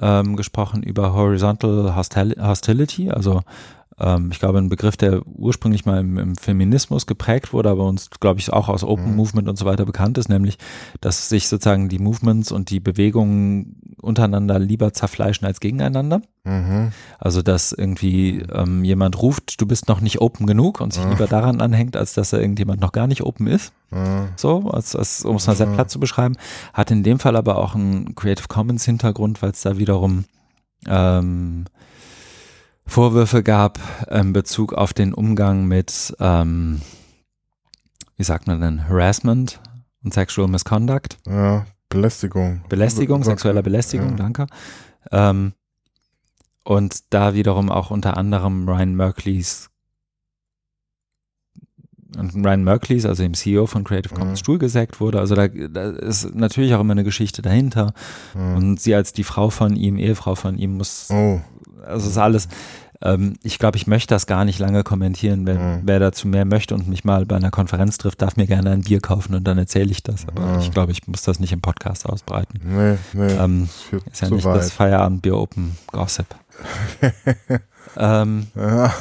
ähm, 0.00 0.36
gesprochen 0.36 0.82
über 0.82 1.14
Horizontal 1.14 1.94
Hostil 1.96 2.34
Hostility, 2.40 3.10
also 3.10 3.42
ähm, 3.98 4.30
ich 4.32 4.38
glaube 4.40 4.58
ein 4.58 4.68
Begriff, 4.68 4.96
der 4.96 5.26
ursprünglich 5.26 5.84
mal 5.86 6.00
im, 6.00 6.18
im 6.18 6.36
Feminismus 6.36 7.06
geprägt 7.06 7.52
wurde, 7.52 7.70
aber 7.70 7.84
uns, 7.86 8.10
glaube 8.20 8.40
ich, 8.40 8.52
auch 8.52 8.68
aus 8.68 8.82
Open 8.84 9.10
Mhm. 9.10 9.16
Movement 9.16 9.48
und 9.48 9.56
so 9.58 9.64
weiter 9.64 9.84
bekannt 9.84 10.18
ist, 10.18 10.28
nämlich, 10.28 10.58
dass 11.00 11.28
sich 11.28 11.48
sozusagen 11.48 11.88
die 11.88 11.98
Movements 11.98 12.50
und 12.52 12.70
die 12.70 12.80
Bewegungen 12.80 13.80
untereinander 14.00 14.58
lieber 14.58 14.92
zerfleischen 14.92 15.46
als 15.46 15.60
gegeneinander. 15.60 16.20
Mhm. 16.44 16.92
Also, 17.18 17.40
dass 17.40 17.72
irgendwie 17.72 18.40
ähm, 18.52 18.84
jemand 18.84 19.20
ruft, 19.22 19.60
du 19.60 19.66
bist 19.66 19.88
noch 19.88 20.00
nicht 20.00 20.20
open 20.20 20.46
genug 20.46 20.80
und 20.80 20.92
sich 20.92 21.04
Mhm. 21.04 21.10
lieber 21.12 21.26
daran 21.26 21.60
anhängt, 21.60 21.96
als 21.96 22.12
dass 22.14 22.32
er 22.32 22.40
irgendjemand 22.40 22.80
noch 22.80 22.92
gar 22.92 23.06
nicht 23.06 23.22
open 23.22 23.46
ist. 23.46 23.72
Mhm. 23.90 24.28
So, 24.36 24.68
als, 24.70 24.94
als, 24.94 25.24
um 25.24 25.36
es 25.36 25.46
mal 25.46 25.56
sehr 25.56 25.68
Mhm. 25.68 25.74
platt 25.74 25.90
zu 25.90 26.00
beschreiben. 26.00 26.36
Hat 26.74 26.90
in 26.90 27.02
dem 27.02 27.18
Fall 27.18 27.36
aber 27.36 27.56
auch 27.58 27.74
einen 27.74 28.14
Creative 28.14 28.48
Commons 28.48 28.84
Hintergrund, 28.84 29.40
weil 29.40 29.50
es 29.52 29.62
da 29.62 29.78
wiederum 29.78 30.24
ähm, 30.86 31.64
Vorwürfe 32.86 33.42
gab 33.42 33.78
in 34.10 34.32
Bezug 34.32 34.72
auf 34.74 34.92
den 34.92 35.14
Umgang 35.14 35.66
mit, 35.66 36.14
ähm, 36.20 36.80
wie 38.16 38.24
sagt 38.24 38.46
man 38.46 38.60
denn, 38.60 38.88
Harassment 38.88 39.60
und 40.02 40.12
Sexual 40.12 40.48
Misconduct. 40.48 41.18
Ja, 41.26 41.66
Belästigung. 41.88 42.62
Belästigung, 42.68 43.20
Be- 43.20 43.26
sexueller 43.26 43.62
Belästigung, 43.62 44.10
Ja. 44.10 44.16
danke. 44.16 44.46
Ähm, 45.10 45.52
und 46.62 47.12
da 47.12 47.34
wiederum 47.34 47.70
auch 47.70 47.90
unter 47.90 48.16
anderem 48.16 48.68
Ryan 48.68 48.94
Merkleys 48.94 49.70
und 52.16 52.32
Ryan 52.46 52.62
Merkleys, 52.62 53.06
also 53.06 53.22
dem 53.24 53.34
CEO 53.34 53.66
von 53.66 53.82
Creative 53.82 54.14
Commons, 54.14 54.38
Mhm. 54.38 54.44
Stuhl 54.44 54.58
gesägt 54.58 55.00
wurde. 55.00 55.18
Also 55.18 55.34
da, 55.34 55.48
da 55.48 55.90
ist 55.90 56.32
natürlich 56.34 56.72
auch 56.74 56.80
immer 56.80 56.92
eine 56.92 57.02
Geschichte 57.02 57.42
dahinter. 57.42 57.92
Mhm. 58.34 58.56
Und 58.56 58.80
sie 58.80 58.94
als 58.94 59.12
die 59.12 59.24
Frau 59.24 59.50
von 59.50 59.74
ihm, 59.74 59.96
Ehefrau 59.98 60.36
von 60.36 60.56
ihm, 60.56 60.76
muss, 60.76 61.08
Oh. 61.10 61.40
Also 61.86 62.08
ist 62.08 62.18
alles. 62.18 62.48
Ähm, 63.02 63.34
ich 63.42 63.58
glaube, 63.58 63.76
ich 63.76 63.86
möchte 63.86 64.14
das 64.14 64.26
gar 64.26 64.44
nicht 64.44 64.58
lange 64.60 64.82
kommentieren. 64.84 65.46
Wer, 65.46 65.58
Mhm. 65.58 65.80
wer 65.84 65.98
dazu 65.98 66.28
mehr 66.28 66.44
möchte 66.44 66.74
und 66.74 66.88
mich 66.88 67.04
mal 67.04 67.26
bei 67.26 67.36
einer 67.36 67.50
Konferenz 67.50 67.98
trifft, 67.98 68.22
darf 68.22 68.36
mir 68.36 68.46
gerne 68.46 68.70
ein 68.70 68.82
Bier 68.82 69.00
kaufen 69.00 69.34
und 69.34 69.44
dann 69.44 69.58
erzähle 69.58 69.90
ich 69.90 70.02
das. 70.02 70.26
Aber 70.28 70.42
Mhm. 70.54 70.60
ich 70.60 70.70
glaube, 70.70 70.92
ich 70.92 71.06
muss 71.06 71.22
das 71.22 71.40
nicht 71.40 71.52
im 71.52 71.60
Podcast 71.60 72.06
ausbreiten. 72.08 72.60
Nee, 72.64 72.98
nee. 73.12 73.32
Ähm, 73.32 73.68
ist 74.10 74.22
ja 74.22 74.30
nicht 74.30 74.44
weit. 74.44 74.56
das 74.56 74.72
Feierabendbier 74.72 75.36
Open 75.36 75.76
Gossip. 75.92 76.26
ähm, 77.96 78.46
ja. 78.54 78.92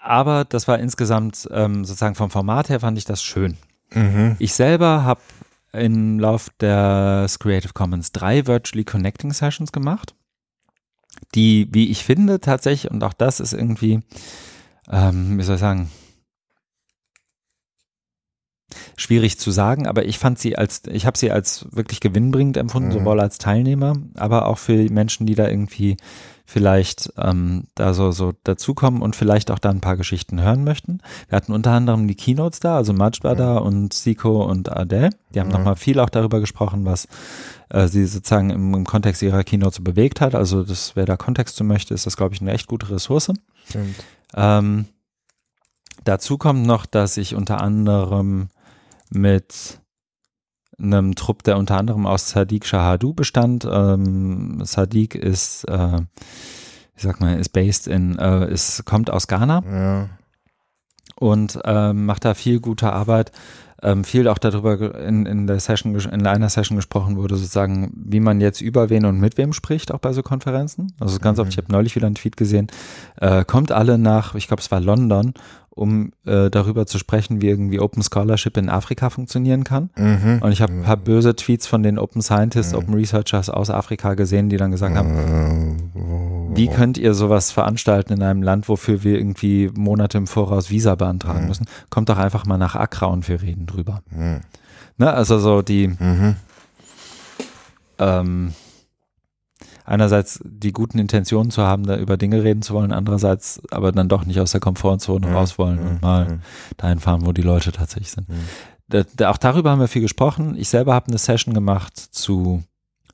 aber 0.00 0.44
das 0.44 0.68
war 0.68 0.78
insgesamt 0.78 1.48
ähm, 1.52 1.84
sozusagen 1.84 2.14
vom 2.14 2.30
Format 2.30 2.68
her 2.68 2.80
fand 2.80 2.96
ich 2.98 3.04
das 3.04 3.22
schön. 3.22 3.56
Mhm. 3.92 4.36
Ich 4.38 4.54
selber 4.54 5.04
habe 5.04 5.20
im 5.72 6.18
Lauf 6.18 6.48
des 6.60 7.38
Creative 7.38 7.72
Commons 7.72 8.12
drei 8.12 8.46
Virtually 8.46 8.84
Connecting 8.84 9.32
Sessions 9.32 9.72
gemacht, 9.72 10.14
die, 11.34 11.68
wie 11.72 11.90
ich 11.90 12.04
finde, 12.04 12.40
tatsächlich, 12.40 12.90
und 12.90 13.02
auch 13.04 13.12
das 13.12 13.40
ist 13.40 13.52
irgendwie, 13.52 14.00
ähm, 14.90 15.38
wie 15.38 15.42
soll 15.42 15.56
ich 15.56 15.60
sagen, 15.60 15.90
schwierig 18.96 19.38
zu 19.38 19.50
sagen, 19.50 19.86
aber 19.86 20.04
ich 20.06 20.18
fand 20.18 20.38
sie 20.38 20.56
als, 20.56 20.82
ich 20.90 21.06
habe 21.06 21.16
sie 21.16 21.30
als 21.30 21.66
wirklich 21.70 22.00
gewinnbringend 22.00 22.56
empfunden, 22.56 22.88
Mhm. 22.88 22.92
sowohl 22.92 23.20
als 23.20 23.38
Teilnehmer, 23.38 23.94
aber 24.14 24.46
auch 24.46 24.58
für 24.58 24.90
Menschen, 24.90 25.26
die 25.26 25.34
da 25.34 25.48
irgendwie 25.48 25.96
vielleicht 26.46 27.12
ähm, 27.18 27.64
da 27.74 27.92
so, 27.92 28.12
so 28.12 28.32
dazukommen 28.44 29.02
und 29.02 29.16
vielleicht 29.16 29.50
auch 29.50 29.58
da 29.58 29.70
ein 29.70 29.80
paar 29.80 29.96
Geschichten 29.96 30.40
hören 30.40 30.62
möchten. 30.64 31.00
Wir 31.28 31.36
hatten 31.36 31.52
unter 31.52 31.72
anderem 31.72 32.06
die 32.06 32.14
Keynotes 32.14 32.60
da, 32.60 32.76
also 32.76 32.92
Majd 32.92 33.24
war 33.24 33.34
da 33.34 33.56
und 33.58 33.92
Siko 33.92 34.44
und 34.44 34.70
Adele. 34.74 35.10
Die 35.34 35.40
haben 35.40 35.48
Mhm. 35.48 35.52
nochmal 35.54 35.76
viel 35.76 35.98
auch 35.98 36.08
darüber 36.08 36.38
gesprochen, 36.40 36.84
was 36.84 37.08
äh, 37.70 37.88
sie 37.88 38.06
sozusagen 38.06 38.50
im, 38.50 38.74
im 38.74 38.84
Kontext 38.86 39.22
ihrer 39.22 39.42
Keynotes 39.42 39.76
so 39.78 39.82
bewegt 39.82 40.20
hat. 40.20 40.34
Also 40.36 40.62
das, 40.62 40.94
wer 40.94 41.04
da 41.04 41.16
Kontext 41.16 41.56
zu 41.56 41.64
möchte, 41.64 41.92
ist 41.94 42.06
das, 42.06 42.16
glaube 42.16 42.34
ich, 42.34 42.40
eine 42.40 42.52
echt 42.52 42.68
gute 42.68 42.90
Ressource. 42.90 43.32
Stimmt. 43.68 43.96
Ähm, 44.34 44.86
dazu 46.04 46.38
kommt 46.38 46.64
noch, 46.64 46.86
dass 46.86 47.16
ich 47.16 47.34
unter 47.34 47.60
anderem 47.60 48.48
mit 49.10 49.80
einem 50.80 51.14
Trupp, 51.14 51.42
der 51.42 51.56
unter 51.58 51.76
anderem 51.78 52.06
aus 52.06 52.30
Sadiq 52.30 52.66
Shahadou 52.66 53.14
bestand. 53.14 53.66
Ähm, 53.70 54.60
Sadiq 54.64 55.14
ist, 55.14 55.64
äh, 55.64 55.98
wie 56.96 57.00
sagt 57.00 57.20
man, 57.20 57.38
ist 57.38 57.50
based 57.50 57.86
in, 57.88 58.18
äh, 58.18 58.50
ist, 58.52 58.84
kommt 58.84 59.10
aus 59.10 59.26
Ghana 59.26 59.62
Ja. 59.64 60.08
und 61.18 61.58
ähm, 61.64 62.06
macht 62.06 62.24
da 62.24 62.34
viel 62.34 62.60
gute 62.60 62.92
Arbeit. 62.92 63.32
Ähm, 63.82 64.04
viel 64.04 64.26
auch 64.28 64.38
darüber 64.38 64.98
in, 65.00 65.26
in 65.26 65.46
der 65.46 65.60
Session, 65.60 65.94
in 65.94 66.26
einer 66.26 66.48
Session 66.48 66.76
gesprochen 66.76 67.16
wurde, 67.16 67.36
sozusagen, 67.36 67.92
wie 67.94 68.20
man 68.20 68.40
jetzt 68.40 68.62
über 68.62 68.88
wen 68.88 69.04
und 69.04 69.20
mit 69.20 69.36
wem 69.36 69.52
spricht, 69.52 69.92
auch 69.92 69.98
bei 69.98 70.14
so 70.14 70.22
Konferenzen. 70.22 70.94
Also 70.98 71.18
ganz 71.18 71.38
oft, 71.38 71.48
Mhm. 71.48 71.50
ich 71.50 71.58
habe 71.58 71.72
neulich 71.72 71.94
wieder 71.94 72.06
einen 72.06 72.14
Tweet 72.14 72.38
gesehen, 72.38 72.68
äh, 73.20 73.44
kommt 73.44 73.72
alle 73.72 73.98
nach, 73.98 74.34
ich 74.34 74.48
glaube, 74.48 74.62
es 74.62 74.70
war 74.70 74.80
London, 74.80 75.34
um 75.76 76.10
äh, 76.24 76.50
darüber 76.50 76.86
zu 76.86 76.98
sprechen, 76.98 77.40
wie 77.42 77.48
irgendwie 77.48 77.78
Open 77.78 78.02
Scholarship 78.02 78.56
in 78.56 78.68
Afrika 78.70 79.10
funktionieren 79.10 79.62
kann. 79.62 79.90
Mhm. 79.96 80.38
Und 80.40 80.50
ich 80.50 80.60
habe 80.62 80.72
hab 80.86 81.04
böse 81.04 81.36
Tweets 81.36 81.66
von 81.66 81.82
den 81.84 81.98
Open 81.98 82.22
Scientists, 82.22 82.72
Mhm. 82.72 82.78
Open 82.78 82.94
Researchers 82.94 83.50
aus 83.50 83.68
Afrika 83.70 84.14
gesehen, 84.14 84.48
die 84.48 84.56
dann 84.56 84.70
gesagt 84.70 84.96
haben, 84.96 85.76
Äh, 85.94 86.56
wie 86.56 86.68
könnt 86.68 86.96
ihr 86.96 87.12
sowas 87.14 87.52
veranstalten 87.52 88.14
in 88.14 88.22
einem 88.22 88.42
Land, 88.42 88.68
wofür 88.68 89.04
wir 89.04 89.18
irgendwie 89.18 89.70
Monate 89.76 90.16
im 90.18 90.26
Voraus 90.26 90.70
Visa 90.70 90.94
beantragen 90.94 91.42
Mhm. 91.42 91.48
müssen? 91.48 91.66
Kommt 91.90 92.08
doch 92.08 92.18
einfach 92.18 92.46
mal 92.46 92.56
nach 92.58 92.74
Accra 92.74 93.06
und 93.06 93.28
wir 93.28 93.42
reden 93.42 93.66
drüber. 93.66 94.00
Mhm. 94.10 94.40
Ne? 94.98 95.12
Also 95.12 95.38
so 95.38 95.60
die 95.60 95.88
Mhm. 95.88 96.36
ähm, 97.98 98.52
einerseits 99.86 100.40
die 100.44 100.72
guten 100.72 100.98
Intentionen 100.98 101.50
zu 101.50 101.62
haben, 101.62 101.84
da 101.86 101.96
über 101.96 102.16
Dinge 102.16 102.42
reden 102.42 102.60
zu 102.62 102.74
wollen, 102.74 102.92
andererseits 102.92 103.62
aber 103.70 103.92
dann 103.92 104.08
doch 104.08 104.26
nicht 104.26 104.40
aus 104.40 104.50
der 104.52 104.60
Komfortzone 104.60 105.26
Mhm. 105.28 105.34
raus 105.34 105.58
wollen 105.58 105.78
und 105.78 106.02
mal 106.02 106.24
Mhm. 106.28 106.40
dahin 106.76 106.98
fahren, 106.98 107.24
wo 107.24 107.32
die 107.32 107.42
Leute 107.42 107.72
tatsächlich 107.72 108.10
sind. 108.10 108.28
Mhm. 108.28 108.34
Da, 108.88 109.02
da, 109.16 109.30
auch 109.30 109.38
darüber 109.38 109.70
haben 109.70 109.80
wir 109.80 109.88
viel 109.88 110.02
gesprochen. 110.02 110.56
Ich 110.56 110.68
selber 110.68 110.94
habe 110.94 111.08
eine 111.08 111.18
Session 111.18 111.54
gemacht 111.54 111.96
zu 111.96 112.62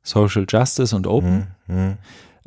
Social 0.02 0.46
Justice 0.48 0.94
und 0.96 1.06
Open. 1.06 1.46
Mhm. 1.66 1.74
Mhm. 1.76 1.98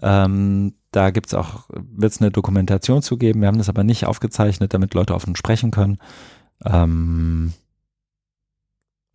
Ähm, 0.01 0.73
da 0.91 1.09
gibt's 1.11 1.33
auch, 1.33 1.65
wird 1.69 2.11
es 2.11 2.21
eine 2.21 2.31
Dokumentation 2.31 3.01
zu 3.01 3.17
geben. 3.17 3.41
Wir 3.41 3.47
haben 3.47 3.57
das 3.57 3.69
aber 3.69 3.83
nicht 3.83 4.05
aufgezeichnet, 4.05 4.73
damit 4.73 4.93
Leute 4.93 5.13
offen 5.15 5.35
sprechen 5.35 5.71
können. 5.71 5.99
Ähm, 6.63 7.53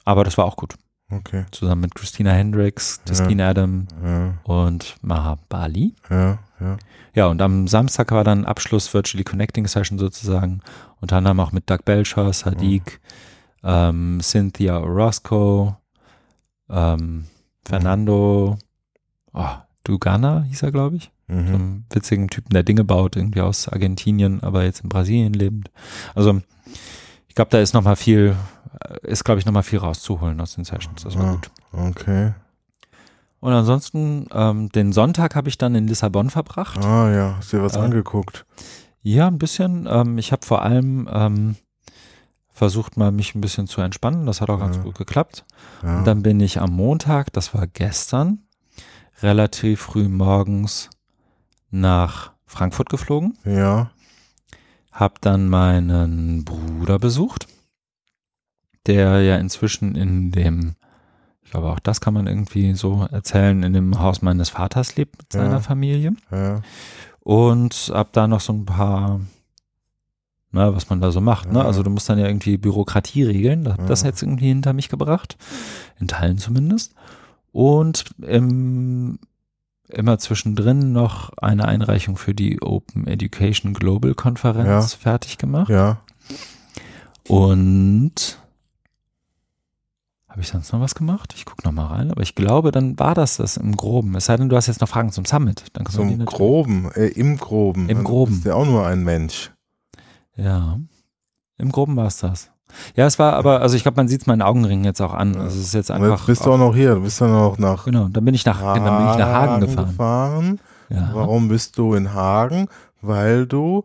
aber 0.04 0.24
das 0.24 0.38
war 0.38 0.44
auch 0.44 0.56
gut. 0.56 0.74
Okay. 1.10 1.44
Zusammen 1.50 1.80
mit 1.82 1.94
Christina 1.94 2.30
Hendricks, 2.32 3.00
Justine 3.08 3.46
Adam 3.46 3.88
Ja. 4.04 4.34
und 4.44 4.96
Mahabali. 5.02 5.94
Ja. 6.08 6.38
Ja. 6.60 6.76
Ja, 7.14 7.26
und 7.26 7.42
am 7.42 7.66
Samstag 7.66 8.12
war 8.12 8.22
dann 8.22 8.44
Abschluss 8.44 8.92
Virtually 8.94 9.24
Connecting 9.24 9.66
Session 9.66 9.98
sozusagen. 9.98 10.60
Unter 11.00 11.16
anderem 11.16 11.40
auch 11.40 11.50
mit 11.52 11.68
Doug 11.68 11.78
Belcher, 11.84 12.32
Sadiq, 12.32 13.00
ähm, 13.64 14.20
Cynthia 14.22 14.78
Orozco, 14.78 15.76
ähm, 16.68 17.24
Fernando 17.64 18.56
oh, 19.32 19.46
Dugana 19.84 20.42
hieß 20.48 20.62
er, 20.62 20.72
glaube 20.72 20.96
ich. 20.96 21.10
So 21.28 21.34
Mhm. 21.34 21.46
einem 21.54 21.84
witzigen 21.90 22.28
Typen, 22.28 22.50
der 22.50 22.62
Dinge 22.64 22.84
baut, 22.84 23.16
irgendwie 23.16 23.40
aus 23.40 23.68
Argentinien, 23.68 24.42
aber 24.42 24.64
jetzt 24.64 24.80
in 24.82 24.88
Brasilien 24.88 25.32
lebend. 25.32 25.70
Also 26.14 26.40
ich 27.28 27.34
glaube, 27.34 27.50
da 27.50 27.58
ist 27.60 27.72
noch 27.74 27.82
mal 27.82 27.96
viel, 27.96 28.34
ist 29.02 29.24
glaube 29.24 29.38
ich 29.40 29.46
noch 29.46 29.52
mal 29.52 29.62
viel 29.62 29.78
rauszuholen 29.78 30.40
aus 30.40 30.54
den 30.54 30.64
Sessions. 30.64 31.02
Das 31.04 31.16
war 31.16 31.24
Ja. 31.24 31.32
gut. 31.32 31.50
Okay. 31.72 32.32
Und 33.40 33.52
ansonsten, 33.52 34.26
ähm, 34.32 34.68
den 34.70 34.92
Sonntag 34.92 35.34
habe 35.34 35.48
ich 35.48 35.56
dann 35.56 35.74
in 35.74 35.88
Lissabon 35.88 36.28
verbracht. 36.30 36.84
Ah 36.84 37.10
ja, 37.10 37.34
hast 37.38 37.52
dir 37.52 37.62
was 37.62 37.74
Äh, 37.76 37.80
angeguckt. 37.80 38.44
Ja, 39.02 39.28
ein 39.28 39.38
bisschen. 39.38 39.88
Ähm, 39.90 40.18
ich 40.18 40.30
habe 40.32 40.44
vor 40.44 40.60
allem 40.62 41.08
ähm, 41.10 41.56
versucht 42.52 42.98
mal 42.98 43.10
mich 43.12 43.34
ein 43.34 43.40
bisschen 43.40 43.66
zu 43.66 43.80
entspannen. 43.80 44.26
Das 44.26 44.42
hat 44.42 44.50
auch 44.50 44.58
ganz 44.60 44.76
Ja. 44.76 44.82
gut 44.82 44.98
geklappt. 44.98 45.46
Ja. 45.82 45.98
Und 45.98 46.04
dann 46.06 46.22
bin 46.22 46.38
ich 46.40 46.60
am 46.60 46.72
Montag, 46.72 47.32
das 47.32 47.54
war 47.54 47.66
gestern, 47.66 48.40
relativ 49.22 49.80
früh 49.80 50.08
morgens 50.08 50.90
nach 51.70 52.32
Frankfurt 52.46 52.88
geflogen. 52.90 53.38
ja. 53.44 53.90
Hab 54.92 55.20
dann 55.22 55.48
meinen 55.48 56.44
Bruder 56.44 56.98
besucht, 56.98 57.46
der 58.94 59.22
ja 59.22 59.36
inzwischen 59.36 59.94
in 59.94 60.32
dem, 60.32 60.74
ich 61.42 61.50
glaube 61.50 61.68
auch 61.68 61.78
das 61.78 62.00
kann 62.00 62.14
man 62.14 62.26
irgendwie 62.26 62.74
so 62.74 63.06
erzählen, 63.10 63.62
in 63.62 63.72
dem 63.72 63.98
Haus 64.00 64.20
meines 64.22 64.48
Vaters 64.50 64.96
lebt 64.96 65.18
mit 65.18 65.32
seiner 65.32 65.52
Ja. 65.54 65.60
Familie. 65.60 66.12
Ja. 66.30 66.60
Und 67.20 67.90
hab 67.94 68.12
da 68.12 68.26
noch 68.26 68.40
so 68.40 68.52
ein 68.52 68.64
paar, 68.64 69.20
na, 70.52 70.74
was 70.74 70.90
man 70.90 71.00
da 71.00 71.12
so 71.12 71.20
macht, 71.20 71.52
ne? 71.52 71.60
Ja. 71.60 71.64
Also 71.64 71.82
du 71.82 71.90
musst 71.90 72.08
dann 72.08 72.18
ja 72.18 72.26
irgendwie 72.26 72.56
Bürokratie 72.56 73.22
regeln. 73.22 73.64
Da 73.64 73.72
hab 73.72 73.80
Ja. 73.80 73.86
das 73.86 74.02
jetzt 74.02 74.22
irgendwie 74.22 74.48
hinter 74.48 74.72
mich 74.72 74.88
gebracht. 74.88 75.36
In 76.00 76.08
Teilen 76.08 76.38
zumindest. 76.38 76.94
Und 77.52 78.04
im, 78.26 79.18
immer 79.88 80.18
zwischendrin 80.18 80.92
noch 80.92 81.30
eine 81.38 81.66
Einreichung 81.66 82.16
für 82.16 82.34
die 82.34 82.60
Open 82.62 83.06
Education 83.06 83.74
Global 83.74 84.14
Konferenz 84.14 84.94
fertig 84.94 85.36
gemacht. 85.38 85.68
Ja. 85.68 86.00
Und 87.28 88.39
habe 90.30 90.40
ich 90.42 90.48
sonst 90.48 90.72
noch 90.72 90.80
was 90.80 90.94
gemacht? 90.94 91.34
Ich 91.36 91.44
gucke 91.44 91.64
noch 91.64 91.72
mal 91.72 91.86
rein, 91.86 92.10
aber 92.12 92.22
ich 92.22 92.36
glaube, 92.36 92.70
dann 92.70 92.98
war 92.98 93.14
das 93.14 93.38
das 93.38 93.56
im 93.56 93.76
Groben. 93.76 94.14
Es 94.14 94.26
sei 94.26 94.36
denn, 94.36 94.48
du 94.48 94.56
hast 94.56 94.68
jetzt 94.68 94.80
noch 94.80 94.88
Fragen 94.88 95.10
zum 95.10 95.24
Summit. 95.24 95.64
Dann 95.72 95.84
die 95.84 95.90
Zum 95.90 96.24
Groben, 96.24 96.90
äh, 96.94 97.08
im 97.08 97.36
Groben. 97.36 97.88
Im 97.88 97.98
Dann 97.98 98.04
Groben. 98.04 98.34
Ist 98.34 98.44
ja 98.44 98.54
auch 98.54 98.64
nur 98.64 98.86
ein 98.86 99.02
Mensch. 99.02 99.50
Ja, 100.36 100.78
im 101.58 101.72
Groben 101.72 101.96
war 101.96 102.06
es 102.06 102.18
das. 102.18 102.50
Ja, 102.94 103.06
es 103.06 103.18
war 103.18 103.32
aber, 103.32 103.60
also 103.60 103.76
ich 103.76 103.82
glaube, 103.82 103.96
man 103.96 104.06
sieht 104.06 104.20
es 104.20 104.26
meinen 104.28 104.42
Augenringen 104.42 104.84
jetzt 104.84 105.00
auch 105.00 105.12
an. 105.12 105.34
Also 105.34 105.58
es 105.58 105.66
ist 105.66 105.74
jetzt 105.74 105.90
einfach. 105.90 106.18
jetzt 106.18 106.26
bist 106.26 106.46
du 106.46 106.52
auch 106.52 106.58
noch 106.58 106.74
hier. 106.74 106.94
Du 106.94 107.02
bist 107.02 107.20
dann 107.20 107.34
auch 107.34 107.58
nach 107.58 107.84
genau, 107.84 108.08
dann 108.08 108.24
bin 108.24 108.34
ich 108.34 108.46
nach, 108.46 108.60
dann 108.60 108.84
bin 108.84 109.10
ich 109.10 109.18
nach 109.18 109.32
Hagen 109.32 109.60
gefahren. 109.60 109.86
gefahren. 109.88 110.60
Ja. 110.90 111.10
Warum 111.12 111.48
bist 111.48 111.76
du 111.76 111.94
in 111.94 112.14
Hagen? 112.14 112.68
Weil 113.02 113.46
du 113.46 113.84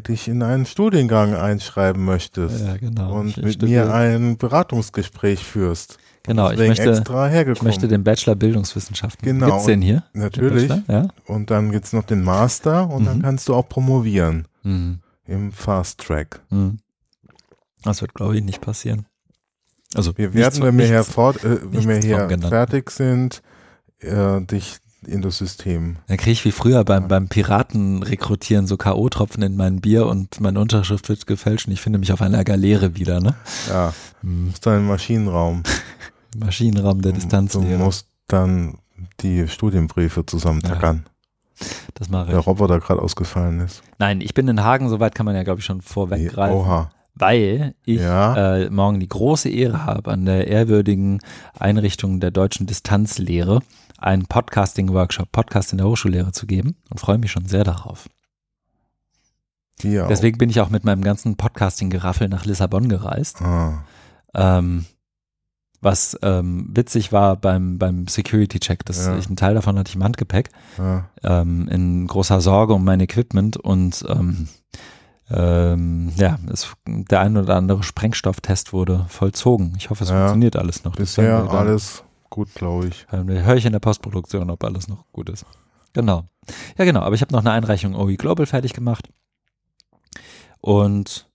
dich 0.00 0.28
in 0.28 0.42
einen 0.42 0.66
Studiengang 0.66 1.34
einschreiben 1.34 2.04
möchtest. 2.04 2.64
Ja, 2.64 2.76
genau. 2.76 3.18
Und 3.18 3.36
Ich- 3.36 3.42
mit 3.42 3.62
mir 3.62 3.92
ein 3.92 4.36
Beratungsgespräch 4.36 5.44
führst. 5.44 5.98
Genau, 6.22 6.50
ich 6.50 6.58
möchte, 6.58 7.02
ich 7.52 7.62
möchte 7.62 7.86
den 7.88 8.02
Bachelor 8.02 8.34
Bildungswissenschaften. 8.34 9.24
Genau. 9.24 9.46
Gibt's 9.46 9.66
den 9.66 9.80
hier? 9.82 10.02
Den 10.14 10.22
Natürlich. 10.22 10.68
Bachelor? 10.68 11.02
Ja. 11.02 11.08
Und 11.26 11.50
dann 11.50 11.70
gibt's 11.70 11.92
noch 11.92 12.02
den 12.04 12.22
Master 12.24 12.90
und 12.90 13.04
dann 13.04 13.18
Mhm. 13.18 13.22
kannst 13.22 13.48
du 13.48 13.54
auch 13.54 13.68
promovieren 13.68 14.46
Mhm. 14.64 15.00
im 15.26 15.52
Fast 15.52 16.00
Track. 16.00 16.40
Mhm. 16.50 16.78
Das 17.82 18.00
wird, 18.00 18.14
glaube 18.14 18.36
ich, 18.36 18.42
nicht 18.42 18.60
passieren. 18.60 19.06
Also 19.94 20.16
Wir 20.18 20.34
werden, 20.34 20.62
wenn 20.64 20.76
wir 20.78 20.86
hier, 20.86 21.04
fort, 21.04 21.44
äh, 21.44 21.58
wenn 21.72 21.88
wir 21.88 21.96
hier 21.98 22.28
fertig 22.48 22.90
sind, 22.90 23.40
äh, 24.00 24.40
dich 24.42 24.78
in 25.06 25.22
das 25.22 25.38
System. 25.38 25.96
Dann 26.06 26.16
kriege 26.16 26.32
ich 26.32 26.44
wie 26.44 26.52
früher 26.52 26.84
beim, 26.84 27.06
beim 27.08 27.28
Piraten 27.28 28.02
rekrutieren 28.02 28.66
so 28.66 28.76
K.O.-Tropfen 28.76 29.44
in 29.44 29.56
mein 29.56 29.80
Bier 29.80 30.06
und 30.06 30.40
meine 30.40 30.58
Unterschrift 30.60 31.08
wird 31.08 31.26
gefälscht 31.26 31.66
und 31.66 31.72
ich 31.72 31.80
finde 31.80 31.98
mich 31.98 32.12
auf 32.12 32.22
einer 32.22 32.42
Galeere 32.44 32.96
wieder, 32.96 33.20
ne? 33.20 33.34
Ja, 33.68 33.92
Mhm. 34.22 34.46
musst 34.46 34.66
dann 34.66 34.78
im 34.78 34.86
Maschinenraum. 34.88 35.62
Maschinenraum 36.38 37.02
der 37.02 37.12
Du 37.12 37.16
Distanzlehre. 37.18 37.78
musst 37.78 38.08
dann 38.28 38.78
die 39.20 39.46
Studienbriefe 39.48 40.24
zusammentackern. 40.26 41.04
Das 41.94 42.08
mache 42.10 42.30
Der 42.30 42.40
ich. 42.40 42.46
Roboter 42.46 42.80
gerade 42.80 43.00
ausgefallen 43.00 43.60
ist. 43.60 43.82
Nein, 43.98 44.20
ich 44.20 44.34
bin 44.34 44.48
in 44.48 44.62
Hagen, 44.62 44.88
soweit 44.88 45.14
kann 45.14 45.24
man 45.26 45.34
ja, 45.34 45.42
glaube 45.42 45.60
ich, 45.60 45.66
schon 45.66 45.80
vorweggreifen. 45.82 46.56
Oha. 46.56 46.90
weil 47.18 47.74
ich 47.86 48.00
Ja. 48.00 48.56
äh, 48.58 48.68
morgen 48.70 49.00
die 49.00 49.08
große 49.08 49.48
Ehre 49.48 49.86
habe, 49.86 50.10
an 50.10 50.26
der 50.26 50.48
ehrwürdigen 50.48 51.20
Einrichtung 51.58 52.20
der 52.20 52.30
deutschen 52.30 52.66
Distanzlehre 52.66 53.60
einen 53.98 54.26
Podcasting-Workshop, 54.26 55.30
Podcast 55.32 55.72
in 55.72 55.78
der 55.78 55.86
Hochschullehre 55.86 56.32
zu 56.32 56.46
geben 56.46 56.76
und 56.90 57.00
freue 57.00 57.18
mich 57.18 57.30
schon 57.32 57.46
sehr 57.46 57.64
darauf. 57.64 58.08
Hier 59.80 60.06
Deswegen 60.06 60.38
bin 60.38 60.48
ich 60.50 60.60
auch 60.60 60.70
mit 60.70 60.84
meinem 60.84 61.02
ganzen 61.02 61.36
Podcasting-Geraffel 61.36 62.28
nach 62.28 62.44
Lissabon 62.46 62.88
gereist. 62.88 63.42
Ah. 63.42 63.84
Ähm, 64.34 64.86
was 65.82 66.18
ähm, 66.22 66.70
witzig 66.74 67.12
war 67.12 67.36
beim, 67.36 67.78
beim 67.78 68.06
Security-Check, 68.08 68.84
dass 68.86 69.04
Ja. 69.06 69.16
ich 69.18 69.26
einen 69.26 69.36
Teil 69.36 69.54
davon 69.54 69.78
hatte 69.78 69.90
ich 69.90 69.94
im 69.96 70.02
Handgepäck, 70.04 70.48
Ja. 70.78 71.10
ähm, 71.22 71.68
in 71.68 72.06
großer 72.06 72.40
Sorge 72.40 72.72
um 72.72 72.84
mein 72.84 73.00
Equipment 73.00 73.56
und 73.58 74.04
ähm, 74.08 74.48
ähm, 75.30 76.12
ja, 76.16 76.38
es, 76.52 76.72
der 76.86 77.20
ein 77.20 77.36
oder 77.36 77.56
andere 77.56 77.82
Sprengstofftest 77.82 78.72
wurde 78.72 79.04
vollzogen. 79.08 79.74
Ich 79.76 79.90
hoffe, 79.90 80.04
es 80.04 80.10
Ja. 80.10 80.16
funktioniert 80.20 80.56
alles 80.56 80.84
noch. 80.84 80.96
Bisher 80.96 81.50
alles 81.50 82.02
gut, 82.30 82.54
glaube 82.54 82.88
ich. 82.88 83.06
ähm, 83.12 83.28
höre 83.28 83.56
ich 83.56 83.66
in 83.66 83.72
der 83.72 83.80
Postproduktion, 83.80 84.50
ob 84.50 84.62
alles 84.64 84.88
noch 84.88 85.04
gut 85.12 85.28
ist. 85.28 85.46
Genau. 85.92 86.24
Ja, 86.76 86.84
genau. 86.84 87.00
Aber 87.00 87.14
ich 87.14 87.22
habe 87.22 87.32
noch 87.32 87.40
eine 87.40 87.52
Einreichung 87.52 87.94
OE 87.94 88.16
Global 88.16 88.46
fertig 88.46 88.72
gemacht 88.74 89.08
und 90.60 91.28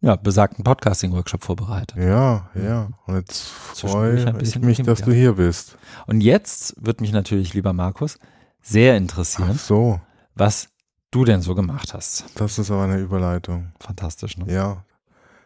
ja, 0.00 0.16
besagten 0.16 0.64
Podcasting-Workshop 0.64 1.42
vorbereitet. 1.42 1.96
Ja, 1.96 2.50
ja. 2.54 2.90
Und 3.06 3.14
jetzt 3.14 3.42
freue 3.48 4.36
ich 4.42 4.58
mich, 4.60 4.82
dass 4.82 5.00
du 5.00 5.12
hier 5.12 5.32
bist. 5.32 5.78
Und 6.06 6.20
jetzt 6.20 6.74
wird 6.78 7.00
mich 7.00 7.10
natürlich, 7.10 7.54
lieber 7.54 7.72
Markus, 7.72 8.18
sehr 8.60 8.96
interessieren, 8.96 9.58
so, 9.58 10.00
was 10.34 10.68
du 11.10 11.24
denn 11.24 11.40
so 11.40 11.54
gemacht 11.54 11.94
hast. 11.94 12.26
das 12.34 12.58
ist 12.58 12.70
aber 12.70 12.84
eine 12.84 12.98
Überleitung. 12.98 13.72
Fantastisch, 13.80 14.36
ne? 14.36 14.52
Ja. 14.52 14.84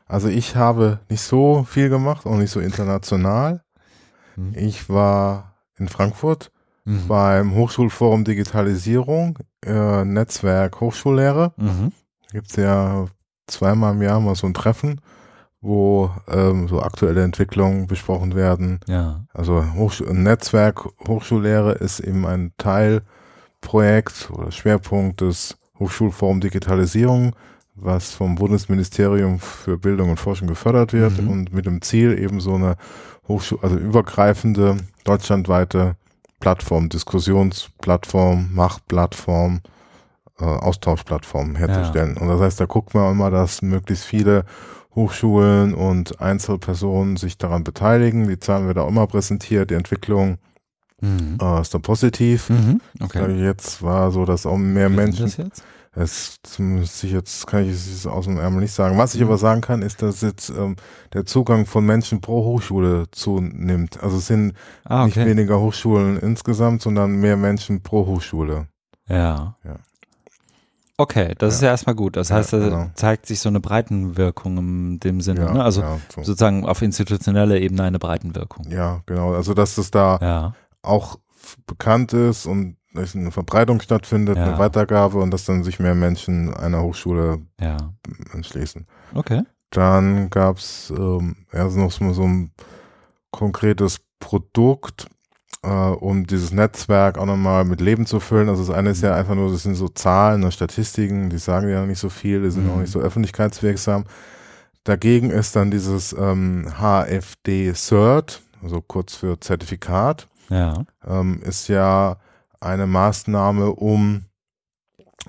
Also 0.07 0.29
ich 0.29 0.57
habe 0.57 1.01
nicht 1.09 1.21
so 1.21 1.65
viel 1.65 1.89
gemacht, 1.89 2.27
auch 2.27 2.37
nicht 2.37 2.51
so 2.51 2.61
international. 2.61 3.63
Mhm. 4.39 4.53
Ich 4.55 4.89
war 4.89 5.55
in 5.79 5.89
Frankfurt 5.89 6.51
Mhm. 6.85 7.07
beim 7.09 7.55
Hochschulforum 7.55 8.25
Digitalisierung, 8.25 9.39
äh, 9.65 10.05
Netzwerk 10.05 10.81
Hochschullehre. 10.81 11.53
Mhm. 11.57 11.93
Gibt 12.33 12.49
es 12.51 12.57
ja 12.57 13.07
zweimal 13.47 13.95
im 13.95 14.03
Jahr 14.03 14.21
mal 14.21 14.35
so 14.35 14.47
ein 14.47 14.55
Treffen, 14.55 15.01
wo 15.61 16.11
ähm, 16.29 16.69
so 16.69 16.81
aktuelle 16.83 17.25
Entwicklungen 17.25 17.87
besprochen 17.89 18.35
werden. 18.35 18.81
Ja. 18.87 19.25
Also 19.35 19.65
Hochsch 19.75 20.01
Netzwerk 20.03 20.87
Hochschullehre 21.07 21.73
ist 21.73 22.01
eben 22.01 22.25
ein 22.27 22.53
Teilprojekt 23.61 24.31
oder 24.33 24.51
Schwerpunkt 24.51 25.21
des 25.21 25.57
Hochschulforum 25.79 26.41
Digitalisierung, 26.41 27.35
was 27.75 28.13
vom 28.13 28.35
Bundesministerium 28.35 29.39
für 29.41 29.79
Bildung 29.79 30.11
und 30.11 30.19
Forschung 30.21 30.49
gefördert 30.49 30.93
wird 30.93 31.21
Mhm. 31.23 31.29
und 31.31 31.53
mit 31.53 31.67
dem 31.67 31.83
Ziel 31.83 32.19
eben 32.19 32.41
so 32.41 32.55
eine 32.55 32.77
Hochschul 33.29 33.59
also 33.63 33.77
übergreifende 33.77 34.79
deutschlandweite 35.05 35.97
Plattform, 36.41 36.89
Diskussionsplattform, 36.89 38.51
Machtplattform, 38.55 39.61
äh, 40.41 40.45
Austauschplattform 40.45 41.57
herzustellen. 41.57 42.17
Und 42.17 42.29
das 42.29 42.41
heißt, 42.41 42.61
da 42.61 42.67
guckt 42.67 42.95
man 42.95 43.13
immer, 43.13 43.31
dass 43.31 43.61
möglichst 43.63 44.05
viele 44.05 44.45
Hochschulen 44.95 45.75
und 45.75 46.21
Einzelpersonen 46.21 47.17
sich 47.17 47.39
daran 47.39 47.65
beteiligen. 47.65 48.29
Die 48.29 48.39
Zahlen 48.39 48.67
werden 48.67 48.79
auch 48.81 48.89
immer 48.89 49.07
präsentiert. 49.07 49.71
Die 49.71 49.75
Entwicklung 49.75 50.39
Mhm. 51.01 51.39
äh, 51.41 51.61
ist 51.61 51.73
da 51.75 51.79
positiv. 51.79 52.51
Mhm. 52.51 52.81
Okay. 53.01 53.33
Jetzt 53.41 53.83
war 53.83 54.11
so, 54.11 54.25
dass 54.25 54.47
auch 54.47 54.57
mehr 54.57 54.89
Menschen, 54.89 55.31
Das 55.99 56.39
müsste 56.59 57.09
ich 57.09 57.13
jetzt, 57.13 57.47
kann 57.49 57.65
ich 57.65 57.71
es 57.71 58.07
aus 58.07 58.27
dem 58.27 58.39
Ärmel 58.39 58.61
nicht 58.61 58.73
sagen. 58.73 58.97
Was 58.99 59.15
ich 59.15 59.21
Mhm. 59.21 59.27
aber 59.27 59.39
sagen 59.39 59.61
kann, 59.63 59.83
ist, 59.83 60.01
dass 60.01 60.21
jetzt 60.21 60.49
ähm, 60.51 60.77
der 61.13 61.27
Zugang 61.27 61.67
von 61.67 61.85
Menschen 61.85 62.21
pro 62.21 62.45
Hochschule 62.45 63.07
zunimmt. 63.11 64.01
Also 64.01 64.19
es 64.19 64.29
sind 64.29 64.53
Ah, 64.85 65.07
nicht 65.07 65.17
okay. 65.17 65.27
weniger 65.29 65.59
Hochschulen 65.61 66.17
insgesamt, 66.19 66.83
sondern 66.83 67.17
mehr 67.17 67.37
Menschen 67.37 67.83
pro 67.83 68.07
Hochschule. 68.07 68.69
Ja. 69.09 69.57
Ja. 69.65 69.77
Okay, 71.01 71.35
das 71.39 71.55
ist 71.55 71.63
ja 71.63 71.69
erstmal 71.71 71.95
gut. 71.95 72.17
Das 72.17 72.29
Ja, 72.31 72.37
heißt, 72.37 72.53
da 72.53 72.59
genau. 72.59 72.91
zeigt 72.95 73.27
sich 73.27 73.39
so 73.41 73.49
eine 73.49 73.61
Breitenwirkung 73.61 74.59
in 74.59 75.01
dem 75.01 75.21
Sinne. 75.21 75.43
Ja, 75.47 75.53
ne? 75.53 75.63
Also 75.65 75.81
ja, 75.81 75.99
so. 76.15 76.23
sozusagen 76.23 76.65
auf 76.67 76.83
institutioneller 76.83 77.57
Ebene 77.57 77.85
eine 77.85 77.99
Breitenwirkung. 77.99 78.69
ja, 78.71 79.01
genau. 79.07 79.33
Also 79.35 79.55
dass 79.55 79.79
es 79.79 79.91
da 79.93 80.19
Ja. 80.21 80.53
auch 80.83 81.19
bekannt 81.67 82.13
ist 82.13 82.47
und 82.47 82.77
eine 82.95 83.31
Verbreitung 83.31 83.81
stattfindet, 83.81 84.37
Ja. 84.37 84.45
eine 84.45 84.59
Weitergabe 84.59 85.19
und 85.19 85.31
dass 85.31 85.45
dann 85.45 85.63
sich 85.65 85.79
mehr 85.79 85.95
Menschen 85.95 86.53
einer 86.55 86.83
Hochschule 86.83 87.41
Ja. 87.61 87.77
entschließen. 88.33 88.87
Okay. 89.15 89.43
Dann 89.71 90.31
gab 90.31 90.57
es 90.59 90.91
ähm, 90.97 91.37
erst 91.53 91.77
noch 91.77 91.93
so 91.93 92.13
so 92.13 92.23
ein 92.25 92.51
konkretes 93.31 94.01
Produkt, 94.21 95.07
äh, 95.63 95.69
um 95.69 96.27
dieses 96.27 96.53
Netzwerk 96.53 97.19
auch 97.19 97.27
nochmal 97.27 97.65
mit 97.65 97.81
Leben 97.81 98.07
zu 98.07 98.21
füllen. 98.21 98.49
Also 98.49 98.65
das 98.67 98.75
eine 98.75 98.91
ist 98.91 99.03
ja 99.03 99.15
einfach 99.15 99.35
nur, 99.35 99.51
das 99.53 99.63
sind 99.65 99.75
so 99.75 99.89
Zahlen, 99.89 100.41
ne, 100.41 100.51
Statistiken, 100.53 101.29
die 101.31 101.39
sagen 101.39 101.69
ja 101.69 101.85
nicht 101.85 101.99
so 102.01 102.09
viel, 102.09 102.43
die 102.43 102.51
sind 102.51 102.65
Mhm. 102.65 102.71
auch 102.71 102.79
nicht 102.79 102.91
so 102.93 103.01
öffentlichkeitswirksam. 103.01 104.05
Dagegen 104.85 105.31
ist 105.31 105.55
dann 105.55 105.71
dieses 105.71 106.15
ähm, 106.19 106.67
HFD 106.81 107.75
Cert, 107.75 108.41
also 108.63 108.81
kurz 108.81 109.15
für 109.17 109.39
Zertifikat, 109.39 110.27
Ja. 110.49 110.85
ähm, 111.07 111.41
ist 111.43 111.69
ja 111.69 112.17
eine 112.61 112.87
Maßnahme, 112.87 113.73
um 113.73 114.27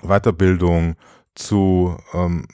Weiterbildung 0.02 0.96
zu 1.34 1.96
ähm, 2.12 2.46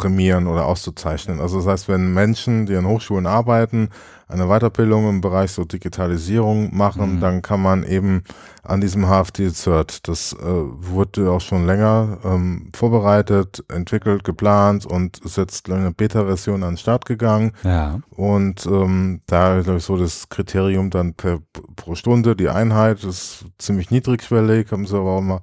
prämieren 0.00 0.46
oder 0.46 0.64
auszuzeichnen. 0.66 1.40
Also 1.40 1.58
das 1.58 1.66
heißt, 1.66 1.88
wenn 1.88 2.12
Menschen, 2.14 2.66
die 2.66 2.76
an 2.76 2.86
Hochschulen 2.86 3.26
arbeiten, 3.26 3.88
eine 4.28 4.46
Weiterbildung 4.46 5.08
im 5.08 5.20
Bereich 5.20 5.50
so 5.50 5.64
Digitalisierung 5.64 6.74
machen, 6.76 7.16
Mhm. 7.16 7.20
dann 7.20 7.42
kann 7.42 7.60
man 7.60 7.82
eben 7.82 8.22
an 8.62 8.80
diesem 8.80 9.06
HFD-Cert, 9.08 10.06
das 10.06 10.32
äh, 10.34 10.36
wurde 10.44 11.30
auch 11.32 11.40
schon 11.40 11.66
länger 11.66 12.18
ähm, 12.24 12.70
vorbereitet, 12.72 13.64
entwickelt, 13.68 14.22
geplant 14.22 14.86
und 14.86 15.18
ist 15.24 15.36
jetzt 15.36 15.68
eine 15.70 15.90
Beta-Version 15.90 16.62
an 16.62 16.72
den 16.72 16.76
Start 16.78 17.06
gegangen. 17.06 17.52
Ja. 17.64 18.00
Und 18.10 18.66
ähm, 18.66 19.20
da 19.26 19.60
glaube 19.62 19.78
ich 19.78 19.84
so 19.84 19.96
das 19.96 20.28
Kriterium 20.28 20.90
dann 20.90 21.14
per, 21.14 21.40
pro 21.74 21.94
Stunde, 21.96 22.36
die 22.36 22.48
Einheit 22.48 23.02
ist 23.02 23.46
ziemlich 23.58 23.90
niedrigschwellig, 23.90 24.70
haben 24.70 24.86
sie 24.86 24.96
aber 24.96 25.10
auch 25.16 25.20
mal 25.22 25.40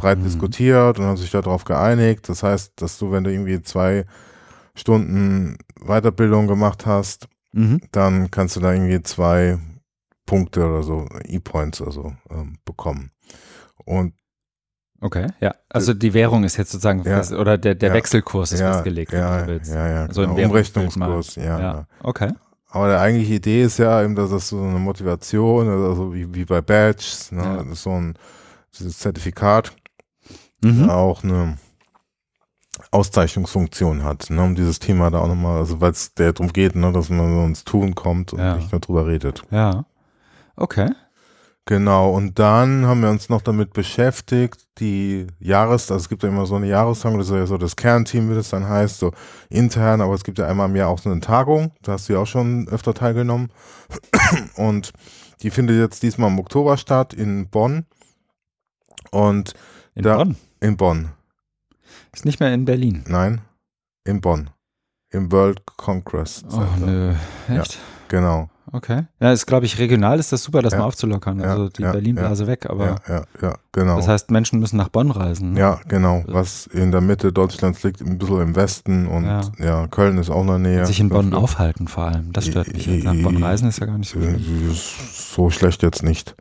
breit 0.00 0.18
Mhm. 0.18 0.24
diskutiert 0.24 0.98
und 0.98 1.04
haben 1.06 1.16
sich 1.16 1.30
darauf 1.30 1.64
geeinigt. 1.64 2.28
Das 2.28 2.42
heißt, 2.42 2.72
dass 2.76 2.98
du, 2.98 3.12
wenn 3.12 3.24
du 3.24 3.30
irgendwie 3.32 3.62
zwei 3.62 4.04
Stunden 4.74 5.58
Weiterbildung 5.84 6.46
gemacht 6.46 6.86
hast, 6.86 7.28
Mhm. 7.52 7.80
dann 7.92 8.30
kannst 8.30 8.56
du 8.56 8.60
da 8.60 8.72
irgendwie 8.72 9.02
zwei 9.02 9.58
Punkte 10.26 10.64
oder 10.64 10.82
so, 10.82 11.06
E-Points 11.24 11.80
oder 11.80 11.90
so 11.92 12.12
ähm, 12.30 12.56
bekommen. 12.64 13.10
Und 13.84 14.14
Okay. 15.02 15.28
Ja. 15.40 15.54
Also 15.70 15.94
die 15.94 16.12
Währung 16.12 16.44
ist 16.44 16.58
jetzt 16.58 16.72
sozusagen 16.72 16.98
Ja. 17.04 17.16
fest, 17.16 17.32
oder 17.32 17.56
der, 17.56 17.74
der 17.74 17.88
Ja. 17.88 17.94
Wechselkurs 17.94 18.52
ist 18.52 18.60
ja, 18.60 18.72
festgelegt, 18.74 19.12
wenn 19.12 19.20
ja, 19.20 19.40
du 19.40 19.46
willst. 19.46 19.72
ja, 19.72 19.88
ja, 19.88 20.04
Also 20.04 20.20
genau. 20.26 20.34
Umrechnungskurs, 20.34 21.36
ja, 21.36 21.42
Ja. 21.44 21.58
ja. 21.60 21.86
Okay. 22.02 22.30
Aber 22.68 22.88
die 22.90 22.98
eigentliche 22.98 23.34
Idee 23.34 23.62
ist 23.62 23.78
ja 23.78 24.02
eben, 24.02 24.14
dass 24.14 24.28
das 24.30 24.50
so 24.50 24.60
eine 24.62 24.78
Motivation, 24.78 25.68
also 25.70 26.12
wie, 26.14 26.32
wie 26.34 26.44
bei 26.44 26.60
Badges, 26.60 27.32
ne, 27.32 27.42
Ja. 27.42 27.74
so 27.74 27.90
ein 27.92 28.14
Zertifikat 28.70 29.72
Mhm. 30.62 30.90
auch 30.90 31.22
eine 31.24 31.56
Auszeichnungsfunktion 32.90 34.04
hat, 34.04 34.30
ne, 34.30 34.42
um 34.42 34.54
dieses 34.54 34.78
Thema 34.78 35.10
da 35.10 35.20
auch 35.20 35.28
nochmal, 35.28 35.58
also 35.58 35.80
weil 35.80 35.92
es 35.92 36.14
darum 36.14 36.52
geht, 36.52 36.74
ne, 36.76 36.92
dass 36.92 37.10
man 37.10 37.34
so 37.34 37.44
ins 37.44 37.64
Tun 37.64 37.94
kommt 37.94 38.32
und 38.32 38.40
Ja. 38.40 38.56
nicht 38.56 38.72
nur 38.72 38.80
drüber 38.80 39.06
redet. 39.06 39.42
Ja. 39.50 39.84
Okay. 40.56 40.90
Genau, 41.66 42.10
und 42.12 42.38
dann 42.38 42.86
haben 42.86 43.02
wir 43.02 43.10
uns 43.10 43.28
noch 43.28 43.42
damit 43.42 43.72
beschäftigt, 43.74 44.66
die 44.78 45.26
Jahres, 45.38 45.90
also 45.90 46.02
es 46.02 46.08
gibt 46.08 46.22
ja 46.22 46.28
immer 46.28 46.46
so 46.46 46.56
eine 46.56 46.66
Jahrestagung, 46.66 47.18
das 47.18 47.28
ist 47.28 47.34
ja 47.34 47.46
so 47.46 47.58
das 47.58 47.76
Kernteam, 47.76 48.30
wie 48.30 48.34
das 48.34 48.48
dann 48.48 48.66
heißt, 48.68 48.98
so 48.98 49.12
intern, 49.50 50.00
aber 50.00 50.14
es 50.14 50.24
gibt 50.24 50.38
ja 50.38 50.46
einmal 50.46 50.68
im 50.68 50.74
Jahr 50.76 50.88
auch 50.88 50.98
so 50.98 51.10
eine 51.10 51.20
Tagung, 51.20 51.72
da 51.82 51.92
hast 51.92 52.08
du 52.08 52.14
ja 52.14 52.18
auch 52.20 52.26
schon 52.26 52.66
öfter 52.68 52.92
teilgenommen. 52.94 53.52
Und 54.56 54.92
die 55.42 55.50
findet 55.50 55.78
jetzt 55.78 56.02
diesmal 56.02 56.30
im 56.30 56.38
Oktober 56.40 56.76
statt 56.76 57.12
in 57.14 57.48
Bonn. 57.48 57.84
Und 59.10 59.52
In 59.94 60.02
Da- 60.02 60.16
Bonn. 60.16 60.36
In 60.60 60.76
Bonn, 60.76 61.10
Ist 62.12 62.24
nicht 62.24 62.40
mehr 62.40 62.52
in 62.52 62.64
Berlin. 62.64 63.04
nein, 63.08 63.40
in 64.04 64.20
Bonn. 64.20 64.50
Im 65.12 65.32
World 65.32 65.62
Congress 65.76 66.44
Oh, 66.48 66.50
Center. 66.58 66.86
nö. 66.86 67.14
Ja. 67.48 67.62
Echt? 67.62 67.78
Genau. 68.08 68.48
Okay. 68.72 69.06
Ja, 69.18 69.32
ist, 69.32 69.46
glaube 69.46 69.66
ich, 69.66 69.78
regional 69.80 70.20
ist 70.20 70.30
das 70.30 70.44
super, 70.44 70.62
das 70.62 70.72
Ja. 70.72 70.78
mal 70.78 70.84
aufzulockern. 70.84 71.40
Ja, 71.40 71.46
Also 71.50 71.68
die 71.68 71.82
ja, 71.82 71.90
Berlin-Blase 71.90 72.46
weg, 72.46 72.66
aber 72.70 72.86
ja, 72.86 72.96
ja, 73.16 73.24
ja, 73.42 73.54
genau. 73.72 73.96
das 73.96 74.06
heißt, 74.06 74.30
Menschen 74.30 74.60
müssen 74.60 74.76
nach 74.76 74.88
Bonn 74.88 75.10
reisen. 75.10 75.54
ne? 75.54 75.58
Ja, 75.58 75.80
genau. 75.88 76.22
Was 76.28 76.68
in 76.68 76.92
der 76.92 77.00
Mitte 77.00 77.32
Deutschlands 77.32 77.82
liegt, 77.82 78.00
ein 78.00 78.18
bisschen 78.18 78.40
im 78.40 78.54
Westen 78.54 79.08
und 79.08 79.24
Ja. 79.24 79.40
ja, 79.58 79.86
Köln 79.88 80.18
ist 80.18 80.30
auch 80.30 80.42
in 80.42 80.46
der 80.46 80.58
Nähe. 80.58 80.86
Sich 80.86 81.00
in 81.00 81.08
Bonn 81.08 81.34
aufhalten 81.34 81.88
vor 81.88 82.04
allem. 82.04 82.32
Das 82.32 82.46
stört 82.46 82.72
mich. 82.72 82.86
Nach 83.02 83.14
Bonn 83.20 83.42
reisen 83.42 83.68
ist 83.68 83.80
ja 83.80 83.86
gar 83.86 83.98
nicht 83.98 84.10
so. 84.10 84.20
Äh, 84.20 84.38
So 84.72 85.50
schlecht 85.50 85.82
jetzt 85.82 86.04
nicht. 86.04 86.36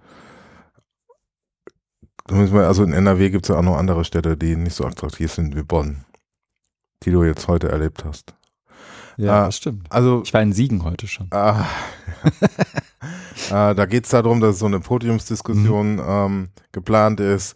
Also 2.31 2.83
in 2.83 2.93
NRW 2.93 3.29
gibt 3.31 3.45
es 3.45 3.49
ja 3.49 3.57
auch 3.57 3.63
noch 3.63 3.77
andere 3.77 4.05
Städte, 4.05 4.37
die 4.37 4.55
nicht 4.55 4.75
so 4.75 4.85
attraktiv 4.85 5.31
sind 5.31 5.55
wie 5.55 5.63
Bonn, 5.63 6.05
die 7.03 7.11
du 7.11 7.23
jetzt 7.23 7.47
heute 7.47 7.69
erlebt 7.69 8.05
hast. 8.05 8.33
Ja, 9.17 9.45
das 9.47 9.57
stimmt. 9.57 9.91
Also 9.91 10.21
Ich 10.23 10.33
war 10.33 10.41
in 10.41 10.53
Siegen 10.53 10.83
heute 10.85 11.07
schon. 11.07 11.27
Ah, 11.31 11.65
äh, 13.49 13.49
da 13.75 13.85
geht 13.85 14.05
es 14.05 14.11
darum, 14.11 14.39
dass 14.39 14.59
so 14.59 14.65
eine 14.65 14.79
Podiumsdiskussion 14.79 15.95
Mhm. 15.95 16.03
ähm, 16.07 16.49
geplant 16.71 17.19
ist 17.19 17.55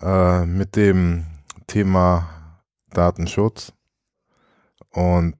äh, 0.00 0.44
mit 0.44 0.74
dem 0.74 1.26
Thema 1.66 2.28
Datenschutz. 2.90 3.72
Und 4.90 5.34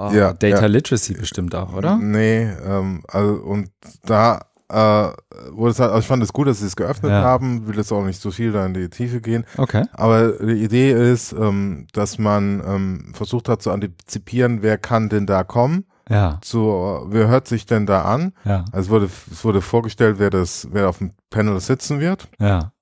Oh, 0.00 0.10
ja, 0.12 0.32
Data 0.32 0.60
ja. 0.60 0.66
Literacy 0.66 1.14
bestimmt 1.14 1.56
auch, 1.56 1.72
oder? 1.74 1.96
Nee, 1.96 2.44
ähm, 2.64 3.02
also 3.08 3.32
und 3.34 3.72
da 4.04 4.40
äh, 4.70 5.08
wurde 5.50 5.70
es 5.70 5.78
halt, 5.80 5.90
also 5.90 6.00
ich 6.00 6.06
fand 6.06 6.22
es 6.22 6.32
gut, 6.32 6.46
dass 6.46 6.60
sie 6.60 6.66
es 6.66 6.76
geöffnet 6.76 7.10
Ja. 7.12 7.22
haben, 7.22 7.66
will 7.66 7.76
jetzt 7.76 7.92
auch 7.92 8.04
nicht 8.04 8.20
so 8.20 8.30
viel 8.30 8.52
da 8.52 8.66
in 8.66 8.74
die 8.74 8.88
Tiefe 8.90 9.20
gehen. 9.20 9.44
Okay. 9.56 9.84
Aber 9.92 10.32
die 10.32 10.62
Idee 10.62 10.92
ist, 10.92 11.32
ähm, 11.32 11.86
dass 11.92 12.18
man 12.18 12.62
ähm, 12.66 13.12
versucht 13.14 13.48
hat 13.48 13.62
zu 13.62 13.70
antizipieren, 13.70 14.62
wer 14.62 14.76
kann 14.78 15.08
denn 15.08 15.26
da 15.26 15.42
kommen, 15.44 15.84
Ja, 16.10 16.38
so, 16.44 17.06
wer 17.08 17.28
hört 17.28 17.48
sich 17.48 17.64
denn 17.66 17.86
da 17.86 18.02
an? 18.02 18.32
ja, 18.44 18.64
Also 18.72 18.86
es 18.86 18.90
wurde, 18.90 19.10
es 19.32 19.44
wurde 19.44 19.60
vorgestellt, 19.62 20.16
wer 20.18 20.30
das, 20.30 20.68
wer 20.70 20.88
auf 20.88 20.98
dem 20.98 21.12
Panel 21.30 21.58
sitzen 21.60 22.00
wird, 22.00 22.28
ja, 22.38 22.72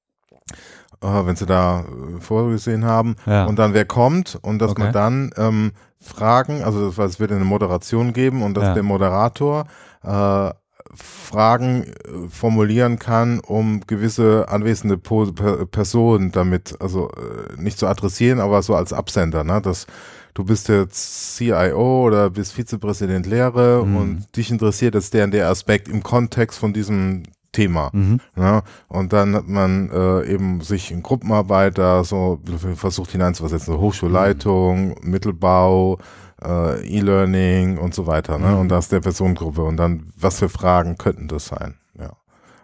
äh, 1.03 1.27
wenn 1.27 1.37
sie 1.37 1.47
da 1.47 1.81
äh, 1.81 2.21
vorgesehen 2.21 2.85
haben. 2.85 3.17
ja. 3.27 3.45
Und 3.47 3.59
dann 3.59 3.75
wer 3.75 3.85
kommt 3.85 4.39
und 4.43 4.59
dass 4.61 4.71
Okay. 4.73 4.83
man 4.85 4.93
dann 4.93 5.31
ähm, 5.37 5.73
Fragen, 6.01 6.63
also 6.63 6.91
das- 6.91 7.13
es 7.13 7.21
wird 7.21 7.33
eine 7.33 7.45
Moderation 7.45 8.13
geben 8.13 8.43
und 8.43 8.55
dass 8.57 8.65
Ja. 8.65 8.75
der 8.75 8.83
Moderator 8.83 9.67
äh, 10.05 10.51
Fragen 10.97 11.85
äh, 11.85 12.29
formulieren 12.31 12.99
kann, 12.99 13.41
um 13.41 13.81
gewisse 13.87 14.49
anwesende 14.49 14.97
po 14.99 15.27
per 15.33 15.67
Personen 15.67 16.33
damit, 16.33 16.77
also 16.81 17.11
äh, 17.11 17.61
nicht 17.61 17.79
zu 17.79 17.87
adressieren, 17.87 18.41
aber 18.41 18.63
so 18.63 18.75
als 18.75 18.93
Absender, 18.93 19.45
ne? 19.45 19.61
Dass 19.61 19.87
du 20.35 20.45
bist 20.45 20.69
jetzt 20.69 21.37
CIO 21.37 22.05
oder 22.07 22.31
bist 22.31 22.53
Vizepräsident 22.53 23.27
Lehre 23.27 23.85
Mhm. 23.87 23.97
und 23.97 24.37
dich 24.37 24.51
interessiert 24.51 24.95
jetzt 24.95 25.15
der 25.15 25.25
und 25.25 25.33
der 25.33 25.49
Aspekt 25.49 25.89
im 25.89 26.03
Kontext 26.03 26.59
von 26.59 26.73
diesem 26.73 27.23
Thema. 27.53 27.89
Mhm. 27.95 28.21
Ja, 28.37 28.63
und 28.89 29.15
dann 29.15 29.35
hat 29.35 29.49
man 29.49 29.89
äh, 29.91 30.27
eben 30.31 30.61
sich 30.61 30.91
in 30.93 31.03
Gruppenarbeit 31.03 31.79
da 31.79 32.05
so 32.05 32.39
versucht 32.75 33.13
hineinzuversetzen, 33.13 33.73
so 33.73 33.81
Hochschulleitung, 33.81 34.97
Mittelbau, 35.01 35.99
äh, 36.43 36.87
E-Learning 36.87 37.79
und 37.79 37.95
so 37.95 38.07
weiter. 38.07 38.39
Ne? 38.39 38.49
Mhm. 38.49 38.59
Und 38.61 38.69
das 38.69 38.89
der 38.89 39.01
Personengruppe. 39.01 39.63
Und 39.63 39.77
dann, 39.77 40.13
was 40.17 40.39
für 40.39 40.49
Fragen 40.49 40.97
könnten 40.99 41.29
das 41.29 41.47
sein? 41.47 41.77
Ja. 41.99 42.13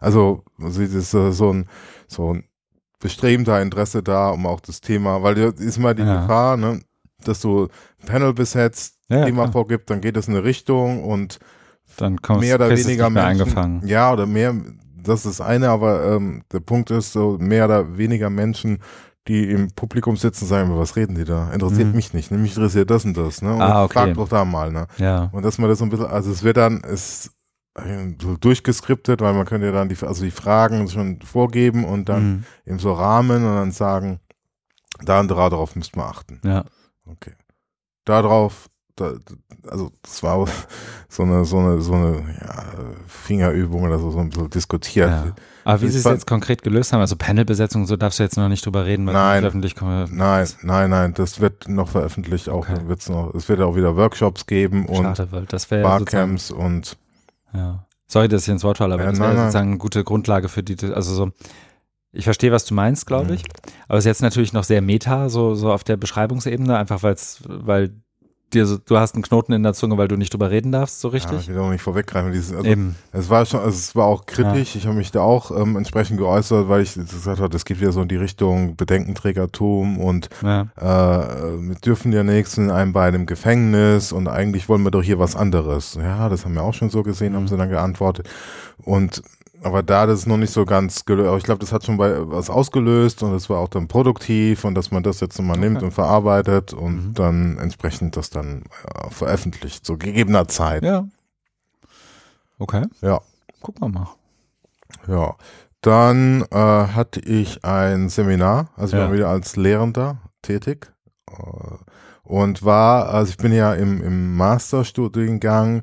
Also, 0.00 0.44
es 0.66 0.76
ist 0.78 1.14
äh, 1.14 1.32
so 1.32 1.52
ein, 1.52 1.66
so 2.08 2.34
ein 2.34 2.44
bestrebender 2.98 3.60
Interesse 3.60 4.02
da, 4.02 4.30
um 4.30 4.46
auch 4.46 4.60
das 4.60 4.80
Thema, 4.80 5.22
weil 5.22 5.36
ist 5.38 5.78
mal 5.78 5.94
die 5.94 6.02
Ja. 6.02 6.20
Gefahr, 6.22 6.56
ne, 6.56 6.80
dass 7.24 7.40
du 7.40 7.64
ein 8.00 8.06
Panel 8.06 8.32
besetzt, 8.32 8.96
Ja, 9.08 9.24
Thema 9.24 9.42
klar. 9.42 9.52
vorgibt, 9.52 9.90
dann 9.90 10.00
geht 10.00 10.16
es 10.16 10.28
in 10.28 10.34
eine 10.34 10.44
Richtung 10.44 11.04
und 11.04 11.38
Dann 11.96 12.20
kommst 12.22 12.42
mehr 12.42 12.54
oder 12.56 12.70
weniger 12.70 13.10
mehr 13.10 13.24
Menschen, 13.24 13.42
eingefangen. 13.42 13.86
Ja, 13.86 14.12
oder 14.12 14.26
mehr, 14.26 14.54
das 15.02 15.26
ist 15.26 15.40
eine, 15.40 15.68
aber 15.70 16.04
ähm, 16.14 16.42
der 16.52 16.60
Punkt 16.60 16.90
ist 16.90 17.12
so, 17.12 17.36
mehr 17.40 17.64
oder 17.64 17.96
weniger 17.98 18.30
Menschen, 18.30 18.78
die 19.28 19.48
im 19.50 19.70
Publikum 19.72 20.16
sitzen, 20.16 20.46
sagen, 20.46 20.76
was 20.76 20.96
reden 20.96 21.14
die 21.14 21.24
da? 21.24 21.52
Interessiert 21.52 21.88
Mhm. 21.88 21.94
mich 21.96 22.12
nicht, 22.12 22.30
ne? 22.30 22.38
mich 22.38 22.56
interessiert 22.56 22.90
das 22.90 23.04
und 23.04 23.16
das, 23.16 23.40
ne? 23.42 23.54
Und 23.54 23.62
Ah, 23.62 23.84
okay. 23.84 23.92
frag 23.94 24.14
doch 24.14 24.28
da 24.28 24.44
mal, 24.44 24.72
ne? 24.72 24.86
Ja, 24.98 25.28
Und 25.32 25.44
dass 25.44 25.58
man 25.58 25.68
das 25.70 25.78
so 25.78 25.84
ein 25.84 25.90
bisschen, 25.90 26.06
also 26.06 26.30
es 26.32 26.42
wird 26.42 26.56
dann, 26.56 26.82
es 26.84 27.30
so 28.20 28.36
durchgeskriptet, 28.36 29.20
weil 29.22 29.32
man 29.32 29.46
könnte 29.46 29.66
ja 29.66 29.72
dann 29.72 29.88
die, 29.88 29.96
also 30.04 30.24
die 30.24 30.30
Fragen 30.30 30.88
schon 30.88 31.22
vorgeben 31.22 31.84
und 31.84 32.08
dann 32.08 32.22
Mhm. 32.32 32.44
eben 32.66 32.78
so 32.80 32.92
Rahmen 32.92 33.44
und 33.44 33.54
dann 33.54 33.72
sagen, 33.72 34.20
da 35.04 35.20
und 35.20 35.28
da, 35.30 35.48
darauf 35.48 35.74
müsst 35.76 35.96
man 35.96 36.06
achten. 36.06 36.40
ja. 36.44 36.64
Okay. 37.06 37.32
Darauf, 38.04 38.68
da, 38.96 39.14
also 39.68 39.90
das 40.02 40.22
war 40.22 40.46
so 41.08 41.22
eine, 41.22 41.44
so 41.44 41.58
eine, 41.58 41.80
so 41.80 41.94
eine 41.94 42.36
ja, 42.40 42.64
Fingerübung 43.06 43.84
oder 43.84 43.98
so, 43.98 44.10
so 44.10 44.18
ein 44.18 44.30
bisschen 44.30 44.50
diskutiert. 44.50 45.08
ja. 45.10 45.34
Aber 45.64 45.80
wie 45.80 45.88
sie 45.88 45.98
es 45.98 46.04
jetzt 46.04 46.26
konkret 46.26 46.62
gelöst 46.62 46.92
haben, 46.92 47.00
also 47.00 47.16
Panelbesetzung, 47.16 47.86
so 47.86 47.96
darfst 47.96 48.18
du 48.18 48.22
jetzt 48.24 48.36
noch 48.36 48.48
nicht 48.48 48.64
drüber 48.66 48.84
reden, 48.84 49.06
weil 49.06 49.14
Nein. 49.14 49.44
öffentlich 49.44 49.76
kommt. 49.76 50.12
Nein, 50.12 50.48
nein, 50.62 50.90
nein, 50.90 51.14
das 51.14 51.40
wird 51.40 51.68
noch 51.68 51.88
veröffentlicht, 51.88 52.48
auch 52.48 52.68
Okay. 52.68 52.80
wird's 52.86 53.08
noch, 53.08 53.34
es 53.34 53.48
wird 53.48 53.60
auch 53.60 53.76
wieder 53.76 53.96
Workshops 53.96 54.46
geben 54.46 54.86
und 54.86 55.04
Schade, 55.16 55.28
sozusagen, 55.48 55.82
Barcamps 55.82 56.50
und 56.50 56.96
ja. 57.54 57.86
Sorry, 58.08 58.28
dass 58.28 58.42
ich 58.42 58.48
ins 58.48 58.64
Wort 58.64 58.78
falle, 58.78 58.94
aber 58.94 59.04
Ja, 59.04 59.10
das 59.10 59.20
wäre 59.20 59.36
sozusagen 59.38 59.68
eine 59.68 59.78
gute 59.78 60.04
Grundlage 60.04 60.48
für 60.48 60.62
die, 60.62 60.76
also 60.92 61.14
so, 61.14 61.30
Ich 62.14 62.24
verstehe, 62.24 62.52
was 62.52 62.66
du 62.66 62.74
meinst, 62.74 63.06
glaube 63.06 63.28
Mhm. 63.28 63.34
ich. 63.34 63.44
Aber 63.88 63.96
es 63.98 64.04
ist 64.04 64.08
jetzt 64.08 64.22
natürlich 64.22 64.52
noch 64.52 64.64
sehr 64.64 64.82
meta, 64.82 65.30
so, 65.30 65.54
so 65.54 65.72
auf 65.72 65.82
der 65.82 65.96
Beschreibungsebene, 65.96 66.76
einfach 66.76 67.02
weil's, 67.02 67.40
weil 67.46 67.94
dir 68.54 68.66
so, 68.66 68.76
du 68.78 68.96
hast 68.98 69.14
einen 69.14 69.22
Knoten 69.22 69.52
in 69.52 69.62
der 69.62 69.74
Zunge, 69.74 69.96
weil 69.98 70.08
du 70.08 70.16
nicht 70.16 70.32
drüber 70.32 70.50
reden 70.50 70.72
darfst, 70.72 71.00
so 71.00 71.08
Ja, 71.08 71.14
richtig. 71.14 71.40
ich 71.40 71.48
will 71.48 71.58
auch 71.58 71.70
nicht 71.70 71.82
vorweggreifen. 71.82 72.32
Dieses, 72.32 72.52
also, 72.54 72.64
Eben. 72.68 72.96
Es 73.12 73.28
war 73.30 73.44
schon, 73.46 73.60
also 73.60 73.70
es 73.76 73.94
war 73.96 74.06
auch 74.06 74.26
kritisch. 74.26 74.76
Ich 74.76 74.86
habe 74.86 74.96
mich 74.96 75.10
da 75.10 75.20
auch 75.20 75.50
ähm, 75.50 75.76
entsprechend 75.76 76.18
geäußert, 76.18 76.68
weil 76.68 76.82
ich 76.82 76.94
gesagt 76.94 77.38
habe, 77.40 77.48
das 77.48 77.64
geht 77.64 77.80
wieder 77.80 77.92
so 77.92 78.02
in 78.02 78.08
die 78.08 78.16
Richtung 78.16 78.76
Bedenkenträgertum 78.76 79.98
und 79.98 80.28
Ja. 80.42 80.62
äh, 80.76 81.58
wir 81.60 81.74
dürfen 81.76 82.12
ja 82.12 82.22
nichts 82.22 82.56
in 82.58 82.70
einem 82.70 82.92
bei 82.92 83.06
einem 83.06 83.26
Gefängnis 83.26 84.12
und 84.12 84.28
eigentlich 84.28 84.68
wollen 84.68 84.82
wir 84.82 84.90
doch 84.90 85.02
hier 85.02 85.18
was 85.18 85.36
anderes. 85.36 85.94
Ja, 86.00 86.28
das 86.28 86.44
haben 86.44 86.54
wir 86.54 86.62
auch 86.62 86.74
schon 86.74 86.90
so 86.90 87.02
gesehen, 87.02 87.34
haben 87.34 87.44
Mhm. 87.44 87.48
sie 87.48 87.56
dann 87.56 87.68
geantwortet. 87.70 88.28
Und 88.84 89.22
aber 89.62 89.82
da 89.82 90.06
das 90.06 90.20
ist 90.20 90.26
noch 90.26 90.36
nicht 90.36 90.52
so 90.52 90.64
ganz 90.64 91.04
gelöst. 91.04 91.38
Ich 91.38 91.44
glaube, 91.44 91.60
das 91.60 91.72
hat 91.72 91.84
schon 91.84 91.96
bei 91.96 92.14
was 92.30 92.50
ausgelöst 92.50 93.22
und 93.22 93.34
es 93.34 93.48
war 93.50 93.58
auch 93.60 93.68
dann 93.68 93.88
produktiv 93.88 94.64
und 94.64 94.74
dass 94.74 94.90
man 94.90 95.02
das 95.02 95.20
jetzt 95.20 95.38
nochmal 95.38 95.56
Okay. 95.58 95.68
nimmt 95.68 95.82
und 95.82 95.92
verarbeitet 95.92 96.72
und 96.72 97.08
Mhm. 97.08 97.14
dann 97.14 97.58
entsprechend 97.58 98.16
das 98.16 98.30
dann 98.30 98.64
äh, 98.94 99.10
veröffentlicht, 99.10 99.84
zu 99.86 99.96
gegebener 99.98 100.48
Zeit. 100.48 100.82
Ja. 100.84 101.06
Okay. 102.58 102.84
Ja. 103.00 103.20
Gucken 103.60 103.82
wir 103.82 103.88
mal. 104.00 104.08
Ja, 105.08 105.34
dann 105.80 106.42
äh, 106.50 106.56
hatte 106.56 107.20
ich 107.20 107.64
ein 107.64 108.08
Seminar, 108.08 108.68
also 108.76 108.96
ich 108.96 109.00
Ja. 109.00 109.06
war 109.08 109.14
wieder 109.14 109.28
als 109.28 109.56
Lehrender 109.56 110.18
tätig 110.42 110.92
äh, 111.30 111.34
und 112.22 112.64
war, 112.64 113.08
also 113.08 113.30
ich 113.30 113.36
bin 113.36 113.52
ja 113.52 113.74
im, 113.74 114.00
im 114.02 114.36
Masterstudiengang 114.36 115.82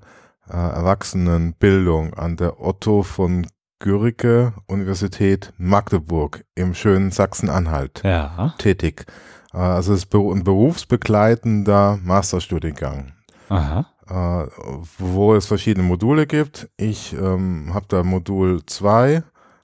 äh, 0.49 0.53
Erwachsenenbildung 0.53 2.13
an 2.13 2.37
der 2.37 2.61
Otto 2.61 3.03
von 3.03 3.45
Guericke 3.79 4.53
Universität 4.67 5.53
Magdeburg 5.57 6.43
im 6.55 6.73
schönen 6.73 7.11
Sachsen-Anhalt 7.11 8.01
Ja. 8.03 8.53
tätig. 8.57 9.05
Äh, 9.53 9.57
also 9.57 9.93
es 9.93 10.03
ist 10.03 10.13
ein 10.13 10.43
berufsbegleitender 10.43 11.97
Masterstudiengang 12.03 13.13
Aha. 13.47 13.85
äh, 14.09 14.47
wo 14.97 15.33
es 15.33 15.45
verschiedene 15.45 15.87
Module 15.87 16.27
gibt. 16.27 16.69
Ich 16.77 17.13
ähm, 17.13 17.71
habe 17.73 17.85
da 17.87 18.03
Modul 18.03 18.65
2, 18.65 19.23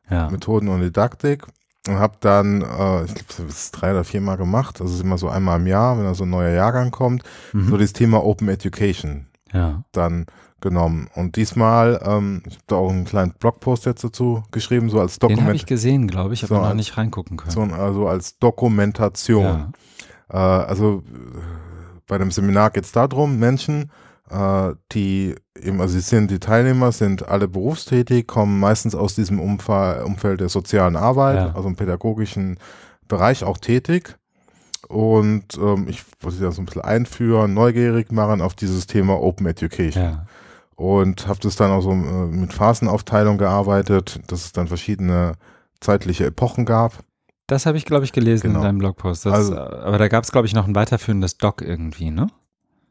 Ja. 0.10 0.30
Methoden 0.30 0.70
und 0.70 0.80
Didaktik 0.82 1.44
und 1.88 2.00
habe 2.00 2.16
dann, 2.22 2.62
äh, 2.62 3.04
ich 3.04 3.14
glaube, 3.16 3.50
ist 3.50 3.72
drei 3.72 3.92
oder 3.92 4.06
viermal 4.06 4.38
gemacht, 4.38 4.80
also 4.80 4.92
es 4.94 5.00
ist 5.00 5.04
immer 5.06 5.18
so 5.18 5.28
einmal 5.28 5.60
im 5.60 5.68
Jahr, 5.68 5.98
wenn 5.98 6.06
da 6.06 6.14
so 6.14 6.24
ein 6.24 6.30
neuer 6.30 6.54
Jahrgang 6.56 6.92
kommt, 6.92 7.24
so 7.52 7.58
Mhm. 7.58 7.78
das 7.80 7.92
Thema 7.92 8.24
Open 8.24 8.48
Education 8.48 9.28
Ja. 9.52 9.84
dann 9.92 10.26
genommen. 10.62 11.10
Und 11.16 11.36
diesmal, 11.36 12.02
ähm, 12.06 12.42
ich 12.46 12.54
habe 12.56 12.64
da 12.68 12.76
auch 12.78 12.90
einen 12.90 13.06
kleinen 13.06 13.34
Blogpost 13.40 13.86
jetzt 13.86 14.04
dazu 14.04 14.44
geschrieben, 14.52 14.90
so 14.90 15.00
als 15.00 15.20
Den 15.20 15.28
habe 15.30 15.34
Dokument, 15.36 15.56
ich 15.56 15.66
gesehen, 15.66 16.08
glaube 16.08 16.34
ich, 16.34 16.44
aber 16.44 16.56
So, 16.56 16.62
noch 16.62 16.74
nicht 16.74 16.98
reingucken 16.98 17.38
können. 17.38 17.52
so, 17.52 17.62
also 17.62 18.08
als 18.08 18.40
Dokumentation. 18.40 19.44
ja. 19.44 19.72
Äh, 20.32 20.38
also 20.66 21.04
äh, 21.08 21.40
bei 22.08 22.18
dem 22.18 22.32
Seminar 22.32 22.72
geht 22.72 22.86
es 22.86 22.92
darum, 22.92 23.38
Menschen, 23.38 23.92
äh, 24.30 24.72
die 24.92 25.36
eben, 25.62 25.82
also 25.82 25.94
sie 25.94 26.00
sind, 26.02 26.32
die 26.32 26.40
Teilnehmer 26.40 26.92
sind 26.92 27.28
alle 27.28 27.48
berufstätig, 27.48 28.26
kommen 28.26 28.60
meistens 28.60 28.96
aus 28.96 29.14
diesem 29.16 29.40
Umfall, 29.40 30.04
Umfeld 30.04 30.40
der 30.42 30.50
sozialen 30.50 30.96
Arbeit, 30.96 31.36
Ja. 31.36 31.56
also 31.56 31.68
im 31.68 31.76
pädagogischen 31.76 32.58
Bereich 33.08 33.44
auch 33.44 33.58
tätig. 33.60 34.18
Und 34.88 35.58
ähm, 35.58 35.88
ich 35.90 36.04
wollte 36.22 36.38
sie 36.38 36.44
da 36.44 36.52
so 36.52 36.62
ein 36.62 36.66
bisschen 36.66 36.84
einführen, 36.84 37.54
neugierig 37.56 38.12
machen 38.12 38.42
auf 38.42 38.54
dieses 38.54 38.86
Thema 38.86 39.20
Open 39.22 39.48
Education. 39.48 40.04
ja. 40.04 40.26
Und 40.76 41.28
habe 41.28 41.40
das 41.40 41.56
dann 41.56 41.72
auch 41.72 41.82
so 41.82 41.92
äh, 41.92 41.96
mit 41.96 42.54
Phasenaufteilung 42.54 43.38
gearbeitet, 43.38 44.20
dass 44.28 44.44
es 44.46 44.52
dann 44.52 44.68
verschiedene 44.68 45.34
zeitliche 45.80 46.26
Epochen 46.26 46.66
gab. 46.66 46.94
Das 47.48 47.66
habe 47.66 47.78
ich, 47.78 47.86
glaube 47.86 48.04
ich, 48.06 48.12
gelesen 48.12 48.48
Genau. 48.48 48.60
in 48.60 48.66
deinem 48.66 48.78
Blogpost. 48.80 49.26
Das, 49.26 49.34
Also- 49.34 49.58
aber 49.58 49.98
da 49.98 50.08
gab 50.08 50.24
es, 50.24 50.32
glaube 50.32 50.48
ich, 50.48 50.54
noch 50.54 50.68
ein 50.68 50.76
weiterführendes 50.76 51.38
Doc 51.38 51.62
irgendwie, 51.62 52.10
ne? 52.12 52.28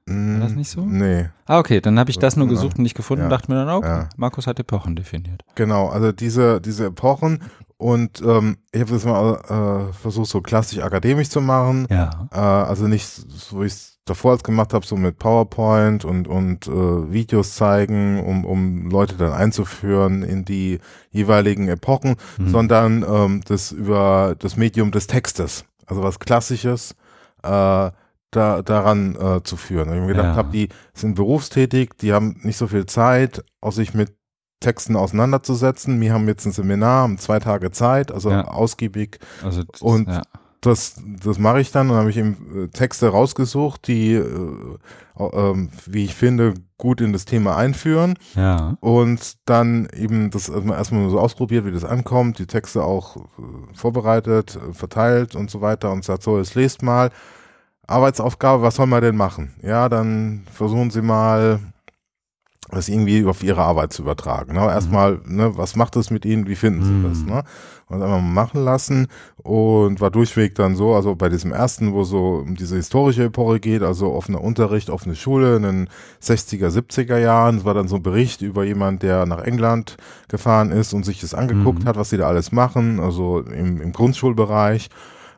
War 0.07 0.41
das 0.41 0.53
nicht 0.53 0.69
so? 0.69 0.83
Nee. 0.83 1.31
Ah, 1.47 1.59
okay, 1.59 1.81
dann 1.81 1.99
habe 1.99 2.11
ich 2.11 2.19
das 2.19 2.37
nur 2.37 2.47
Ja. 2.47 2.51
gesucht 2.53 2.77
und 2.77 2.83
nicht 2.83 2.95
gefunden 2.95 3.23
Ja. 3.23 3.27
und 3.27 3.31
dachte 3.31 3.51
mir 3.51 3.65
dann, 3.65 3.75
okay, 3.75 3.89
Ja. 3.89 4.09
Markus 4.19 4.47
hat 4.47 4.61
Epochen 4.61 4.97
definiert. 4.97 5.43
Genau, 5.55 5.89
also 5.89 6.13
diese, 6.13 6.61
diese 6.61 6.87
Epochen 6.87 7.43
und 7.79 8.21
ähm, 8.23 8.59
ich 8.71 8.83
habe 8.83 8.93
das 8.93 9.05
mal 9.07 9.89
äh, 9.89 9.93
versucht, 9.95 10.29
so 10.29 10.43
klassisch 10.43 10.79
akademisch 10.81 11.31
zu 11.31 11.41
machen. 11.41 11.87
Ja. 11.91 12.29
Äh, 12.33 12.39
also 12.39 12.87
nicht 12.87 13.07
so, 13.07 13.63
wie 13.63 13.67
ich 13.67 13.73
es 13.73 13.94
davor 14.05 14.33
als 14.33 14.43
gemacht 14.45 14.75
habe, 14.75 14.85
so 14.87 14.97
mit 14.97 15.19
PowerPoint 15.19 16.05
und, 16.05 16.29
und 16.29 16.67
äh, 16.67 17.13
Videos 17.13 17.55
zeigen, 17.55 18.23
um, 18.23 18.45
um 18.45 18.91
Leute 18.91 19.15
dann 19.17 19.33
einzuführen 19.33 20.23
in 20.23 20.45
die 20.45 20.79
jeweiligen 21.11 21.69
Epochen, 21.69 22.17
Mhm. 22.39 22.49
sondern 22.49 23.03
ähm, 23.09 23.41
das 23.47 23.73
über 23.73 24.35
das 24.39 24.57
Medium 24.57 24.91
des 24.91 25.07
Textes. 25.07 25.65
Also 25.87 26.03
was 26.03 26.19
Klassisches. 26.19 26.95
Äh, 27.43 27.91
da, 28.31 28.63
daran 28.63 29.15
äh, 29.15 29.45
zu 29.45 29.57
führen. 29.57 29.95
Ich 29.95 30.01
mir 30.01 30.09
gedacht 30.09 30.25
Ja. 30.27 30.35
habe, 30.35 30.51
die 30.51 30.69
sind 30.93 31.15
berufstätig, 31.15 31.91
die 32.01 32.13
haben 32.13 32.41
nicht 32.43 32.57
so 32.57 32.67
viel 32.67 32.85
Zeit, 32.87 33.45
auch 33.61 33.71
sich 33.71 33.95
mit 33.95 34.13
Texten 34.59 34.97
auseinanderzusetzen. 34.97 36.01
Wir 36.01 36.13
haben 36.13 36.27
jetzt 36.27 36.45
ein 36.45 36.51
Seminar, 36.51 37.03
haben 37.03 37.19
zwei 37.19 37.39
Tage 37.39 37.71
Zeit, 37.71 38.11
also 38.11 38.31
Ja. 38.33 38.49
ausgiebig. 38.49 39.21
Also, 39.45 39.63
das, 39.63 39.81
Und- 39.83 40.09
ja. 40.09 40.23
Das, 40.67 41.01
das 41.23 41.39
mache 41.39 41.61
ich 41.61 41.73
dann 41.73 41.91
und 41.91 41.97
habe 41.97 42.11
ich 42.11 42.17
eben 42.17 42.65
äh, 42.65 42.69
Texte 42.69 43.09
rausgesucht, 43.09 43.87
die, 43.87 44.15
äh, 44.15 44.79
ähm, 45.19 45.71
wie 45.87 46.05
ich 46.05 46.15
finde, 46.15 46.55
gut 46.79 47.01
in 47.01 47.13
das 47.13 47.25
Thema 47.25 47.57
einführen 47.57 48.15
ja. 48.35 48.77
und 48.81 49.37
dann 49.47 49.89
eben 49.95 50.31
das 50.31 50.49
erstmal 50.49 51.11
so 51.11 51.21
ausprobiert, 51.21 51.67
wie 51.67 51.73
das 51.73 51.85
ankommt, 51.85 52.39
die 52.39 52.47
Texte 52.47 52.83
auch 52.83 53.17
äh, 53.17 53.21
vorbereitet, 53.75 54.57
äh, 54.57 54.73
verteilt 54.73 55.35
und 55.35 55.51
so 55.51 55.61
weiter 55.61 55.93
und 55.93 56.05
sagt 56.05 56.23
so, 56.23 56.39
jetzt 56.39 56.55
lest 56.55 56.83
mal. 56.83 57.11
Arbeitsaufgabe, 57.87 58.63
was 58.63 58.77
soll 58.77 58.87
man 58.87 59.03
denn 59.03 59.17
machen? 59.17 59.55
Ja, 59.63 59.91
dann 59.91 60.47
versuchen 60.51 60.91
Sie 60.91 61.03
mal 61.03 61.61
das 62.71 62.89
irgendwie 62.89 63.25
auf 63.27 63.43
Ihre 63.43 63.63
Arbeit 63.63 63.93
zu 63.93 64.03
übertragen. 64.03 64.55
Ne? 64.55 64.61
Erstmal, 64.61 65.21
ne, 65.27 65.57
was 65.57 65.77
macht 65.77 65.97
es 65.97 66.11
mit 66.11 66.25
Ihnen? 66.25 66.47
Wie 66.49 66.57
finden 66.57 66.83
Sie 66.83 66.93
Mhm. 66.93 67.03
das? 67.03 67.25
Ne? 67.25 67.45
Und 67.89 68.03
einfach 68.03 68.21
mal 68.21 68.23
machen 68.23 68.65
lassen 68.65 69.09
und 69.37 70.01
war 70.01 70.11
durchweg 70.11 70.55
dann 70.55 70.75
so, 70.75 70.95
also 70.95 71.15
bei 71.15 71.29
diesem 71.29 71.53
ersten, 71.53 71.93
wo 71.93 72.05
so 72.05 72.43
um 72.45 72.57
diese 72.57 72.77
historische 72.77 73.25
Epoche 73.25 73.61
geht, 73.61 73.83
also 73.83 74.13
offener 74.15 74.41
Unterricht, 74.41 74.89
offene 74.89 75.15
Schule 75.15 75.57
in 75.57 75.63
den 75.63 75.89
60er, 76.23 76.71
70er 76.71 77.19
Jahren, 77.19 77.59
es 77.59 77.65
war 77.67 77.75
dann 77.75 77.87
so 77.89 77.97
ein 77.97 78.03
Bericht 78.03 78.41
über 78.41 78.65
jemand, 78.65 79.03
der 79.03 79.27
nach 79.27 79.43
England 79.43 79.97
gefahren 80.29 80.71
ist 80.73 80.95
und 80.95 81.05
sich 81.05 81.21
das 81.21 81.35
angeguckt 81.35 81.85
Mhm. 81.85 81.89
hat, 81.89 81.97
was 81.97 82.09
sie 82.11 82.17
da 82.17 82.27
alles 82.27 82.51
machen, 82.51 82.99
also 82.99 83.41
im, 83.41 83.83
im 83.83 83.93
Grundschulbereich 83.93 84.89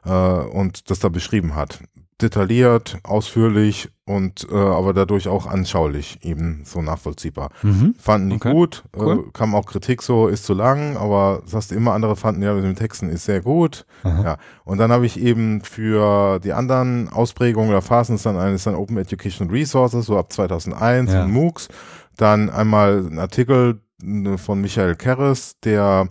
äh, 0.05 0.11
und 0.11 0.89
das 0.91 1.01
da 1.01 1.09
beschrieben 1.09 1.57
hat. 1.57 1.81
Detailliert, 2.23 2.99
ausführlich 3.03 3.91
und 4.07 4.47
äh, 4.51 4.55
aber 4.57 4.95
dadurch 4.95 5.29
auch 5.29 5.47
anschaulich 5.47 6.19
eben 6.23 6.63
so 6.65 6.81
nachvollziehbar. 6.81 7.51
Mhm. 7.63 7.95
Fanden 7.99 8.31
die 8.31 8.37
Okay, 8.37 8.53
gut, 8.53 8.85
cool. 8.97 9.25
äh, 9.29 9.31
kam 9.33 9.55
auch 9.55 9.67
Kritik 9.67 10.01
so, 10.01 10.27
ist 10.29 10.45
zu 10.47 10.55
lang, 10.55 10.97
aber 10.97 11.43
das 11.45 11.53
hast 11.55 11.71
du 11.71 11.75
immer 11.75 11.93
andere 11.93 12.17
fanden, 12.17 12.43
ja, 12.43 12.55
mit 12.55 12.65
den 12.65 12.75
Texten 12.77 13.11
ist 13.11 13.27
sehr 13.27 13.43
gut. 13.43 13.85
Aha. 14.03 14.23
Ja. 14.23 14.37
Und 14.65 14.79
dann 14.79 14.93
habe 14.93 15.05
ich 15.05 15.21
eben 15.21 15.61
für 15.61 16.39
die 16.41 16.55
anderen 16.55 17.11
Ausprägungen 17.11 17.69
oder 17.69 17.83
Phasen 17.83 18.15
ist 18.15 18.25
dann 18.25 18.39
eines 18.39 18.65
dann 18.65 18.77
Open 18.77 18.97
Educational 18.97 19.53
Resources, 19.53 20.07
so 20.07 20.17
ab 20.17 20.33
2001 20.33 21.13
Ja. 21.13 21.25
in 21.25 21.31
MOOCs. 21.33 21.69
Dann 22.17 22.49
einmal 22.49 23.05
ein 23.07 23.19
Artikel 23.19 23.83
äh, 24.03 24.39
von 24.39 24.63
Michael 24.63 24.95
Kerres, 24.95 25.57
der 25.65 26.09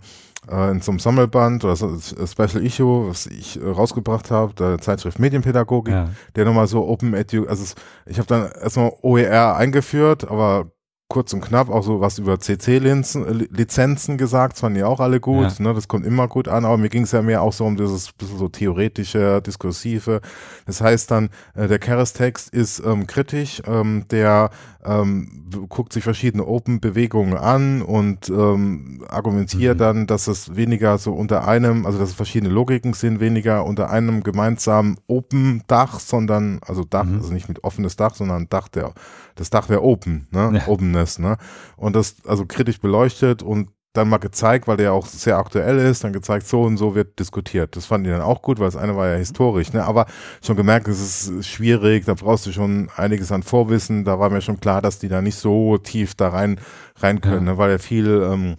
äh, 0.50 0.70
in 0.70 0.80
so 0.80 0.92
einem 0.92 0.98
Sammelband 0.98 1.64
oder 1.64 1.76
so, 1.76 1.88
äh, 1.94 2.26
Special 2.26 2.64
Issue, 2.64 3.08
was 3.08 3.26
ich 3.26 3.60
äh, 3.60 3.66
rausgebracht 3.68 4.30
habe, 4.30 4.54
der 4.54 4.78
Zeitschrift 4.78 5.18
Medienpädagogik, 5.18 5.94
Ja. 5.94 6.08
der 6.34 6.44
nochmal 6.44 6.66
so 6.66 6.86
Open 6.86 7.14
Edu, 7.14 7.46
also 7.46 7.74
ich 8.06 8.18
habe 8.18 8.26
dann 8.28 8.50
erstmal 8.60 8.92
OER 9.02 9.56
eingeführt, 9.56 10.28
aber 10.28 10.70
kurz 11.08 11.32
und 11.32 11.40
knapp 11.40 11.68
auch 11.70 11.84
so 11.84 12.00
was 12.00 12.18
über 12.18 12.40
CC-Lizenzen 12.40 14.16
gesagt, 14.18 14.54
das 14.54 14.60
fanden 14.60 14.78
die 14.78 14.84
auch 14.84 15.00
alle 15.00 15.20
gut, 15.20 15.60
ne, 15.60 15.72
das 15.74 15.88
kommt 15.88 16.04
immer 16.06 16.28
gut 16.28 16.48
an, 16.48 16.64
aber 16.64 16.76
mir 16.78 16.88
ging 16.88 17.02
es 17.04 17.12
ja 17.12 17.22
mehr 17.22 17.42
auch 17.42 17.52
so 17.52 17.64
um 17.64 17.76
dieses 17.76 18.12
bisschen 18.12 18.38
so 18.38 18.48
theoretische, 18.48 19.40
diskursive. 19.42 20.20
Das 20.66 20.80
heißt 20.80 21.10
dann, 21.10 21.30
äh, 21.54 21.68
der 21.68 21.78
Keres-Text 21.78 22.52
ist 22.52 22.80
ähm, 22.84 23.06
kritisch, 23.06 23.62
ähm, 23.66 24.04
der 24.10 24.50
ähm, 24.86 25.44
guckt 25.68 25.92
sich 25.92 26.04
verschiedene 26.04 26.46
Open-Bewegungen 26.46 27.36
an 27.36 27.82
und 27.82 28.28
ähm, 28.28 29.04
argumentiert 29.08 29.76
Mhm. 29.76 29.78
dann, 29.78 30.06
dass 30.06 30.26
es 30.28 30.56
weniger 30.56 30.98
so 30.98 31.12
unter 31.12 31.46
einem, 31.46 31.86
also 31.86 31.98
dass 31.98 32.10
es 32.10 32.14
verschiedene 32.14 32.52
Logiken 32.52 32.92
sind, 32.92 33.20
weniger 33.20 33.64
unter 33.64 33.90
einem 33.90 34.22
gemeinsamen 34.22 34.96
Open-Dach, 35.06 36.00
sondern, 36.00 36.60
also 36.66 36.84
Dach, 36.84 37.04
Mhm. 37.04 37.16
also 37.16 37.32
nicht 37.32 37.48
mit 37.48 37.64
offenes 37.64 37.96
Dach, 37.96 38.14
sondern 38.14 38.48
Dach 38.48 38.68
der, 38.68 38.92
das 39.34 39.50
Dach 39.50 39.68
wäre 39.68 39.82
Open, 39.82 40.28
ne? 40.30 40.52
Ja. 40.54 40.68
Openness, 40.68 41.18
ne? 41.18 41.36
Und 41.76 41.96
das 41.96 42.16
also 42.26 42.46
kritisch 42.46 42.80
beleuchtet 42.80 43.42
und 43.42 43.68
dann 43.96 44.08
mal 44.08 44.18
gezeigt, 44.18 44.66
weil 44.68 44.76
der 44.76 44.92
auch 44.92 45.06
sehr 45.06 45.38
aktuell 45.38 45.78
ist, 45.78 46.04
dann 46.04 46.12
gezeigt, 46.12 46.46
so 46.46 46.62
und 46.62 46.76
so 46.76 46.94
wird 46.94 47.18
diskutiert. 47.18 47.76
Das 47.76 47.86
fanden 47.86 48.04
die 48.04 48.10
dann 48.10 48.20
auch 48.22 48.42
gut, 48.42 48.58
weil 48.58 48.66
das 48.66 48.76
eine 48.76 48.96
war 48.96 49.08
ja 49.08 49.16
historisch, 49.16 49.72
ne? 49.72 49.84
Aber 49.84 50.06
schon 50.42 50.56
gemerkt, 50.56 50.88
es 50.88 51.28
ist 51.28 51.46
schwierig, 51.46 52.04
da 52.04 52.14
brauchst 52.14 52.46
du 52.46 52.52
schon 52.52 52.88
einiges 52.96 53.32
an 53.32 53.42
Vorwissen. 53.42 54.04
Da 54.04 54.18
war 54.18 54.30
mir 54.30 54.40
schon 54.40 54.60
klar, 54.60 54.82
dass 54.82 54.98
die 54.98 55.08
da 55.08 55.22
nicht 55.22 55.36
so 55.36 55.78
tief 55.78 56.14
da 56.14 56.28
rein, 56.28 56.60
rein 56.96 57.20
können, 57.20 57.46
Ja. 57.46 57.52
ne? 57.52 57.58
weil 57.58 57.70
ja 57.70 57.78
viel 57.78 58.06
ähm, 58.30 58.56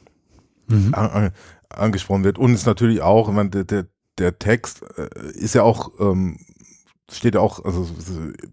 Mhm. 0.70 0.94
a- 0.94 1.06
a- 1.28 1.32
angesprochen 1.70 2.24
wird. 2.24 2.38
Und 2.38 2.54
es 2.54 2.66
natürlich 2.66 3.02
auch, 3.02 3.30
ich 3.30 3.36
meine, 3.36 3.50
der, 3.50 3.64
der, 3.64 3.86
der 4.18 4.40
Text 4.40 4.84
äh, 4.98 5.08
ist 5.36 5.56
ja 5.56 5.64
auch 5.64 5.92
ähm, 6.00 6.40
steht 7.12 7.38
auch 7.38 7.64
also 7.64 7.88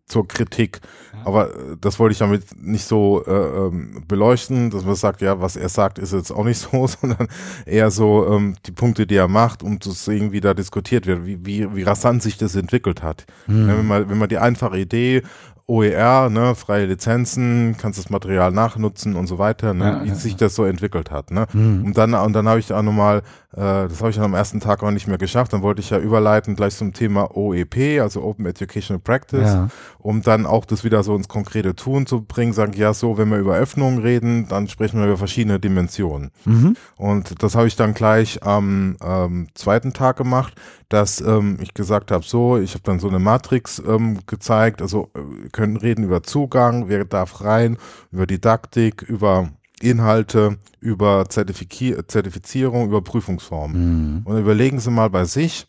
zur 0.07 0.29
Kritik. 0.29 0.81
Ja. 1.13 1.27
Aber 1.27 1.51
äh, 1.51 1.77
das 1.81 1.99
wollte 1.99 2.13
ich 2.13 2.19
damit 2.19 2.45
nicht 2.57 2.85
so 2.85 3.25
äh, 3.27 3.31
ähm, 3.31 4.05
beleuchten, 4.07 4.71
dass 4.71 4.85
man 4.85 4.95
sagt, 4.95 5.23
ja, 5.23 5.41
was 5.41 5.57
er 5.57 5.69
sagt, 5.69 5.99
ist 5.99 6.13
jetzt 6.13 6.31
auch 6.31 6.45
nicht 6.45 6.59
so, 6.59 6.87
sondern 7.01 7.29
eher 7.67 7.91
so 7.91 8.27
ähm, 8.29 8.57
die 8.67 8.73
Punkte, 8.73 9.07
die 9.07 9.17
er 9.17 9.29
macht, 9.29 9.63
um 9.63 9.81
zu 9.81 9.91
sehen, 9.91 10.33
wie 10.33 10.41
da 10.41 10.55
diskutiert 10.55 11.07
wird, 11.07 11.27
wie, 11.27 11.45
wie, 11.45 11.75
wie 11.75 11.83
rasant 11.83 12.23
sich 12.23 12.37
das 12.37 12.55
entwickelt 12.55 13.03
hat. 13.03 13.27
Mhm. 13.47 13.69
Wenn, 13.69 13.87
man, 13.87 14.09
wenn 14.09 14.19
man 14.19 14.29
die 14.29 14.39
einfache 14.39 14.79
Idee 14.79 15.23
OER, 15.67 16.29
ne, 16.29 16.55
freie 16.55 16.85
Lizenzen, 16.85 17.77
kannst 17.79 17.99
das 17.99 18.11
Material 18.11 18.53
nachnutzen 18.53 19.17
und 19.17 19.27
so 19.27 19.39
weiter, 19.39 19.73
ne, 19.73 19.85
ja, 19.85 20.05
wie 20.05 20.09
ja, 20.09 20.15
sich 20.15 20.37
das 20.37 20.55
so 20.55 20.65
entwickelt 20.65 21.11
hat. 21.11 21.31
Ne? 21.31 21.47
Mhm. 21.55 21.85
Und 21.87 21.97
dann, 21.97 22.13
und 22.13 22.35
dann 22.35 22.47
habe 22.47 22.61
ich 22.61 22.71
auch 22.71 22.83
nochmal, 22.83 23.19
äh, 23.53 23.89
das 23.89 24.01
habe 24.01 24.11
ich 24.11 24.17
dann 24.17 24.27
am 24.27 24.35
ersten 24.35 24.61
Tag 24.61 24.83
auch 24.83 24.91
nicht 24.91 25.07
mehr 25.07 25.17
geschafft, 25.17 25.55
dann 25.55 25.63
wollte 25.63 25.81
ich 25.81 25.89
ja 25.89 25.99
überleiten 25.99 26.55
gleich 26.55 26.77
zum 26.77 26.93
Thema 26.93 27.35
OEP, 27.35 28.01
also 28.03 28.23
Open 28.23 28.45
Educational 28.45 29.01
Practice, 29.01 29.55
ja. 29.55 29.69
Um 30.05 30.21
dann 30.21 30.45
auch 30.45 30.67
das 30.67 30.85
wieder 30.85 31.03
so 31.03 31.17
ins 31.17 31.29
konkrete 31.29 31.75
Tun 31.75 32.05
zu 32.05 32.21
bringen, 32.21 32.53
sagen, 32.53 32.75
ja, 32.75 32.93
so, 32.93 33.17
wenn 33.17 33.31
wir 33.31 33.39
über 33.39 33.57
Öffnungen 33.57 34.01
reden, 34.01 34.47
dann 34.49 34.69
sprechen 34.69 35.01
wir 35.01 35.07
über 35.07 35.17
verschiedene 35.17 35.59
Dimensionen. 35.59 36.31
Mhm. 36.45 36.77
Und 36.97 37.43
das 37.43 37.55
habe 37.55 37.69
ich 37.69 37.77
dann 37.77 37.95
gleich 37.95 38.43
am 38.43 38.99
ähm, 39.03 39.47
zweiten 39.55 39.95
Tag 39.95 40.19
gemacht, 40.19 40.61
dass 40.91 41.23
ähm, 41.23 41.57
ich 41.63 41.73
gesagt 41.73 42.11
habe, 42.11 42.23
so, 42.23 42.59
ich 42.59 42.75
habe 42.75 42.83
dann 42.85 43.01
so 43.01 43.09
eine 43.09 43.19
Matrix 43.19 43.79
ähm, 43.79 44.19
gezeigt, 44.27 44.83
also 44.83 45.11
äh, 45.15 45.49
können 45.49 45.79
reden 45.79 46.05
über 46.05 46.23
Zugang, 46.23 46.91
wer 46.91 47.07
darf 47.07 47.41
rein, 47.41 47.79
über 48.13 48.27
Didaktik, 48.27 49.01
über 49.01 49.49
Inhalte, 49.81 50.59
über 50.81 51.25
Zertifizierung, 51.31 52.89
über 52.89 53.01
Prüfungsformen. 53.01 54.17
Mhm. 54.19 54.23
Und 54.27 54.39
überlegen 54.39 54.81
Sie 54.81 54.91
mal 54.91 55.09
bei 55.09 55.25
sich, 55.25 55.67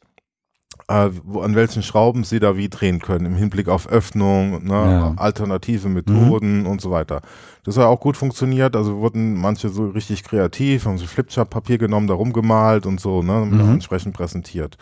äh, 0.88 1.10
wo, 1.24 1.42
an 1.42 1.56
welchen 1.56 1.84
Schrauben 1.84 2.24
Sie 2.24 2.40
da 2.40 2.58
wie 2.58 2.70
drehen 2.70 3.00
können, 3.00 3.26
im 3.26 3.36
Hinblick 3.36 3.70
auf 3.70 3.88
Öffnung, 3.88 4.64
ne, 4.66 4.74
ja. 4.74 5.14
alternative 5.18 5.90
Methoden 5.90 6.62
mhm. 6.62 6.68
und 6.68 6.82
so 6.82 6.92
weiter. 6.92 7.22
Das 7.64 7.78
hat 7.78 7.86
auch 7.86 8.00
gut 8.00 8.18
funktioniert, 8.18 8.76
also 8.76 8.98
wurden 8.98 9.36
manche 9.36 9.70
so 9.70 9.88
richtig 9.88 10.24
kreativ, 10.24 10.86
haben 10.86 10.98
so 10.98 11.08
Flipchart-Papier 11.08 11.78
genommen, 11.80 12.08
da 12.08 12.14
rumgemalt 12.14 12.86
und 12.86 13.00
so, 13.00 13.24
ne, 13.24 13.46
mhm. 13.46 13.74
entsprechend 13.74 14.16
präsentiert. 14.16 14.78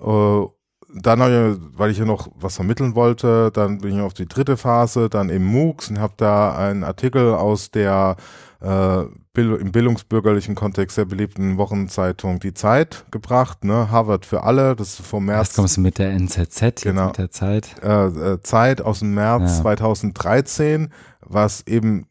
Äh, 0.00 0.44
dann 0.94 1.20
habe 1.20 1.58
ich, 1.58 1.78
weil 1.78 1.90
ich 1.90 1.98
ja 1.98 2.04
noch 2.04 2.28
was 2.36 2.56
vermitteln 2.56 2.94
wollte, 2.94 3.50
dann 3.52 3.78
bin 3.78 3.96
ich 3.96 4.00
auf 4.00 4.14
die 4.14 4.26
dritte 4.26 4.56
Phase, 4.56 5.08
dann 5.08 5.30
im 5.30 5.44
MOOCs 5.44 5.90
und 5.90 5.98
habe 5.98 6.14
da 6.16 6.56
einen 6.56 6.84
Artikel 6.84 7.34
aus 7.34 7.70
der 7.70 8.16
äh, 8.60 9.02
im 9.34 9.70
bildungsbürgerlichen 9.70 10.54
Kontext 10.54 10.96
sehr 10.96 11.04
beliebten 11.04 11.58
Wochenzeitung 11.58 12.40
Die 12.40 12.54
Zeit 12.54 13.04
gebracht, 13.10 13.64
ne? 13.64 13.90
Harvard 13.90 14.24
für 14.24 14.44
alle, 14.44 14.74
das 14.74 14.98
ist 14.98 15.06
vom 15.06 15.26
März. 15.26 15.48
Jetzt 15.48 15.56
kommst 15.56 15.76
du 15.76 15.80
mit 15.82 15.98
der 15.98 16.10
NZZ, 16.10 16.82
genau, 16.82 17.08
mit 17.08 17.18
der 17.18 17.30
Zeit. 17.30 17.76
Äh, 17.82 18.06
äh, 18.06 18.40
Zeit 18.40 18.80
aus 18.80 19.00
dem 19.00 19.14
März 19.14 19.58
ja. 19.58 19.62
2013, 19.62 20.88
was 21.20 21.66
eben 21.66 22.06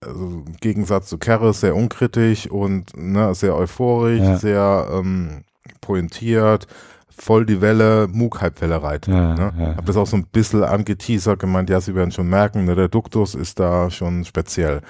also 0.00 0.44
im 0.46 0.56
Gegensatz 0.60 1.08
zu 1.08 1.18
Keres 1.18 1.60
sehr 1.60 1.74
unkritisch 1.74 2.48
und 2.48 2.96
ne, 2.96 3.34
sehr 3.34 3.56
euphorisch, 3.56 4.20
ja. 4.20 4.38
sehr 4.38 4.88
ähm, 4.92 5.44
pointiert, 5.80 6.66
voll 7.18 7.46
die 7.46 7.60
Welle, 7.60 8.08
MOOC-Hype-Welle 8.10 8.82
reitet. 8.82 9.12
Ja, 9.12 9.34
ne? 9.34 9.52
ja. 9.58 9.76
Hab 9.76 9.86
das 9.86 9.96
auch 9.96 10.06
so 10.06 10.16
ein 10.16 10.26
bisschen 10.26 10.64
angeteasert, 10.64 11.38
gemeint, 11.38 11.68
ja, 11.70 11.80
sie 11.80 11.94
werden 11.94 12.10
schon 12.10 12.28
merken, 12.28 12.64
ne, 12.64 12.74
der 12.74 12.88
Duktus 12.88 13.34
ist 13.34 13.60
da 13.60 13.90
schon 13.90 14.24
speziell. 14.24 14.80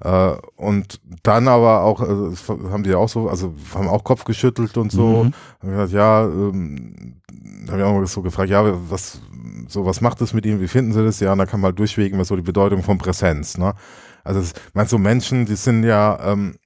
Äh, 0.00 0.32
und 0.56 1.00
dann 1.22 1.48
aber 1.48 1.82
auch, 1.82 2.02
äh, 2.02 2.34
haben 2.70 2.82
die 2.82 2.94
auch 2.94 3.08
so, 3.08 3.28
also 3.28 3.54
haben 3.74 3.88
auch 3.88 4.04
Kopf 4.04 4.24
geschüttelt 4.24 4.76
und 4.76 4.92
so. 4.92 5.24
Mhm. 5.24 5.32
Haben 5.62 5.70
gesagt, 5.70 5.92
ja, 5.92 6.24
ähm, 6.24 7.16
habe 7.68 7.78
ich 7.78 7.84
auch 7.84 7.92
mal 7.92 8.06
so 8.06 8.22
gefragt, 8.22 8.50
ja, 8.50 8.64
was, 8.90 9.20
so, 9.68 9.86
was 9.86 10.00
macht 10.00 10.20
es 10.20 10.34
mit 10.34 10.44
ihnen, 10.46 10.60
wie 10.60 10.68
finden 10.68 10.92
sie 10.92 11.04
das? 11.04 11.20
Ja, 11.20 11.32
und 11.32 11.38
da 11.38 11.46
kann 11.46 11.60
man 11.60 11.70
halt 11.70 11.78
durchwegen, 11.78 12.18
was 12.18 12.28
so 12.28 12.36
die 12.36 12.42
Bedeutung 12.42 12.82
von 12.82 12.98
Präsenz, 12.98 13.58
ne? 13.58 13.74
Also, 14.24 14.40
meinst 14.74 14.90
so 14.90 14.98
Menschen, 14.98 15.46
die 15.46 15.54
sind 15.54 15.84
ja, 15.84 16.18
ähm, 16.32 16.56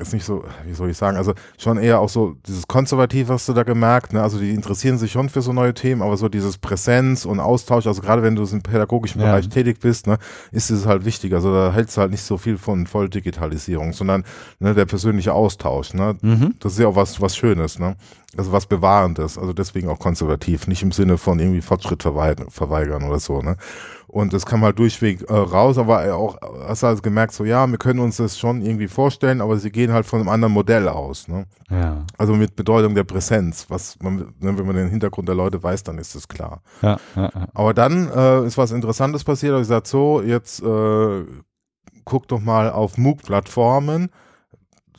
ist 0.00 0.12
nicht 0.12 0.24
so, 0.24 0.44
wie 0.66 0.74
soll 0.74 0.90
ich 0.90 0.96
sagen, 0.96 1.16
also 1.16 1.34
schon 1.58 1.78
eher 1.78 2.00
auch 2.00 2.08
so 2.08 2.36
dieses 2.46 2.66
Konservativ 2.66 3.28
hast 3.28 3.48
du 3.48 3.52
da 3.52 3.62
gemerkt, 3.62 4.12
ne? 4.12 4.22
Also 4.22 4.38
die 4.38 4.50
interessieren 4.50 4.98
sich 4.98 5.12
schon 5.12 5.28
für 5.28 5.42
so 5.42 5.52
neue 5.52 5.74
Themen, 5.74 6.02
aber 6.02 6.16
so 6.16 6.28
dieses 6.28 6.58
Präsenz 6.58 7.24
und 7.24 7.40
Austausch, 7.40 7.86
also 7.86 8.00
gerade 8.00 8.22
wenn 8.22 8.36
du 8.36 8.44
im 8.44 8.62
pädagogischen 8.62 9.20
ja. 9.20 9.28
Bereich 9.28 9.48
tätig 9.48 9.80
bist, 9.80 10.06
ne, 10.06 10.18
ist 10.52 10.70
es 10.70 10.86
halt 10.86 11.04
wichtig. 11.04 11.34
Also 11.34 11.52
da 11.52 11.72
hältst 11.72 11.96
du 11.96 12.00
halt 12.00 12.10
nicht 12.10 12.22
so 12.22 12.38
viel 12.38 12.58
von 12.58 12.86
Volldigitalisierung, 12.86 13.92
sondern 13.92 14.24
ne, 14.58 14.74
der 14.74 14.86
persönliche 14.86 15.32
Austausch, 15.32 15.94
ne? 15.94 16.16
Mhm. 16.22 16.54
Das 16.60 16.72
ist 16.72 16.78
ja 16.78 16.88
auch 16.88 16.96
was, 16.96 17.20
was 17.20 17.36
Schönes, 17.36 17.78
ne? 17.78 17.96
Also 18.36 18.52
was 18.52 18.66
Bewahrendes, 18.66 19.38
also 19.38 19.52
deswegen 19.52 19.88
auch 19.88 19.98
konservativ, 19.98 20.68
nicht 20.68 20.82
im 20.82 20.92
Sinne 20.92 21.18
von 21.18 21.40
irgendwie 21.40 21.62
Fortschritt 21.62 22.04
verweigern 22.04 23.02
oder 23.02 23.18
so, 23.18 23.42
ne? 23.42 23.56
Und 24.10 24.32
das 24.32 24.44
kam 24.44 24.62
halt 24.62 24.76
durchweg 24.76 25.22
äh, 25.30 25.32
raus, 25.32 25.78
aber 25.78 26.12
auch, 26.16 26.36
hast 26.66 26.82
du 26.82 26.88
halt 26.88 27.00
gemerkt, 27.00 27.32
so 27.32 27.44
ja, 27.44 27.64
wir 27.68 27.78
können 27.78 28.00
uns 28.00 28.16
das 28.16 28.36
schon 28.36 28.60
irgendwie 28.60 28.88
vorstellen, 28.88 29.40
aber 29.40 29.56
sie 29.56 29.70
gehen 29.70 29.92
halt 29.92 30.04
von 30.04 30.18
einem 30.18 30.28
anderen 30.28 30.52
Modell 30.52 30.88
aus. 30.88 31.28
Ne? 31.28 31.46
Ja. 31.70 32.04
Also 32.18 32.34
mit 32.34 32.56
Bedeutung 32.56 32.96
der 32.96 33.04
Präsenz. 33.04 33.66
Was 33.68 33.96
man, 34.02 34.16
ne, 34.40 34.58
wenn 34.58 34.66
man 34.66 34.74
den 34.74 34.88
Hintergrund 34.88 35.28
der 35.28 35.36
Leute 35.36 35.62
weiß, 35.62 35.84
dann 35.84 35.98
ist 35.98 36.16
das 36.16 36.26
klar. 36.26 36.60
Ja, 36.82 36.98
ja, 37.14 37.22
ja. 37.22 37.46
Aber 37.54 37.72
dann 37.72 38.10
äh, 38.10 38.46
ist 38.46 38.58
was 38.58 38.72
Interessantes 38.72 39.22
passiert. 39.22 39.54
Ich 39.54 39.60
gesagt, 39.60 39.86
so, 39.86 40.20
jetzt 40.22 40.60
äh, 40.60 41.24
guck 42.04 42.26
doch 42.26 42.40
mal 42.40 42.68
auf 42.68 42.98
MOOC-Plattformen. 42.98 44.10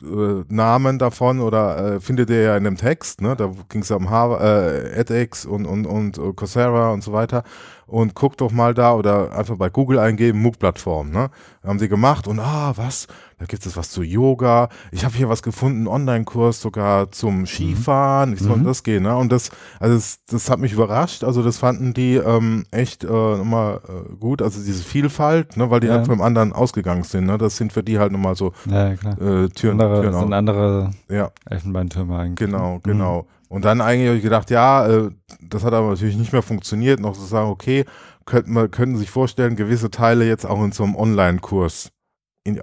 Äh, 0.02 0.44
Namen 0.48 0.98
davon 0.98 1.40
oder 1.40 1.96
äh, 1.96 2.00
findet 2.00 2.30
ihr 2.30 2.42
ja 2.42 2.56
in 2.56 2.64
dem 2.64 2.76
Text, 2.76 3.20
ne? 3.20 3.36
Da 3.36 3.52
ging 3.68 3.82
es 3.82 3.90
um 3.90 4.10
Harvard, 4.10 4.40
äh, 4.42 5.00
edX 5.00 5.44
und, 5.44 5.66
und, 5.66 5.86
und 5.86 6.18
uh, 6.18 6.32
Coursera 6.32 6.90
und 6.92 7.04
so 7.04 7.12
weiter 7.12 7.44
und 7.92 8.14
guckt 8.14 8.40
doch 8.40 8.50
mal 8.50 8.72
da 8.72 8.94
oder 8.94 9.36
einfach 9.36 9.56
bei 9.56 9.68
Google 9.68 9.98
eingeben, 9.98 10.40
MOOC-Plattform, 10.40 11.10
ne? 11.10 11.28
Haben 11.62 11.78
sie 11.78 11.88
gemacht 11.88 12.26
und 12.26 12.40
ah, 12.40 12.72
was? 12.74 13.06
Da 13.38 13.44
gibt 13.44 13.66
es 13.66 13.76
was 13.76 13.90
zu 13.90 14.02
Yoga. 14.02 14.68
Ich 14.92 15.04
habe 15.04 15.14
hier 15.14 15.28
was 15.28 15.42
gefunden, 15.42 15.86
Online-Kurs 15.86 16.60
sogar 16.60 17.10
zum 17.10 17.40
mhm. 17.40 17.46
Skifahren. 17.46 18.38
Wie 18.38 18.42
soll 18.42 18.58
mhm. 18.58 18.64
das 18.64 18.82
gehen? 18.82 19.02
Ne? 19.02 19.16
Und 19.16 19.30
das, 19.30 19.50
also 19.78 19.94
das, 19.94 20.20
das 20.26 20.48
hat 20.48 20.58
mich 20.58 20.72
überrascht. 20.72 21.22
Also 21.22 21.42
das 21.42 21.58
fanden 21.58 21.92
die 21.92 22.14
ähm, 22.14 22.64
echt 22.70 23.04
äh, 23.04 23.08
nochmal 23.08 23.80
äh, 23.88 24.14
gut. 24.14 24.42
Also 24.42 24.62
diese 24.62 24.82
Vielfalt, 24.82 25.56
ne, 25.56 25.70
weil 25.70 25.80
die 25.80 25.88
ja. 25.88 25.94
halt 25.94 26.06
vom 26.06 26.22
anderen 26.22 26.52
ausgegangen 26.52 27.02
sind. 27.02 27.26
Ne? 27.26 27.36
Das 27.36 27.56
sind 27.56 27.72
für 27.72 27.82
die 27.82 27.98
halt 27.98 28.12
nochmal 28.12 28.36
so 28.36 28.52
ja. 28.64 28.92
Äh, 28.92 29.48
Türen. 29.48 29.80
Andere, 29.80 30.00
Türen 30.02 30.18
sind 30.18 30.32
andere 30.32 30.90
ja. 31.08 31.30
Elfenbeintürme 31.44 32.16
eigentlich. 32.16 32.36
Genau, 32.36 32.80
genau. 32.82 33.22
Mhm. 33.22 33.41
Und 33.52 33.66
dann 33.66 33.82
eigentlich 33.82 34.08
habe 34.08 34.16
ich 34.16 34.22
gedacht, 34.22 34.48
ja, 34.48 34.86
äh, 34.86 35.10
das 35.42 35.62
hat 35.62 35.74
aber 35.74 35.90
natürlich 35.90 36.16
nicht 36.16 36.32
mehr 36.32 36.40
funktioniert, 36.40 37.00
noch 37.00 37.12
zu 37.12 37.26
sagen, 37.26 37.50
okay, 37.50 37.84
könnten 38.24 38.54
wir, 38.54 38.68
könnten 38.68 38.96
sich 38.96 39.10
vorstellen, 39.10 39.56
gewisse 39.56 39.90
Teile 39.90 40.26
jetzt 40.26 40.46
auch 40.46 40.64
in 40.64 40.72
so 40.72 40.84
einem 40.84 40.96
Online-Kurs 40.96 41.90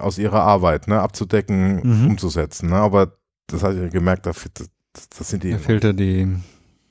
aus 0.00 0.18
ihrer 0.18 0.42
Arbeit 0.42 0.88
ne, 0.88 1.00
abzudecken, 1.00 1.80
mhm. 1.84 2.06
umzusetzen. 2.08 2.70
Ne? 2.70 2.74
Aber 2.74 3.12
das 3.46 3.62
habe 3.62 3.86
ich 3.86 3.92
gemerkt, 3.92 4.26
das, 4.26 4.50
das 4.92 5.30
sind 5.30 5.44
die. 5.44 5.52
Da 5.52 5.58
fehlte 5.58 5.94
die. 5.94 6.26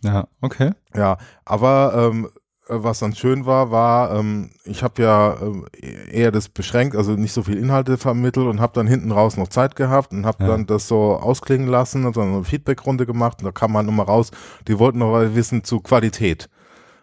Ja, 0.01 0.29
okay. 0.39 0.71
Ja, 0.95 1.17
aber 1.43 2.09
ähm, 2.13 2.29
was 2.69 2.99
dann 2.99 3.15
schön 3.15 3.45
war, 3.45 3.71
war, 3.71 4.15
ähm, 4.15 4.51
ich 4.63 4.83
habe 4.83 5.01
ja 5.01 5.33
äh, 5.33 6.11
eher 6.11 6.31
das 6.31 6.49
beschränkt, 6.49 6.95
also 6.95 7.13
nicht 7.13 7.33
so 7.33 7.43
viel 7.43 7.57
Inhalte 7.57 7.97
vermittelt 7.97 8.47
und 8.47 8.61
habe 8.61 8.73
dann 8.73 8.87
hinten 8.87 9.11
raus 9.11 9.37
noch 9.37 9.47
Zeit 9.47 9.75
gehabt 9.75 10.13
und 10.13 10.25
habe 10.25 10.43
ja. 10.43 10.49
dann 10.49 10.67
das 10.67 10.87
so 10.87 11.15
ausklingen 11.15 11.67
lassen 11.67 12.05
und 12.05 12.15
dann 12.15 12.33
eine 12.33 12.43
Feedbackrunde 12.43 13.05
gemacht 13.05 13.39
und 13.39 13.45
da 13.45 13.51
kam 13.51 13.73
man 13.73 13.85
nochmal 13.85 14.05
raus, 14.05 14.31
die 14.67 14.77
wollten 14.77 14.99
noch 14.99 15.11
mal 15.11 15.35
wissen 15.35 15.63
zu 15.63 15.79
Qualität. 15.79 16.49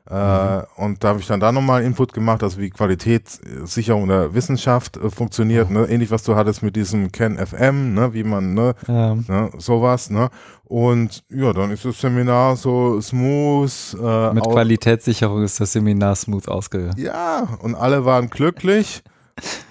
Äh, 0.09 0.62
und 0.77 1.03
da 1.03 1.09
habe 1.09 1.20
ich 1.20 1.27
dann 1.27 1.41
da 1.41 1.51
nochmal 1.51 1.83
Input 1.83 2.12
gemacht, 2.12 2.43
also 2.43 2.59
wie 2.59 2.70
Qualitätssicherung 2.70 4.07
der 4.07 4.35
Wissenschaft 4.35 4.97
äh, 4.97 5.11
funktioniert, 5.11 5.70
ne? 5.70 5.87
ähnlich 5.87 6.12
was 6.12 6.23
du 6.23 6.37
hattest 6.37 6.62
mit 6.62 6.77
diesem 6.77 7.11
Ken 7.11 7.37
FM, 7.37 7.95
ne? 7.95 8.15
wie 8.15 8.23
man, 8.23 8.55
ne? 8.55 8.74
Ja. 8.87 9.15
ne? 9.15 9.51
sowas, 9.59 10.11
ne? 10.11 10.31
Und 10.65 11.24
ja, 11.28 11.53
dann 11.53 11.73
ist 11.73 11.85
das 11.85 12.01
Seminar 12.01 12.57
so 12.57 13.01
smooth. 13.01 13.97
Äh, 14.01 14.35
mit 14.35 14.45
Qualitätssicherung 14.45 15.43
ist 15.43 15.61
das 15.61 15.73
Seminar 15.73 16.15
smooth 16.15 16.49
ausgegangen. 16.49 16.95
Ja, 16.99 17.59
und 17.62 17.74
alle 17.74 18.05
waren 18.05 18.31
glücklich 18.31 19.03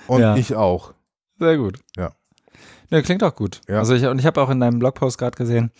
und 0.08 0.22
ja. 0.22 0.36
ich 0.36 0.56
auch. 0.56 0.94
Sehr 1.40 1.58
gut. 1.58 1.80
Ja. 1.98 2.12
Ja, 2.90 3.02
klingt 3.02 3.24
auch 3.24 3.36
gut. 3.36 3.62
Ja. 3.68 3.80
Also 3.80 3.94
ich, 3.94 4.06
und 4.06 4.20
ich 4.20 4.26
habe 4.26 4.42
auch 4.42 4.50
in 4.50 4.60
deinem 4.60 4.80
Blogpost 4.80 5.18
gerade 5.18 5.36
gesehen, 5.36 5.72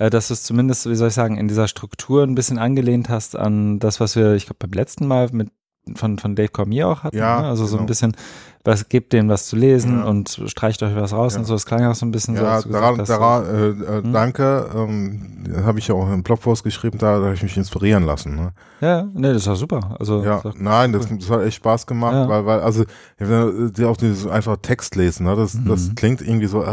äh, 0.00 0.08
dass 0.08 0.28
du 0.28 0.34
es 0.34 0.42
zumindest, 0.42 0.88
wie 0.88 0.94
soll 0.94 1.08
ich 1.08 1.14
sagen, 1.14 1.36
in 1.36 1.46
dieser 1.46 1.68
Struktur 1.68 2.22
ein 2.24 2.34
bisschen 2.34 2.58
angelehnt 2.58 3.10
hast 3.10 3.36
an 3.36 3.78
das, 3.78 4.00
was 4.00 4.16
wir, 4.16 4.32
ich 4.32 4.46
glaube, 4.46 4.56
beim 4.58 4.72
letzten 4.72 5.06
Mal 5.06 5.28
mit 5.30 5.50
von, 5.94 6.18
von 6.18 6.36
Dave 6.36 6.48
Cormier 6.48 6.88
auch 6.88 7.02
hatten. 7.02 7.16
Ja, 7.16 7.40
ne? 7.42 7.48
Also 7.48 7.64
so 7.66 7.72
genau. 7.72 7.82
ein 7.84 7.86
bisschen, 7.86 8.16
was 8.62 8.88
gibt 8.90 9.12
denen 9.14 9.28
was 9.30 9.46
zu 9.46 9.56
lesen 9.56 10.00
Ja. 10.00 10.04
und 10.04 10.40
streicht 10.46 10.82
euch 10.82 10.94
was 10.94 11.12
raus 11.12 11.32
Ja. 11.34 11.40
und 11.40 11.46
so. 11.46 11.54
Das 11.54 11.64
klang 11.66 11.84
auch 11.86 11.94
so 11.94 12.04
ein 12.06 12.10
bisschen 12.12 12.36
so. 12.36 12.44
Ja, 12.44 12.60
du 12.60 12.68
daran, 12.68 12.98
gesagt 12.98 13.20
daran 13.20 13.44
äh, 13.46 13.68
äh, 13.98 14.02
Hm? 14.02 14.12
danke. 14.12 14.70
Ähm, 14.76 15.44
habe 15.64 15.78
ich 15.78 15.88
ja 15.88 15.94
auch 15.94 16.08
im 16.12 16.22
Blogpost 16.22 16.62
geschrieben, 16.62 16.98
da, 16.98 17.18
da 17.18 17.24
habe 17.24 17.34
ich 17.34 17.42
mich 17.42 17.56
inspirieren 17.56 18.04
lassen. 18.04 18.36
Ne? 18.36 18.52
Ja, 18.80 19.04
nee, 19.14 19.32
das 19.32 19.46
war 19.46 19.56
super. 19.56 19.96
Also, 19.98 20.22
Ja, 20.22 20.40
das- 20.42 20.54
nein, 20.58 20.92
das, 20.92 21.08
das 21.08 21.30
hat 21.30 21.42
echt 21.42 21.56
Spaß 21.56 21.86
gemacht, 21.86 22.28
weil, 22.28 22.44
weil, 22.46 22.60
also, 22.60 22.84
die 23.18 23.84
auch 23.84 23.96
dieses 23.96 24.26
einfach 24.26 24.58
Text 24.58 24.94
lesen, 24.96 25.24
ne? 25.26 25.34
das, 25.34 25.58
das 25.66 25.88
Mhm. 25.88 25.94
klingt 25.96 26.20
irgendwie 26.20 26.46
so, 26.46 26.62
äh, 26.62 26.66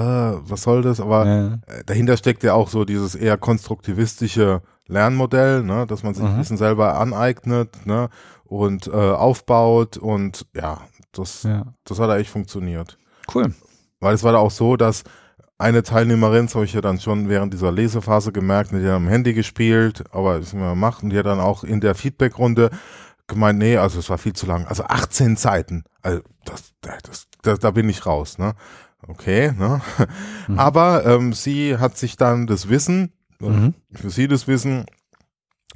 was 0.44 0.62
soll 0.64 0.82
das, 0.82 1.00
aber 1.00 1.26
äh, 1.26 1.84
dahinter 1.86 2.18
steckt 2.18 2.44
ja 2.44 2.54
auch 2.54 2.70
so 2.70 2.84
dieses 2.86 3.16
eher 3.16 3.38
konstruktivistische 3.38 4.62
Lernmodell, 4.90 5.64
ne? 5.64 5.86
dass 5.88 6.04
man 6.04 6.14
sich 6.14 6.24
Mhm. 6.24 6.30
ein 6.32 6.38
bisschen 6.38 6.58
selber 6.58 6.98
aneignet 7.00 7.86
ne? 7.86 8.10
Und 8.48 8.88
äh, 8.88 8.92
aufbaut 8.92 9.98
und 9.98 10.46
ja, 10.56 10.82
das, 11.12 11.44
ja. 11.44 11.74
das 11.84 12.00
hat 12.00 12.18
echt 12.18 12.30
funktioniert. 12.30 12.98
Cool. 13.34 13.54
Weil 14.00 14.16
es 14.16 14.24
war 14.24 14.32
da 14.32 14.38
auch 14.40 14.52
so, 14.52 14.78
dass 14.78 15.04
eine 15.58 15.84
Teilnehmerin, 15.84 16.46
das 16.46 16.56
habe 16.56 16.66
ich 16.66 16.74
ja 16.74 16.82
dann 16.82 17.00
schon 17.00 17.30
während 17.30 17.54
dieser 17.54 17.72
Lesephase 17.72 18.32
gemerkt, 18.32 18.72
die 18.72 18.86
hat 18.86 18.94
am 18.94 19.08
Handy 19.08 19.34
gespielt, 19.34 20.04
aber 20.12 20.40
das 20.40 20.54
wir 20.54 20.70
gemacht 20.70 21.04
und 21.04 21.10
die 21.10 21.18
hat 21.18 21.26
dann 21.26 21.40
auch 21.40 21.64
in 21.64 21.82
der 21.82 21.96
Feedbackrunde 21.96 22.70
gemeint, 23.26 23.60
nee, 23.60 23.78
also 23.78 24.00
es 24.00 24.10
war 24.10 24.18
viel 24.18 24.34
zu 24.34 24.46
lang. 24.46 24.66
Also 24.68 24.84
18 24.84 25.36
Seiten. 25.36 25.84
Also 26.02 26.22
das, 26.46 26.74
das, 26.82 27.28
das, 27.42 27.60
da 27.60 27.72
bin 27.72 27.90
ich 27.90 28.06
raus, 28.06 28.38
ne? 28.38 28.54
Okay, 29.08 29.52
ne? 29.52 29.82
Mhm. 30.48 30.60
Aber 30.60 31.06
ähm, 31.06 31.34
sie 31.34 31.78
hat 31.78 31.98
sich 31.98 32.18
dann 32.18 32.48
das 32.48 32.70
Wissen, 32.70 33.12
Mhm. 33.40 33.76
für 33.94 34.10
sie 34.10 34.28
das 34.28 34.48
Wissen 34.48 34.86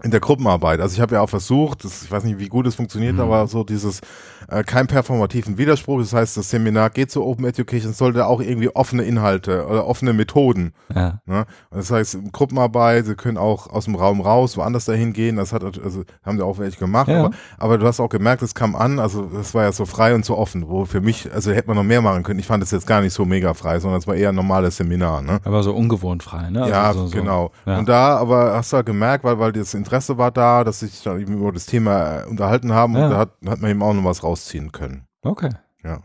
in 0.03 0.09
der 0.09 0.19
Gruppenarbeit. 0.21 0.79
Also 0.79 0.95
ich 0.95 1.01
habe 1.01 1.15
ja 1.15 1.21
auch 1.21 1.29
versucht, 1.29 1.83
das, 1.83 2.01
ich 2.03 2.09
weiß 2.11 2.23
nicht, 2.23 2.39
wie 2.39 2.47
gut 2.47 2.65
es 2.65 2.75
funktioniert, 2.75 3.15
Mhm. 3.15 3.19
aber 3.21 3.45
so 3.47 3.63
dieses 3.63 3.99
äh, 4.47 4.63
kein 4.63 4.87
performativen 4.87 5.57
Widerspruch. 5.59 5.99
Das 5.99 6.13
heißt, 6.13 6.37
das 6.37 6.49
Seminar 6.49 6.89
geht 6.89 7.11
zu 7.11 7.23
Open 7.23 7.45
Education, 7.45 7.93
sollte 7.93 8.25
auch 8.25 8.41
irgendwie 8.41 8.69
offene 8.75 9.03
Inhalte 9.03 9.67
oder 9.67 9.85
offene 9.85 10.13
Methoden. 10.13 10.73
Ja. 10.95 11.19
Ne? 11.25 11.45
Das 11.69 11.91
heißt, 11.91 12.17
Gruppenarbeit, 12.31 13.05
sie 13.05 13.15
können 13.15 13.37
auch 13.37 13.67
aus 13.67 13.85
dem 13.85 13.93
Raum 13.95 14.21
raus, 14.21 14.57
woanders 14.57 14.85
dahin 14.85 15.13
gehen. 15.13 15.35
Das 15.35 15.53
hat 15.53 15.63
also 15.63 16.03
haben 16.23 16.37
sie 16.37 16.43
auch 16.45 16.57
welche 16.57 16.79
gemacht. 16.79 17.09
Ja. 17.09 17.19
Aber, 17.25 17.31
aber 17.59 17.77
du 17.77 17.85
hast 17.85 17.99
auch 17.99 18.09
gemerkt, 18.09 18.41
es 18.41 18.55
kam 18.55 18.75
an. 18.75 18.97
Also 18.97 19.23
das 19.23 19.53
war 19.53 19.63
ja 19.63 19.71
so 19.71 19.85
frei 19.85 20.15
und 20.15 20.25
so 20.25 20.35
offen. 20.37 20.67
Wo 20.67 20.85
für 20.85 21.01
mich, 21.01 21.31
also 21.31 21.51
hätte 21.51 21.67
man 21.67 21.77
noch 21.77 21.83
mehr 21.83 22.01
machen 22.01 22.23
können. 22.23 22.39
Ich 22.39 22.47
fand 22.47 22.63
es 22.63 22.71
jetzt 22.71 22.87
gar 22.87 23.01
nicht 23.01 23.13
so 23.13 23.25
mega 23.25 23.53
frei, 23.53 23.79
sondern 23.79 23.99
es 23.99 24.07
war 24.07 24.15
eher 24.15 24.29
ein 24.29 24.35
normales 24.35 24.77
Seminar. 24.77 25.21
Ne? 25.21 25.39
Aber 25.43 25.61
so 25.61 25.75
ungewohnt 25.75 26.23
frei, 26.23 26.49
ne? 26.49 26.61
Also 26.61 26.73
ja, 26.73 26.93
so, 26.93 27.07
so. 27.07 27.15
genau. 27.15 27.51
Ja. 27.67 27.77
Und 27.77 27.87
da 27.89 28.17
aber 28.17 28.53
hast 28.55 28.71
du 28.73 28.77
halt 28.77 28.85
gemerkt, 28.87 29.23
weil, 29.23 29.37
weil 29.37 29.51
das 29.51 29.73
Interesse 29.81 30.17
war 30.17 30.31
da, 30.31 30.63
dass 30.63 30.79
sich 30.79 31.01
dann 31.03 31.19
eben 31.19 31.33
über 31.33 31.51
das 31.51 31.65
Thema 31.65 32.21
äh, 32.21 32.25
unterhalten 32.25 32.71
haben 32.73 32.95
Ja. 32.95 33.05
und 33.05 33.11
da 33.11 33.17
hat, 33.17 33.29
hat 33.47 33.59
man 33.61 33.71
eben 33.71 33.81
auch 33.83 33.93
noch 33.93 34.03
was 34.05 34.23
rausziehen 34.23 34.71
können. 34.71 35.05
Okay. 35.21 35.49
Ja. 35.83 36.01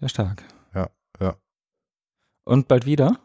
Ja, 0.00 0.08
stark. 0.08 0.42
Ja, 0.74 0.88
ja. 1.20 1.34
Und 2.44 2.68
bald 2.68 2.86
wieder? 2.86 3.18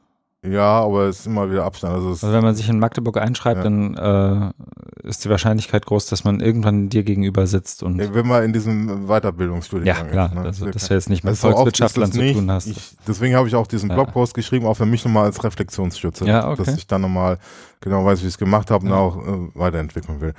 Ja, 0.43 0.81
aber 0.81 1.03
es 1.03 1.19
ist 1.19 1.25
immer 1.27 1.51
wieder 1.51 1.65
Abstand. 1.65 1.93
Also 1.93 2.09
Also 2.09 2.31
wenn 2.33 2.41
man 2.43 2.55
sich 2.55 2.67
in 2.67 2.79
Magdeburg 2.79 3.17
einschreibt, 3.17 3.57
Ja. 3.57 3.63
dann 3.63 3.93
äh, 3.95 5.07
ist 5.07 5.23
die 5.23 5.29
Wahrscheinlichkeit 5.29 5.85
groß, 5.85 6.07
dass 6.07 6.23
man 6.23 6.39
irgendwann 6.39 6.89
dir 6.89 7.03
gegenüber 7.03 7.45
sitzt 7.45 7.83
und 7.83 7.99
wenn 8.13 8.27
man 8.27 8.43
in 8.43 8.51
diesem 8.53 9.07
Weiterbildungsstudiengang 9.07 10.05
ja, 10.07 10.11
klar, 10.11 10.25
ist. 10.29 10.33
ne? 10.35 10.41
also, 10.41 10.65
Das 10.65 10.73
dass 10.73 10.87
du 10.87 10.93
jetzt 10.95 11.09
nicht 11.09 11.23
mit 11.23 11.29
Also 11.31 11.51
Volkswirtschaftlern 11.51 12.11
zu 12.11 12.33
tun 12.33 12.49
hast. 12.51 12.65
Ich, 12.67 12.95
deswegen 13.07 13.35
habe 13.35 13.47
ich 13.47 13.55
auch 13.55 13.67
diesen 13.67 13.89
Ja. 13.89 13.95
Blogpost 13.95 14.33
geschrieben, 14.33 14.65
auch 14.65 14.73
für 14.73 14.87
mich 14.87 15.05
nochmal 15.05 15.25
als 15.25 15.43
Reflexionsstütze, 15.43 16.25
Ja, 16.25 16.49
okay. 16.49 16.63
dass 16.63 16.75
ich 16.75 16.87
dann 16.87 17.01
nochmal 17.01 17.37
genau 17.79 18.03
weiß, 18.03 18.21
wie 18.23 18.27
ich 18.27 18.33
es 18.33 18.37
gemacht 18.39 18.71
habe 18.71 18.85
und 18.87 18.91
auch 18.93 19.17
äh, 19.17 19.49
weiterentwickeln 19.53 20.21
will. 20.21 20.33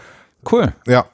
cool. 0.51 0.73
Ja, 0.89 1.05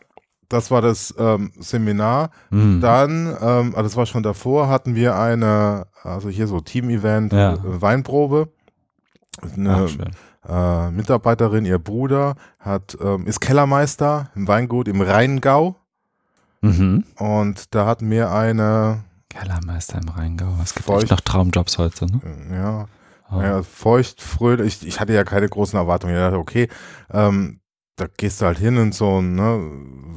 das 0.49 0.71
war 0.71 0.81
das 0.81 1.15
ähm, 1.19 1.53
Seminar. 1.59 2.31
Mhm. 2.49 2.81
Dann, 2.81 3.27
ähm, 3.39 3.75
also 3.75 3.83
das 3.83 3.97
war 3.99 4.07
schon 4.07 4.23
davor, 4.23 4.69
hatten 4.71 4.95
wir 4.95 5.15
eine, 5.19 5.87
also 6.03 6.31
hier 6.31 6.47
so 6.47 6.61
Team-Event, 6.61 7.35
Ja. 7.35 7.53
äh, 7.53 7.59
Weinprobe. 7.63 8.49
Eine 9.43 9.89
Ach, 10.45 10.89
äh, 10.89 10.91
Mitarbeiterin, 10.91 11.65
ihr 11.65 11.79
Bruder, 11.79 12.35
hat, 12.59 12.97
ähm, 13.01 13.27
ist 13.27 13.41
Kellermeister 13.41 14.31
im 14.35 14.49
Weingut 14.49 14.89
im 14.89 15.01
Rheingau. 15.01 15.77
Mhm. 16.61 17.05
Und 17.19 17.75
da 17.75 17.87
hatten 17.87 18.11
wir 18.11 18.31
eine, 18.33 19.05
Kellermeister 19.29 20.01
im 20.01 20.09
Rheingau. 20.09 20.55
Es 20.63 20.75
gibt 20.75 20.87
Feucht- 20.87 21.03
echt 21.05 21.11
noch 21.11 21.21
Traumjobs 21.21 21.79
heute, 21.79 22.07
ne? 22.07 22.21
ja, 22.53 22.87
Oh. 23.31 23.43
ja 23.43 23.63
feucht, 23.63 24.23
fröhlich. 24.23 24.81
Ich, 24.83 24.89
ich 24.89 25.01
hatte 25.01 25.13
ja 25.13 25.23
keine 25.23 25.49
großen 25.49 25.79
Erwartungen. 25.79 26.15
Ich 26.15 26.19
dachte, 26.21 26.39
okay, 26.39 26.69
ähm, 27.11 27.61
da 27.99 28.07
gehst 28.17 28.41
du 28.41 28.47
halt 28.47 28.59
hin 28.59 28.77
in 28.77 28.93
so 28.93 29.21
ein 29.21 29.35
ne, 29.35 29.61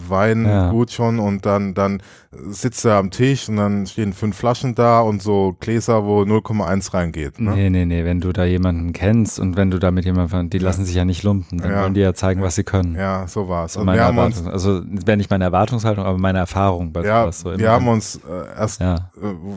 Weingut 0.07 0.91
schon 0.91 1.19
und 1.19 1.45
dann, 1.45 1.73
dann 1.73 2.01
sitzt 2.31 2.85
er 2.85 2.95
am 2.95 3.11
Tisch 3.11 3.49
und 3.49 3.57
dann 3.57 3.85
stehen 3.87 4.13
fünf 4.13 4.37
Flaschen 4.37 4.75
da 4.75 4.99
und 5.01 5.21
so 5.21 5.55
Gläser, 5.59 6.05
wo 6.05 6.21
0,1 6.21 6.93
reingeht. 6.93 7.39
Ne? 7.39 7.51
Nee, 7.51 7.69
nee, 7.69 7.85
nee, 7.85 8.05
wenn 8.05 8.21
du 8.21 8.31
da 8.31 8.45
jemanden 8.45 8.93
kennst 8.93 9.39
und 9.39 9.57
wenn 9.57 9.71
du 9.71 9.79
da 9.79 9.91
mit 9.91 10.05
jemandem, 10.05 10.49
die 10.49 10.59
lassen 10.59 10.85
sich 10.85 10.95
ja 10.95 11.05
nicht 11.05 11.23
lumpen, 11.23 11.57
dann 11.57 11.71
Ja. 11.71 11.81
wollen 11.83 11.93
die 11.93 12.01
ja 12.01 12.13
zeigen, 12.13 12.41
was 12.41 12.55
sie 12.55 12.63
können. 12.63 12.95
Ja, 12.95 13.27
so 13.27 13.49
war 13.49 13.65
es. 13.65 13.73
So 13.73 13.81
Und 13.81 13.87
wir 13.87 14.03
haben 14.03 14.17
uns, 14.17 14.45
also 14.45 14.81
wäre 14.85 15.17
nicht 15.17 15.29
meine 15.29 15.45
Erwartungshaltung, 15.45 16.05
aber 16.05 16.17
meine 16.17 16.39
Erfahrung 16.39 16.93
bei 16.93 17.03
ja, 17.03 17.23
sowas. 17.23 17.39
So 17.41 17.57
wir 17.57 17.71
haben 17.71 17.87
uns 17.87 18.17
äh, 18.17 18.59
erst, 18.59 18.81
ja. 18.81 18.95
äh, 18.95 18.99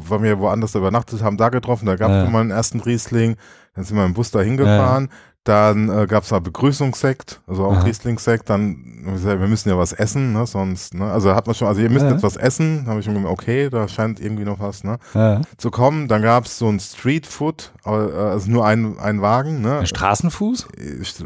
weil 0.08 0.22
wir 0.22 0.38
woanders 0.38 0.74
übernachtet 0.74 1.22
haben, 1.22 1.36
da 1.36 1.48
getroffen. 1.50 1.86
Da 1.86 1.96
gab 1.96 2.10
es 2.10 2.24
Ja. 2.24 2.30
mal 2.30 2.40
einen 2.40 2.50
ersten 2.50 2.80
Riesling. 2.80 3.36
Dann 3.74 3.84
sind 3.84 3.96
wir 3.96 4.04
im 4.04 4.14
Bus 4.14 4.30
da 4.30 4.40
hingefahren. 4.40 5.08
Dann 5.44 5.90
äh, 5.90 6.06
gab 6.06 6.22
es 6.22 6.30
da 6.30 6.38
Begrüßungssekt, 6.38 7.42
also 7.46 7.66
auch 7.66 7.72
Aha. 7.76 7.82
Rieslingsekt. 7.82 8.48
Dann 8.48 9.02
wir 9.04 9.12
gesagt, 9.12 9.38
wir 9.40 9.46
müssen 9.48 9.68
ja 9.68 9.76
was 9.76 9.92
essen, 9.92 10.32
ne? 10.32 10.46
Sonst, 10.46 10.94
ne? 10.94 11.04
Also 11.12 11.34
hat 11.34 11.46
man 11.46 11.54
schon, 11.54 11.68
also 11.68 11.82
ihr 11.82 11.90
müsst 11.90 12.06
Ja. 12.06 12.12
jetzt 12.12 12.22
was 12.22 12.36
essen. 12.36 12.84
Da 12.84 12.90
habe 12.92 13.00
ich 13.00 13.04
schon 13.04 13.12
gemerkt, 13.12 13.32
okay, 13.38 13.68
da 13.68 13.86
scheint 13.86 14.20
irgendwie 14.20 14.44
noch 14.44 14.58
was, 14.60 14.82
ne? 14.84 14.98
ja. 15.12 15.42
Zu 15.58 15.70
kommen. 15.70 16.08
Dann 16.08 16.22
gab 16.22 16.46
es 16.46 16.56
so 16.58 16.68
ein 16.70 16.80
Street 16.80 17.26
Food, 17.26 17.72
äh, 17.84 17.90
also 17.90 18.50
nur 18.50 18.66
ein, 18.66 18.98
ein 18.98 19.20
Wagen, 19.20 19.60
ne? 19.60 19.80
Ein 19.80 19.86
Straßenfuß? 19.86 20.66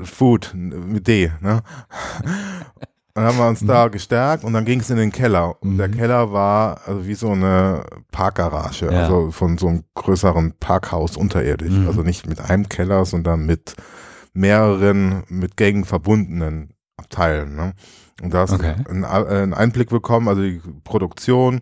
Food 0.05 0.53
mit 0.55 1.07
D, 1.07 1.31
ne? 1.41 1.63
Dann 3.15 3.25
haben 3.27 3.39
wir 3.39 3.49
uns 3.49 3.67
da 3.67 3.89
gestärkt 3.89 4.45
und 4.45 4.53
dann 4.53 4.65
ging 4.65 4.79
es 4.79 4.91
in 4.91 4.97
den 4.97 5.11
Keller. 5.11 5.57
Und 5.61 5.77
der 5.77 5.89
Mhm. 5.89 5.97
Keller 5.97 6.33
war 6.33 6.81
also 6.87 7.05
wie 7.05 7.15
so 7.15 7.31
eine 7.33 7.83
Parkgarage, 8.13 8.87
Ja. 8.93 9.03
also 9.03 9.33
von 9.33 9.59
so 9.59 9.67
einem 9.67 9.83
größeren 9.97 10.55
Parkhaus 10.61 11.17
unterirdisch. 11.17 11.73
Mhm. 11.73 11.89
Also 11.89 12.03
nicht 12.03 12.29
mit 12.29 12.41
einem 12.41 12.69
Keller, 12.69 13.05
sondern 13.05 13.45
mit 13.45 13.75
mehreren, 14.33 15.25
mit 15.29 15.57
Gängen 15.57 15.85
verbundenen 15.85 16.71
Abteilen. 16.97 17.55
Ne? 17.57 17.73
Und 18.23 18.35
da 18.35 18.41
hast 18.41 18.53
Okay. 18.53 18.75
du 18.85 18.91
einen, 18.91 19.05
einen 19.05 19.55
Einblick 19.55 19.91
bekommen, 19.91 20.29
also 20.29 20.43
die 20.43 20.61
Produktion, 20.85 21.61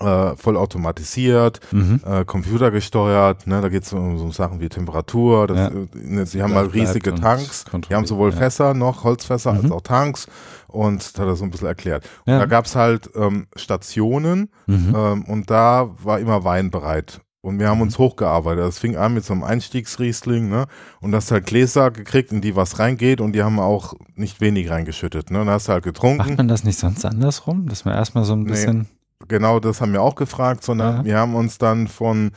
äh, 0.00 0.36
voll 0.36 0.56
automatisiert, 0.56 1.60
Mhm. 1.72 2.00
äh, 2.04 2.24
computergesteuert, 2.24 3.46
ne, 3.46 3.60
da 3.60 3.68
geht 3.68 3.84
es 3.84 3.92
um 3.92 4.18
so 4.18 4.30
Sachen 4.30 4.60
wie 4.60 4.68
Temperatur, 4.68 5.46
das, 5.46 5.56
Ja. 5.58 5.68
äh, 5.68 5.86
ne, 5.94 6.26
sie 6.26 6.42
haben 6.42 6.52
mal 6.52 6.68
Bleibt 6.68 6.74
riesige 6.74 7.14
Tanks, 7.14 7.64
die 7.88 7.94
haben 7.94 8.04
sowohl 8.06 8.30
ja. 8.30 8.36
Fässer 8.36 8.74
noch, 8.74 9.02
Holzfässer, 9.04 9.52
als 9.52 9.62
Mhm. 9.64 9.72
auch 9.72 9.80
Tanks 9.80 10.26
und 10.68 11.16
da 11.16 11.22
hat 11.22 11.28
er 11.30 11.36
so 11.36 11.44
ein 11.44 11.50
bisschen 11.50 11.68
erklärt. 11.68 12.04
Und 12.26 12.34
da 12.34 12.46
gab 12.46 12.66
es 12.66 12.76
halt 12.76 13.10
ähm, 13.16 13.46
Stationen 13.56 14.50
Mhm. 14.66 14.94
ähm, 14.94 15.24
und 15.24 15.50
da 15.50 15.88
war 16.02 16.20
immer 16.20 16.44
Wein 16.44 16.70
bereit. 16.70 17.20
Und 17.48 17.58
wir 17.58 17.68
haben 17.68 17.78
Mhm. 17.78 17.82
uns 17.84 17.98
hochgearbeitet. 17.98 18.64
Das 18.64 18.78
fing 18.78 18.96
an 18.96 19.14
mit 19.14 19.24
so 19.24 19.32
einem 19.32 19.42
Einstiegsriesling, 19.44 20.48
ne? 20.48 20.66
Und 21.00 21.14
hast 21.14 21.30
halt 21.30 21.46
Gläser 21.46 21.90
gekriegt, 21.90 22.30
in 22.32 22.40
die 22.40 22.54
was 22.54 22.78
reingeht 22.78 23.20
und 23.20 23.32
die 23.32 23.42
haben 23.42 23.58
auch 23.58 23.94
nicht 24.14 24.40
wenig 24.40 24.70
reingeschüttet, 24.70 25.30
ne? 25.30 25.40
Und 25.40 25.50
hast 25.50 25.68
du 25.68 25.72
halt 25.72 25.84
getrunken. 25.84 26.18
Macht 26.18 26.36
man 26.36 26.48
das 26.48 26.64
nicht 26.64 26.78
sonst 26.78 27.04
andersrum? 27.04 27.66
Dass 27.68 27.84
man 27.84 27.94
erstmal 27.94 28.24
so 28.24 28.34
ein 28.34 28.42
Nee. 28.42 28.50
bisschen. 28.50 28.86
Genau, 29.26 29.58
das 29.60 29.80
haben 29.80 29.92
wir 29.92 30.02
auch 30.02 30.14
gefragt, 30.14 30.62
sondern 30.62 30.98
Ja. 30.98 31.04
wir 31.04 31.18
haben 31.18 31.34
uns 31.34 31.58
dann 31.58 31.88
von, 31.88 32.30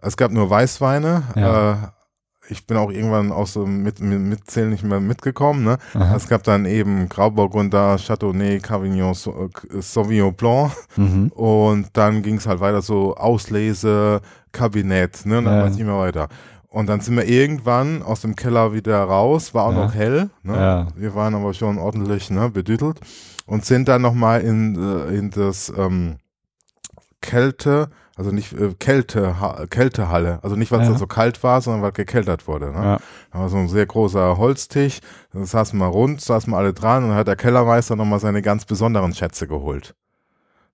es 0.00 0.16
gab 0.16 0.30
nur 0.30 0.48
Weißweine. 0.48 1.22
Ja. 1.34 1.72
Äh, 1.72 1.76
ich 2.50 2.66
bin 2.66 2.76
auch 2.76 2.90
irgendwann 2.90 3.30
aus 3.32 3.52
dem 3.54 3.82
mit, 3.82 4.00
mit, 4.00 4.18
Mitzählen 4.20 4.70
nicht 4.70 4.84
mehr 4.84 5.00
mitgekommen. 5.00 5.64
Ne? 5.64 5.78
Aha. 5.94 6.16
Es 6.16 6.28
gab 6.28 6.42
dann 6.44 6.64
eben 6.66 7.08
Grauburgunder, 7.08 7.96
Chardonnay, 7.98 8.58
Cavignon, 8.60 9.12
äh, 9.12 9.80
Sauvignon 9.82 10.34
Blanc 10.34 10.72
Mhm. 10.96 11.28
und 11.28 11.88
dann 11.92 12.22
ging 12.22 12.36
es 12.36 12.46
halt 12.46 12.60
weiter 12.60 12.82
so 12.82 13.14
Auslese, 13.16 14.20
Kabinett, 14.52 15.26
ne? 15.26 15.38
Und 15.38 15.44
dann 15.44 15.54
Ja. 15.56 15.62
war 15.62 15.70
es 15.70 15.76
immer 15.78 15.98
weiter. 15.98 16.28
Und 16.70 16.86
dann 16.88 17.00
sind 17.00 17.16
wir 17.16 17.26
irgendwann 17.26 18.02
aus 18.02 18.20
dem 18.20 18.36
Keller 18.36 18.72
wieder 18.74 19.02
raus, 19.02 19.54
war 19.54 19.64
auch 19.66 19.72
Ja. 19.72 19.84
noch 19.86 19.94
hell. 19.94 20.30
Ne? 20.42 20.54
Ja. 20.56 20.86
Wir 20.96 21.14
waren 21.14 21.34
aber 21.34 21.54
schon 21.54 21.78
ordentlich 21.78 22.30
ne, 22.30 22.50
bedüttelt 22.50 23.00
und 23.46 23.64
sind 23.64 23.88
dann 23.88 24.02
nochmal 24.02 24.42
in, 24.42 24.76
äh, 24.76 25.14
in 25.16 25.30
das 25.30 25.72
ähm, 25.76 26.16
Kälte, 27.20 27.90
also 28.18 28.30
nicht 28.32 28.52
äh, 28.52 28.74
Kälte, 28.78 29.40
ha 29.40 29.64
Kältehalle, 29.70 30.40
also 30.42 30.56
nicht, 30.56 30.70
weil 30.72 30.80
es 30.80 30.86
Ja. 30.88 30.92
da 30.92 30.98
so 30.98 31.06
kalt 31.06 31.42
war, 31.42 31.60
sondern 31.62 31.82
weil 31.82 31.92
gekeltert 31.92 32.46
wurde. 32.48 32.66
Ne? 32.72 32.82
Ja. 32.84 32.98
Da 33.32 33.38
war 33.38 33.48
so 33.48 33.56
ein 33.56 33.68
sehr 33.68 33.86
großer 33.86 34.36
Holztisch, 34.36 34.98
da 35.32 35.44
saßen 35.44 35.78
wir 35.78 35.86
rund, 35.86 36.20
saßen 36.20 36.52
wir 36.52 36.56
alle 36.58 36.74
dran 36.74 37.04
und 37.04 37.10
dann 37.10 37.18
hat 37.18 37.28
der 37.28 37.36
Kellermeister 37.36 37.96
nochmal 37.96 38.20
seine 38.20 38.42
ganz 38.42 38.64
besonderen 38.66 39.14
Schätze 39.14 39.46
geholt. 39.46 39.94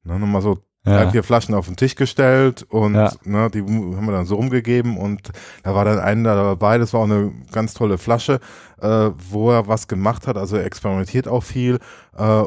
Ne, 0.02 0.18
nochmal 0.18 0.42
so 0.42 0.58
drei, 0.84 1.04
Ja. 1.04 1.10
vier 1.10 1.22
Flaschen 1.22 1.54
auf 1.54 1.66
den 1.66 1.76
Tisch 1.76 1.94
gestellt 1.94 2.66
und 2.68 2.94
Ja. 2.94 3.10
ne, 3.24 3.50
die 3.50 3.60
haben 3.60 4.04
wir 4.06 4.12
dann 4.12 4.26
so 4.26 4.36
rumgegeben 4.36 4.96
und 4.98 5.30
da 5.62 5.74
war 5.74 5.84
dann 5.86 5.98
einer 5.98 6.34
dabei, 6.34 6.76
das 6.78 6.92
war 6.92 7.00
auch 7.00 7.04
eine 7.04 7.32
ganz 7.52 7.72
tolle 7.74 7.96
Flasche, 7.98 8.38
äh, 8.82 9.10
wo 9.30 9.50
er 9.50 9.66
was 9.66 9.88
gemacht 9.88 10.26
hat, 10.26 10.36
also 10.36 10.56
er 10.56 10.64
experimentiert 10.66 11.26
auch 11.28 11.42
viel 11.42 11.78
äh, 12.18 12.44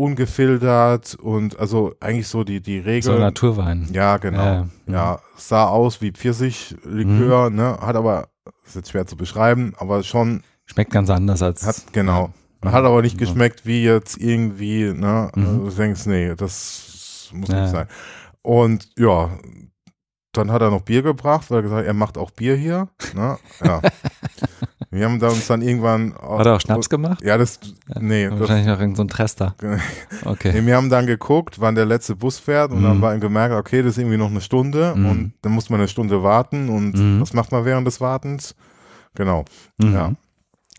ungefiltert 0.00 1.14
und 1.14 1.58
also 1.58 1.94
eigentlich 2.00 2.28
so 2.28 2.44
die, 2.44 2.60
die 2.60 2.78
Regel. 2.78 3.02
So 3.02 3.18
Naturwein. 3.18 3.88
Ja, 3.92 4.16
genau. 4.16 4.42
Ja, 4.44 4.54
Ja, 4.86 4.92
ja. 4.92 5.20
sah 5.36 5.66
aus 5.68 6.00
wie 6.00 6.12
Pfirsichlikör, 6.12 7.50
ne? 7.50 7.78
Hat 7.80 7.96
aber, 7.96 8.28
ist 8.64 8.76
jetzt 8.76 8.90
schwer 8.90 9.06
zu 9.06 9.16
beschreiben, 9.16 9.74
aber 9.78 10.02
schon, 10.02 10.42
Schmeckt 10.66 10.92
ganz 10.92 11.10
anders 11.10 11.42
als. 11.42 11.66
hat, 11.66 11.92
genau. 11.92 12.32
Ja. 12.64 12.72
Hat 12.72 12.84
aber 12.84 13.02
nicht 13.02 13.18
geschmeckt 13.18 13.64
wie 13.66 13.82
jetzt 13.84 14.18
irgendwie, 14.18 14.92
ne? 14.92 15.30
Mhm. 15.34 15.46
Also 15.46 15.58
Du 15.64 15.70
denkst, 15.70 16.06
nee, 16.06 16.34
das 16.36 17.30
muss 17.32 17.48
nicht 17.48 17.68
sein. 17.70 17.86
Und 18.42 18.88
ja, 18.98 19.30
dann 20.32 20.52
hat 20.52 20.62
er 20.62 20.70
noch 20.70 20.82
Bier 20.82 21.02
gebracht, 21.02 21.50
weil 21.50 21.58
er 21.58 21.62
gesagt 21.62 21.80
hat, 21.80 21.86
er 21.86 21.94
macht 21.94 22.16
auch 22.18 22.30
Bier 22.30 22.54
hier. 22.56 22.88
Ne? 23.14 23.36
Ja. 23.64 23.80
Wir 24.92 25.04
haben 25.04 25.20
da 25.20 25.28
uns 25.28 25.46
dann 25.46 25.62
irgendwann. 25.62 26.14
Hat 26.20 26.46
er 26.46 26.56
auch 26.56 26.60
Schnaps 26.60 26.88
gemacht? 26.88 27.22
Ja, 27.22 27.38
das, 27.38 27.60
nee, 28.00 28.28
das, 28.28 28.40
Wahrscheinlich 28.40 28.66
noch 28.66 28.80
irgendein 28.80 28.96
so 28.96 29.02
ein 29.04 29.08
Trester. 29.08 29.54
Nee, 29.62 29.78
Okay. 30.24 30.66
wir 30.66 30.76
haben 30.76 30.90
dann 30.90 31.06
geguckt, 31.06 31.60
wann 31.60 31.76
der 31.76 31.86
letzte 31.86 32.16
Bus 32.16 32.38
fährt 32.40 32.72
und 32.72 32.82
dann 32.82 32.96
Mhm. 32.98 33.02
war 33.02 33.14
ihm 33.14 33.20
gemerkt, 33.20 33.54
okay, 33.54 33.82
das 33.82 33.92
ist 33.92 33.98
irgendwie 33.98 34.16
noch 34.16 34.30
eine 34.30 34.40
Stunde 34.40 34.94
Mhm. 34.96 35.06
und 35.06 35.32
dann 35.42 35.52
muss 35.52 35.70
man 35.70 35.78
eine 35.80 35.88
Stunde 35.88 36.22
warten 36.24 36.68
und 36.68 36.94
Mhm. 36.96 37.20
was 37.20 37.32
macht 37.34 37.52
man 37.52 37.64
während 37.64 37.86
des 37.86 38.00
Wartens? 38.00 38.56
Genau. 39.14 39.44
Mhm. 39.78 39.94
Ja. 39.94 40.12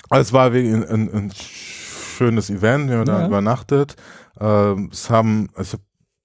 Also 0.10 0.22
es 0.22 0.34
war 0.34 0.52
ein, 0.52 0.84
ein, 0.90 1.14
ein 1.14 1.32
schönes 1.34 2.50
Event, 2.50 2.90
wir 2.90 2.98
haben 2.98 3.06
da 3.06 3.22
Ja. 3.22 3.28
übernachtet. 3.28 3.96
Ähm, 4.42 4.90
es 4.92 5.10
haben, 5.10 5.48
also 5.56 5.78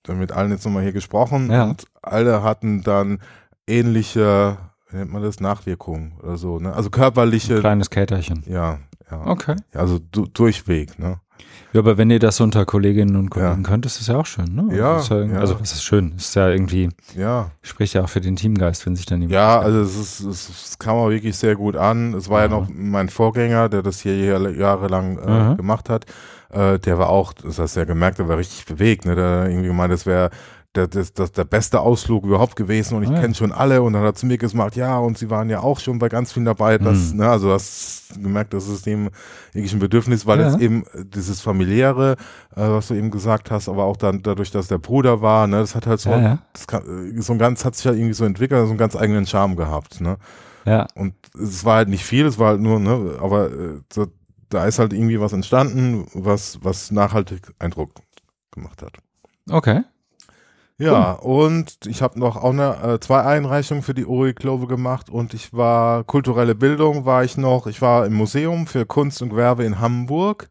ich 0.03 0.09
habe 0.11 0.19
mit 0.19 0.33
allen 0.33 0.51
jetzt 0.51 0.65
nochmal 0.65 0.83
hier 0.83 0.93
gesprochen 0.93 1.51
Ja. 1.53 1.65
und 1.65 1.85
alle 2.03 2.43
hatten 2.43 2.83
dann 2.83 3.21
ähnliche, 3.69 4.57
nennt 4.93 5.13
man 5.13 5.23
das, 5.23 5.41
Nachwirkungen 5.41 6.15
oder 6.23 6.37
so, 6.37 6.59
ne? 6.59 6.73
Also 6.75 6.91
körperliche, 6.91 7.61
Kleines 7.61 7.91
Caterchen. 7.91 8.43
ja, 8.47 8.79
ja. 9.11 9.27
Okay. 9.27 9.57
Also 9.75 9.99
du, 10.13 10.27
durchweg, 10.27 10.99
ne? 10.99 11.21
Ja, 11.73 11.81
aber 11.81 11.99
wenn 11.99 12.11
ihr 12.11 12.19
das 12.19 12.41
unter 12.41 12.65
Kolleginnen 12.65 13.17
und 13.17 13.29
Kollegen 13.29 13.63
Ja. 13.63 13.69
könnt, 13.69 13.85
ist 13.85 14.01
das 14.01 14.07
ja 14.07 14.17
auch 14.17 14.25
schön, 14.25 14.55
ne? 14.55 14.75
Ja, 14.75 14.99
ja, 15.01 15.23
ja. 15.25 15.39
Also, 15.39 15.61
was 15.61 15.73
ist 15.73 15.83
schön? 15.85 16.13
Das 16.15 16.29
ist 16.29 16.35
ja 16.35 16.49
irgendwie, 16.49 16.89
Ja. 17.15 17.51
spricht 17.61 17.93
ja 17.95 18.03
auch 18.05 18.09
für 18.09 18.21
den 18.23 18.37
Teamgeist, 18.37 18.87
wenn 18.87 18.97
sich 18.97 19.05
dann 19.05 19.21
jemand. 19.21 19.35
Ja, 19.35 19.59
also 19.61 19.81
es, 19.81 19.97
ist, 19.97 20.21
es, 20.21 20.49
es 20.49 20.79
kam 20.79 20.97
auch 20.97 21.11
wirklich 21.11 21.37
sehr 21.37 21.55
gut 21.57 21.77
an. 21.77 22.15
Es 22.15 22.31
war 22.31 22.43
ja, 22.43 22.49
noch 22.49 22.69
mein 22.73 23.11
Vorgänger, 23.11 23.69
der 23.69 23.83
das 23.83 24.01
hier 24.01 24.17
jahr- 24.17 24.49
jahrelang 24.51 25.19
äh, 25.19 25.51
Mhm. 25.51 25.57
gemacht 25.59 25.91
hat. 25.91 26.07
Äh, 26.51 26.79
der 26.79 26.99
war 26.99 27.11
auch, 27.11 27.35
das 27.35 27.59
hast 27.59 27.77
du 27.77 27.81
ja 27.81 27.85
gemerkt, 27.87 28.19
der 28.19 28.29
war 28.29 28.39
richtig 28.39 28.65
bewegt. 28.65 29.05
Ne? 29.05 29.15
Der 29.15 29.47
irgendwie 29.51 29.67
gemeint, 29.69 29.93
das 29.93 30.07
wäre 30.07 30.31
der, 30.77 30.86
das, 30.89 31.12
das, 31.15 31.32
der 31.32 31.44
beste 31.44 31.81
Ausflug 31.81 32.24
überhaupt 32.24 32.55
gewesen 32.57 32.97
und 32.97 33.03
ich 33.03 33.09
Ah, 33.11 33.15
ja. 33.15 33.20
kenne 33.20 33.35
schon 33.35 33.51
alle. 33.53 33.82
Und 33.82 33.94
dann 33.94 34.03
hat 34.03 34.16
zu 34.19 34.27
mir 34.27 34.39
gesagt, 34.39 34.77
ja, 34.77 34.98
und 34.98 35.19
sie 35.19 35.31
waren 35.31 35.48
ja 35.51 35.61
auch 35.61 35.81
schon 35.81 35.98
bei 35.98 36.09
ganz 36.09 36.32
vielen 36.32 36.44
dabei. 36.44 36.78
Das, 36.78 37.12
Mhm. 37.12 37.19
ne, 37.19 37.28
also 37.31 37.51
hast 37.53 38.12
gemerkt, 38.15 38.53
das 38.55 38.69
ist 38.69 38.86
dem 38.86 39.11
wirklich 39.53 39.73
ein 39.73 39.78
Bedürfnis, 39.81 40.27
weil 40.27 40.40
Ja. 40.40 40.51
jetzt 40.51 40.61
eben 40.61 40.85
dieses 41.15 41.40
familiäre, 41.40 42.12
äh, 42.55 42.61
was 42.61 42.89
du 42.89 42.94
eben 42.94 43.11
gesagt 43.11 43.51
hast, 43.51 43.69
aber 43.69 43.85
auch 43.85 43.97
dann 43.97 44.23
dadurch, 44.23 44.51
dass 44.51 44.69
der 44.69 44.78
Bruder 44.78 45.23
war, 45.23 45.47
ne, 45.47 45.59
das 45.59 45.74
hat 45.74 45.86
halt 45.86 45.98
so, 46.01 46.11
Ja, 46.11 46.20
ja. 46.20 46.39
Das 46.53 46.66
kann, 46.66 46.82
äh, 47.16 47.20
so 47.23 47.32
ein 47.32 47.39
ganz, 47.39 47.65
hat 47.65 47.74
sich 47.74 47.86
halt 47.86 47.97
irgendwie 47.97 48.15
so 48.15 48.24
entwickelt, 48.24 48.61
so 48.65 48.69
einen 48.70 48.78
ganz 48.78 48.94
eigenen 48.94 49.27
Charme 49.27 49.57
gehabt, 49.57 50.01
ne. 50.01 50.19
Ja, 50.65 50.86
Und 50.94 51.15
es 51.40 51.65
war 51.65 51.77
halt 51.77 51.89
nicht 51.89 52.05
viel, 52.05 52.27
es 52.27 52.39
war 52.39 52.48
halt 52.48 52.61
nur, 52.61 52.78
ne, 52.81 53.16
aber 53.20 53.51
äh, 53.51 53.81
da 54.48 54.65
ist 54.66 54.78
halt 54.78 54.93
irgendwie 54.93 55.20
was 55.20 55.32
entstanden, 55.32 56.07
was, 56.15 56.59
was 56.62 56.90
nachhaltig 56.93 57.40
Eindruck 57.59 57.90
gemacht 58.53 58.82
hat. 58.82 58.93
okay. 59.51 59.82
Ja, 60.78 61.12
und 61.12 61.78
ich 61.86 62.03
habe 62.03 62.19
noch 62.20 62.36
auch 62.36 62.51
eine, 62.51 62.77
äh, 62.94 63.01
zwei 63.01 63.23
Einreichungen 63.23 63.82
für 63.82 63.94
die 63.94 64.05
Uri 64.05 64.35
Klove 64.35 64.66
gemacht 64.66 65.09
und 65.09 65.32
ich 65.32 65.55
war, 65.55 66.05
kulturelle 66.05 66.55
Bildung 66.55 67.07
war 67.07 67.24
ich 67.24 67.39
noch, 67.39 67.66
ich 67.66 67.81
war 67.81 68.05
im 68.05 68.12
Museum 68.12 68.66
für 68.66 68.85
Kunst 68.85 69.23
und 69.23 69.31
Gewerbe 69.31 69.65
in 69.65 69.81
Hamburg, 69.81 70.51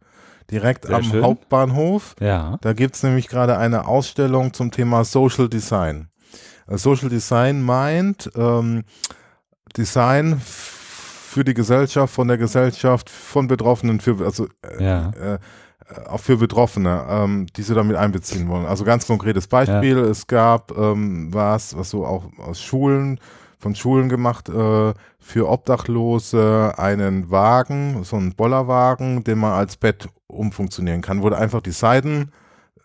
direkt 0.49 0.85
Sehr 0.85 0.95
am 0.95 1.03
schön. 1.03 1.23
Hauptbahnhof. 1.23 2.15
Ja. 2.19 2.57
Da 2.61 2.73
gibt's 2.73 3.03
nämlich 3.03 3.27
gerade 3.27 3.57
eine 3.59 3.87
Ausstellung 3.87 4.51
zum 4.53 4.71
Thema 4.71 5.03
Social 5.05 5.47
Design. 5.47 6.09
Äh, 6.67 6.77
Social 6.79 7.09
Design 7.09 7.61
meint 7.61 8.31
ähm, 8.35 8.83
Design 9.77 10.41
für 10.43 11.43
die 11.43 11.53
Gesellschaft, 11.53 12.13
von 12.13 12.27
der 12.27 12.37
Gesellschaft, 12.37 13.09
von 13.09 13.47
Betroffenen 13.47 13.99
für, 13.99 14.23
also 14.25 14.47
äh, 14.79 14.83
Ja. 14.83 15.09
äh, 15.11 15.39
auch 16.07 16.19
für 16.19 16.37
Betroffene, 16.37 17.05
ähm, 17.09 17.47
die 17.55 17.61
sie 17.61 17.75
damit 17.75 17.95
einbeziehen 17.95 18.47
wollen. 18.47 18.65
Also 18.65 18.83
ganz 18.83 19.05
konkretes 19.05 19.47
Beispiel, 19.47 19.97
es 19.99 20.27
gab 20.27 20.75
ähm, 20.77 21.33
was, 21.33 21.77
was 21.77 21.89
so 21.89 22.05
auch 22.05 22.25
aus 22.39 22.61
Schulen, 22.61 23.19
von 23.59 23.75
Schulen 23.75 24.09
gemacht, 24.09 24.49
äh, 24.49 24.93
für 25.19 25.49
Obdachlose 25.49 26.73
einen 26.77 27.31
Wagen, 27.31 28.03
so 28.03 28.15
einen 28.15 28.35
Bollerwagen, 28.35 29.23
den 29.23 29.39
man 29.39 29.53
als 29.53 29.77
Bett 29.77 30.07
umfunktionieren 30.27 31.01
kann, 31.01 31.23
wo 31.23 31.29
du 31.29 31.37
einfach 31.37 31.61
die 31.61 31.71
Seiten 31.71 32.31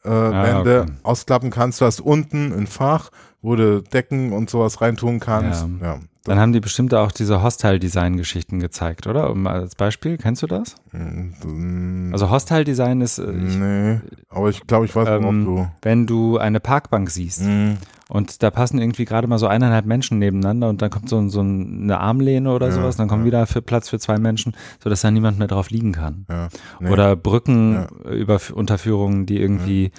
äh, 0.05 0.11
Wände 0.11 0.83
okay. 0.83 0.93
ausklappen 1.03 1.51
kannst. 1.51 1.81
Du 1.81 1.85
hast 1.85 2.01
unten 2.01 2.53
ein 2.53 2.67
Fach, 2.67 3.11
wo 3.43 3.57
du 3.57 3.83
Decken 3.83 4.33
und 4.33 4.51
sowas 4.51 4.81
reintun 4.81 5.21
kannst. 5.21 5.67
Ja. 5.81 5.95
Ja. 5.95 5.99
Dann 6.25 6.39
haben 6.39 6.53
die 6.53 6.61
bestimmt 6.61 6.93
auch 6.95 7.13
diese 7.13 7.43
Hostile-Design-Geschichten 7.43 8.61
gezeigt, 8.61 9.07
oder? 9.07 9.31
Um, 9.31 9.47
als 9.47 9.75
Beispiel, 9.75 10.19
kennst 10.19 10.43
du 10.43 10.47
das? 10.47 10.77
Mm, 10.93 12.11
Also 12.13 12.31
Hostile-Design 12.31 13.01
ist, 13.01 13.19
äh, 13.19 13.31
ich, 13.33 13.57
nee, 13.57 14.01
aber 14.29 14.51
ich 14.51 14.67
glaube, 14.67 14.85
ich 14.87 14.95
weiß, 14.95 15.09
worauf 15.09 15.25
Ähm, 15.25 15.45
du. 15.45 15.69
wenn 15.83 16.07
du 16.07 16.39
eine 16.39 16.61
Parkbank 16.61 17.11
siehst 17.11 17.43
Mm, 17.43 17.73
und 18.09 18.43
da 18.43 18.51
passen 18.51 18.79
irgendwie 18.79 19.05
gerade 19.05 19.29
mal 19.29 19.39
so 19.39 19.47
eineinhalb 19.47 19.87
Menschen 19.87 20.19
nebeneinander 20.19 20.69
und 20.69 20.83
dann 20.83 20.91
kommt 20.91 21.09
so, 21.09 21.27
so 21.29 21.41
ein- 21.41 21.85
eine 21.85 21.99
Armlehne 22.01 22.53
oder 22.53 22.67
Ja, 22.67 22.73
sowas, 22.73 22.97
dann 22.97 23.09
kommt 23.09 23.23
ja. 23.23 23.27
wieder 23.27 23.47
für 23.47 23.63
Platz 23.63 23.89
für 23.89 23.99
zwei 23.99 24.19
Menschen, 24.19 24.55
sodass 24.83 25.01
da 25.01 25.11
niemand 25.11 25.39
mehr 25.39 25.49
drauf 25.49 25.71
liegen 25.71 25.93
kann. 25.93 26.27
ja, 26.29 26.49
nee. 26.81 26.91
Oder 26.91 27.17
Brücken 27.17 27.87
über 28.11 28.39
Unterführungen, 28.53 29.27
die 29.27 29.41
irgendwie 29.41 29.91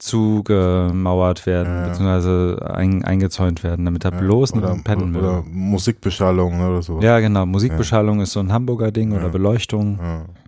zugemauert 0.00 1.46
werden, 1.46 1.72
Ja, 1.74 1.80
ja. 1.82 1.88
beziehungsweise 1.88 2.70
ein, 2.74 3.04
eingezäunt 3.04 3.62
werden, 3.62 3.84
damit 3.84 4.04
da 4.04 4.10
Ja, 4.10 4.18
bloß 4.18 4.52
oder, 4.54 4.60
niemand 4.62 4.84
pennen 4.84 5.14
oder 5.16 5.36
will. 5.44 5.52
Musikbeschallung 5.52 6.58
ne, 6.58 6.68
oder 6.70 6.82
so. 6.82 7.00
Ja, 7.00 7.20
genau. 7.20 7.46
Musikbeschallung 7.46 8.20
ist 8.20 8.32
so 8.32 8.40
ein 8.40 8.52
Hamburger 8.52 8.90
Ding 8.90 9.12
oder 9.12 9.28
Beleuchtung, 9.28 9.98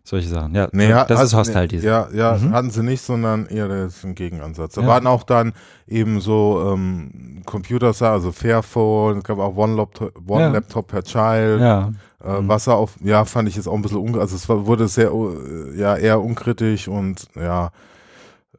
solche 0.04 0.28
Sachen. 0.28 0.54
Ja, 0.54 0.68
Nee, 0.72 0.88
das 0.88 1.10
ist 1.10 1.16
also, 1.18 1.38
Hostile 1.38 1.68
Design. 1.68 1.88
Ja, 2.12 2.32
ja 2.32 2.38
Mhm. 2.38 2.52
hatten 2.52 2.70
sie 2.70 2.82
nicht, 2.82 3.02
sondern 3.02 3.46
eher 3.46 3.68
das 3.68 3.96
ist 3.98 4.04
ein 4.04 4.14
Gegenansatz. 4.14 4.74
Da 4.74 4.86
waren 4.86 5.06
auch 5.06 5.22
dann 5.22 5.52
eben 5.86 6.20
so 6.20 6.72
ähm, 6.74 7.42
Computer, 7.46 7.88
also 8.00 8.32
Fairphone, 8.32 9.18
es 9.18 9.24
gab 9.24 9.38
auch 9.38 9.56
One 9.56 9.76
Laptop, 9.76 10.12
One. 10.28 10.48
Laptop 10.50 10.88
per 10.88 11.02
Child, 11.04 11.60
Ja, 11.60 11.92
äh, 12.24 12.40
Mhm. 12.40 12.48
Wasser 12.48 12.76
auf, 12.76 12.96
ja, 13.02 13.24
fand 13.24 13.48
ich 13.48 13.56
jetzt 13.56 13.68
auch 13.68 13.74
ein 13.74 13.82
bisschen, 13.82 14.18
also 14.18 14.34
es 14.36 14.48
war, 14.48 14.66
wurde 14.66 14.88
sehr, 14.88 15.10
äh, 15.12 15.78
ja, 15.78 15.96
eher 15.96 16.20
unkritisch 16.20 16.88
und 16.88 17.26
ja, 17.36 17.70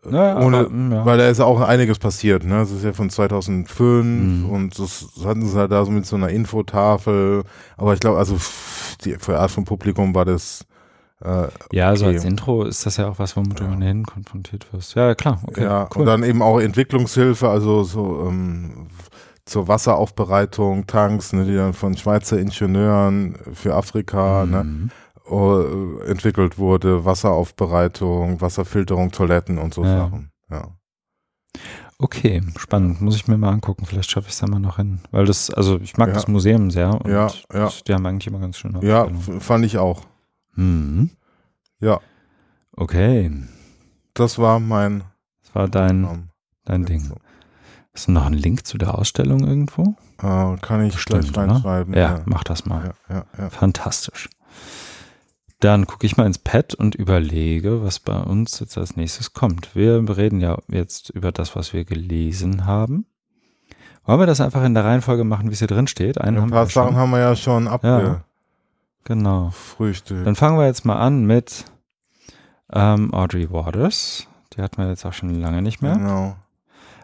ja, 0.10 0.38
ohne, 0.40 0.58
aber, 0.60 0.70
mm, 0.70 0.92
ja. 0.92 1.06
weil 1.06 1.18
da 1.18 1.28
ist 1.30 1.40
auch 1.40 1.62
einiges 1.62 2.00
passiert, 2.00 2.44
ne? 2.44 2.60
Das 2.60 2.72
ist 2.72 2.84
ja 2.84 2.94
von 2.94 3.10
2005 3.10 4.06
Mhm. 4.44 4.50
und 4.50 4.80
das 4.80 5.08
hatten 5.26 5.48
sie 5.48 5.58
halt 5.58 5.72
da 5.72 5.86
so 5.86 5.92
mit 5.92 6.06
so 6.06 6.16
einer 6.16 6.30
Infotafel, 6.30 7.44
aber 7.78 7.94
ich 7.94 8.00
glaube, 8.00 8.18
also 8.18 8.38
die, 9.06 9.16
für 9.20 9.40
Art 9.40 9.52
von 9.52 9.66
Publikum 9.66 10.14
war 10.16 10.26
das, 10.26 10.66
äh, 11.24 11.48
ja, 11.72 11.96
so 11.96 12.06
okay. 12.06 12.16
als 12.16 12.26
Intro 12.26 12.64
ist 12.66 12.86
das 12.86 12.98
ja 12.98 13.08
auch 13.10 13.20
was, 13.20 13.36
womit 13.38 13.60
du 13.60 13.64
Ja. 13.64 13.72
ohnehin 13.72 14.04
konfrontiert 14.06 14.68
wirst. 14.74 14.96
Ja, 14.96 15.16
klar. 15.16 15.40
Okay, 15.48 15.64
ja, 15.64 15.88
cool. 15.96 16.02
und 16.02 16.06
dann 16.08 16.24
eben 16.24 16.42
auch 16.42 16.60
Entwicklungshilfe, 16.60 17.48
also 17.50 17.84
so 17.84 18.26
ähm, 18.28 18.88
zur 19.46 19.68
Wasseraufbereitung, 19.68 20.88
Tanks, 20.88 21.34
ne, 21.34 21.46
die 21.46 21.56
dann 21.56 21.74
von 21.74 21.96
Schweizer 21.98 22.38
Ingenieuren 22.40 23.38
für 23.54 23.76
Afrika 23.76 24.46
ne, 24.46 24.64
Mhm. 24.64 24.90
äh, 24.90 24.94
entwickelt 26.06 26.58
wurde, 26.58 27.06
Wasseraufbereitung, 27.06 28.42
Wasserfilterung, 28.42 29.12
Toiletten 29.12 29.58
und 29.58 29.74
so 29.74 29.84
Ja. 29.84 29.98
Sachen. 29.98 30.32
Ja. 30.50 30.68
Okay, 32.00 32.42
spannend. 32.58 33.00
Muss 33.02 33.16
ich 33.16 33.28
mir 33.28 33.38
mal 33.38 33.52
angucken. 33.52 33.86
Vielleicht 33.86 34.12
schaffe 34.12 34.28
ich 34.28 34.34
es 34.34 34.40
da 34.40 34.48
mal 34.48 34.60
noch 34.60 34.78
hin. 34.78 35.00
Weil 35.12 35.26
das, 35.26 35.50
also 35.50 35.80
ich 35.80 35.96
mag 35.98 36.10
Ja. 36.10 36.14
das 36.16 36.28
Museum 36.28 36.70
sehr 36.72 36.90
und 37.02 37.10
Ja, 37.10 37.28
ja. 37.54 37.70
die 37.88 37.94
haben 37.94 38.06
eigentlich 38.06 38.28
immer 38.28 38.40
ganz 38.40 38.58
schöne 38.58 38.84
Ja, 38.86 39.08
fand 39.40 39.64
ich 39.66 39.78
auch. 39.78 40.02
Mhm. 40.56 41.12
Ja, 41.80 42.00
Okay, 42.76 43.32
das 44.16 44.40
war 44.40 44.60
mein 44.60 45.04
das 45.44 45.54
war 45.54 45.68
dein, 45.68 46.04
ähm, 46.06 46.30
dein 46.66 46.86
Ding. 46.86 47.12
Hast 47.94 48.08
du 48.08 48.12
noch 48.12 48.26
einen 48.26 48.34
Link 48.36 48.66
zu 48.66 48.80
der 48.80 48.98
Ausstellung 48.98 49.46
irgendwo? 49.48 49.96
Äh, 50.20 50.58
kann 50.60 50.84
ich 50.84 50.96
Bestimmt, 50.96 51.32
gleich 51.34 51.50
reinschreiben. 51.50 51.94
Ja, 51.94 52.22
mach 52.26 52.44
das 52.44 52.66
mal. 52.66 52.96
ja, 53.10 53.16
ja, 53.16 53.26
ja. 53.38 53.50
Fantastisch. 53.52 54.28
Dann 55.64 55.88
gucke 55.88 56.06
ich 56.06 56.18
mal 56.18 56.26
ins 56.26 56.40
Pad 56.40 56.74
und 56.76 56.94
überlege, 56.94 57.84
was 57.84 58.00
bei 58.02 58.20
uns 58.20 58.60
jetzt 58.60 58.78
als 58.78 58.98
nächstes 58.98 59.32
kommt. 59.32 59.74
Wir 59.78 59.96
reden 60.18 60.42
ja 60.42 60.58
jetzt 60.68 61.10
über 61.12 61.32
das, 61.32 61.56
was 61.56 61.72
wir 61.72 61.86
gelesen 61.86 62.66
haben. 62.66 63.06
Wollen 64.04 64.20
wir 64.20 64.26
das 64.26 64.42
einfach 64.42 64.66
in 64.66 64.74
der 64.74 64.84
Reihenfolge 64.84 65.24
machen, 65.24 65.48
wie 65.48 65.54
es 65.54 65.60
hier 65.60 65.70
drin 65.70 65.88
steht? 65.88 66.20
Einen 66.20 66.36
Ein 66.36 66.42
haben 66.44 66.50
paar 66.50 66.66
wir 66.66 66.70
schon. 66.70 66.84
Sachen 66.84 66.98
haben 66.98 67.12
wir 67.12 67.20
ja 67.20 67.36
schon 67.38 67.70
Genau. 69.06 69.46
abgefrühstückt. 69.48 70.28
Dann 70.28 70.36
fangen 70.36 70.58
wir 70.58 70.66
jetzt 70.66 70.84
mal 70.84 70.98
an 70.98 71.24
mit 71.26 71.64
ähm, 72.74 73.14
Audrey 73.14 73.50
Waters. 73.50 74.28
Die 74.58 74.62
hatten 74.62 74.82
wir 74.82 74.90
jetzt 74.90 75.06
auch 75.06 75.14
schon 75.14 75.30
lange 75.40 75.62
nicht 75.62 75.82
mehr, 75.82 75.96
Genau. 75.96 76.36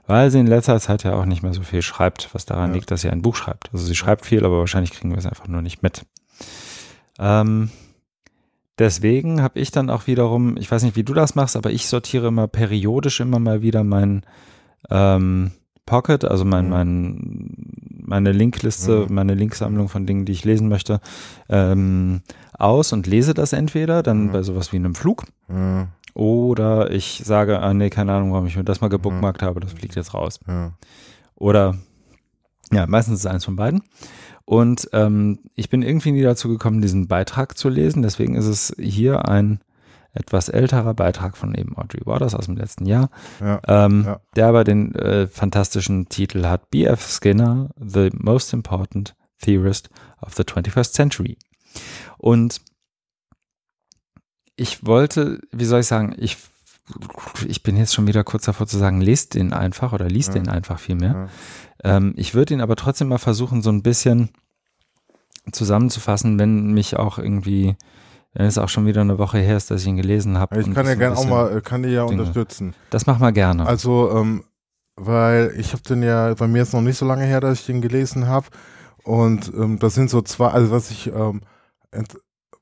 weil 0.05 0.31
sie 0.31 0.39
in 0.41 0.47
letzter 0.47 0.77
Zeit 0.81 1.03
ja 1.05 1.13
auch 1.13 1.23
nicht 1.25 1.43
mehr 1.43 1.53
so 1.53 1.61
viel 1.61 1.81
schreibt, 1.81 2.29
was 2.33 2.45
daran 2.45 2.71
Ja. 2.71 2.75
liegt, 2.75 2.91
dass 2.91 3.01
sie 3.01 3.09
ein 3.09 3.21
Buch 3.21 3.37
schreibt. 3.37 3.69
Also 3.71 3.85
sie 3.85 3.95
schreibt 3.95 4.25
viel, 4.25 4.43
aber 4.43 4.59
wahrscheinlich 4.59 4.91
kriegen 4.91 5.11
wir 5.11 5.17
es 5.17 5.25
einfach 5.25 5.47
nur 5.47 5.61
nicht 5.61 5.81
mit. 5.81 6.05
Ähm, 7.19 7.69
deswegen 8.79 9.41
habe 9.41 9.59
ich 9.59 9.71
dann 9.71 9.89
auch 9.89 10.07
wiederum, 10.07 10.57
ich 10.57 10.71
weiß 10.71 10.83
nicht, 10.83 10.95
wie 10.95 11.03
du 11.03 11.13
das 11.13 11.35
machst, 11.35 11.55
aber 11.55 11.71
ich 11.71 11.87
sortiere 11.87 12.27
immer 12.27 12.47
periodisch 12.47 13.19
immer 13.19 13.39
mal 13.39 13.61
wieder 13.61 13.83
mein 13.83 14.23
ähm, 14.89 15.51
Pocket, 15.85 16.23
also 16.25 16.45
mein, 16.45 16.65
mhm. 16.65 16.71
mein, 16.71 17.53
meine 18.05 18.31
Linkliste, 18.31 19.05
mhm. 19.07 19.15
meine 19.15 19.33
Linksammlung 19.33 19.89
von 19.89 20.05
Dingen, 20.05 20.25
die 20.25 20.31
ich 20.31 20.45
lesen 20.45 20.69
möchte, 20.69 21.01
ähm, 21.49 22.21
aus 22.53 22.93
und 22.93 23.07
lese 23.07 23.33
das 23.33 23.53
entweder 23.53 24.01
dann 24.01 24.27
mhm. 24.27 24.31
bei 24.31 24.41
sowas 24.43 24.71
wie 24.71 24.77
einem 24.77 24.95
Flug. 24.95 25.25
Mhm. 25.47 25.87
Oder 26.13 26.91
ich 26.91 27.21
sage, 27.23 27.59
ah 27.59 27.73
nee, 27.73 27.89
keine 27.89 28.13
Ahnung, 28.13 28.33
warum 28.33 28.47
ich 28.47 28.57
mir 28.57 28.63
das 28.63 28.81
mal 28.81 28.89
gebookmarkt 28.89 29.41
habe, 29.41 29.59
das 29.59 29.73
fliegt 29.73 29.95
jetzt 29.95 30.13
raus. 30.13 30.39
Oder 31.35 31.75
ja, 32.71 32.87
meistens 32.87 33.19
ist 33.19 33.25
es 33.25 33.31
eins 33.31 33.45
von 33.45 33.55
beiden. 33.55 33.83
Und 34.49 34.89
ähm, 34.93 35.41
ich 35.53 35.69
bin 35.69 35.83
irgendwie 35.83 36.11
nie 36.11 36.23
dazu 36.23 36.49
gekommen, 36.49 36.81
diesen 36.81 37.07
Beitrag 37.07 37.55
zu 37.55 37.69
lesen. 37.69 38.01
Deswegen 38.01 38.33
ist 38.33 38.47
es 38.47 38.75
hier 38.79 39.29
ein 39.29 39.59
etwas 40.11 40.49
älterer 40.49 40.95
Beitrag 40.95 41.37
von 41.37 41.53
eben 41.53 41.77
Audrey 41.77 42.01
Waters 42.03 42.33
aus 42.33 42.47
dem 42.47 42.57
letzten 42.57 42.87
Jahr, 42.87 43.11
ja, 43.39 43.61
ähm, 43.67 44.05
ja. 44.07 44.19
der 44.35 44.47
aber 44.47 44.63
den 44.63 44.95
äh, 44.95 45.27
fantastischen 45.27 46.09
Titel 46.09 46.47
hat, 46.47 46.71
B.F. 46.71 47.07
Skinner, 47.11 47.69
The 47.79 48.09
Most 48.15 48.51
Important 48.51 49.15
Theorist 49.39 49.91
of 50.19 50.33
the 50.33 50.41
21st 50.41 50.93
Century. 50.93 51.37
Und 52.17 52.59
ich 54.55 54.83
wollte, 54.83 55.41
wie 55.51 55.65
soll 55.65 55.81
ich 55.81 55.87
sagen, 55.87 56.15
ich, 56.17 56.37
ich 57.47 57.61
bin 57.61 57.77
jetzt 57.77 57.93
schon 57.93 58.07
wieder 58.07 58.23
kurz 58.23 58.45
davor 58.45 58.65
zu 58.65 58.79
sagen, 58.79 58.99
lest 58.99 59.35
den 59.35 59.53
einfach 59.53 59.93
oder 59.93 60.07
liest 60.07 60.29
ja. 60.29 60.41
den 60.41 60.49
einfach 60.49 60.79
viel 60.79 60.95
mehr. 60.95 61.29
Ähm, 61.83 62.13
ich 62.17 62.33
würde 62.33 62.53
ihn 62.53 62.61
aber 62.61 62.75
trotzdem 62.75 63.07
mal 63.09 63.17
versuchen, 63.17 63.61
so 63.61 63.69
ein 63.69 63.83
bisschen 63.83 64.29
zusammenzufassen, 65.51 66.37
wenn 66.39 66.73
mich 66.73 66.97
auch 66.97 67.17
irgendwie, 67.17 67.75
wenn 68.33 68.45
es 68.45 68.57
auch 68.57 68.69
schon 68.69 68.85
wieder 68.85 69.01
eine 69.01 69.17
Woche 69.17 69.39
her 69.39 69.57
ist, 69.57 69.71
dass 69.71 69.81
ich 69.81 69.87
ihn 69.87 69.97
gelesen 69.97 70.37
habe. 70.37 70.59
Ich 70.59 70.73
kann 70.73 70.85
ja 70.85 70.95
gerne 70.95 71.17
auch 71.17 71.25
mal, 71.25 71.61
kann 71.61 71.83
die 71.83 71.89
ja 71.89 72.05
Dinge. 72.05 72.21
unterstützen. 72.21 72.75
Das 72.89 73.07
mach 73.07 73.19
mal 73.19 73.31
gerne. 73.31 73.65
Also, 73.65 74.11
ähm, 74.15 74.43
weil 74.95 75.53
ich 75.57 75.71
habe 75.71 75.83
den 75.83 76.03
ja, 76.03 76.33
bei 76.33 76.47
mir 76.47 76.63
ist 76.63 76.73
noch 76.73 76.81
nicht 76.81 76.97
so 76.97 77.05
lange 77.05 77.23
her, 77.23 77.39
dass 77.39 77.61
ich 77.61 77.65
den 77.65 77.81
gelesen 77.81 78.27
habe. 78.27 78.47
Und 79.03 79.51
ähm, 79.55 79.79
das 79.79 79.95
sind 79.95 80.09
so 80.09 80.21
zwei, 80.21 80.49
also 80.49 80.71
was 80.71 80.91
ich 80.91 81.07
ähm, 81.07 81.41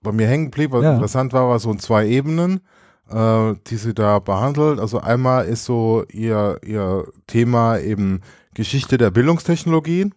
bei 0.02 0.12
mir 0.12 0.28
hängen 0.28 0.52
blieb, 0.52 0.72
was 0.72 0.84
ja. 0.84 0.94
interessant 0.94 1.34
war, 1.34 1.50
war 1.50 1.60
so 1.60 1.72
in 1.72 1.80
zwei 1.80 2.08
Ebenen, 2.08 2.62
äh, 3.10 3.56
die 3.68 3.78
sie 3.78 3.94
da 3.94 4.20
behandelt. 4.20 4.80
Also 4.80 5.00
einmal 5.00 5.46
ist 5.46 5.66
so 5.66 6.06
ihr, 6.12 6.60
ihr 6.64 7.06
Thema 7.26 7.80
eben 7.80 8.22
Geschichte 8.58 8.98
der 8.98 9.12
Bildungstechnologien, 9.12 10.16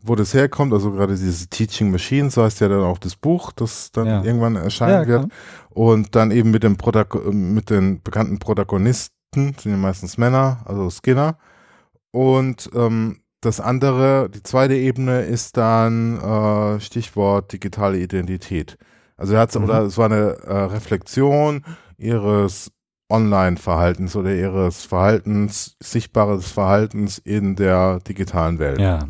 wo 0.00 0.14
das 0.14 0.32
herkommt, 0.32 0.72
also 0.72 0.92
gerade 0.92 1.14
diese 1.14 1.46
Teaching 1.46 1.90
Machine, 1.90 2.30
so 2.30 2.42
heißt 2.42 2.60
ja 2.60 2.68
dann 2.68 2.82
auch 2.82 2.96
das 2.96 3.16
Buch, 3.16 3.52
das 3.52 3.92
dann 3.92 4.06
ja. 4.06 4.24
irgendwann 4.24 4.56
erscheinen 4.56 5.02
ja, 5.02 5.06
wird. 5.06 5.32
Und 5.68 6.16
dann 6.16 6.30
eben 6.30 6.50
mit, 6.50 6.62
dem 6.62 6.78
mit 7.32 7.68
den 7.68 8.02
bekannten 8.02 8.38
Protagonisten, 8.38 9.12
sind 9.34 9.64
ja 9.66 9.76
meistens 9.76 10.16
Männer, 10.16 10.62
also 10.64 10.88
Skinner. 10.88 11.36
Und 12.12 12.70
ähm, 12.74 13.20
das 13.42 13.60
andere, 13.60 14.30
die 14.30 14.42
zweite 14.42 14.74
Ebene 14.74 15.20
ist 15.20 15.58
dann 15.58 16.18
äh, 16.18 16.80
Stichwort 16.80 17.52
digitale 17.52 17.98
Identität. 17.98 18.78
Also 19.18 19.34
er 19.34 19.40
hat 19.40 19.54
mhm. 19.54 19.64
oder 19.64 19.82
es 19.82 19.98
war 19.98 20.06
eine 20.06 20.38
äh, 20.46 20.54
Reflexion 20.64 21.62
ihres 21.98 22.70
Online-Verhaltens 23.10 24.16
oder 24.16 24.34
ihres 24.34 24.84
Verhaltens, 24.84 25.76
sichtbares 25.80 26.50
Verhaltens 26.50 27.18
in 27.18 27.56
der 27.56 28.00
digitalen 28.00 28.58
Welt. 28.58 28.80
Ja. 28.80 29.00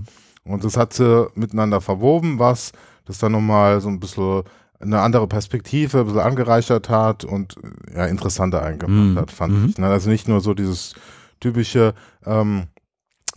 Und 0.45 0.65
das 0.65 0.77
hat 0.77 0.93
sie 0.93 1.29
miteinander 1.35 1.81
verwoben, 1.81 2.39
was 2.39 2.73
das 3.07 3.19
dann 3.19 3.33
nochmal 3.33 3.81
so 3.81 3.89
ein 3.89 4.01
bisschen 4.01 4.43
eine 4.81 5.01
andere 5.01 5.27
Perspektive, 5.27 6.01
ein 6.01 6.07
bisschen 6.07 6.21
angereichert 6.21 6.89
hat 6.89 7.25
und 7.25 7.57
ja, 7.95 8.07
interessanter 8.07 8.63
eingemacht 8.63 9.15
mhm. 9.15 9.19
hat, 9.19 9.31
fand 9.31 9.55
mhm. 9.55 9.69
ich. 9.69 9.79
Ne? 9.79 9.87
Also 9.87 10.11
nicht 10.11 10.29
nur 10.29 10.41
so 10.41 10.55
dieses 10.55 10.95
typische, 11.41 11.95
ähm, 12.27 12.65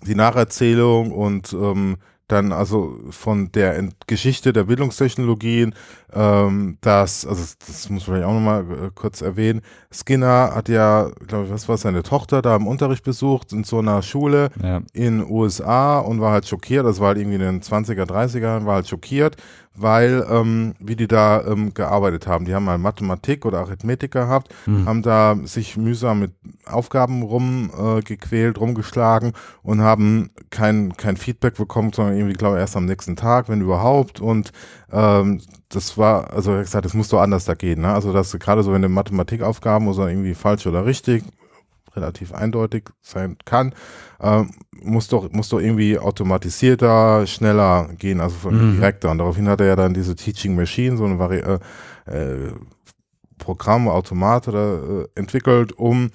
die 0.06 0.16
Nacherzählung 0.16 1.12
und 1.12 1.54
ähm, 1.54 1.98
dann 2.28 2.52
also 2.52 3.00
von 3.10 3.52
der 3.54 3.90
Geschichte 4.06 4.52
der 4.52 4.66
Bildungstechnologien, 4.66 5.74
ähm, 6.14 6.78
das, 6.82 7.26
also 7.26 7.56
das 7.66 7.90
muss 7.90 8.08
man 8.08 8.16
vielleicht 8.16 8.28
auch 8.28 8.34
nochmal 8.34 8.62
äh, 8.64 8.90
kurz 8.94 9.22
erwähnen. 9.22 9.62
Skinner 9.92 10.52
hat 10.54 10.68
ja, 10.68 11.10
glaube 11.28 11.46
ich, 11.46 11.52
was 11.52 11.70
war 11.70 11.78
seine 11.78 12.04
Tochter 12.04 12.42
da 12.42 12.56
im 12.56 12.68
Unterricht 12.68 13.04
besucht 13.04 13.54
in 13.54 13.64
so 13.64 13.80
einer 13.80 14.02
Schule 14.02 14.50
ja. 14.62 14.82
in 14.94 15.30
USA 15.30 16.00
und 16.00 16.20
war 16.20 16.34
halt 16.34 16.48
schockiert, 16.48 16.86
das 16.86 17.00
war 17.00 17.10
halt 17.10 17.18
irgendwie 17.18 17.36
in 17.36 17.42
den 17.42 17.62
20er, 17.62 18.04
30er, 18.04 18.66
war 18.66 18.76
halt 18.76 18.88
schockiert, 18.88 19.38
weil 19.78 20.26
ähm, 20.30 20.74
wie 20.80 20.96
die 20.96 21.08
da 21.08 21.44
ähm, 21.46 21.74
gearbeitet 21.74 22.28
haben. 22.28 22.46
Die 22.46 22.56
haben 22.56 22.66
mal 22.66 22.78
Mathematik 22.78 23.46
oder 23.46 23.60
Arithmetik 23.60 24.12
gehabt, 24.12 24.54
mhm. 24.66 24.86
haben 24.86 25.02
da 25.04 25.36
sich 25.44 25.78
mühsam 25.78 26.20
mit 26.20 26.34
Aufgaben 26.66 27.22
rumgequält, 27.22 28.58
äh, 28.58 28.60
rumgeschlagen 28.60 29.34
und 29.62 29.82
haben 29.82 30.32
kein, 30.50 30.98
kein 30.98 31.18
Feedback 31.18 31.56
bekommen, 31.56 31.94
sondern 31.94 32.18
irgendwie, 32.18 32.34
glaube 32.34 32.56
ich, 32.58 32.62
erst 32.62 32.76
am 32.76 32.86
nächsten 32.86 33.16
Tag, 33.16 33.50
wenn 33.50 33.62
überhaupt. 33.62 34.20
Und 34.20 34.52
ähm, 34.92 35.42
das 35.70 35.98
war, 35.98 36.34
also 36.34 36.54
hat 36.54 36.62
gesagt, 36.62 36.86
das 36.86 36.94
muss 36.94 37.10
doch 37.10 37.22
anders 37.22 37.46
da 37.46 37.54
gehen. 37.54 37.82
Ne? 37.82 37.94
Also 37.94 38.14
dass 38.14 38.38
gerade 38.40 38.64
so, 38.64 38.74
wenn 38.74 38.82
du 38.82 38.90
Mathematikaufgaben 38.90 39.86
muss 39.86 39.98
er 39.98 40.10
irgendwie 40.10 40.34
falsch 40.34 40.66
oder 40.66 40.86
richtig, 40.86 41.24
relativ 41.96 42.34
eindeutig 42.34 42.90
sein 43.02 43.38
kann, 43.46 43.74
ähm, 44.22 44.52
muss 44.82 45.08
doch 45.08 45.32
muss 45.32 45.50
doch 45.50 45.60
irgendwie 45.60 45.98
automatisierter, 45.98 47.28
schneller 47.28 47.90
gehen, 47.98 48.20
also 48.20 48.50
mhm. 48.50 48.76
direkter. 48.76 49.12
Und 49.12 49.20
daraufhin 49.20 49.50
hat 49.50 49.62
er 49.62 49.68
ja 49.68 49.76
dann 49.76 49.94
diese 49.94 50.16
Teaching 50.16 50.56
Machine, 50.56 50.98
so 50.98 51.06
ein 51.06 51.20
Vari 51.20 51.40
äh, 51.40 51.60
äh, 52.06 52.52
Programm, 53.38 53.88
Automat 53.88 54.48
oder, 54.48 55.04
äh, 55.04 55.08
entwickelt, 55.16 55.74
um 55.74 56.10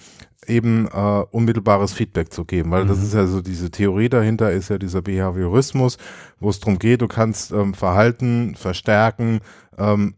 eben 0.46 0.88
äh, 0.88 1.24
unmittelbares 1.30 1.92
Feedback 1.92 2.32
zu 2.32 2.44
geben, 2.44 2.70
weil 2.72 2.84
mhm. 2.84 2.88
das 2.88 3.02
ist 3.02 3.14
ja 3.14 3.26
so 3.26 3.40
diese 3.40 3.70
Theorie 3.70 4.08
dahinter 4.08 4.50
ist 4.50 4.70
ja 4.70 4.78
dieser 4.78 5.02
Behaviorismus, 5.02 5.98
wo 6.40 6.50
es 6.50 6.58
darum 6.58 6.78
geht, 6.78 7.00
du 7.00 7.08
kannst 7.08 7.52
ähm, 7.52 7.74
Verhalten 7.74 8.56
verstärken, 8.56 9.40
ähm, 9.78 10.16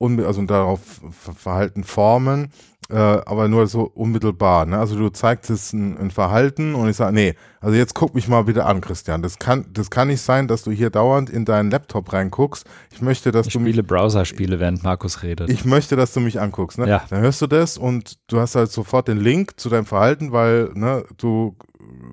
also 0.00 0.42
darauf 0.42 1.00
Verhalten 1.10 1.82
formen 1.82 2.50
äh, 2.90 2.96
aber 2.96 3.48
nur 3.48 3.66
so 3.66 3.82
unmittelbar. 3.82 4.66
Ne? 4.66 4.78
Also 4.78 4.96
du 4.96 5.08
zeigst 5.08 5.50
es 5.50 5.72
ein, 5.72 5.96
ein 5.96 6.10
Verhalten 6.10 6.74
und 6.74 6.88
ich 6.88 6.96
sage, 6.96 7.14
nee, 7.14 7.34
also 7.60 7.76
jetzt 7.76 7.94
guck 7.94 8.14
mich 8.14 8.28
mal 8.28 8.44
bitte 8.44 8.66
an, 8.66 8.80
Christian. 8.80 9.22
Das 9.22 9.38
kann, 9.38 9.66
das 9.72 9.90
kann 9.90 10.08
nicht 10.08 10.20
sein, 10.20 10.48
dass 10.48 10.64
du 10.64 10.70
hier 10.70 10.90
dauernd 10.90 11.30
in 11.30 11.44
deinen 11.44 11.70
Laptop 11.70 12.12
reinguckst. 12.12 12.66
Ich 12.92 13.00
möchte, 13.00 13.32
dass 13.32 13.46
ich 13.46 13.54
du 13.54 13.60
spiele 13.60 13.82
Browser-Spiele, 13.82 14.60
während 14.60 14.82
Markus 14.82 15.22
redet. 15.22 15.48
Ich 15.48 15.64
möchte, 15.64 15.96
dass 15.96 16.12
du 16.12 16.20
mich 16.20 16.40
anguckst. 16.40 16.78
Ne? 16.78 16.88
Ja. 16.88 17.04
Dann 17.08 17.22
hörst 17.22 17.40
du 17.40 17.46
das 17.46 17.78
und 17.78 18.18
du 18.26 18.38
hast 18.38 18.54
halt 18.54 18.70
sofort 18.70 19.08
den 19.08 19.18
Link 19.18 19.58
zu 19.58 19.70
deinem 19.70 19.86
Verhalten, 19.86 20.32
weil 20.32 20.70
ne, 20.74 21.04
du 21.16 21.56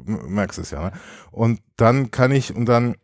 merkst 0.05 0.59
es 0.59 0.71
ja. 0.71 0.85
Ne? 0.85 0.91
Und 1.31 1.59
dann 1.75 2.11
kann 2.11 2.31
ich 2.31 2.55
und 2.55 2.65
dann, 2.65 2.95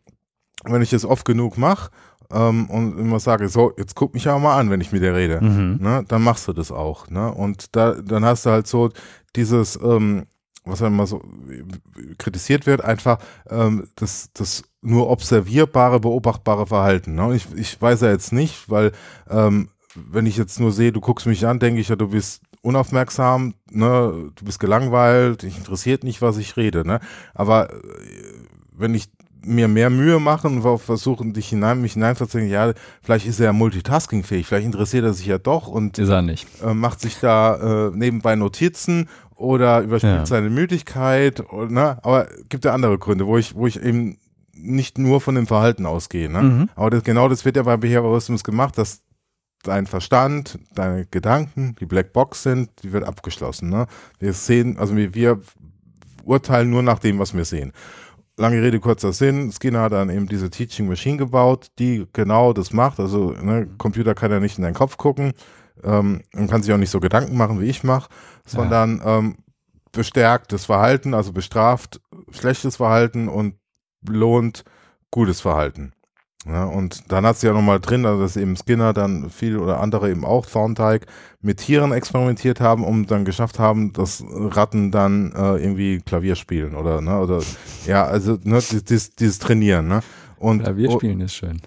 wenn 0.64 0.82
ich 0.82 0.90
das 0.90 1.04
oft 1.04 1.24
genug 1.26 1.58
mache 1.58 1.90
ähm, 2.32 2.68
und 2.68 2.98
immer 2.98 3.20
sage, 3.20 3.48
so, 3.48 3.72
jetzt 3.78 3.94
guck 3.94 4.14
mich 4.14 4.28
aber 4.28 4.38
mal 4.38 4.58
an, 4.58 4.70
wenn 4.70 4.80
ich 4.80 4.92
mit 4.92 5.02
dir 5.02 5.14
rede, 5.14 5.40
mhm. 5.40 5.78
ne, 5.80 6.04
dann 6.06 6.22
machst 6.22 6.48
du 6.48 6.52
das 6.52 6.70
auch. 6.70 7.08
Ne? 7.08 7.32
Und 7.32 7.74
da, 7.76 7.94
dann 7.94 8.24
hast 8.24 8.46
du 8.46 8.50
halt 8.50 8.66
so 8.66 8.90
dieses, 9.36 9.78
ähm, 9.82 10.26
was 10.64 10.80
dann 10.80 10.92
immer 10.92 11.06
so 11.06 11.22
kritisiert 12.18 12.66
wird, 12.66 12.84
einfach 12.84 13.18
ähm, 13.48 13.88
das, 13.96 14.30
das 14.34 14.64
nur 14.82 15.08
observierbare, 15.10 16.00
beobachtbare 16.00 16.66
Verhalten. 16.66 17.14
Ne? 17.14 17.34
Ich, 17.34 17.46
ich 17.56 17.80
weiß 17.80 18.02
ja 18.02 18.10
jetzt 18.10 18.32
nicht, 18.32 18.70
weil 18.70 18.92
ähm, 19.30 19.70
wenn 19.94 20.26
ich 20.26 20.36
jetzt 20.36 20.60
nur 20.60 20.72
sehe, 20.72 20.92
du 20.92 21.00
guckst 21.00 21.26
mich 21.26 21.46
an, 21.46 21.58
denke 21.58 21.80
ich 21.80 21.88
ja, 21.88 21.96
du 21.96 22.08
bist 22.08 22.42
unaufmerksam, 22.62 23.54
ne, 23.70 24.30
du 24.34 24.44
bist 24.44 24.60
gelangweilt, 24.60 25.42
dich 25.42 25.56
interessiert 25.56 26.04
nicht, 26.04 26.22
was 26.22 26.36
ich 26.36 26.56
rede, 26.56 26.86
ne? 26.86 27.00
Aber 27.34 27.72
äh, 27.72 27.78
wenn 28.72 28.94
ich 28.94 29.08
mir 29.44 29.68
mehr 29.68 29.90
Mühe 29.90 30.18
machen 30.18 30.62
und 30.62 30.78
versuchen, 30.80 31.32
dich 31.32 31.48
hinein, 31.48 31.80
mich 31.80 31.94
hineinzuziehen, 31.94 32.48
ja, 32.48 32.72
vielleicht 33.02 33.26
ist 33.26 33.40
er 33.40 33.46
ja 33.46 33.52
multitaskingfähig, 33.52 34.46
vielleicht 34.46 34.66
interessiert 34.66 35.04
er 35.04 35.12
sich 35.12 35.26
ja 35.26 35.38
doch 35.38 35.68
und 35.68 35.98
ist 35.98 36.08
er 36.08 36.22
nicht. 36.22 36.46
Äh, 36.62 36.74
macht 36.74 37.00
sich 37.00 37.18
da 37.20 37.88
äh, 37.88 37.90
nebenbei 37.94 38.36
Notizen 38.36 39.08
oder 39.34 39.80
überspielt 39.80 40.18
ja. 40.18 40.26
seine 40.26 40.50
Müdigkeit, 40.50 41.40
oder, 41.52 41.70
ne? 41.70 41.98
aber 42.02 42.28
gibt 42.48 42.64
ja 42.64 42.72
andere 42.72 42.98
Gründe, 42.98 43.26
wo 43.26 43.38
ich, 43.38 43.54
wo 43.54 43.66
ich 43.66 43.80
eben 43.80 44.18
nicht 44.52 44.98
nur 44.98 45.20
von 45.20 45.36
dem 45.36 45.46
Verhalten 45.46 45.86
ausgehe. 45.86 46.28
Ne? 46.28 46.42
Mhm. 46.42 46.68
Aber 46.74 46.90
das, 46.90 47.04
genau 47.04 47.28
das 47.28 47.44
wird 47.44 47.56
ja 47.56 47.62
bei 47.62 47.76
Behaviorismus 47.76 48.42
gemacht, 48.42 48.76
dass 48.76 49.02
dein 49.62 49.86
Verstand, 49.86 50.58
deine 50.74 51.06
Gedanken, 51.06 51.76
die 51.78 51.86
Blackbox 51.86 52.42
sind, 52.42 52.70
die 52.82 52.92
wird 52.92 53.04
abgeschlossen. 53.04 53.68
Ne? 53.68 53.86
Wir 54.18 54.32
sehen, 54.32 54.78
also 54.78 54.96
wir, 54.96 55.14
wir 55.14 55.40
urteilen 56.24 56.70
nur 56.70 56.82
nach 56.82 56.98
dem, 56.98 57.18
was 57.20 57.34
wir 57.34 57.44
sehen 57.44 57.72
lange 58.38 58.62
Rede, 58.62 58.80
kurzer 58.80 59.12
Sinn. 59.12 59.52
Skinner 59.52 59.82
hat 59.82 59.92
dann 59.92 60.10
eben 60.10 60.26
diese 60.26 60.50
Teaching 60.50 60.88
Machine 60.88 61.18
gebaut, 61.18 61.68
die 61.78 62.06
genau 62.12 62.52
das 62.52 62.72
macht. 62.72 63.00
Also, 63.00 63.32
ne, 63.32 63.68
Computer 63.78 64.14
kann 64.14 64.30
ja 64.30 64.40
nicht 64.40 64.58
in 64.58 64.64
deinen 64.64 64.74
Kopf 64.74 64.96
gucken 64.96 65.32
ähm, 65.84 66.22
und 66.34 66.48
kann 66.48 66.62
sich 66.62 66.72
auch 66.72 66.78
nicht 66.78 66.90
so 66.90 67.00
Gedanken 67.00 67.36
machen, 67.36 67.60
wie 67.60 67.66
ich 67.66 67.84
mache, 67.84 68.08
sondern 68.46 68.98
ja. 68.98 69.18
ähm, 69.18 69.36
bestärkt 69.92 70.52
das 70.52 70.66
Verhalten, 70.66 71.14
also 71.14 71.32
bestraft 71.32 72.00
schlechtes 72.30 72.76
Verhalten 72.76 73.28
und 73.28 73.54
belohnt 74.00 74.64
gutes 75.10 75.40
Verhalten. 75.40 75.92
Ja, 76.48 76.64
und 76.64 77.12
dann 77.12 77.26
hat 77.26 77.36
sie 77.36 77.46
ja 77.46 77.52
nochmal 77.52 77.78
drin, 77.78 78.06
also 78.06 78.22
dass 78.22 78.36
eben 78.36 78.56
Skinner 78.56 78.94
dann 78.94 79.28
viel 79.28 79.58
oder 79.58 79.80
andere 79.80 80.10
eben 80.10 80.24
auch 80.24 80.46
Thornteig 80.46 81.06
mit 81.42 81.58
Tieren 81.58 81.92
experimentiert 81.92 82.60
haben, 82.60 82.84
um 82.84 83.06
dann 83.06 83.26
geschafft 83.26 83.58
haben, 83.58 83.92
dass 83.92 84.24
Ratten 84.26 84.90
dann 84.90 85.32
äh, 85.32 85.62
irgendwie 85.62 86.00
Klavier 86.00 86.36
spielen 86.36 86.74
oder, 86.74 87.02
ne, 87.02 87.18
oder, 87.18 87.42
ja, 87.86 88.04
also, 88.06 88.38
ne, 88.44 88.60
dieses, 88.88 89.14
dieses 89.14 89.38
Trainieren, 89.38 89.88
ne. 89.88 90.00
Und, 90.38 90.62
Klavier 90.62 90.90
spielen 90.90 91.20
ist 91.20 91.34
schön. 91.34 91.60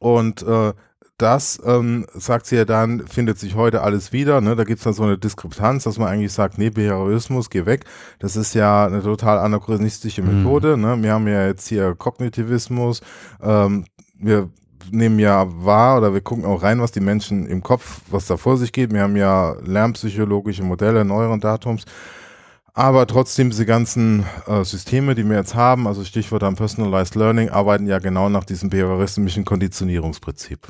Und 0.00 0.42
äh, 0.42 0.72
das, 1.20 1.60
ähm, 1.66 2.06
sagt 2.14 2.46
sie 2.46 2.56
ja 2.56 2.64
dann, 2.64 3.06
findet 3.06 3.38
sich 3.38 3.54
heute 3.54 3.82
alles 3.82 4.12
wieder. 4.12 4.40
Ne? 4.40 4.56
Da 4.56 4.64
gibt 4.64 4.78
es 4.78 4.84
dann 4.84 4.94
so 4.94 5.02
eine 5.02 5.18
Diskrepanz, 5.18 5.84
dass 5.84 5.98
man 5.98 6.08
eigentlich 6.08 6.32
sagt, 6.32 6.56
nee, 6.56 6.70
Behaviorismus, 6.70 7.50
geh 7.50 7.66
weg. 7.66 7.84
Das 8.20 8.36
ist 8.36 8.54
ja 8.54 8.86
eine 8.86 9.02
total 9.02 9.38
anachronistische 9.38 10.22
mhm. 10.22 10.38
Methode. 10.38 10.78
Mhm. 10.78 10.82
Ne? 10.82 11.02
Wir 11.02 11.12
haben 11.12 11.28
ja 11.28 11.46
jetzt 11.46 11.68
hier 11.68 11.94
Kognitivismus. 11.94 13.02
Ähm, 13.42 13.84
wir 14.20 14.50
nehmen 14.90 15.18
ja 15.18 15.46
wahr 15.64 15.98
oder 15.98 16.12
wir 16.14 16.20
gucken 16.20 16.44
auch 16.44 16.62
rein, 16.62 16.80
was 16.80 16.92
die 16.92 17.00
Menschen 17.00 17.46
im 17.46 17.62
Kopf, 17.62 18.00
was 18.10 18.26
da 18.26 18.36
vor 18.36 18.56
sich 18.56 18.72
geht. 18.72 18.92
Wir 18.92 19.02
haben 19.02 19.16
ja 19.16 19.56
lernpsychologische 19.64 20.62
Modelle 20.62 21.04
neueren 21.04 21.40
Datums. 21.40 21.84
Aber 22.72 23.06
trotzdem, 23.06 23.50
diese 23.50 23.66
ganzen 23.66 24.24
äh, 24.46 24.64
Systeme, 24.64 25.14
die 25.14 25.28
wir 25.28 25.36
jetzt 25.36 25.54
haben, 25.54 25.86
also 25.86 26.04
Stichwort 26.04 26.42
am 26.44 26.54
Personalized 26.54 27.14
Learning, 27.16 27.50
arbeiten 27.50 27.86
ja 27.86 27.98
genau 27.98 28.28
nach 28.28 28.44
diesem 28.44 28.70
behavioristischen 28.70 29.44
Konditionierungsprinzip. 29.44 30.68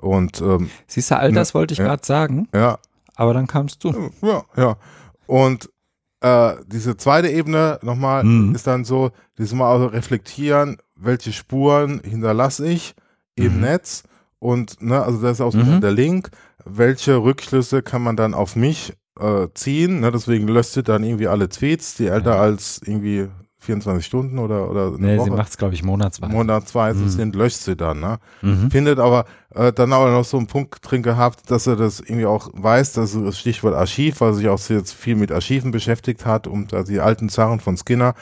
Und 0.00 0.40
ähm, 0.40 0.70
siehst 0.86 1.10
du, 1.10 1.18
all 1.18 1.32
das 1.32 1.50
ne, 1.50 1.54
wollte 1.54 1.72
ich 1.72 1.78
ja, 1.78 1.86
gerade 1.86 2.04
sagen. 2.04 2.48
Ja. 2.54 2.78
Aber 3.16 3.34
dann 3.34 3.46
kamst 3.46 3.84
du. 3.84 4.10
Ja, 4.22 4.42
ja. 4.56 4.76
Und 5.26 5.70
äh, 6.20 6.54
diese 6.66 6.96
zweite 6.96 7.28
Ebene 7.28 7.78
nochmal 7.82 8.24
mhm. 8.24 8.54
ist 8.54 8.66
dann 8.66 8.84
so, 8.84 9.10
dieses 9.38 9.54
Mal 9.54 9.72
also 9.72 9.86
reflektieren, 9.86 10.76
welche 11.00 11.32
Spuren 11.32 12.00
hinterlasse 12.04 12.66
ich 12.66 12.94
im 13.34 13.56
mhm. 13.56 13.60
Netz 13.60 14.02
und 14.38 14.82
ne, 14.82 15.02
also 15.02 15.20
das 15.20 15.32
ist 15.32 15.40
auch 15.40 15.54
mhm. 15.54 15.80
der 15.80 15.92
Link, 15.92 16.30
welche 16.64 17.16
Rückschlüsse 17.16 17.82
kann 17.82 18.02
man 18.02 18.16
dann 18.16 18.34
auf 18.34 18.56
mich 18.56 18.94
äh, 19.18 19.48
ziehen, 19.54 20.00
ne, 20.00 20.10
deswegen 20.12 20.48
löscht 20.48 20.72
sie 20.72 20.82
dann 20.82 21.04
irgendwie 21.04 21.28
alle 21.28 21.48
Tweets, 21.48 21.94
die 21.94 22.06
älter 22.06 22.36
ja. 22.36 22.40
als 22.40 22.80
irgendwie 22.84 23.28
24 23.60 24.04
Stunden 24.04 24.38
oder, 24.38 24.70
oder 24.70 24.86
eine 24.86 24.96
nee, 24.98 25.18
Woche. 25.18 25.24
sie 25.24 25.36
macht 25.36 25.50
es, 25.50 25.58
glaube 25.58 25.74
ich, 25.74 25.82
monatsweise. 25.82 26.32
Monatsweise 26.32 27.00
mhm. 27.00 27.08
sind, 27.10 27.36
löscht 27.36 27.58
sie 27.58 27.76
dann, 27.76 28.00
ne? 28.00 28.18
Mhm. 28.40 28.70
Findet 28.70 28.98
aber 28.98 29.26
äh, 29.54 29.70
dann 29.70 29.92
auch 29.92 30.06
noch 30.06 30.24
so 30.24 30.38
einen 30.38 30.46
Punkt 30.46 30.78
drin 30.82 31.02
gehabt, 31.02 31.50
dass 31.50 31.66
er 31.66 31.76
das 31.76 32.00
irgendwie 32.00 32.24
auch 32.24 32.48
weiß, 32.54 32.94
dass 32.94 33.12
das 33.12 33.38
Stichwort 33.38 33.74
Archiv, 33.74 34.22
weil 34.22 34.30
er 34.30 34.34
sich 34.34 34.48
auch 34.48 34.68
jetzt 34.70 34.94
viel 34.94 35.14
mit 35.14 35.30
Archiven 35.30 35.72
beschäftigt 35.72 36.24
hat, 36.24 36.46
um 36.46 36.68
da 36.68 36.84
die 36.84 37.00
alten 37.00 37.28
Sachen 37.28 37.60
von 37.60 37.76
Skinner 37.76 38.14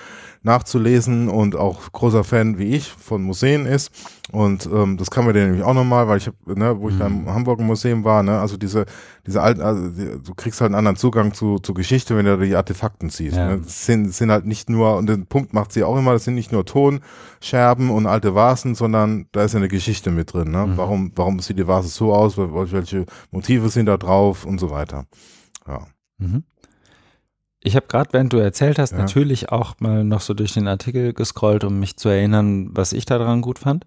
nachzulesen 0.43 1.29
und 1.29 1.57
auch 1.57 1.93
großer 1.93 2.25
Fan 2.25 2.59
wie 2.59 2.75
ich 2.75 2.89
von 2.89 3.23
Museen 3.23 3.67
ist. 3.67 3.91
Und 4.31 4.67
ähm, 4.67 4.99
das 4.99 5.11
kann 5.11 5.25
man 5.25 5.35
nämlich 5.35 5.63
auch 5.63 5.75
nochmal, 5.75 6.07
weil 6.07 6.19
ich 6.19 6.27
habe, 6.27 6.59
ne, 6.59 6.79
wo 6.79 6.89
ich 6.89 6.95
mhm. 6.97 6.99
da 6.99 7.07
im 7.07 7.23
mhm. 7.23 7.31
Hamburger 7.31 7.63
Museum 7.63 8.05
war, 8.05 8.23
ne, 8.23 8.39
also 8.39 8.57
diese, 8.57 8.85
diese 9.27 9.41
alten, 9.41 9.63
also 9.63 9.89
die, 9.89 10.23
du 10.23 10.35
kriegst 10.35 10.61
halt 10.61 10.69
einen 10.69 10.75
anderen 10.75 10.97
Zugang 10.97 11.33
zu, 11.33 11.59
zu 11.59 11.73
Geschichte, 11.73 12.17
wenn 12.17 12.27
du 12.27 12.37
die 12.39 12.55
Artefakten 12.55 13.09
siehst. 13.09 13.37
Ja. 13.37 13.49
Ne? 13.49 13.61
Das 13.65 13.87
sind, 13.87 14.13
sind 14.13 14.31
halt 14.31 14.45
nicht 14.45 14.69
nur, 14.69 14.97
und 14.97 15.09
den 15.09 15.27
Punkt 15.27 15.55
macht 15.55 15.73
sie 15.73 15.83
auch 15.83 15.97
immer, 15.97 16.13
das 16.13 16.25
sind 16.25 16.35
nicht 16.35 16.53
nur 16.53 16.67
Tonscherben 16.67 17.91
und 17.91 18.07
alte 18.07 18.35
Vasen, 18.35 18.75
sondern 18.75 19.27
da 19.33 19.45
ist 19.45 19.55
ja 19.55 19.59
eine 19.59 19.69
Geschichte 19.69 20.11
mit 20.11 20.33
drin. 20.33 20.51
Ne? 20.51 20.67
Mhm. 20.67 20.77
Warum, 20.77 21.13
warum 21.17 21.41
sieht 21.41 21.59
die 21.59 21.67
Vase 21.67 21.89
so 21.89 22.13
aus, 22.13 22.37
welche 22.37 23.07
Motive 23.31 23.71
sind 23.71 23.87
da 23.87 23.97
drauf 23.97 24.45
und 24.45 24.61
so 24.61 24.71
weiter. 24.71 25.07
Ja. 25.67 25.87
Mhm. 26.19 26.45
Ich 27.61 27.75
habe 27.75 27.87
gerade, 27.89 28.13
während 28.13 28.33
du 28.33 28.37
erzählt 28.37 28.79
hast, 28.79 28.93
ja. 28.93 28.99
natürlich 28.99 29.51
auch 29.51 29.75
mal 29.81 30.05
noch 30.05 30.21
so 30.21 30.33
durch 30.33 30.55
den 30.55 30.69
Artikel 30.69 31.13
gescrollt, 31.13 31.65
um 31.65 31.81
mich 31.81 31.97
zu 31.97 32.09
erinnern, 32.09 32.71
was 32.73 32.93
ich 32.93 33.05
daran 33.05 33.43
gut 33.43 33.59
fand. 33.59 33.87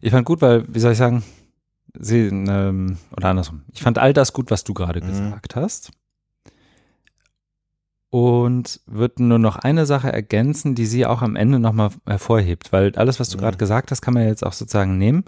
Ich 0.00 0.12
fand 0.12 0.24
gut, 0.24 0.40
weil, 0.40 0.64
wie 0.72 0.78
soll 0.78 0.92
ich 0.92 0.98
sagen, 0.98 1.24
sie, 1.98 2.26
ähm, 2.26 2.98
oder 3.16 3.28
andersrum, 3.28 3.62
ich 3.72 3.82
fand 3.82 3.98
all 3.98 4.12
das 4.12 4.32
gut, 4.32 4.50
was 4.50 4.64
du 4.64 4.74
gerade 4.74 5.00
mhm. 5.00 5.08
gesagt 5.08 5.56
hast. 5.56 5.90
Und 8.10 8.80
würde 8.86 9.24
nur 9.24 9.38
noch 9.38 9.56
eine 9.56 9.86
Sache 9.86 10.12
ergänzen, 10.12 10.74
die 10.74 10.84
sie 10.84 11.06
auch 11.06 11.22
am 11.22 11.34
Ende 11.34 11.58
nochmal 11.58 11.90
hervorhebt, 12.06 12.70
weil 12.70 12.94
alles, 12.96 13.18
was 13.18 13.30
du 13.30 13.38
mhm. 13.38 13.40
gerade 13.40 13.56
gesagt 13.56 13.90
hast, 13.90 14.02
kann 14.02 14.14
man 14.14 14.26
jetzt 14.26 14.44
auch 14.44 14.52
sozusagen 14.52 14.98
nehmen 14.98 15.24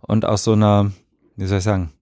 und 0.00 0.24
aus 0.24 0.42
so 0.42 0.52
einer, 0.52 0.92
wie 1.36 1.46
soll 1.46 1.58
ich 1.58 1.64
sagen, 1.64 1.92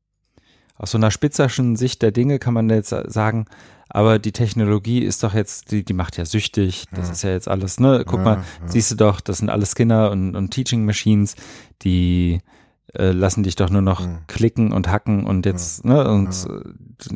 aus 0.81 0.93
so 0.93 0.98
einer 0.98 1.11
spitzerschen 1.11 1.77
Sicht 1.77 2.01
der 2.01 2.11
Dinge 2.11 2.39
kann 2.39 2.55
man 2.55 2.70
jetzt 2.70 2.89
sagen, 2.89 3.44
aber 3.90 4.19
die 4.19 4.32
Technologie 4.32 5.01
ist 5.01 5.23
doch 5.23 5.35
jetzt, 5.35 5.73
die, 5.73 5.85
die 5.85 5.93
macht 5.93 6.16
ja 6.16 6.24
süchtig, 6.24 6.86
das 6.93 7.09
ja. 7.09 7.12
ist 7.12 7.23
ja 7.23 7.31
jetzt 7.31 7.48
alles, 7.48 7.81
ne? 7.81 8.05
Guck 8.07 8.20
ja, 8.20 8.24
mal, 8.24 8.36
ja. 8.36 8.69
siehst 8.69 8.90
du 8.93 8.94
doch, 8.94 9.20
das 9.20 9.39
sind 9.39 9.51
alles 9.51 9.73
Skinner 9.73 10.11
und, 10.11 10.35
und 10.36 10.51
Teaching 10.52 10.86
Machines, 10.86 11.36
die 11.82 12.40
äh, 12.94 13.11
lassen 13.11 13.43
dich 13.43 13.57
doch 13.57 13.69
nur 13.69 13.82
noch 13.82 14.09
klicken 14.27 14.73
und 14.73 14.89
hacken 14.89 15.27
und 15.27 15.44
jetzt, 15.44 15.85
ne, 15.85 16.09
und 16.09 16.28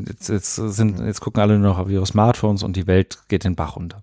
jetzt, 0.08 0.28
jetzt 0.28 0.56
sind, 0.56 1.00
jetzt 1.00 1.22
gucken 1.22 1.40
alle 1.40 1.58
nur 1.58 1.70
noch 1.70 1.78
auf 1.78 1.88
ihre 1.88 2.04
Smartphones 2.04 2.62
und 2.62 2.76
die 2.76 2.86
Welt 2.86 3.20
geht 3.28 3.44
den 3.44 3.56
Bach 3.56 3.76
runter. 3.76 4.02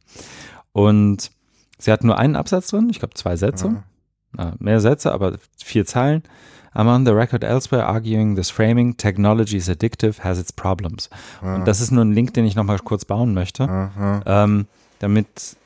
Und 0.72 1.30
sie 1.78 1.92
hat 1.92 2.04
nur 2.04 2.18
einen 2.18 2.36
Absatz 2.36 2.70
drin, 2.70 2.88
ich 2.90 2.98
glaube 2.98 3.14
zwei 3.14 3.36
Sätze, 3.36 3.84
mehr 4.58 4.80
Sätze, 4.80 5.12
aber 5.12 5.38
vier 5.64 5.86
Zeilen. 5.86 6.24
I'm 6.74 6.88
on 6.88 7.06
the 7.06 7.12
record 7.12 7.44
elsewhere 7.44 7.86
arguing 7.86 8.36
this 8.36 8.50
framing 8.50 8.96
technology 8.96 9.58
is 9.58 9.68
addictive, 9.70 10.20
has 10.20 10.40
its 10.40 10.54
problems. 10.54 11.10
Ja. 11.42 11.56
Und 11.56 11.68
das 11.68 11.82
ist 11.82 11.92
nur 11.92 12.06
ein 12.06 12.14
Link, 12.14 12.34
den 12.34 12.46
ich 12.46 12.56
nochmal 12.56 12.80
kurz 12.80 13.06
bauen 13.06 13.34
möchte, 13.34 13.64
ja, 13.64 14.22
ähm, 14.26 14.68
damit 15.00 15.58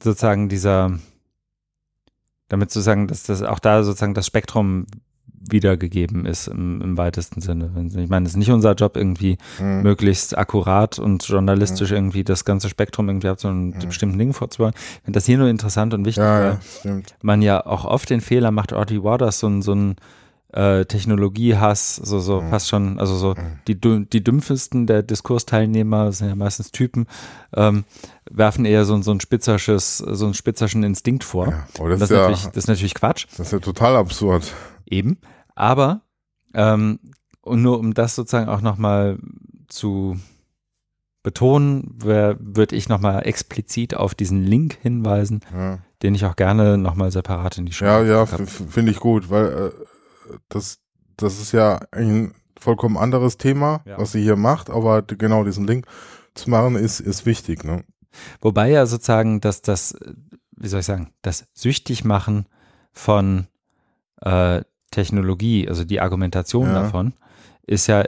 sozusagen 0.00 0.48
dieser, 0.48 0.98
damit 2.48 2.70
sozusagen, 2.70 3.08
dass 3.08 3.24
das 3.24 3.42
auch 3.42 3.58
da 3.58 3.82
sozusagen 3.82 4.14
das 4.14 4.26
Spektrum 4.26 4.86
wiedergegeben 5.40 6.26
ist 6.26 6.48
im, 6.48 6.80
im 6.80 6.96
weitesten 6.96 7.40
Sinne. 7.40 7.70
Ich 7.96 8.08
meine, 8.08 8.26
es 8.26 8.32
ist 8.32 8.36
nicht 8.36 8.50
unser 8.50 8.74
Job, 8.74 8.96
irgendwie 8.96 9.38
mhm. 9.58 9.82
möglichst 9.82 10.36
akkurat 10.36 10.98
und 10.98 11.26
journalistisch 11.26 11.90
mhm. 11.90 11.96
irgendwie 11.96 12.24
das 12.24 12.44
ganze 12.44 12.68
Spektrum 12.68 13.08
irgendwie 13.08 13.28
ab 13.28 13.40
so 13.40 13.48
einem 13.48 13.68
mhm. 13.68 13.78
bestimmten 13.86 14.18
Ding 14.18 14.32
vorzubauen. 14.32 14.72
Ich 14.76 15.04
finde 15.04 15.16
das 15.16 15.26
hier 15.26 15.38
nur 15.38 15.48
interessant 15.48 15.94
und 15.94 16.04
wichtig, 16.04 16.22
ja, 16.22 16.58
weil 16.84 17.02
man 17.22 17.42
ja 17.42 17.64
auch 17.64 17.84
oft 17.84 18.10
den 18.10 18.20
Fehler 18.20 18.50
macht, 18.50 18.72
Audrey 18.72 19.02
Waters 19.02 19.38
so, 19.38 19.60
so 19.60 19.74
ein 19.74 19.96
äh, 20.52 20.86
Technologiehass, 20.86 21.96
so, 21.96 22.18
so 22.20 22.40
mhm. 22.40 22.50
fast 22.50 22.68
schon, 22.68 22.98
also 22.98 23.14
so 23.16 23.34
mhm. 23.34 23.58
die, 23.66 24.06
die 24.06 24.24
dümpfesten 24.24 24.86
der 24.86 25.02
Diskursteilnehmer, 25.02 26.06
das 26.06 26.18
sind 26.18 26.28
ja 26.28 26.34
meistens 26.34 26.70
Typen, 26.70 27.06
ähm, 27.54 27.84
werfen 28.30 28.64
eher 28.64 28.84
so, 28.84 29.00
so 29.02 29.10
ein 29.10 29.20
spitzersches, 29.20 29.98
so 29.98 30.24
einen 30.24 30.34
spitzerschen 30.34 30.82
Instinkt 30.84 31.24
vor. 31.24 31.48
Ja, 31.48 31.66
das, 31.88 32.00
das, 32.00 32.10
ist 32.10 32.16
ja, 32.16 32.30
das 32.30 32.46
ist 32.46 32.68
natürlich 32.68 32.94
Quatsch. 32.94 33.26
Das 33.36 33.48
ist 33.48 33.52
ja 33.52 33.58
total 33.58 33.96
absurd. 33.96 34.54
Eben. 34.90 35.18
Aber 35.54 36.02
ähm, 36.54 36.98
und 37.42 37.62
nur 37.62 37.78
um 37.78 37.94
das 37.94 38.14
sozusagen 38.14 38.48
auch 38.48 38.60
nochmal 38.60 39.18
zu 39.68 40.16
betonen, 41.22 41.94
würde 41.98 42.76
ich 42.76 42.88
nochmal 42.88 43.26
explizit 43.26 43.94
auf 43.94 44.14
diesen 44.14 44.44
Link 44.44 44.78
hinweisen, 44.80 45.40
ja. 45.52 45.78
den 46.02 46.14
ich 46.14 46.24
auch 46.24 46.36
gerne 46.36 46.78
nochmal 46.78 47.10
separat 47.10 47.58
in 47.58 47.66
die 47.66 47.72
Show 47.72 47.84
Ja, 47.84 48.02
ja, 48.02 48.26
finde 48.26 48.92
ich 48.92 49.00
gut, 49.00 49.28
weil 49.30 49.46
äh, 49.46 49.70
das, 50.48 50.78
das 51.16 51.40
ist 51.40 51.52
ja 51.52 51.80
ein 51.90 52.34
vollkommen 52.58 52.96
anderes 52.96 53.36
Thema, 53.36 53.82
ja. 53.84 53.98
was 53.98 54.12
sie 54.12 54.22
hier 54.22 54.36
macht, 54.36 54.70
aber 54.70 55.02
genau 55.02 55.44
diesen 55.44 55.66
Link 55.66 55.86
zu 56.34 56.50
machen 56.50 56.76
ist, 56.76 57.00
ist 57.00 57.26
wichtig. 57.26 57.64
Ne? 57.64 57.84
Wobei 58.40 58.70
ja 58.70 58.86
sozusagen, 58.86 59.40
dass 59.40 59.62
das, 59.62 59.96
wie 60.56 60.68
soll 60.68 60.80
ich 60.80 60.86
sagen, 60.86 61.12
das 61.22 61.46
Süchtigmachen 61.52 62.46
von 62.92 63.48
äh, 64.22 64.62
Technologie, 64.90 65.68
also 65.68 65.84
die 65.84 66.00
Argumentation 66.00 66.66
ja. 66.66 66.82
davon, 66.82 67.12
ist 67.66 67.86
ja 67.86 68.04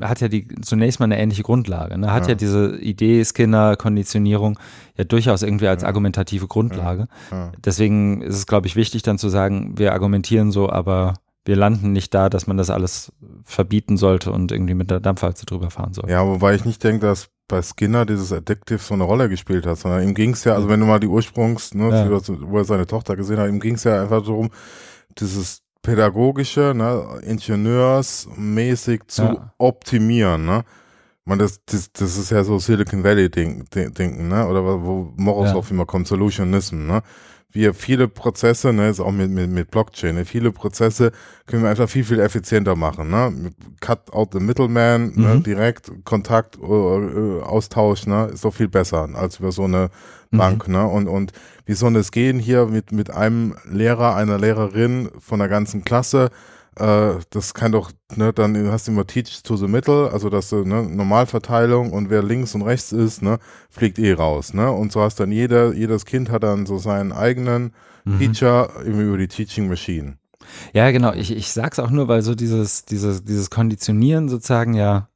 hat 0.00 0.20
ja 0.20 0.28
die 0.28 0.48
zunächst 0.62 1.00
mal 1.00 1.04
eine 1.04 1.18
ähnliche 1.18 1.42
Grundlage. 1.42 1.96
Ne? 1.98 2.12
Hat 2.12 2.24
ja. 2.24 2.30
ja 2.30 2.34
diese 2.34 2.76
Idee 2.78 3.24
Skinner-Konditionierung 3.24 4.58
ja 4.96 5.04
durchaus 5.04 5.42
irgendwie 5.42 5.68
als 5.68 5.82
ja. 5.82 5.88
argumentative 5.88 6.46
Grundlage. 6.46 7.08
Ja. 7.30 7.52
Deswegen 7.64 8.20
ist 8.22 8.36
es, 8.36 8.46
glaube 8.46 8.66
ich, 8.66 8.76
wichtig 8.76 9.02
dann 9.02 9.18
zu 9.18 9.28
sagen, 9.28 9.78
wir 9.78 9.92
argumentieren 9.92 10.50
so, 10.50 10.70
aber 10.70 11.14
wir 11.44 11.56
landen 11.56 11.92
nicht 11.92 12.12
da, 12.14 12.28
dass 12.28 12.46
man 12.46 12.56
das 12.56 12.68
alles 12.68 13.12
verbieten 13.44 13.96
sollte 13.96 14.32
und 14.32 14.52
irgendwie 14.52 14.74
mit 14.74 14.90
der 14.90 15.00
Dampfwalze 15.00 15.46
drüber 15.46 15.70
fahren 15.70 15.94
soll. 15.94 16.10
Ja, 16.10 16.26
wobei 16.26 16.54
ich 16.54 16.64
nicht 16.64 16.84
denke, 16.84 17.06
dass 17.06 17.30
bei 17.48 17.62
Skinner 17.62 18.04
dieses 18.04 18.32
Addictive 18.32 18.78
so 18.78 18.92
eine 18.92 19.04
Rolle 19.04 19.30
gespielt 19.30 19.66
hat, 19.66 19.78
sondern 19.78 20.02
ihm 20.02 20.14
ging 20.14 20.32
es 20.32 20.44
ja, 20.44 20.54
also 20.54 20.68
wenn 20.68 20.80
du 20.80 20.86
mal 20.86 21.00
die 21.00 21.06
Ursprungs, 21.06 21.74
ne, 21.74 22.20
wo 22.42 22.58
er 22.58 22.64
seine 22.64 22.86
Tochter 22.86 23.16
gesehen 23.16 23.38
hat, 23.38 23.48
ihm 23.48 23.60
ging 23.60 23.76
es 23.76 23.84
ja 23.84 24.02
einfach 24.02 24.22
darum, 24.22 24.50
dieses 25.20 25.62
pädagogische, 25.82 26.72
ne, 26.74 27.20
ingenieursmäßig 27.22 29.02
zu 29.08 29.22
ja. 29.22 29.52
optimieren. 29.58 30.44
Ne? 30.44 30.64
Man, 31.24 31.38
das, 31.38 31.64
das, 31.66 31.92
das 31.92 32.16
ist 32.16 32.30
ja 32.30 32.42
so 32.44 32.58
Silicon 32.58 33.04
Valley 33.04 33.30
Ding, 33.30 33.64
Denken, 33.70 34.28
ne? 34.28 34.46
Oder 34.46 34.64
wo 34.64 35.12
Morosow 35.16 35.64
ja. 35.64 35.70
immer 35.70 35.86
kommt, 35.86 36.06
Solutionism, 36.06 36.86
ne? 36.86 37.02
Wir 37.50 37.72
viele 37.72 38.08
Prozesse, 38.08 38.72
ne, 38.72 38.90
ist 38.90 39.00
auch 39.00 39.10
mit, 39.10 39.30
mit, 39.30 39.50
mit 39.50 39.70
Blockchain, 39.70 40.14
ne, 40.14 40.24
viele 40.24 40.52
Prozesse 40.52 41.12
können 41.46 41.62
wir 41.62 41.70
einfach 41.70 41.88
viel, 41.88 42.04
viel 42.04 42.20
effizienter 42.20 42.76
machen, 42.76 43.08
ne? 43.10 43.52
Cut 43.80 44.12
out 44.12 44.32
the 44.32 44.40
middleman, 44.40 45.06
ne, 45.06 45.12
mhm. 45.16 45.24
ne, 45.24 45.40
direkt 45.40 45.90
Kontakt, 46.04 46.58
äh, 46.58 47.40
Austausch, 47.42 48.06
ne, 48.06 48.26
ist 48.32 48.44
doch 48.44 48.54
viel 48.54 48.68
besser 48.68 49.08
als 49.14 49.38
über 49.38 49.50
so 49.50 49.64
eine 49.64 49.88
Bank, 50.30 50.68
mhm. 50.68 50.74
ne? 50.74 50.86
Und, 50.86 51.08
und 51.08 51.32
wie 51.64 51.74
soll 51.74 51.96
es 51.96 52.12
gehen 52.12 52.38
hier 52.38 52.66
mit, 52.66 52.92
mit 52.92 53.10
einem 53.10 53.54
Lehrer, 53.64 54.14
einer 54.14 54.38
Lehrerin 54.38 55.08
von 55.18 55.38
der 55.38 55.48
ganzen 55.48 55.84
Klasse, 55.84 56.26
äh, 56.26 56.57
das 56.78 57.54
kann 57.54 57.72
doch, 57.72 57.90
ne, 58.14 58.32
dann 58.32 58.70
hast 58.70 58.86
du 58.86 58.92
immer 58.92 59.06
Teach 59.06 59.42
to 59.42 59.56
the 59.56 59.66
Middle, 59.66 60.10
also 60.12 60.30
dass 60.30 60.50
du, 60.50 60.64
ne, 60.64 60.82
Normalverteilung 60.82 61.92
und 61.92 62.10
wer 62.10 62.22
links 62.22 62.54
und 62.54 62.62
rechts 62.62 62.92
ist, 62.92 63.22
ne, 63.22 63.38
fliegt 63.68 63.98
eh 63.98 64.12
raus, 64.12 64.54
ne, 64.54 64.70
und 64.70 64.92
so 64.92 65.00
hast 65.00 65.20
dann 65.20 65.32
jeder, 65.32 65.74
jedes 65.74 66.04
Kind 66.06 66.30
hat 66.30 66.42
dann 66.42 66.66
so 66.66 66.78
seinen 66.78 67.12
eigenen 67.12 67.72
mhm. 68.04 68.18
Teacher 68.18 68.70
über 68.84 69.18
die 69.18 69.28
Teaching 69.28 69.68
Machine. 69.68 70.18
Ja, 70.72 70.90
genau, 70.90 71.12
ich, 71.12 71.30
ich 71.30 71.50
sag's 71.52 71.78
auch 71.78 71.90
nur, 71.90 72.08
weil 72.08 72.22
so 72.22 72.34
dieses, 72.34 72.84
dieses, 72.84 73.24
dieses 73.24 73.50
Konditionieren 73.50 74.28
sozusagen 74.28 74.74
ja 74.74 75.08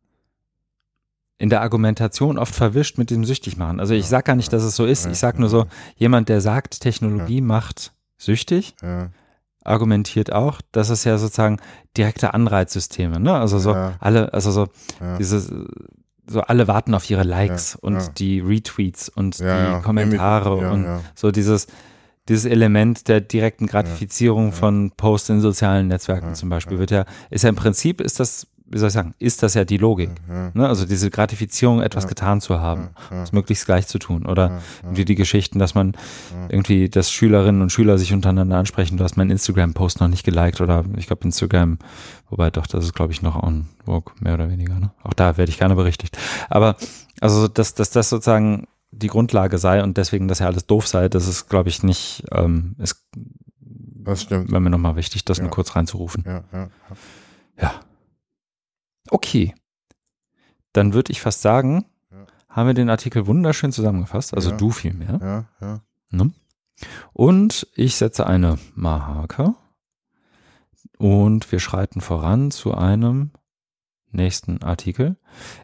in 1.38 1.48
der 1.48 1.62
Argumentation 1.62 2.38
oft 2.38 2.54
verwischt 2.54 2.98
mit 2.98 3.10
dem 3.10 3.24
süchtig 3.24 3.56
machen. 3.56 3.80
Also 3.80 3.94
ich 3.94 4.06
sag 4.06 4.26
gar 4.26 4.36
nicht, 4.36 4.52
dass 4.52 4.62
es 4.62 4.76
so 4.76 4.84
ist. 4.84 5.06
Ich 5.06 5.18
sag 5.18 5.40
nur 5.40 5.48
so, 5.48 5.66
jemand, 5.96 6.28
der 6.28 6.40
sagt, 6.40 6.80
Technologie 6.80 7.40
macht 7.40 7.92
süchtig, 8.16 8.76
ja 8.82 9.10
argumentiert 9.64 10.32
auch, 10.32 10.60
dass 10.72 10.88
es 10.88 11.04
ja 11.04 11.18
sozusagen 11.18 11.58
direkte 11.96 12.34
Anreizsysteme, 12.34 13.20
ne? 13.20 13.34
Also 13.34 13.58
so 13.58 13.72
ja. 13.72 13.94
alle, 14.00 14.32
also 14.32 14.50
so 14.50 14.68
ja. 15.00 15.18
diese, 15.18 15.66
so 16.26 16.40
alle 16.40 16.68
warten 16.68 16.94
auf 16.94 17.08
ihre 17.08 17.22
Likes 17.22 17.74
ja, 17.74 17.78
und 17.88 18.18
die 18.18 18.40
Retweets 18.40 19.08
und 19.08 19.38
die 19.38 19.80
Kommentare 19.82 20.56
und 20.56 20.86
so 21.14 21.30
dieses, 21.30 21.66
dieses 22.28 22.44
Element 22.44 23.08
der 23.08 23.20
direkten 23.20 23.66
Gratifizierung 23.66 24.52
von 24.52 24.92
Posts 24.96 25.30
in 25.30 25.40
sozialen 25.40 25.88
Netzwerken 25.88 26.34
zum 26.34 26.48
Beispiel 26.48 26.78
wird 26.78 26.90
ja, 26.90 27.04
ist 27.30 27.42
ja 27.42 27.48
im 27.48 27.56
Prinzip 27.56 28.00
ist 28.00 28.20
das 28.20 28.46
wie 28.72 28.78
soll 28.78 28.88
ich 28.88 28.94
sagen, 28.94 29.14
ist 29.18 29.42
das 29.42 29.54
ja 29.54 29.64
die 29.64 29.76
Logik. 29.76 30.10
Ja. 30.28 30.50
Ne? 30.54 30.68
Also 30.68 30.86
diese 30.86 31.10
Gratifizierung, 31.10 31.82
etwas 31.82 32.04
ja. 32.04 32.08
getan 32.08 32.40
zu 32.40 32.60
haben, 32.60 32.90
ja. 33.10 33.22
es 33.22 33.32
möglichst 33.32 33.66
gleich 33.66 33.86
zu 33.86 33.98
tun. 33.98 34.26
Oder 34.26 34.60
irgendwie 34.82 35.04
die 35.04 35.14
Geschichten, 35.14 35.58
dass 35.58 35.74
man 35.74 35.94
irgendwie, 36.48 36.88
dass 36.88 37.10
Schülerinnen 37.10 37.62
und 37.62 37.70
Schüler 37.70 37.98
sich 37.98 38.12
untereinander 38.12 38.56
ansprechen, 38.56 38.96
du 38.96 39.04
hast 39.04 39.16
meinen 39.16 39.30
Instagram-Post 39.30 40.00
noch 40.00 40.08
nicht 40.08 40.24
geliked 40.24 40.60
oder 40.60 40.84
ich 40.96 41.06
glaube 41.06 41.24
Instagram, 41.24 41.78
wobei 42.30 42.50
doch, 42.50 42.66
das 42.66 42.84
ist 42.84 42.94
glaube 42.94 43.12
ich 43.12 43.22
noch 43.22 43.40
on 43.42 43.66
vogue, 43.84 44.14
mehr 44.20 44.34
oder 44.34 44.50
weniger. 44.50 44.78
Ne? 44.78 44.90
Auch 45.02 45.14
da 45.14 45.36
werde 45.36 45.50
ich 45.50 45.58
gerne 45.58 45.74
berichtigt. 45.74 46.16
Aber 46.48 46.76
also, 47.20 47.46
dass, 47.46 47.74
dass 47.74 47.90
das 47.90 48.08
sozusagen 48.08 48.66
die 48.90 49.06
Grundlage 49.06 49.58
sei 49.58 49.82
und 49.82 49.96
deswegen, 49.96 50.28
dass 50.28 50.40
ja 50.40 50.46
alles 50.46 50.66
doof 50.66 50.86
sei, 50.86 51.08
das 51.08 51.26
ist, 51.26 51.48
glaube 51.48 51.68
ich, 51.68 51.82
nicht, 51.82 52.24
ähm, 52.30 52.76
ist, 52.78 53.04
das 53.60 54.22
stimmt. 54.22 54.50
Wäre 54.50 54.60
mir 54.60 54.70
nochmal 54.70 54.96
wichtig, 54.96 55.24
das 55.24 55.40
nur 55.40 55.50
kurz 55.50 55.76
reinzurufen. 55.76 56.24
Ja, 56.26 56.44
ja, 56.52 56.58
ja. 56.58 56.70
ja. 57.60 57.72
Okay. 59.12 59.54
Dann 60.72 60.94
würde 60.94 61.12
ich 61.12 61.20
fast 61.20 61.42
sagen, 61.42 61.84
ja. 62.10 62.26
haben 62.48 62.66
wir 62.66 62.74
den 62.74 62.88
Artikel 62.88 63.26
wunderschön 63.26 63.72
zusammengefasst. 63.72 64.34
Also 64.34 64.50
ja. 64.50 64.56
du 64.56 64.70
vielmehr. 64.70 65.18
Ja, 65.20 65.66
ja. 65.66 65.80
Ne? 66.10 66.32
Und 67.12 67.68
ich 67.74 67.96
setze 67.96 68.26
eine 68.26 68.58
Marke 68.74 69.54
und 70.96 71.52
wir 71.52 71.60
schreiten 71.60 72.00
voran 72.00 72.50
zu 72.50 72.74
einem 72.74 73.32
nächsten 74.10 74.62
Artikel. 74.62 75.16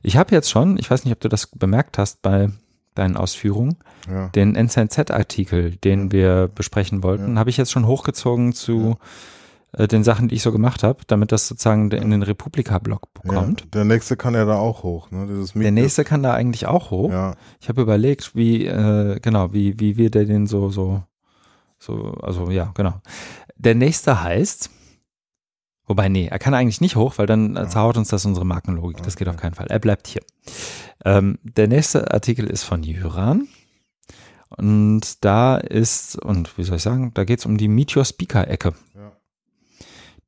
Ich 0.03 0.19
habe 0.19 0.35
jetzt 0.35 0.51
schon, 0.51 0.79
ich 0.79 0.91
weiß 0.91 1.05
nicht, 1.05 1.13
ob 1.13 1.21
du 1.21 1.31
das 1.31 1.47
bemerkt 1.47 1.97
hast 1.97 2.21
bei 2.21 2.51
deinen 2.95 3.17
Ausführungen, 3.17 3.79
ja. 4.11 4.29
den 4.29 4.55
NZZ-Artikel, 4.57 5.77
den 5.77 6.13
wir 6.13 6.49
besprechen 6.49 7.03
wollten, 7.03 7.35
ja. 7.35 7.39
habe 7.39 7.49
ich 7.51 7.57
jetzt 7.57 7.73
schon 7.73 7.87
hochgezogen 7.87 8.53
zu 8.53 8.99
äh, 9.73 9.87
den 9.87 10.03
Sachen, 10.03 10.29
die 10.29 10.37
ich 10.37 10.43
so 10.43 10.51
gemacht 10.51 10.83
habe, 10.83 11.01
damit 11.07 11.31
das 11.31 11.47
sozusagen 11.47 11.91
in 11.91 12.11
den 12.11 12.23
Republika-Blog 12.23 13.09
kommt. 13.27 13.61
Ja, 13.61 13.67
der 13.75 13.85
nächste 13.85 14.17
kann 14.17 14.35
ja 14.35 14.45
da 14.47 14.57
auch 14.57 14.83
hoch. 14.83 15.11
Ne? 15.11 15.27
der 15.55 15.73
nächste 15.73 16.05
kann 16.05 16.23
da 16.23 16.33
eigentlich 16.33 16.67
auch 16.67 16.91
hoch. 16.91 17.11
Ja. 17.11 17.35
Ich 17.61 17.69
habe 17.69 17.83
überlegt, 17.83 18.35
wie, 18.35 18.67
äh, 18.67 19.19
genau, 19.21 19.53
wie, 19.53 19.79
wie 19.79 19.99
wir 19.99 20.11
den 20.11 20.47
so, 20.47 20.71
so, 20.71 21.03
so, 21.79 22.15
also 22.23 22.51
ja, 22.51 22.73
genau. 22.75 22.95
Der 23.57 23.75
nächste 23.75 24.23
heißt, 24.23 24.71
wobei, 25.87 26.09
nee, 26.09 26.29
er 26.29 26.39
kann 26.39 26.55
eigentlich 26.55 26.81
nicht 26.81 26.97
hoch, 26.97 27.19
weil 27.19 27.27
dann 27.27 27.55
ja. 27.55 27.69
zerhaut 27.69 27.99
uns 27.99 28.09
das 28.09 28.25
unsere 28.25 28.47
Markenlogik. 28.47 28.97
Okay. 28.97 29.05
Das 29.05 29.17
geht 29.17 29.29
auf 29.29 29.37
keinen 29.37 29.55
Fall. 29.55 29.67
Er 29.69 29.81
bleibt 29.81 30.07
hier. 30.07 30.23
Ähm, 31.05 31.39
der 31.43 31.69
nächste 31.69 32.11
Artikel 32.11 32.47
ist 32.47 32.63
von 32.63 32.83
Jöran. 32.83 33.49
Und 34.57 35.27
da 35.27 35.59
ist, 35.59 36.17
und 36.17 36.57
wie 36.57 36.65
soll 36.65 36.77
ich 36.77 36.83
sagen, 36.83 37.13
da 37.13 37.25
geht 37.25 37.41
es 37.41 37.47
um 37.47 37.59
die 37.59 37.69
Meteor 37.69 38.07
Speaker 38.07 38.49
Ecke 38.49 38.73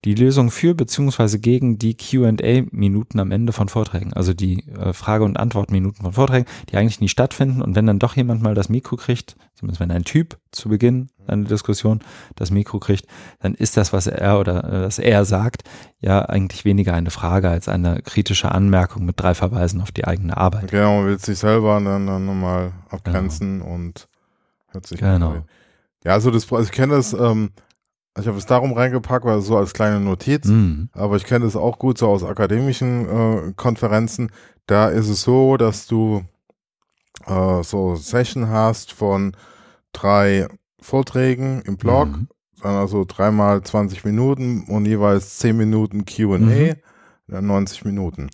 die 0.04 0.14
Lösung 0.14 0.50
für 0.50 0.74
beziehungsweise 0.74 1.38
gegen 1.38 1.78
die 1.78 1.94
QA-Minuten 1.94 3.20
am 3.20 3.30
Ende 3.32 3.52
von 3.52 3.68
Vorträgen, 3.68 4.14
also 4.14 4.32
die 4.32 4.66
äh, 4.68 4.94
Frage- 4.94 5.24
und 5.24 5.38
Antwortminuten 5.38 6.02
von 6.02 6.14
Vorträgen, 6.14 6.46
die 6.70 6.76
eigentlich 6.76 7.00
nie 7.00 7.08
stattfinden. 7.08 7.60
Und 7.60 7.76
wenn 7.76 7.86
dann 7.86 7.98
doch 7.98 8.16
jemand 8.16 8.42
mal 8.42 8.54
das 8.54 8.70
Mikro 8.70 8.96
kriegt, 8.96 9.36
zumindest 9.54 9.80
wenn 9.80 9.90
ein 9.90 10.04
Typ 10.04 10.38
zu 10.52 10.70
Beginn 10.70 11.10
einer 11.26 11.44
Diskussion 11.44 12.00
das 12.34 12.50
Mikro 12.50 12.78
kriegt, 12.78 13.06
dann 13.40 13.54
ist 13.54 13.76
das, 13.76 13.92
was 13.92 14.06
er 14.06 14.40
oder 14.40 14.64
äh, 14.64 14.82
was 14.86 14.98
er 14.98 15.26
sagt, 15.26 15.64
ja 16.00 16.22
eigentlich 16.22 16.64
weniger 16.64 16.94
eine 16.94 17.10
Frage 17.10 17.50
als 17.50 17.68
eine 17.68 18.00
kritische 18.00 18.50
Anmerkung 18.50 19.04
mit 19.04 19.20
drei 19.20 19.34
Verweisen 19.34 19.82
auf 19.82 19.92
die 19.92 20.06
eigene 20.06 20.36
Arbeit. 20.36 20.70
Genau, 20.70 20.98
man 20.98 21.06
will 21.08 21.18
sich 21.18 21.38
selber 21.38 21.78
dann, 21.78 22.06
dann 22.06 22.24
nochmal 22.24 22.72
abgrenzen 22.88 23.60
genau. 23.60 23.74
und 23.74 24.08
hört 24.68 24.86
sich 24.86 24.98
Genau. 24.98 25.30
An. 25.30 25.44
Ja, 26.04 26.12
also 26.12 26.30
das, 26.30 26.50
also 26.50 26.64
ich 26.64 26.72
kenne 26.72 26.94
das, 26.94 27.12
ähm, 27.12 27.50
ich 28.18 28.26
habe 28.26 28.38
es 28.38 28.46
darum 28.46 28.72
reingepackt, 28.72 29.24
weil 29.24 29.40
so 29.40 29.56
als 29.56 29.72
kleine 29.72 30.00
Notiz, 30.00 30.46
mhm. 30.46 30.88
aber 30.92 31.16
ich 31.16 31.24
kenne 31.24 31.46
es 31.46 31.56
auch 31.56 31.78
gut 31.78 31.98
so 31.98 32.08
aus 32.08 32.24
akademischen 32.24 33.08
äh, 33.08 33.52
Konferenzen. 33.54 34.30
Da 34.66 34.88
ist 34.88 35.08
es 35.08 35.22
so, 35.22 35.56
dass 35.56 35.86
du 35.86 36.24
äh, 37.26 37.62
so 37.62 37.96
Session 37.96 38.48
hast 38.48 38.92
von 38.92 39.36
drei 39.92 40.48
Vorträgen 40.80 41.62
im 41.62 41.76
Blog, 41.76 42.08
mhm. 42.08 42.28
dann 42.62 42.74
also 42.74 43.04
dreimal 43.06 43.62
20 43.62 44.04
Minuten 44.04 44.64
und 44.64 44.86
jeweils 44.86 45.38
10 45.38 45.56
Minuten 45.56 46.04
QA, 46.04 46.38
mhm. 46.38 46.74
dann 47.28 47.46
90 47.46 47.84
Minuten. 47.84 48.30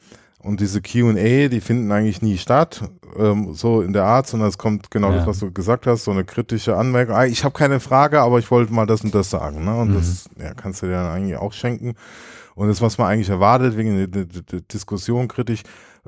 Und 0.46 0.60
diese 0.60 0.80
QA, 0.80 1.48
die 1.48 1.60
finden 1.60 1.90
eigentlich 1.90 2.22
nie 2.22 2.38
statt, 2.38 2.88
ähm, 3.18 3.52
so 3.54 3.82
in 3.82 3.92
der 3.92 4.04
Art, 4.04 4.28
sondern 4.28 4.48
es 4.48 4.58
kommt 4.58 4.92
genau 4.92 5.10
ja. 5.10 5.16
das, 5.16 5.26
was 5.26 5.38
du 5.40 5.50
gesagt 5.50 5.88
hast, 5.88 6.04
so 6.04 6.12
eine 6.12 6.24
kritische 6.24 6.76
Anmerkung. 6.76 7.16
Ah, 7.16 7.26
ich 7.26 7.42
habe 7.42 7.52
keine 7.52 7.80
Frage, 7.80 8.20
aber 8.20 8.38
ich 8.38 8.48
wollte 8.52 8.72
mal 8.72 8.86
das 8.86 9.00
und 9.00 9.12
das 9.12 9.28
sagen. 9.28 9.64
Ne? 9.64 9.76
Und 9.76 9.90
mhm. 9.90 9.94
das 9.94 10.30
ja, 10.38 10.54
kannst 10.54 10.82
du 10.82 10.86
dir 10.86 10.92
dann 10.92 11.10
eigentlich 11.10 11.36
auch 11.36 11.52
schenken. 11.52 11.94
Und 12.54 12.68
das, 12.68 12.80
was 12.80 12.96
man 12.96 13.08
eigentlich 13.08 13.28
erwartet, 13.28 13.76
wegen 13.76 13.96
der, 13.96 14.06
der, 14.06 14.42
der 14.42 14.60
Diskussion 14.60 15.26
kritisch, 15.26 15.64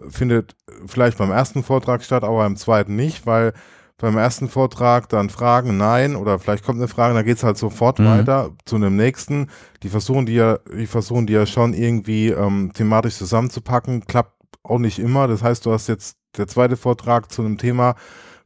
findet 0.09 0.55
vielleicht 0.87 1.19
beim 1.19 1.33
ersten 1.33 1.65
Vortrag 1.65 2.05
statt, 2.05 2.23
aber 2.23 2.39
beim 2.39 2.55
zweiten 2.57 2.95
nicht, 2.95 3.27
weil 3.27 3.55
beim 3.99 4.17
ersten 4.17 4.49
Vortrag 4.49 5.09
dann 5.09 5.29
Fragen, 5.29 5.77
nein, 5.77 6.15
oder 6.15 6.39
vielleicht 6.39 6.65
kommt 6.65 6.79
eine 6.79 6.89
Frage, 6.89 7.15
dann 7.15 7.25
geht's 7.25 7.43
halt 7.43 7.59
sofort 7.59 7.99
mhm. 7.99 8.07
weiter 8.07 8.51
zu 8.65 8.77
einem 8.77 8.97
nächsten. 8.97 9.49
Die 9.83 9.89
versuchen 9.89 10.25
die 10.25 10.35
ja, 10.35 10.59
die 10.73 10.87
versuchen 10.87 11.27
die 11.27 11.33
ja 11.33 11.47
schon 11.47 11.75
irgendwie 11.75 12.29
ähm, 12.29 12.73
thematisch 12.73 13.17
zusammenzupacken, 13.17 14.07
klappt 14.07 14.35
auch 14.63 14.79
nicht 14.79 15.01
immer. 15.01 15.27
Das 15.27 15.43
heißt, 15.43 15.67
du 15.67 15.73
hast 15.73 15.89
jetzt 15.89 16.17
der 16.37 16.47
zweite 16.47 16.77
Vortrag 16.77 17.33
zu 17.33 17.43
einem 17.43 17.59
Thema, 17.59 17.97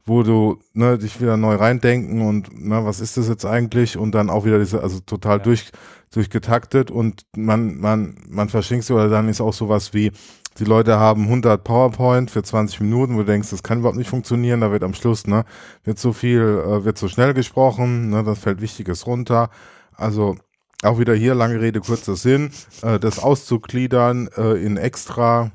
wo 0.04 0.22
du 0.22 0.58
ne, 0.72 0.96
dich 0.98 1.20
wieder 1.20 1.36
neu 1.36 1.56
reindenken 1.56 2.22
und 2.22 2.48
na, 2.52 2.84
was 2.84 3.00
ist 3.00 3.18
das 3.18 3.28
jetzt 3.28 3.44
eigentlich 3.44 3.96
und 3.96 4.14
dann 4.14 4.30
auch 4.30 4.44
wieder 4.44 4.58
diese, 4.58 4.82
also 4.82 5.00
total 5.00 5.38
ja. 5.38 5.44
durch, 5.44 5.70
durchgetaktet 6.12 6.90
und 6.90 7.22
man, 7.36 7.78
man, 7.78 8.16
man 8.28 8.48
verschinkt 8.48 8.84
sich 8.84 8.94
oder 8.94 9.08
dann 9.08 9.28
ist 9.28 9.40
auch 9.40 9.52
sowas 9.52 9.92
wie, 9.92 10.12
die 10.58 10.64
Leute 10.64 10.98
haben 10.98 11.24
100 11.24 11.62
PowerPoint 11.64 12.30
für 12.30 12.42
20 12.42 12.80
Minuten, 12.80 13.14
wo 13.14 13.20
du 13.20 13.26
denkst, 13.26 13.50
das 13.50 13.62
kann 13.62 13.80
überhaupt 13.80 13.98
nicht 13.98 14.10
funktionieren, 14.10 14.60
da 14.60 14.70
wird 14.70 14.84
am 14.84 14.94
Schluss, 14.94 15.26
ne, 15.26 15.44
wird 15.84 15.98
so 15.98 16.12
viel, 16.12 16.40
äh, 16.40 16.84
wird 16.84 16.98
so 16.98 17.08
schnell 17.08 17.34
gesprochen, 17.34 18.10
ne, 18.10 18.22
das 18.24 18.38
fällt 18.38 18.60
Wichtiges 18.60 19.06
runter. 19.06 19.50
Also 19.96 20.36
auch 20.82 20.98
wieder 20.98 21.14
hier 21.14 21.34
lange 21.34 21.60
Rede, 21.60 21.80
kurzer 21.80 22.16
Sinn, 22.16 22.50
äh, 22.82 22.98
das 22.98 23.18
auszugliedern 23.18 24.28
äh, 24.36 24.64
in 24.64 24.76
extra 24.76 25.52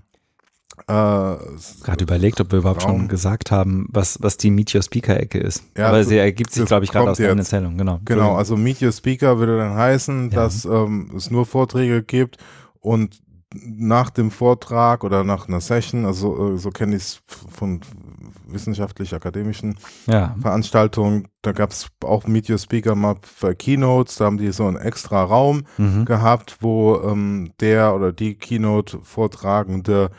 äh, 0.86 0.92
gerade 0.92 2.04
überlegt, 2.04 2.40
ob 2.40 2.52
wir 2.52 2.60
überhaupt 2.60 2.86
Raum. 2.86 3.00
schon 3.00 3.08
gesagt 3.08 3.52
haben, 3.52 3.88
was, 3.90 4.20
was 4.22 4.38
die 4.38 4.52
Meet 4.52 4.76
Your 4.76 4.84
Speaker 4.84 5.20
Ecke 5.20 5.40
ist. 5.40 5.64
Ja, 5.76 5.90
Aber 5.90 6.04
sie 6.04 6.18
ergibt 6.18 6.54
sich, 6.54 6.66
glaube 6.66 6.86
ich, 6.86 6.92
gerade 6.92 7.10
aus 7.10 7.18
deiner 7.18 7.40
Erzählung. 7.40 7.78
Genau. 7.78 8.00
Genau, 8.06 8.36
also 8.36 8.56
Meet 8.56 8.84
Your 8.84 8.92
Speaker 8.92 9.40
würde 9.40 9.58
dann 9.58 9.76
heißen, 9.76 10.30
ja. 10.30 10.36
dass 10.36 10.66
ähm, 10.66 11.12
es 11.16 11.32
nur 11.32 11.46
Vorträge 11.46 12.04
gibt 12.04 12.38
und 12.80 13.20
nach 13.54 14.10
dem 14.10 14.30
Vortrag 14.30 15.04
oder 15.04 15.24
nach 15.24 15.48
einer 15.48 15.62
Session, 15.62 16.06
also 16.06 16.56
äh, 16.56 16.58
so 16.58 16.70
kenne 16.70 16.96
ich 16.98 17.04
es 17.04 17.22
von 17.26 17.80
wissenschaftlich-akademischen 18.46 19.78
ja. 20.06 20.36
Veranstaltungen, 20.42 21.30
da 21.42 21.54
gab 21.54 21.72
es 21.72 21.88
auch 22.04 22.28
Meet 22.28 22.50
Your 22.50 22.58
Speaker 22.58 22.96
mal 22.96 23.16
für 23.22 23.56
Keynotes, 23.56 24.18
da 24.18 24.26
haben 24.26 24.38
die 24.38 24.52
so 24.52 24.68
einen 24.68 24.78
extra 24.78 25.24
Raum 25.24 25.64
mhm. 25.78 26.06
gehabt, 26.06 26.58
wo 26.60 26.98
ähm, 26.98 27.54
der 27.60 27.96
oder 27.96 28.12
die 28.12 28.36
Keynote-Vortragende 28.36 30.12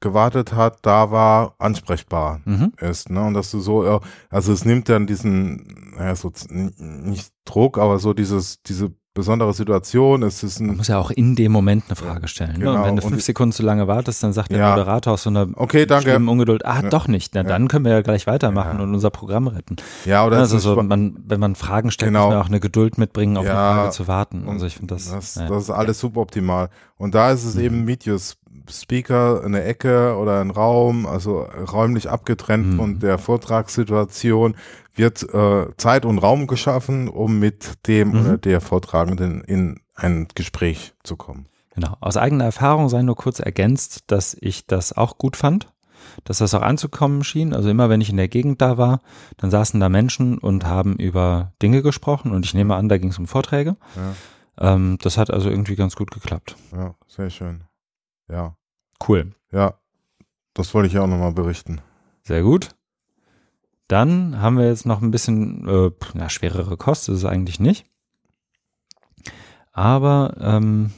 gewartet 0.00 0.52
hat, 0.52 0.78
da 0.82 1.10
war, 1.10 1.54
ansprechbar 1.58 2.40
Mhm. 2.44 2.72
ist. 2.78 3.10
Ne? 3.10 3.24
Und 3.24 3.34
dass 3.34 3.50
du 3.50 3.58
so, 3.58 3.84
äh, 3.84 4.00
also 4.28 4.52
es 4.52 4.64
nimmt 4.64 4.88
dann 4.90 5.06
diesen, 5.06 5.94
naja, 5.96 6.14
so 6.14 6.30
nicht 6.50 7.32
Druck, 7.46 7.78
aber 7.78 7.98
so 7.98 8.12
dieses, 8.12 8.62
diese 8.62 8.92
besondere 9.14 9.54
Situation. 9.54 10.22
Es 10.24 10.42
ist 10.42 10.60
Man 10.60 10.70
ein, 10.70 10.76
muss 10.78 10.88
ja 10.88 10.98
auch 10.98 11.10
in 11.12 11.36
dem 11.36 11.52
Moment 11.52 11.84
eine 11.88 11.96
Frage 11.96 12.26
stellen. 12.28 12.58
ne? 12.58 12.68
Und 12.68 12.74
Genau, 12.74 12.84
wenn 12.86 12.96
du 12.96 13.02
und- 13.04 13.10
fünf 13.10 13.22
Sekunden 13.22 13.52
zu 13.52 13.62
lange 13.62 13.86
wartest, 13.86 14.22
dann 14.22 14.32
sagt 14.32 14.50
der 14.50 14.58
Ja. 14.58 14.70
Moderator 14.70 15.12
aus 15.14 15.22
so 15.22 15.30
einer 15.30 15.46
okay, 15.54 15.86
danke. 15.86 16.16
Ungeduld, 16.16 16.66
ah, 16.66 16.80
Ja. 16.82 16.88
doch 16.90 17.06
nicht. 17.08 17.34
Na, 17.34 17.42
Ja. 17.42 17.46
dann 17.48 17.68
können 17.68 17.84
wir 17.84 17.92
ja 17.92 18.02
gleich 18.02 18.26
weitermachen 18.26 18.80
und 18.80 18.92
unser 18.92 19.10
Programm 19.10 19.46
retten. 19.46 19.76
Ja, 20.04 20.26
oder 20.26 20.38
Also 20.38 20.58
so, 20.58 20.74
man, 20.82 21.16
wenn 21.26 21.40
man 21.40 21.54
Fragen 21.54 21.90
stellt, 21.92 22.08
Genau. 22.10 22.26
muss 22.26 22.34
man 22.34 22.42
auch 22.42 22.48
eine 22.48 22.60
Geduld 22.60 22.98
mitbringen, 22.98 23.36
auf 23.36 23.44
eine 23.46 23.54
Frage 23.54 23.90
zu 23.90 24.08
warten. 24.08 24.48
Also 24.48 24.66
ich 24.66 24.76
finde 24.76 24.94
das, 24.94 25.08
das, 25.10 25.34
das 25.34 25.62
ist 25.62 25.70
alles 25.70 26.00
suboptimal. 26.00 26.68
Und 26.96 27.14
da 27.14 27.30
ist 27.30 27.44
es 27.44 27.54
Mhm. 27.54 27.60
eben 27.60 27.84
Your 28.06 28.18
Speaker, 28.70 29.42
eine 29.44 29.62
Ecke 29.64 30.16
oder 30.16 30.40
ein 30.40 30.50
Raum, 30.50 31.06
also 31.06 31.40
räumlich 31.40 32.08
abgetrennt 32.10 32.66
Mhm. 32.74 32.76
von 32.76 32.98
der 33.00 33.18
Vortragssituation, 33.18 34.56
wird 34.94 35.22
äh, 35.34 35.66
Zeit 35.76 36.04
und 36.04 36.18
Raum 36.18 36.46
geschaffen, 36.46 37.08
um 37.08 37.38
mit 37.38 37.86
dem 37.88 38.08
Mhm. 38.10 38.20
oder 38.20 38.38
der 38.38 38.60
Vortragenden 38.60 39.42
in 39.42 39.80
ein 39.94 40.28
Gespräch 40.34 40.94
zu 41.02 41.16
kommen. 41.16 41.46
Genau. 41.74 41.96
Aus 42.00 42.16
eigener 42.16 42.44
Erfahrung 42.44 42.88
sei 42.88 43.02
nur 43.02 43.16
kurz 43.16 43.40
ergänzt, 43.40 44.04
dass 44.06 44.36
ich 44.40 44.66
das 44.66 44.92
auch 44.96 45.18
gut 45.18 45.36
fand, 45.36 45.72
dass 46.22 46.38
das 46.38 46.54
auch 46.54 46.62
anzukommen 46.62 47.24
schien. 47.24 47.52
Also 47.52 47.68
immer 47.68 47.88
wenn 47.88 48.00
ich 48.00 48.10
in 48.10 48.16
der 48.16 48.28
Gegend 48.28 48.62
da 48.62 48.78
war, 48.78 49.00
dann 49.38 49.50
saßen 49.50 49.80
da 49.80 49.88
Menschen 49.88 50.38
und 50.38 50.64
haben 50.66 50.94
über 50.96 51.52
Dinge 51.60 51.82
gesprochen 51.82 52.30
und 52.30 52.44
ich 52.46 52.54
nehme 52.54 52.76
an, 52.76 52.88
da 52.88 52.98
ging 52.98 53.10
es 53.10 53.18
um 53.18 53.26
Vorträge. 53.26 53.76
Ja, 53.96 54.74
Ähm, 54.74 54.98
das 55.02 55.18
hat 55.18 55.32
also 55.32 55.50
irgendwie 55.50 55.74
ganz 55.74 55.96
gut 55.96 56.12
geklappt. 56.12 56.54
ja, 56.72 56.94
sehr 57.08 57.30
schön. 57.30 57.64
Ja, 58.28 58.56
Cool. 59.06 59.34
ja, 59.52 59.74
das 60.54 60.72
wollte 60.72 60.86
ich 60.86 60.94
ja 60.94 61.02
auch 61.02 61.06
nochmal 61.08 61.32
berichten. 61.32 61.80
Sehr 62.22 62.42
gut. 62.42 62.70
Dann 63.88 64.40
haben 64.40 64.56
wir 64.56 64.66
jetzt 64.66 64.86
noch 64.86 65.02
ein 65.02 65.10
bisschen, 65.10 65.68
äh, 65.68 65.90
na, 66.14 66.28
schwerere 66.30 66.76
Kost 66.76 67.08
ist 67.08 67.18
es 67.18 67.24
eigentlich 67.24 67.60
nicht. 67.60 67.84
Aber 69.72 70.36
ähm, 70.40 70.92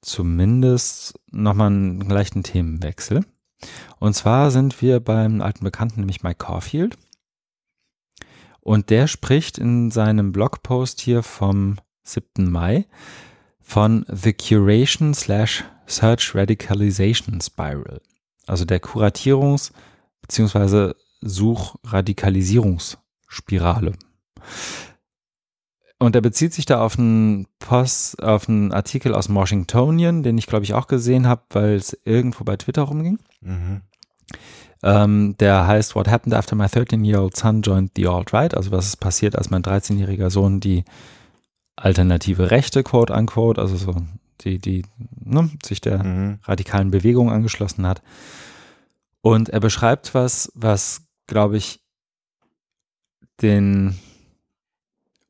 zumindest 0.00 1.18
nochmal 1.30 1.68
einen 1.68 2.00
leichten 2.02 2.42
Themenwechsel. 2.42 3.24
Und 3.98 4.14
zwar 4.14 4.50
sind 4.50 4.80
wir 4.82 5.00
beim 5.00 5.40
alten 5.40 5.64
Bekannten, 5.64 6.00
nämlich 6.00 6.22
Mike 6.22 6.44
Caulfield. 6.44 6.98
Und 8.60 8.90
der 8.90 9.08
spricht 9.08 9.58
in 9.58 9.90
seinem 9.90 10.30
Blogpost 10.30 11.00
hier 11.00 11.22
vom 11.22 11.76
7. 12.04 12.50
Mai 12.50 12.86
von 13.62 14.04
The 14.08 14.32
Curation 14.32 15.14
slash 15.14 15.64
Search 15.86 16.34
Radicalization 16.34 17.40
Spiral. 17.40 18.00
Also 18.46 18.64
der 18.64 18.82
Kuratierungs- 18.82 19.70
bzw. 20.22 20.94
Suchradikalisierungsspirale. 21.20 23.92
Und 25.98 26.16
er 26.16 26.20
bezieht 26.20 26.52
sich 26.52 26.66
da 26.66 26.84
auf 26.84 26.98
einen 26.98 27.46
Post, 27.60 28.20
auf 28.20 28.48
einen 28.48 28.72
Artikel 28.72 29.14
aus 29.14 29.32
Washingtonian, 29.32 30.24
den 30.24 30.36
ich 30.36 30.46
glaube 30.46 30.64
ich 30.64 30.74
auch 30.74 30.88
gesehen 30.88 31.28
habe, 31.28 31.42
weil 31.50 31.74
es 31.74 31.96
irgendwo 32.04 32.42
bei 32.42 32.56
Twitter 32.56 32.82
rumging. 32.82 33.20
Mhm. 33.40 33.82
Ähm, 34.82 35.36
der 35.38 35.68
heißt 35.68 35.94
What 35.94 36.08
Happened 36.08 36.34
After 36.34 36.56
My 36.56 36.64
13-Year-Old 36.64 37.36
Son 37.36 37.62
Joined 37.62 37.92
the 37.94 38.08
Alt-Right? 38.08 38.56
Also 38.56 38.72
was 38.72 38.86
ist 38.86 38.96
passiert, 38.96 39.36
als 39.36 39.50
mein 39.50 39.62
13-jähriger 39.62 40.28
Sohn 40.28 40.58
die 40.58 40.84
alternative 41.76 42.50
Rechte, 42.50 42.82
quote 42.82 43.12
unquote, 43.12 43.60
also 43.60 43.76
so 43.76 43.94
die, 44.42 44.58
die 44.58 44.84
ne, 45.24 45.50
sich 45.64 45.80
der 45.80 46.02
Mhm. 46.02 46.38
radikalen 46.44 46.90
Bewegung 46.90 47.30
angeschlossen 47.30 47.86
hat. 47.86 48.02
Und 49.20 49.50
er 49.50 49.60
beschreibt 49.60 50.14
was, 50.14 50.50
was, 50.54 51.02
glaube 51.26 51.56
ich, 51.56 51.80
den 53.40 53.96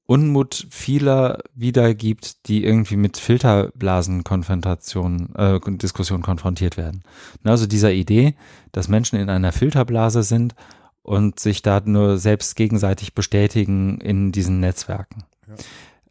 Unmut 0.07 0.67
vieler 0.71 1.39
wiedergibt, 1.55 2.49
die 2.49 2.65
irgendwie 2.65 2.97
mit 2.97 3.19
Filterblasenkonfrontation, 3.19 5.35
äh, 5.37 5.61
Diskussion 5.79 6.23
konfrontiert 6.23 6.77
werden. 6.77 7.03
Ne, 7.43 7.51
Also 7.53 7.67
dieser 7.67 7.93
Idee, 7.93 8.35
dass 8.73 8.89
Menschen 8.89 9.19
in 9.19 9.31
einer 9.31 9.53
Filterblase 9.53 10.23
sind 10.23 10.55
und 11.03 11.41
sich 11.41 11.63
da 11.63 11.81
nur 11.85 12.19
selbst 12.19 12.57
gegenseitig 12.57 13.15
bestätigen 13.15 13.99
in 14.01 14.33
diesen 14.33 14.61
Netzwerken. 14.61 15.25
Äh, 15.49 15.53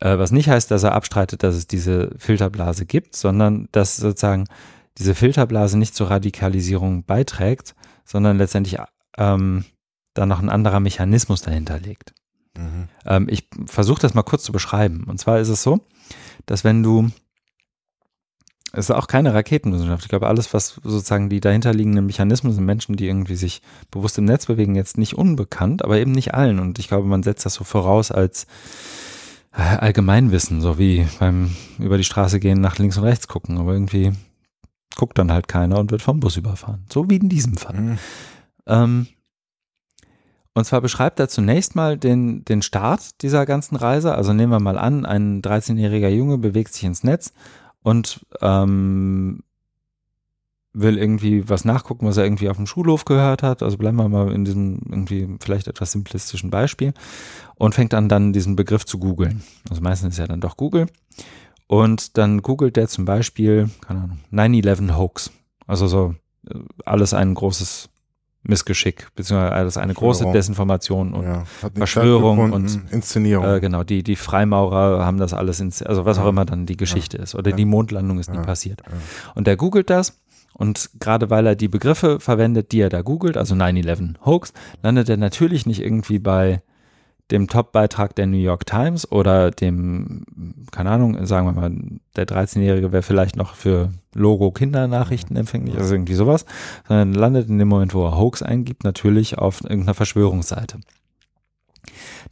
was 0.02 0.32
nicht 0.32 0.49
heißt, 0.49 0.72
dass 0.72 0.84
er 0.84 0.94
abstreitet, 0.94 1.44
dass 1.44 1.56
es 1.56 1.68
diese 1.68 2.11
Filterblase 2.18 2.86
gibt, 2.86 3.15
sondern 3.15 3.69
dass 3.72 3.98
sozusagen 3.98 4.45
diese 4.98 5.15
Filterblase 5.15 5.78
nicht 5.78 5.95
zur 5.95 6.10
Radikalisierung 6.10 7.03
beiträgt, 7.06 7.76
sondern 8.03 8.38
letztendlich 8.38 8.78
ähm, 9.18 9.65
da 10.14 10.26
noch 10.26 10.40
ein 10.40 10.49
anderer 10.49 10.80
Mechanismus 10.80 11.41
dahinter 11.41 11.80
liegt. 11.80 12.14
Mhm. 12.57 12.88
Ähm, 13.06 13.28
ich 13.30 13.48
versuche 13.65 14.02
das 14.02 14.14
mal 14.14 14.23
kurz 14.23 14.44
zu 14.44 14.52
beschreiben. 14.52 15.06
Und 15.07 15.19
zwar 15.19 15.40
ist 15.40 15.49
es 15.49 15.64
so, 15.64 15.80
dass 16.45 16.64
wenn 16.64 16.84
du, 16.84 17.10
es 18.73 18.90
ist 18.90 18.91
auch 18.91 19.07
keine 19.07 19.34
Raketenwissenschaft, 19.34 20.03
ich 20.03 20.10
glaube, 20.10 20.28
alles, 20.28 20.53
was 20.53 20.82
sozusagen 20.84 21.30
die 21.30 21.40
dahinterliegenden 21.40 22.06
Mechanismen 22.06 22.52
sind, 22.52 22.65
Menschen, 22.65 22.95
die 22.95 23.07
irgendwie 23.07 23.36
sich 23.36 23.61
bewusst 23.91 24.18
im 24.18 24.26
Netz 24.26 24.48
bewegen, 24.48 24.76
jetzt 24.76 24.98
nicht 24.98 25.15
unbekannt, 25.15 25.86
aber 25.86 25.99
eben 25.99 26.11
nicht 26.11 26.34
allen. 26.34 26.60
Und 26.60 26.80
ich 26.80 26.88
glaube, 26.88 27.07
man 27.07 27.23
setzt 27.23 27.45
das 27.45 27.53
so 27.53 27.64
voraus 27.64 28.11
als 28.11 28.44
äh, 28.44 28.48
Allgemeinwissen, 29.52 30.61
so 30.61 30.78
wie 30.78 31.06
beim 31.19 31.53
über 31.78 31.98
die 31.98 32.03
Straße 32.03 32.40
gehen, 32.40 32.61
nach 32.61 32.78
links 32.78 32.98
und 32.98 33.03
rechts 33.03 33.28
gucken, 33.28 33.57
aber 33.57 33.73
irgendwie 33.73 34.14
guckt 34.95 35.18
dann 35.18 35.32
halt 35.32 35.48
keiner 35.48 35.78
und 35.80 35.91
wird 35.91 36.02
vom 36.02 36.19
Bus 36.19 36.38
überfahren. 36.38 36.86
So 36.91 37.10
wie 37.10 37.18
in 37.18 37.30
diesem 37.30 37.57
Fall. 37.57 37.76
Mhm. 37.76 37.99
Ähm, 38.68 39.07
und 40.53 40.65
zwar 40.65 40.82
beschreibt 40.82 41.19
er 41.19 41.30
zunächst 41.30 41.76
mal 41.76 41.98
den, 41.98 42.44
den 42.44 42.61
Start 42.61 43.22
dieser 43.22 43.45
ganzen 43.45 43.76
Reise. 43.78 44.15
Also 44.15 44.34
nehmen 44.34 44.52
wir 44.52 44.60
mal 44.60 44.78
an, 44.78 45.06
ein 45.06 45.41
13-jähriger 45.41 46.10
Junge 46.10 46.38
bewegt 46.38 46.73
sich 46.73 46.84
ins 46.84 47.03
Netz 47.03 47.34
und 47.84 48.26
ähm, 48.41 49.44
will 50.73 50.98
irgendwie 50.98 51.49
was 51.49 51.65
nachgucken, 51.65 52.06
was 52.06 52.18
er 52.18 52.26
irgendwie 52.26 52.49
auf 52.49 52.57
dem 52.57 52.68
Schulhof 52.68 53.06
gehört 53.06 53.44
hat. 53.44 53.64
Also 53.64 53.78
bleiben 53.78 53.98
wir 53.98 54.10
mal 54.10 54.32
in 54.32 54.45
diesem 54.45 54.80
irgendwie 54.90 55.38
vielleicht 55.41 55.68
etwas 55.68 55.91
simplistischen 55.91 56.49
Beispiel 56.49 56.94
und 57.62 57.76
fängt 57.76 57.94
an 57.94 58.10
dann 58.10 58.34
diesen 58.34 58.56
Begriff 58.56 58.86
zu 58.86 58.98
googeln. 58.98 59.44
Also 59.70 59.82
meistens 59.82 60.16
ist 60.16 60.20
ja 60.20 60.28
dann 60.28 60.42
doch 60.42 60.58
Google. 60.58 60.88
Und 61.68 62.18
dann 62.18 62.42
googelt 62.42 62.76
der 62.76 62.88
zum 62.88 63.06
Beispiel, 63.06 63.70
keine 63.86 64.02
Ahnung, 64.02 64.18
9-11 64.34 64.96
Hoax. 64.98 65.32
Also 65.68 65.88
so 65.88 66.16
äh, 66.50 66.56
alles 66.86 67.14
ein 67.14 67.34
großes 67.34 67.90
Missgeschick, 68.44 69.08
beziehungsweise 69.16 69.54
alles 69.54 69.78
eine 69.78 69.94
große. 69.94 70.26
Desinformation 70.34 71.14
und 71.14 71.24
ja, 71.24 71.46
Verschwörung 71.76 72.40
stattgefunden. 72.50 72.88
Inszenierung. 72.92 73.46
äh, 73.46 73.60
genau, 73.60 73.84
die, 73.84 74.02
die 74.02 74.16
Freimaurer 74.16 75.06
haben 75.06 75.20
das 75.20 75.34
alles 75.34 75.60
ins, 75.60 75.84
also 75.84 76.06
was 76.06 76.18
auch 76.18 76.24
Ja. 76.24 76.30
immer 76.30 76.46
dann 76.46 76.66
die 76.66 76.76
Geschichte 76.78 77.18
ist. 77.18 77.36
Oder 77.36 77.52
Ja. 77.52 77.56
die 77.56 77.66
Mondlandung 77.66 78.18
ist 78.20 78.30
Ja. 78.30 78.38
nie 78.40 78.46
passiert. 78.46 78.82
Ja. 78.88 78.94
Und 79.36 79.46
der 79.46 79.56
googelt 79.58 79.92
das 79.92 80.20
und 80.54 80.90
gerade 81.00 81.30
weil 81.30 81.46
er 81.46 81.56
die 81.56 81.68
Begriffe 81.68 82.20
verwendet, 82.20 82.72
die 82.72 82.80
er 82.82 82.90
da 82.90 83.04
googelt, 83.04 83.38
also 83.38 83.54
9-11 83.54 84.16
Hoax, 84.26 84.52
landet 84.82 85.08
er 85.10 85.18
natürlich 85.18 85.68
nicht 85.68 85.80
irgendwie 85.82 86.18
bei 86.18 86.64
dem 87.32 87.48
Top-Beitrag 87.48 88.16
der 88.16 88.28
New 88.28 88.38
York 88.38 88.66
Times 88.66 89.12
oder 89.12 89.52
dem, 89.52 90.24
keine 90.72 90.91
Ahnung, 90.91 91.26
sagen 91.26 91.48
wir 91.48 91.53
mal, 91.53 91.72
der 92.16 92.28
13-Jährige 92.28 92.91
wäre 92.91 93.03
vielleicht 93.03 93.36
noch 93.36 93.56
für 93.56 93.90
Logo 94.14 94.52
Kindernachrichten 94.52 95.38
empfänglich, 95.38 95.78
also 95.78 95.95
irgendwie 95.95 96.14
sowas, 96.14 96.45
sondern 96.88 97.14
landet 97.14 97.48
in 97.48 97.58
dem 97.58 97.70
Moment, 97.70 97.94
wo 97.94 98.06
er 98.06 98.18
Hoax 98.18 98.41
eingibt, 98.41 98.84
natürlich 98.84 99.38
auf 99.38 99.62
irgendeiner 99.64 99.94
Verschwörungsseite. 99.94 100.80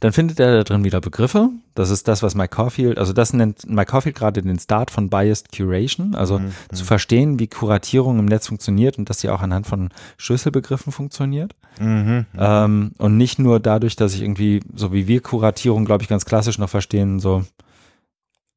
Dann 0.00 0.12
findet 0.12 0.40
er 0.40 0.56
da 0.56 0.64
drin 0.64 0.82
wieder 0.82 1.00
Begriffe. 1.00 1.50
Das 1.74 1.90
ist 1.90 2.08
das, 2.08 2.22
was 2.22 2.34
Mike 2.34 2.54
Caulfield, 2.56 2.98
also 2.98 3.12
das 3.12 3.32
nennt 3.32 3.68
Mike 3.68 3.90
Caulfield 3.90 4.16
gerade 4.16 4.42
den 4.42 4.58
Start 4.58 4.90
von 4.90 5.10
Biased 5.10 5.52
Curation, 5.54 6.14
also 6.14 6.38
Mhm. 6.38 6.52
zu 6.72 6.84
verstehen, 6.84 7.38
wie 7.38 7.46
Kuratierung 7.48 8.18
im 8.18 8.24
Netz 8.24 8.48
funktioniert 8.48 8.98
und 8.98 9.10
dass 9.10 9.20
sie 9.20 9.28
auch 9.28 9.42
anhand 9.42 9.66
von 9.66 9.90
Schlüsselbegriffen 10.16 10.92
funktioniert. 10.92 11.54
Mhm. 11.78 12.26
Ähm, 12.36 12.92
und 12.98 13.16
nicht 13.16 13.38
nur 13.38 13.60
dadurch, 13.60 13.94
dass 13.96 14.14
ich 14.14 14.22
irgendwie, 14.22 14.60
so 14.74 14.92
wie 14.92 15.06
wir 15.06 15.20
Kuratierung, 15.20 15.84
glaube 15.84 16.02
ich, 16.02 16.08
ganz 16.08 16.24
klassisch 16.24 16.58
noch 16.58 16.68
verstehen, 16.70 17.20
so, 17.20 17.44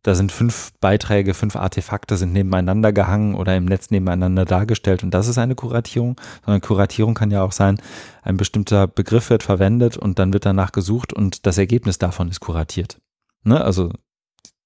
da 0.03 0.15
sind 0.15 0.31
fünf 0.31 0.73
Beiträge, 0.80 1.34
fünf 1.34 1.55
Artefakte 1.55 2.17
sind 2.17 2.34
nebeneinander 2.34 2.91
gehangen 2.91 3.35
oder 3.35 3.55
im 3.55 3.65
Netz 3.65 3.89
nebeneinander 3.89 4.45
dargestellt 4.45 5.03
und 5.03 5.11
das 5.11 5.27
ist 5.27 5.38
eine 5.38 5.55
Kuratierung, 5.55 6.19
sondern 6.45 6.61
Kuratierung 6.61 7.13
kann 7.13 7.31
ja 7.31 7.41
auch 7.41 7.53
sein, 7.53 7.81
ein 8.21 8.38
bestimmter 8.38 8.88
Begriff 8.88 9.30
wird 9.30 9.43
verwendet 9.43 9.97
und 9.97 10.19
dann 10.19 10.34
wird 10.34 10.45
danach 10.45 10.73
gesucht 10.73 11.13
und 11.13 11.45
das 11.45 11.57
Ergebnis 11.57 11.97
davon 11.97 12.30
ist 12.30 12.41
kuratiert. 12.41 12.99
Ne? 13.43 13.61
Also 13.61 13.91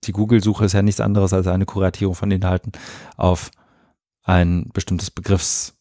die 0.03 0.11
Google-Suche 0.11 0.65
ist 0.65 0.73
ja 0.73 0.81
nichts 0.81 1.01
anderes 1.01 1.33
als 1.33 1.47
eine 1.47 1.65
Kuratierung 1.65 2.15
von 2.15 2.31
Inhalten 2.31 2.71
auf 3.15 3.51
ein 4.23 4.69
bestimmtes 4.73 5.11
Begriffs, 5.11 5.75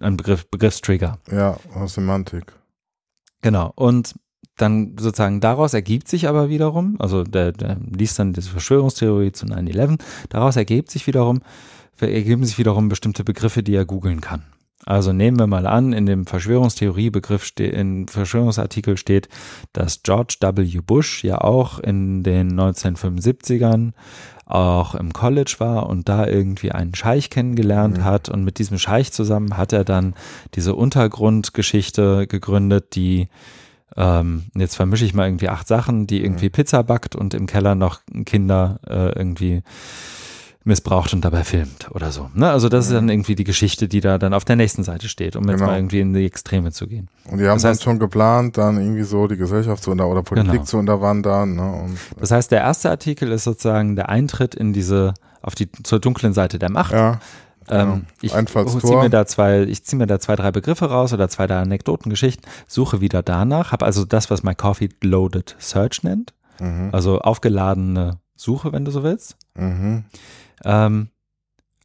ein 0.00 0.16
Begriff, 0.16 0.50
Begriffstrigger. 0.50 1.18
Ja, 1.30 1.58
aus 1.74 1.94
Semantik. 1.94 2.52
Genau. 3.42 3.72
Und 3.76 4.14
dann 4.60 4.96
sozusagen 4.98 5.40
daraus 5.40 5.74
ergibt 5.74 6.08
sich 6.08 6.28
aber 6.28 6.48
wiederum, 6.48 6.96
also 6.98 7.24
der, 7.24 7.52
der 7.52 7.76
liest 7.90 8.18
dann 8.18 8.32
diese 8.32 8.50
Verschwörungstheorie 8.50 9.32
zu 9.32 9.46
9-11, 9.46 10.00
daraus 10.28 10.56
ergibt 10.56 10.90
sich 10.90 11.06
wiederum 11.06 11.40
ergeben 12.00 12.44
sich 12.44 12.58
wiederum 12.58 12.88
bestimmte 12.88 13.24
Begriffe, 13.24 13.62
die 13.62 13.74
er 13.74 13.84
googeln 13.84 14.20
kann. 14.20 14.42
Also 14.86 15.12
nehmen 15.12 15.38
wir 15.38 15.46
mal 15.46 15.66
an, 15.66 15.92
in 15.92 16.06
dem 16.06 16.24
Verschwörungstheoriebegriff 16.24 17.52
in 17.58 18.08
Verschwörungsartikel 18.08 18.96
steht, 18.96 19.28
dass 19.74 20.02
George 20.02 20.36
W. 20.40 20.80
Bush 20.80 21.22
ja 21.22 21.38
auch 21.38 21.78
in 21.78 22.22
den 22.22 22.58
1975ern 22.58 23.92
auch 24.46 24.94
im 24.94 25.12
College 25.12 25.56
war 25.58 25.88
und 25.88 26.08
da 26.08 26.26
irgendwie 26.26 26.72
einen 26.72 26.94
Scheich 26.94 27.28
kennengelernt 27.30 27.98
mhm. 27.98 28.04
hat 28.04 28.30
und 28.30 28.42
mit 28.42 28.58
diesem 28.58 28.78
Scheich 28.78 29.12
zusammen 29.12 29.58
hat 29.58 29.72
er 29.72 29.84
dann 29.84 30.14
diese 30.54 30.74
Untergrundgeschichte 30.74 32.26
gegründet, 32.26 32.96
die 32.96 33.28
ähm, 33.96 34.44
jetzt 34.54 34.76
vermische 34.76 35.04
ich 35.04 35.14
mal 35.14 35.26
irgendwie 35.26 35.48
acht 35.48 35.66
Sachen, 35.66 36.06
die 36.06 36.22
irgendwie 36.22 36.46
mhm. 36.46 36.52
Pizza 36.52 36.82
backt 36.82 37.16
und 37.16 37.34
im 37.34 37.46
Keller 37.46 37.74
noch 37.74 38.00
Kinder 38.24 38.80
äh, 38.86 39.18
irgendwie 39.18 39.62
missbraucht 40.62 41.14
und 41.14 41.24
dabei 41.24 41.42
filmt 41.42 41.90
oder 41.92 42.12
so. 42.12 42.30
Ne? 42.34 42.50
Also 42.50 42.68
das 42.68 42.86
ist 42.86 42.92
dann 42.92 43.04
mhm. 43.04 43.10
irgendwie 43.10 43.34
die 43.34 43.44
Geschichte, 43.44 43.88
die 43.88 44.00
da 44.00 44.18
dann 44.18 44.34
auf 44.34 44.44
der 44.44 44.56
nächsten 44.56 44.84
Seite 44.84 45.08
steht, 45.08 45.34
um 45.36 45.44
jetzt 45.48 45.58
genau. 45.58 45.70
mal 45.70 45.78
irgendwie 45.78 46.00
in 46.00 46.12
die 46.12 46.26
Extreme 46.26 46.70
zu 46.70 46.86
gehen. 46.86 47.08
Und 47.30 47.38
die 47.38 47.48
haben 47.48 47.56
das 47.56 47.64
heißt, 47.64 47.80
dann 47.80 47.84
schon 47.84 47.98
geplant, 47.98 48.58
dann 48.58 48.78
irgendwie 48.78 49.02
so 49.02 49.26
die 49.26 49.36
Gesellschaft 49.36 49.82
zu 49.82 49.90
unter 49.90 50.06
oder 50.06 50.22
Politik 50.22 50.52
genau. 50.52 50.64
zu 50.64 50.76
unterwandern. 50.76 51.54
Ne? 51.54 51.72
Und, 51.84 51.98
das 52.18 52.30
heißt, 52.30 52.52
der 52.52 52.60
erste 52.60 52.90
Artikel 52.90 53.32
ist 53.32 53.44
sozusagen 53.44 53.96
der 53.96 54.10
Eintritt 54.10 54.54
in 54.54 54.72
diese, 54.74 55.14
auf 55.40 55.54
die, 55.54 55.70
zur 55.82 55.98
dunklen 55.98 56.34
Seite 56.34 56.58
der 56.58 56.70
Macht. 56.70 56.92
Ja. 56.92 57.20
Ähm, 57.70 58.06
ich 58.20 58.32
ziehe 58.32 58.96
mir 58.96 59.10
da 59.10 59.26
zwei, 59.26 59.62
ich 59.62 59.84
ziehe 59.84 59.98
mir 59.98 60.06
da 60.06 60.18
zwei, 60.18 60.36
drei 60.36 60.50
Begriffe 60.50 60.86
raus 60.86 61.12
oder 61.12 61.28
zwei, 61.28 61.46
drei 61.46 61.60
Anekdoten, 61.60 62.10
Geschichten, 62.10 62.42
suche 62.66 63.00
wieder 63.00 63.22
danach, 63.22 63.72
habe 63.72 63.84
also 63.84 64.04
das, 64.04 64.30
was 64.30 64.42
McCoffee 64.42 64.90
Loaded 65.02 65.56
Search 65.58 66.02
nennt, 66.02 66.32
mhm. 66.58 66.90
also 66.92 67.20
aufgeladene 67.20 68.18
Suche, 68.36 68.72
wenn 68.72 68.84
du 68.84 68.90
so 68.90 69.02
willst. 69.02 69.36
Mhm. 69.54 70.04
Ähm, 70.64 71.08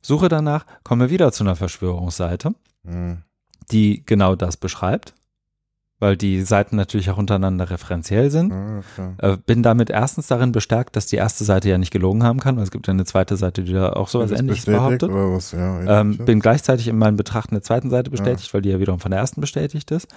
suche 0.02 0.30
danach, 0.30 0.66
komme 0.84 1.10
wieder 1.10 1.32
zu 1.32 1.44
einer 1.44 1.56
Verschwörungsseite, 1.56 2.54
mhm. 2.84 3.24
die 3.72 4.04
genau 4.06 4.36
das 4.36 4.58
beschreibt, 4.58 5.14
weil 6.06 6.18
die 6.18 6.44
Seiten 6.44 6.76
natürlich 6.76 7.10
auch 7.10 7.18
untereinander 7.18 7.72
referenziell 7.72 8.30
sind. 8.30 8.54
Okay. 8.54 9.14
Äh, 9.18 9.38
bin 9.38 9.64
damit 9.64 9.90
erstens 9.90 10.28
darin 10.28 10.52
bestärkt, 10.52 10.96
dass 10.96 11.08
die 11.08 11.16
erste 11.16 11.44
Seite 11.44 11.68
ja 11.68 11.80
nicht 11.80 11.90
gelogen 11.90 12.24
haben 12.24 12.40
kann, 12.40 12.58
weil 12.58 12.64
es 12.64 12.70
gibt 12.70 12.86
ja 12.86 12.94
eine 12.94 13.06
zweite 13.06 13.38
Seite, 13.38 13.64
die 13.64 13.74
da 13.74 13.94
auch 13.94 14.08
sowas 14.08 14.30
ähnliches 14.30 14.66
behauptet. 14.66 15.10
Ja, 15.10 16.02
ähm, 16.02 16.18
bin 16.18 16.42
gleichzeitig 16.42 16.88
in 16.88 17.00
meinem 17.00 17.18
Betrachten 17.18 17.56
der 17.56 17.64
zweiten 17.64 17.90
Seite 17.90 18.12
bestätigt, 18.12 18.50
ja. 18.50 18.54
weil 18.54 18.62
die 18.62 18.70
ja 18.70 18.80
wiederum 18.80 19.00
von 19.00 19.10
der 19.10 19.20
ersten 19.20 19.42
bestätigt 19.42 19.90
ist. 19.90 20.08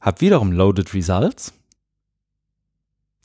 Hab 0.00 0.20
wiederum 0.20 0.52
Loaded 0.52 0.94
Results. 0.94 1.52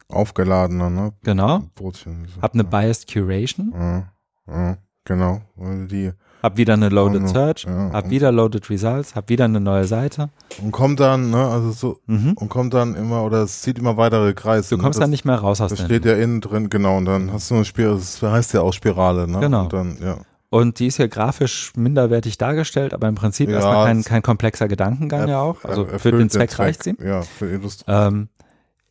Aufgeladener, 0.09 0.89
ne? 0.89 1.13
Genau. 1.23 1.65
Brotchen, 1.75 2.27
hab 2.41 2.55
eine 2.55 2.63
Biased 2.63 3.13
Curation. 3.13 3.73
Ja. 3.75 4.11
Ja, 4.47 4.77
genau. 5.05 5.41
Die 5.55 6.13
hab 6.41 6.57
wieder 6.57 6.73
eine 6.73 6.89
Loaded 6.89 7.23
oh, 7.23 7.27
Search, 7.27 7.65
ja, 7.65 7.91
hab 7.91 8.09
wieder 8.09 8.31
Loaded 8.31 8.69
Results, 8.69 9.15
hab 9.15 9.29
wieder 9.29 9.45
eine 9.45 9.59
neue 9.59 9.85
Seite. 9.85 10.29
Und 10.61 10.71
kommt 10.71 10.99
dann, 10.99 11.31
ne, 11.31 11.47
also 11.47 11.71
so, 11.71 11.99
mhm. 12.05 12.33
und 12.33 12.49
kommt 12.49 12.73
dann 12.73 12.95
immer, 12.95 13.23
oder 13.23 13.43
es 13.43 13.61
zieht 13.61 13.79
immer 13.79 13.97
weitere 13.97 14.33
Kreise. 14.33 14.75
Du 14.75 14.81
kommst 14.81 14.99
ne? 14.99 15.03
dann 15.03 15.09
nicht 15.09 15.25
mehr 15.25 15.35
raus 15.35 15.61
aus 15.61 15.71
dem. 15.71 15.77
Das 15.77 15.85
steht 15.85 16.05
ja 16.05 16.13
innen 16.13 16.41
drin, 16.41 16.69
genau, 16.69 16.97
und 16.97 17.05
dann 17.05 17.31
hast 17.31 17.49
du 17.49 17.55
eine 17.55 17.65
Spirale, 17.65 17.97
das 17.97 18.21
heißt 18.21 18.53
ja 18.53 18.61
auch 18.61 18.73
Spirale, 18.73 19.27
ne? 19.27 19.39
Genau. 19.39 19.63
Und 19.63 19.73
dann, 19.73 19.97
ja. 20.01 20.17
Und 20.49 20.79
die 20.79 20.87
ist 20.87 20.97
ja 20.97 21.07
grafisch 21.07 21.73
minderwertig 21.75 22.37
dargestellt, 22.37 22.93
aber 22.93 23.07
im 23.09 23.15
Prinzip 23.15 23.49
ja, 23.49 23.55
erstmal 23.55 23.85
kein, 23.85 24.03
kein 24.03 24.21
komplexer 24.21 24.67
Gedankengang 24.67 25.27
ja 25.27 25.41
auch. 25.41 25.63
Also 25.65 25.85
für 25.85 26.11
den 26.11 26.29
Zweck, 26.29 26.51
Zweck 26.51 26.59
reicht 26.59 26.83
sie. 26.83 26.95
Ja, 27.03 27.21
für 27.21 27.47
Industrie. 27.47 27.91
Ähm, 27.91 28.29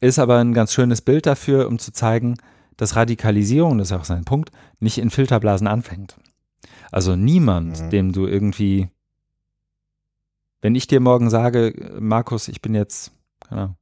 ist 0.00 0.18
aber 0.18 0.36
ein 0.36 0.52
ganz 0.52 0.74
schönes 0.74 1.00
Bild 1.00 1.24
dafür, 1.24 1.66
um 1.68 1.78
zu 1.78 1.92
zeigen, 1.92 2.36
dass 2.76 2.96
Radikalisierung, 2.96 3.78
das 3.78 3.90
ist 3.90 3.96
auch 3.96 4.04
sein 4.04 4.24
Punkt, 4.24 4.50
nicht 4.80 4.98
in 4.98 5.08
Filterblasen 5.08 5.66
anfängt. 5.66 6.16
Also 6.96 7.14
niemand, 7.14 7.78
mhm. 7.78 7.90
dem 7.90 8.12
du 8.12 8.26
irgendwie, 8.26 8.88
wenn 10.62 10.74
ich 10.74 10.86
dir 10.86 10.98
morgen 10.98 11.28
sage, 11.28 11.94
Markus, 12.00 12.48
ich 12.48 12.62
bin 12.62 12.74
jetzt, 12.74 13.12
keine 13.46 13.76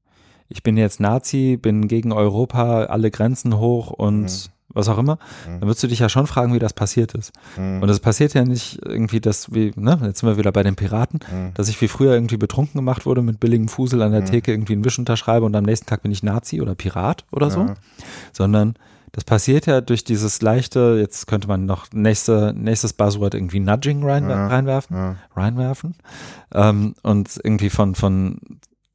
ich 0.49 0.65
bin 0.65 0.77
jetzt 0.77 0.99
Nazi, 0.99 1.57
bin 1.57 1.87
gegen 1.87 2.11
Europa, 2.11 2.87
alle 2.87 3.13
Grenzen 3.13 3.57
hoch 3.59 3.93
und 3.93 4.23
mhm. 4.23 4.51
was 4.67 4.89
auch 4.89 4.99
immer, 4.99 5.21
mhm. 5.47 5.61
dann 5.61 5.69
würdest 5.69 5.85
du 5.85 5.87
dich 5.87 6.01
ja 6.01 6.09
schon 6.09 6.27
fragen, 6.27 6.55
wie 6.55 6.59
das 6.59 6.73
passiert 6.73 7.15
ist. 7.15 7.33
Mhm. 7.57 7.83
Und 7.83 7.89
es 7.89 8.01
passiert 8.01 8.35
ja 8.35 8.45
nicht 8.45 8.85
irgendwie, 8.85 9.21
dass 9.21 9.55
wie, 9.55 9.71
ne, 9.77 9.97
jetzt 10.03 10.19
sind 10.19 10.29
wir 10.29 10.37
wieder 10.37 10.51
bei 10.51 10.65
den 10.65 10.75
Piraten, 10.75 11.21
mhm. 11.33 11.55
dass 11.55 11.69
ich 11.69 11.81
wie 11.81 11.87
früher 11.87 12.15
irgendwie 12.15 12.37
betrunken 12.37 12.79
gemacht 12.79 13.07
wurde 13.07 13.23
mit 13.23 13.39
billigem 13.39 13.69
Fusel 13.69 14.03
an 14.03 14.11
der 14.11 14.23
mhm. 14.23 14.27
Theke 14.27 14.51
irgendwie 14.51 14.73
einen 14.73 14.85
Wisch 14.85 14.99
unterschreibe 14.99 15.47
und 15.47 15.55
am 15.55 15.63
nächsten 15.63 15.87
Tag 15.87 16.03
bin 16.03 16.11
ich 16.11 16.25
Nazi 16.25 16.61
oder 16.61 16.75
Pirat 16.75 17.27
oder 17.31 17.49
so, 17.49 17.61
ja. 17.61 17.75
sondern 18.33 18.75
das 19.15 19.23
passiert 19.23 19.67
ja 19.67 19.81
durch 19.81 20.03
dieses 20.03 20.43
leichte, 20.43 20.97
jetzt 20.99 21.29
könnte 21.29 21.47
man 21.47 21.67
noch 21.67 21.87
nächste, 21.93 22.53
nächstes 22.53 22.95
Buzzword 22.95 23.35
irgendwie 23.35 23.61
Nudging 23.61 24.03
rein, 24.03 24.29
ja, 24.29 24.49
reinwerfen, 24.49 24.97
ja. 24.97 25.17
reinwerfen 25.37 25.95
ähm, 26.53 26.97
und 27.05 27.41
irgendwie 27.45 27.71
von, 27.71 27.95
von 27.95 28.41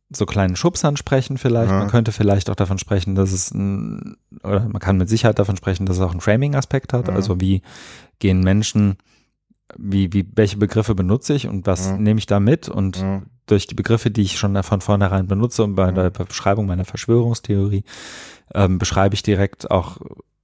so 0.09 0.25
kleinen 0.25 0.57
Schubsern 0.57 0.97
sprechen 0.97 1.37
vielleicht. 1.37 1.71
Ja. 1.71 1.79
Man 1.79 1.87
könnte 1.87 2.11
vielleicht 2.11 2.49
auch 2.49 2.55
davon 2.55 2.79
sprechen, 2.79 3.15
dass 3.15 3.31
es 3.31 3.51
ein, 3.51 4.17
oder 4.43 4.67
man 4.67 4.81
kann 4.81 4.97
mit 4.97 5.07
Sicherheit 5.07 5.39
davon 5.39 5.55
sprechen, 5.55 5.85
dass 5.85 5.95
es 5.95 6.01
auch 6.01 6.11
einen 6.11 6.19
Framing-Aspekt 6.19 6.91
hat. 6.91 7.07
Also 7.07 7.39
wie 7.39 7.61
gehen 8.19 8.41
Menschen, 8.41 8.97
wie, 9.77 10.11
wie, 10.11 10.27
welche 10.35 10.57
Begriffe 10.57 10.95
benutze 10.95 11.33
ich 11.33 11.47
und 11.47 11.65
was 11.65 11.91
nehme 11.91 12.19
ich 12.19 12.25
da 12.25 12.41
mit 12.41 12.67
und 12.67 13.01
durch 13.45 13.67
die 13.67 13.75
Begriffe, 13.75 14.11
die 14.11 14.23
ich 14.23 14.37
schon 14.37 14.61
von 14.63 14.81
vornherein 14.81 15.27
benutze 15.27 15.63
und 15.63 15.75
bei 15.75 15.91
der 15.91 16.09
Beschreibung 16.09 16.65
meiner 16.65 16.85
Verschwörungstheorie, 16.85 17.83
ähm, 18.53 18.77
beschreibe 18.77 19.15
ich 19.15 19.23
direkt 19.23 19.69
auch, 19.71 19.97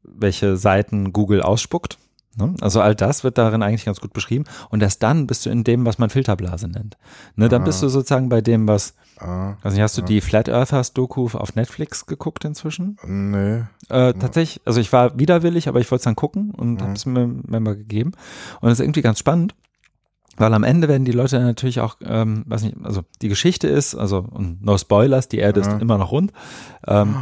welche 0.03 0.57
Seiten 0.57 1.13
Google 1.13 1.41
ausspuckt. 1.41 1.97
Ne? 2.37 2.53
Also 2.61 2.81
all 2.81 2.95
das 2.95 3.23
wird 3.23 3.37
darin 3.37 3.63
eigentlich 3.63 3.85
ganz 3.85 4.01
gut 4.01 4.13
beschrieben. 4.13 4.45
Und 4.69 4.83
erst 4.83 5.01
dann 5.03 5.25
bist 5.27 5.45
du 5.45 5.49
in 5.49 5.63
dem, 5.63 5.85
was 5.85 5.97
man 5.97 6.09
Filterblase 6.09 6.67
nennt. 6.67 6.97
Ne, 7.35 7.47
dann 7.49 7.61
Ah. 7.61 7.65
bist 7.65 7.81
du 7.81 7.87
sozusagen 7.87 8.29
bei 8.29 8.41
dem, 8.41 8.67
was, 8.67 8.93
Ah, 9.17 9.55
also 9.61 9.81
hast 9.81 9.97
du 9.97 10.01
Ah. 10.01 10.05
die 10.05 10.19
Flat 10.19 10.49
Earthers 10.49 10.91
Doku 10.93 11.29
auf 11.33 11.55
Netflix 11.55 12.05
geguckt 12.05 12.43
inzwischen? 12.43 12.97
nee. 13.07 13.63
Äh, 13.89 14.13
tatsächlich, 14.15 14.61
also 14.65 14.81
ich 14.81 14.91
war 14.91 15.17
widerwillig, 15.17 15.67
aber 15.69 15.79
ich 15.79 15.89
wollte 15.91 16.01
es 16.01 16.03
dann 16.05 16.15
gucken 16.17 16.51
und 16.51 16.75
Mhm. 16.75 16.81
habe 16.81 16.93
es 16.93 17.05
mir, 17.05 17.25
mir 17.27 17.59
mal 17.61 17.75
gegeben. 17.77 18.11
Und 18.59 18.69
es 18.69 18.79
ist 18.79 18.83
irgendwie 18.85 19.01
ganz 19.01 19.19
spannend, 19.19 19.55
weil 20.37 20.53
am 20.53 20.63
Ende 20.63 20.87
werden 20.89 21.05
die 21.05 21.13
Leute 21.13 21.39
natürlich 21.39 21.79
auch, 21.79 21.95
ähm, 22.03 22.43
weiß 22.47 22.63
nicht, 22.63 22.75
also 22.83 23.03
die 23.21 23.29
Geschichte 23.29 23.67
ist, 23.69 23.95
also 23.95 24.17
und 24.29 24.61
no 24.65 24.77
Spoilers, 24.77 25.29
die 25.29 25.37
Erde 25.37 25.61
ist 25.61 25.71
immer 25.81 25.97
noch 25.97 26.11
rund. 26.11 26.33
Ähm, 26.85 27.15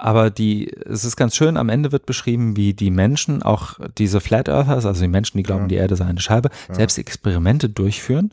aber 0.00 0.30
die, 0.30 0.70
es 0.72 1.04
ist 1.04 1.16
ganz 1.16 1.34
schön, 1.36 1.56
am 1.56 1.68
Ende 1.68 1.92
wird 1.92 2.06
beschrieben, 2.06 2.56
wie 2.56 2.74
die 2.74 2.90
Menschen, 2.90 3.42
auch 3.42 3.78
diese 3.98 4.20
Flat 4.20 4.48
Earthers, 4.48 4.86
also 4.86 5.00
die 5.02 5.08
Menschen, 5.08 5.36
die 5.38 5.42
glauben, 5.42 5.62
Ja. 5.64 5.68
die 5.68 5.74
Erde 5.76 5.96
sei 5.96 6.04
eine 6.06 6.20
Scheibe, 6.20 6.50
Ja. 6.68 6.74
selbst 6.76 6.98
Experimente 6.98 7.68
durchführen, 7.68 8.32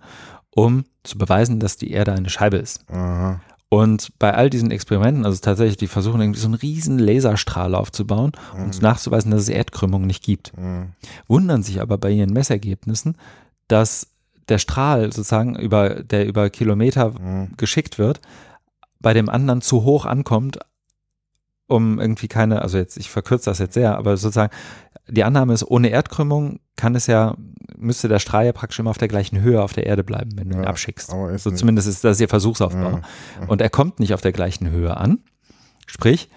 um 0.51 0.85
zu 1.03 1.17
beweisen, 1.17 1.59
dass 1.59 1.77
die 1.77 1.91
Erde 1.91 2.13
eine 2.13 2.29
Scheibe 2.29 2.57
ist. 2.57 2.85
Aha. 2.89 3.41
Und 3.69 4.13
bei 4.19 4.33
all 4.33 4.49
diesen 4.49 4.71
Experimenten, 4.71 5.25
also 5.25 5.39
tatsächlich, 5.41 5.75
die 5.77 5.87
versuchen 5.87 6.21
irgendwie 6.21 6.39
so 6.39 6.47
einen 6.47 6.53
riesen 6.55 6.99
Laserstrahl 6.99 7.75
aufzubauen, 7.75 8.31
um 8.53 8.65
Mhm. 8.67 8.71
nachzuweisen, 8.81 9.31
dass 9.31 9.41
es 9.41 9.49
Erdkrümmung 9.49 10.05
nicht 10.05 10.23
gibt. 10.23 10.55
Mhm. 10.57 10.89
Wundern 11.27 11.63
sich 11.63 11.81
aber 11.81 11.97
bei 11.97 12.11
ihren 12.11 12.31
Messergebnissen, 12.31 13.17
dass 13.67 14.07
der 14.47 14.59
Strahl 14.59 15.11
sozusagen 15.11 15.55
über, 15.57 16.03
der 16.03 16.27
über 16.27 16.49
Kilometer 16.51 17.19
Mhm. 17.19 17.53
geschickt 17.57 17.97
wird, 17.97 18.21
bei 19.01 19.13
dem 19.13 19.27
anderen 19.29 19.61
zu 19.61 19.83
hoch 19.83 20.05
ankommt, 20.05 20.59
um 21.67 21.99
irgendwie 21.99 22.27
keine, 22.27 22.61
also 22.61 22.77
jetzt, 22.77 22.97
ich 22.97 23.09
verkürze 23.09 23.49
das 23.49 23.59
jetzt 23.59 23.73
sehr, 23.73 23.97
aber 23.97 24.17
sozusagen, 24.17 24.53
die 25.07 25.23
Annahme 25.23 25.53
ist, 25.53 25.63
ohne 25.63 25.89
Erdkrümmung 25.89 26.59
kann 26.75 26.95
es 26.95 27.07
ja, 27.07 27.35
müsste 27.77 28.07
der 28.07 28.19
Strahl 28.19 28.45
ja 28.45 28.53
praktisch 28.53 28.79
immer 28.79 28.89
auf 28.89 28.97
der 28.97 29.07
gleichen 29.07 29.39
Höhe 29.41 29.61
auf 29.61 29.73
der 29.73 29.85
Erde 29.85 30.03
bleiben, 30.03 30.31
wenn 30.35 30.49
du 30.49 30.57
ihn 30.57 30.63
Ja, 30.63 30.69
abschickst. 30.69 31.11
aber 31.11 31.31
ist 31.31 31.43
So 31.43 31.49
nicht. 31.51 31.59
zumindest 31.59 31.87
ist 31.87 32.03
das 32.03 32.19
ihr 32.19 32.27
Versuchsaufbau. 32.29 32.99
Ja. 33.41 33.47
Und 33.47 33.61
er 33.61 33.69
kommt 33.69 33.99
nicht 33.99 34.13
auf 34.13 34.21
der 34.21 34.31
gleichen 34.31 34.69
Höhe 34.69 34.95
an. 34.97 35.19
Sprich, 35.85 36.29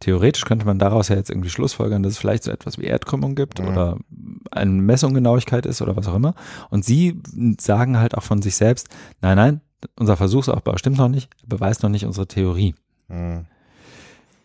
theoretisch 0.00 0.44
könnte 0.44 0.66
man 0.66 0.78
daraus 0.78 1.08
ja 1.08 1.16
jetzt 1.16 1.30
irgendwie 1.30 1.48
schlussfolgern, 1.50 2.02
dass 2.02 2.12
es 2.12 2.18
vielleicht 2.18 2.42
so 2.44 2.50
etwas 2.50 2.76
wie 2.78 2.84
Erdkrümmung 2.84 3.34
gibt 3.34 3.58
Ja. 3.60 3.66
oder 3.68 3.98
eine 4.50 4.70
Messungenauigkeit 4.70 5.64
ist 5.64 5.80
oder 5.80 5.96
was 5.96 6.06
auch 6.08 6.14
immer. 6.16 6.34
Und 6.70 6.84
sie 6.84 7.20
sagen 7.58 7.98
halt 7.98 8.14
auch 8.16 8.22
von 8.22 8.42
sich 8.42 8.56
selbst, 8.56 8.88
nein, 9.22 9.36
nein, 9.36 9.60
unser 9.98 10.16
Versuchsaufbau 10.16 10.76
stimmt 10.76 10.98
noch 10.98 11.08
nicht, 11.08 11.30
beweist 11.46 11.82
noch 11.82 11.90
nicht 11.90 12.04
unsere 12.04 12.26
Theorie. 12.26 12.74
Mhm. 13.08 13.46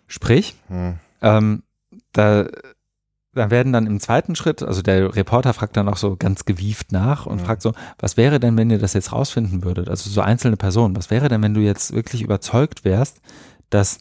Sprich, 0.08 0.56
Mhm. 0.70 0.96
ähm, 1.22 1.64
da, 2.14 2.48
da 3.34 3.52
werden 3.52 3.74
dann 3.74 3.86
im 3.86 4.00
zweiten 4.00 4.36
Schritt, 4.36 4.64
also 4.64 4.82
der 4.82 5.16
Reporter 5.16 5.54
fragt 5.54 5.78
dann 5.78 5.88
auch 5.90 5.98
so 5.98 6.16
ganz 6.16 6.46
gewieft 6.46 6.92
nach 6.92 7.26
und 7.26 7.42
Mhm. 7.42 7.46
fragt 7.46 7.62
so, 7.62 7.74
was 8.00 8.18
wäre 8.18 8.40
denn, 8.40 8.58
wenn 8.58 8.70
ihr 8.70 8.80
das 8.80 8.94
jetzt 8.94 9.12
rausfinden 9.12 9.64
würdet? 9.64 9.90
Also 9.90 10.10
so 10.10 10.22
einzelne 10.22 10.58
Personen, 10.58 10.96
was 10.96 11.12
wäre 11.12 11.30
denn, 11.30 11.42
wenn 11.44 11.54
du 11.54 11.62
jetzt 11.62 11.94
wirklich 11.94 12.22
überzeugt 12.22 12.84
wärst, 12.86 13.20
dass 13.70 14.00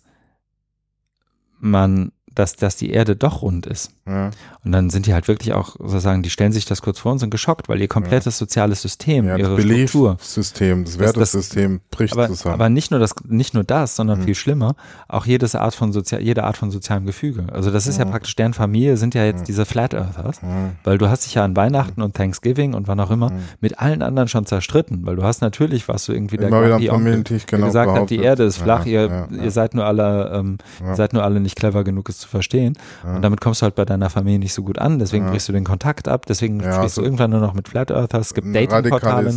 man 1.58 2.12
dass, 2.36 2.54
dass 2.54 2.76
die 2.76 2.90
Erde 2.90 3.16
doch 3.16 3.42
rund 3.42 3.66
ist. 3.66 3.90
Ja. 4.06 4.30
Und 4.64 4.70
dann 4.72 4.88
sind 4.90 5.06
die 5.06 5.14
halt 5.14 5.26
wirklich 5.26 5.52
auch 5.52 5.74
sozusagen, 5.78 6.22
die 6.22 6.30
stellen 6.30 6.52
sich 6.52 6.64
das 6.64 6.80
kurz 6.82 7.00
vor 7.00 7.10
und 7.12 7.18
sind 7.18 7.30
geschockt, 7.30 7.68
weil 7.68 7.80
ihr 7.80 7.88
komplettes 7.88 8.38
soziales 8.38 8.82
System, 8.82 9.26
Ja, 9.26 9.36
ihre 9.36 9.56
das 9.56 9.64
Struktur. 9.64 10.08
Beliefsystem, 10.10 10.84
das 10.84 10.98
Wertesystem 10.98 11.80
bricht 11.90 12.12
Aber, 12.12 12.28
zusammen. 12.28 12.54
aber 12.54 12.68
nicht 12.68 12.90
nur 12.90 13.00
das, 13.00 13.14
nicht 13.26 13.54
nur 13.54 13.64
das, 13.64 13.96
sondern 13.96 14.20
Mhm. 14.20 14.24
viel 14.24 14.34
schlimmer, 14.34 14.76
auch 15.08 15.26
jedes 15.26 15.54
Art 15.54 15.74
von 15.74 15.92
sozial, 15.92 16.22
jede 16.22 16.44
Art 16.44 16.56
von 16.56 16.70
sozialem 16.70 17.06
Gefüge. 17.06 17.46
Also 17.52 17.70
das 17.70 17.86
ist 17.86 17.98
ja 17.98 18.04
Mhm. 18.04 18.10
praktisch 18.10 18.36
deren 18.36 18.54
Familie, 18.54 18.96
sind 18.96 19.14
ja 19.14 19.24
jetzt 19.24 19.40
Mhm. 19.40 19.44
diese 19.46 19.64
Flat 19.64 19.94
Earthers, 19.94 20.42
Mhm. 20.42 20.72
weil 20.84 20.98
du 20.98 21.08
hast 21.08 21.26
dich 21.26 21.34
ja 21.34 21.44
an 21.44 21.56
Weihnachten 21.56 22.02
und 22.02 22.14
Thanksgiving 22.14 22.74
und 22.74 22.86
wann 22.88 23.00
auch 23.00 23.10
immer 23.10 23.30
Mhm. 23.30 23.38
mit 23.60 23.78
allen 23.78 24.02
anderen 24.02 24.28
schon 24.28 24.46
zerstritten, 24.46 25.04
weil 25.06 25.16
du 25.16 25.22
hast 25.22 25.40
natürlich, 25.40 25.88
warst 25.88 26.06
du 26.08 26.12
irgendwie 26.12 26.36
der 26.36 26.50
der 26.50 26.60
genau 27.46 27.66
gesagt 27.66 27.90
hat, 27.90 28.10
die 28.10 28.16
behauptet. 28.16 28.20
Erde 28.24 28.44
ist 28.44 28.58
flach, 28.58 28.84
Ja, 28.86 28.92
ihr, 29.04 29.06
ja, 29.08 29.28
ja. 29.36 29.42
ihr 29.44 29.50
seid 29.50 29.74
nur 29.74 29.84
alle, 29.86 30.30
ähm, 30.34 30.58
Ja. 30.82 30.90
ihr 30.90 30.96
seid 30.96 31.12
nur 31.12 31.24
alle 31.24 31.40
nicht 31.40 31.56
clever 31.56 31.82
genug, 31.84 32.08
es 32.08 32.18
zu 32.18 32.25
verstehen. 32.26 32.74
Ja. 33.04 33.16
Und 33.16 33.22
damit 33.22 33.40
kommst 33.40 33.62
du 33.62 33.64
halt 33.64 33.74
bei 33.74 33.84
deiner 33.84 34.10
Familie 34.10 34.38
nicht 34.38 34.54
so 34.54 34.62
gut 34.62 34.78
an, 34.78 34.98
deswegen 34.98 35.24
Ja. 35.26 35.30
brichst 35.30 35.48
du 35.48 35.52
den 35.52 35.64
Kontakt 35.64 36.08
ab, 36.08 36.26
deswegen 36.26 36.60
Ja, 36.60 36.74
sprichst 36.74 36.96
so- 36.96 37.00
du 37.00 37.06
irgendwann 37.06 37.30
nur 37.30 37.40
noch 37.40 37.54
mit 37.54 37.68
Flat 37.68 37.90
Earthers, 37.90 38.28
es 38.28 38.34
gibt 38.34 38.46
Datingportale. 38.54 39.30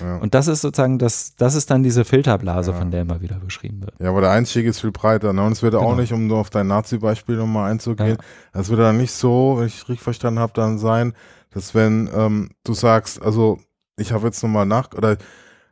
Ja. 0.00 0.16
Und 0.18 0.34
das 0.34 0.46
ist 0.48 0.60
sozusagen 0.60 0.98
das, 0.98 1.34
das 1.36 1.54
ist 1.54 1.70
dann 1.70 1.82
diese 1.82 2.04
Filterblase, 2.04 2.72
von 2.74 2.90
der 2.90 3.02
immer 3.02 3.20
wieder 3.20 3.36
beschrieben 3.36 3.80
wird. 3.80 3.94
Ja, 4.00 4.10
aber 4.10 4.20
der 4.20 4.30
Einstieg 4.30 4.66
ist 4.66 4.80
viel 4.80 4.92
breiter. 4.92 5.32
Ne? 5.32 5.42
Und 5.44 5.52
es 5.52 5.62
wird 5.62 5.74
auch 5.74 5.80
Genau. 5.82 5.94
nicht, 6.00 6.12
um 6.12 6.26
nur 6.26 6.38
auf 6.38 6.50
dein 6.50 6.66
Nazi-Beispiel 6.66 7.36
nochmal 7.36 7.70
einzugehen, 7.70 8.16
es 8.52 8.68
wird 8.68 8.80
dann 8.80 8.96
nicht 8.96 9.12
so, 9.12 9.56
wenn 9.58 9.66
ich 9.66 9.88
richtig 9.88 10.00
verstanden 10.02 10.40
habe, 10.40 10.52
dann 10.54 10.78
sein, 10.78 11.12
dass 11.52 11.74
wenn 11.74 12.08
ähm, 12.14 12.50
du 12.64 12.74
sagst, 12.74 13.22
also 13.22 13.58
ich 13.96 14.12
habe 14.12 14.26
jetzt 14.26 14.42
nochmal 14.42 14.66
nach, 14.66 14.92
oder 14.96 15.16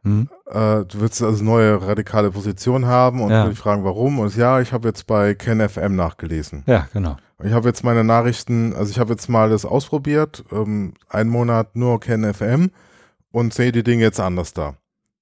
Mhm. 0.02 0.28
äh, 0.46 0.84
du 0.86 1.00
willst 1.00 1.22
also 1.22 1.44
neue 1.44 1.86
radikale 1.86 2.30
Position 2.30 2.86
haben 2.86 3.20
und 3.20 3.30
Ja. 3.30 3.48
ich 3.50 3.58
fragen, 3.58 3.84
warum? 3.84 4.18
Und 4.18 4.34
ja, 4.36 4.60
ich 4.60 4.72
habe 4.72 4.88
jetzt 4.88 5.06
bei 5.06 5.34
KenFM 5.34 5.94
nachgelesen. 5.94 6.62
Ja, 6.66 6.88
genau. 6.92 7.16
Ich 7.42 7.52
habe 7.52 7.68
jetzt 7.68 7.84
meine 7.84 8.02
Nachrichten, 8.04 8.74
also 8.74 8.90
ich 8.90 8.98
habe 8.98 9.12
jetzt 9.12 9.28
mal 9.28 9.50
das 9.50 9.64
ausprobiert, 9.64 10.44
ähm, 10.52 10.94
einen 11.08 11.28
Monat 11.30 11.76
nur 11.76 12.00
KenFM 12.00 12.70
und 13.32 13.52
sehe 13.54 13.72
die 13.72 13.82
Dinge 13.82 14.02
jetzt 14.02 14.20
anders 14.20 14.52
da. 14.54 14.74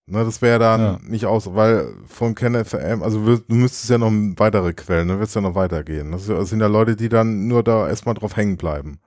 Ne, 0.07 0.25
das 0.25 0.41
wäre 0.41 0.59
dann 0.59 0.81
Ja. 0.81 0.99
nicht 1.03 1.27
aus, 1.27 1.55
weil 1.55 1.89
von 2.07 2.35
KenFM, 2.35 3.03
also 3.03 3.37
du 3.37 3.55
müsstest 3.55 3.91
ja 3.91 3.99
noch 3.99 4.11
weitere 4.37 4.73
Quellen, 4.73 5.09
dann 5.09 5.19
wird 5.19 5.29
es 5.29 5.35
ja 5.35 5.41
noch 5.43 5.55
weitergehen. 5.55 6.13
Das 6.13 6.25
sind 6.25 6.61
ja 6.61 6.67
Leute, 6.67 6.97
die 6.97 7.09
dann 7.11 7.47
nur 7.47 7.63
da 7.63 7.89
erstmal 7.89 8.15
drauf 8.15 8.37
hängen 8.37 8.57
bleiben. 8.57 9.01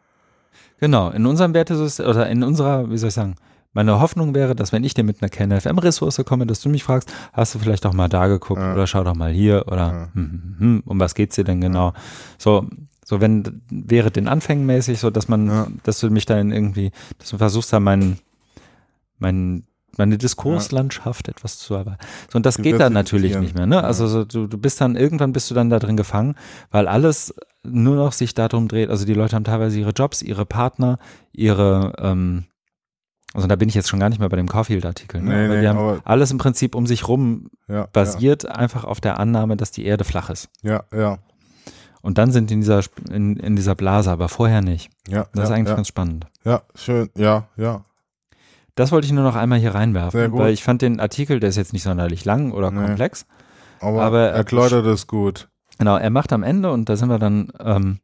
Genau, 0.80 1.10
in 1.10 1.26
unserem 1.26 1.53
Wertesystem, 1.53 2.06
oder 2.06 2.30
in 2.30 2.43
unserer, 2.43 2.89
wie 2.89 2.98
soll 2.98 3.07
ich 3.10 3.15
sagen, 3.15 3.35
meine 3.73 3.99
Hoffnung 3.99 4.35
wäre, 4.35 4.56
dass 4.56 4.72
wenn 4.72 4.84
ich 4.84 4.93
dir 4.93 5.03
mit 5.03 5.22
einer 5.22 5.30
KenFM-Ressource 5.30 6.22
komme, 6.26 6.45
dass 6.45 6.61
du 6.61 6.69
mich 6.69 6.84
fragst, 6.84 7.11
hast 7.34 7.56
du 7.56 7.60
vielleicht 7.60 7.85
auch 7.85 7.93
mal 7.93 8.10
da 8.10 8.27
geguckt 8.27 8.60
Ja. 8.61 8.73
oder 8.73 8.85
schau 8.88 9.03
doch 9.03 9.15
mal 9.15 9.31
hier 9.31 9.65
oder 9.68 9.77
Ja. 9.91 10.10
hm, 10.14 10.31
hm, 10.31 10.56
hm, 10.60 10.84
um 10.85 10.99
was 10.99 11.15
geht's 11.15 11.35
dir 11.35 11.43
denn 11.43 11.61
genau? 11.61 11.93
So, 12.38 12.68
so 13.06 13.22
wenn 13.22 13.61
wäre 13.69 14.11
den 14.11 14.27
Anfängen 14.27 14.65
mäßig, 14.65 14.99
so 14.99 15.10
dass 15.10 15.27
man, 15.27 15.48
Ja. 15.48 15.68
dass 15.84 15.99
du 15.99 16.10
mich 16.10 16.26
dann 16.26 16.52
irgendwie, 16.52 16.91
dass 17.18 17.30
du 17.30 17.38
versuchst 17.38 17.72
da 17.73 17.80
meinen, 17.80 18.19
meinen 19.19 19.65
meine 19.98 20.18
Diskurslandschaft 20.18 21.27
etwas 21.27 21.57
zu 21.57 21.73
erweitern. 21.73 21.98
So, 22.31 22.38
und 22.38 22.45
das 22.45 22.57
geht 22.57 22.80
dann 22.80 22.93
natürlich 22.93 23.38
nicht 23.38 23.56
mehr, 23.56 23.65
ne? 23.68 23.76
Ja. 23.76 23.81
Also 23.81 24.07
so, 24.07 24.23
du, 24.23 24.48
du 24.48 24.57
bist 24.57 24.80
dann, 24.80 24.95
irgendwann 24.95 25.34
bist 25.34 25.52
du 25.52 25.53
dann 25.53 25.69
da 25.69 25.80
drin 25.80 25.98
gefangen, 25.98 26.35
weil 26.72 26.88
alles 26.88 27.35
nur 27.64 27.95
noch 27.98 28.14
sich 28.14 28.34
darum 28.34 28.68
dreht. 28.69 28.89
Also 28.89 29.06
die 29.06 29.14
Leute 29.14 29.35
haben 29.35 29.43
teilweise 29.43 29.80
ihre 29.80 29.91
Jobs, 29.91 30.22
ihre 30.22 30.45
Partner, 30.45 30.98
ihre, 31.34 31.93
ähm, 31.99 32.45
also 33.34 33.48
da 33.48 33.56
bin 33.56 33.70
ich 33.70 33.76
jetzt 33.76 33.90
schon 33.90 33.99
gar 33.99 34.10
nicht 34.10 34.20
mehr 34.20 34.30
bei 34.30 34.38
dem 34.38 34.48
Caulfield-Artikel, 34.49 35.22
ne? 35.22 35.48
Nee, 35.48 35.56
nee, 35.56 35.62
die 35.62 35.68
haben 35.68 36.02
alles 36.03 36.32
im 36.32 36.38
Prinzip 36.38 36.76
um 36.76 36.86
sich 36.88 37.08
rum 37.08 37.49
Ja, 37.68 37.88
basiert 37.94 38.45
einfach 38.45 38.84
auf 38.84 38.99
der 39.02 39.20
Annahme, 39.20 39.56
dass 39.58 39.72
die 39.72 39.86
Erde 39.86 40.03
flach 40.03 40.30
ist. 40.30 40.49
Ja, 40.64 40.84
ja, 40.94 41.20
Und 42.02 42.18
dann 42.18 42.32
sind 42.32 42.49
die 42.49 42.56
in 42.56 42.60
dieser, 42.62 42.82
in, 43.10 43.38
in 43.38 43.56
dieser 43.56 43.76
Blase, 43.76 44.12
aber 44.12 44.28
vorher 44.30 44.62
nicht. 44.62 44.90
ja. 45.08 45.24
Das 45.34 45.36
ja, 45.36 45.44
ist 45.44 45.52
eigentlich 45.52 45.70
ja, 45.70 45.76
ganz 45.76 45.88
spannend. 45.88 46.28
ja, 46.44 46.62
schön, 46.76 47.10
ja, 47.16 47.48
ja. 47.58 47.86
Das 48.76 48.91
wollte 48.91 49.06
ich 49.06 49.12
nur 49.14 49.24
noch 49.24 49.36
einmal 49.36 49.60
hier 49.60 49.76
reinwerfen, 49.76 50.32
weil 50.34 50.53
ich 50.53 50.64
fand 50.64 50.82
den 50.82 50.99
Artikel, 50.99 51.40
der 51.40 51.49
ist 51.49 51.58
jetzt 51.58 51.74
nicht 51.74 51.84
sonderlich 51.84 52.24
lang 52.26 52.52
oder 52.52 52.72
Nee. 52.72 52.86
komplex. 52.86 53.26
Aber, 53.82 54.02
Aber 54.03 54.20
er- 54.30 54.34
erläutert 54.45 54.86
es 54.86 55.08
gut. 55.08 55.49
Genau, 55.78 55.98
er 55.98 56.10
macht 56.10 56.32
am 56.34 56.44
Ende, 56.44 56.72
und 56.72 56.88
da 56.90 56.95
sind 56.95 57.10
wir 57.10 57.20
dann, 57.20 57.52
ähm, 57.60 57.99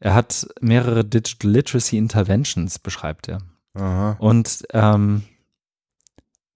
er 0.00 0.14
hat 0.14 0.46
mehrere 0.60 1.04
Digital 1.04 1.50
Literacy 1.50 1.96
Interventions, 1.96 2.78
beschreibt 2.78 3.28
er. 3.28 3.38
Aha. 3.78 4.16
Und 4.18 4.64
ähm, 4.72 5.22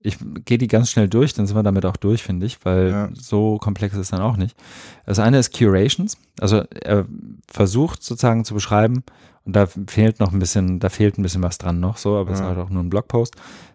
ich 0.01 0.16
gehe 0.44 0.59
die 0.59 0.66
ganz 0.66 0.90
schnell 0.90 1.09
durch, 1.09 1.32
dann 1.35 1.47
sind 1.47 1.57
wir 1.57 1.62
damit 1.62 1.86
auch 1.86 1.97
durch, 1.97 2.23
finde 2.23 2.44
ich, 2.47 2.65
weil 2.65 2.90
Ja. 2.90 3.09
so 3.15 3.59
komplex 3.59 3.94
ist 3.94 4.01
es 4.01 4.11
dann 4.11 4.20
auch 4.20 4.36
nicht. 4.36 4.57
Das 5.07 5.19
eine 5.20 5.39
ist 5.39 5.57
Curations, 5.57 6.16
also 6.40 6.65
er 6.82 7.07
versucht 7.49 8.03
sozusagen 8.03 8.44
zu 8.44 8.55
beschreiben, 8.55 9.05
und 9.44 9.57
da 9.57 9.66
fehlt 9.66 10.20
noch 10.20 10.32
ein 10.32 10.39
bisschen, 10.39 10.78
da 10.81 10.89
fehlt 10.89 11.19
ein 11.19 11.23
bisschen 11.23 11.43
was 11.43 11.59
dran 11.59 11.81
noch, 11.81 11.97
so, 11.97 12.16
aber 12.16 12.31
es 12.31 12.39
ist 12.39 12.43
Ja. 12.43 12.49
halt 12.51 12.59
auch 12.59 12.70
nur 12.70 12.82
ein 12.82 12.90
Blogpost. 12.90 13.35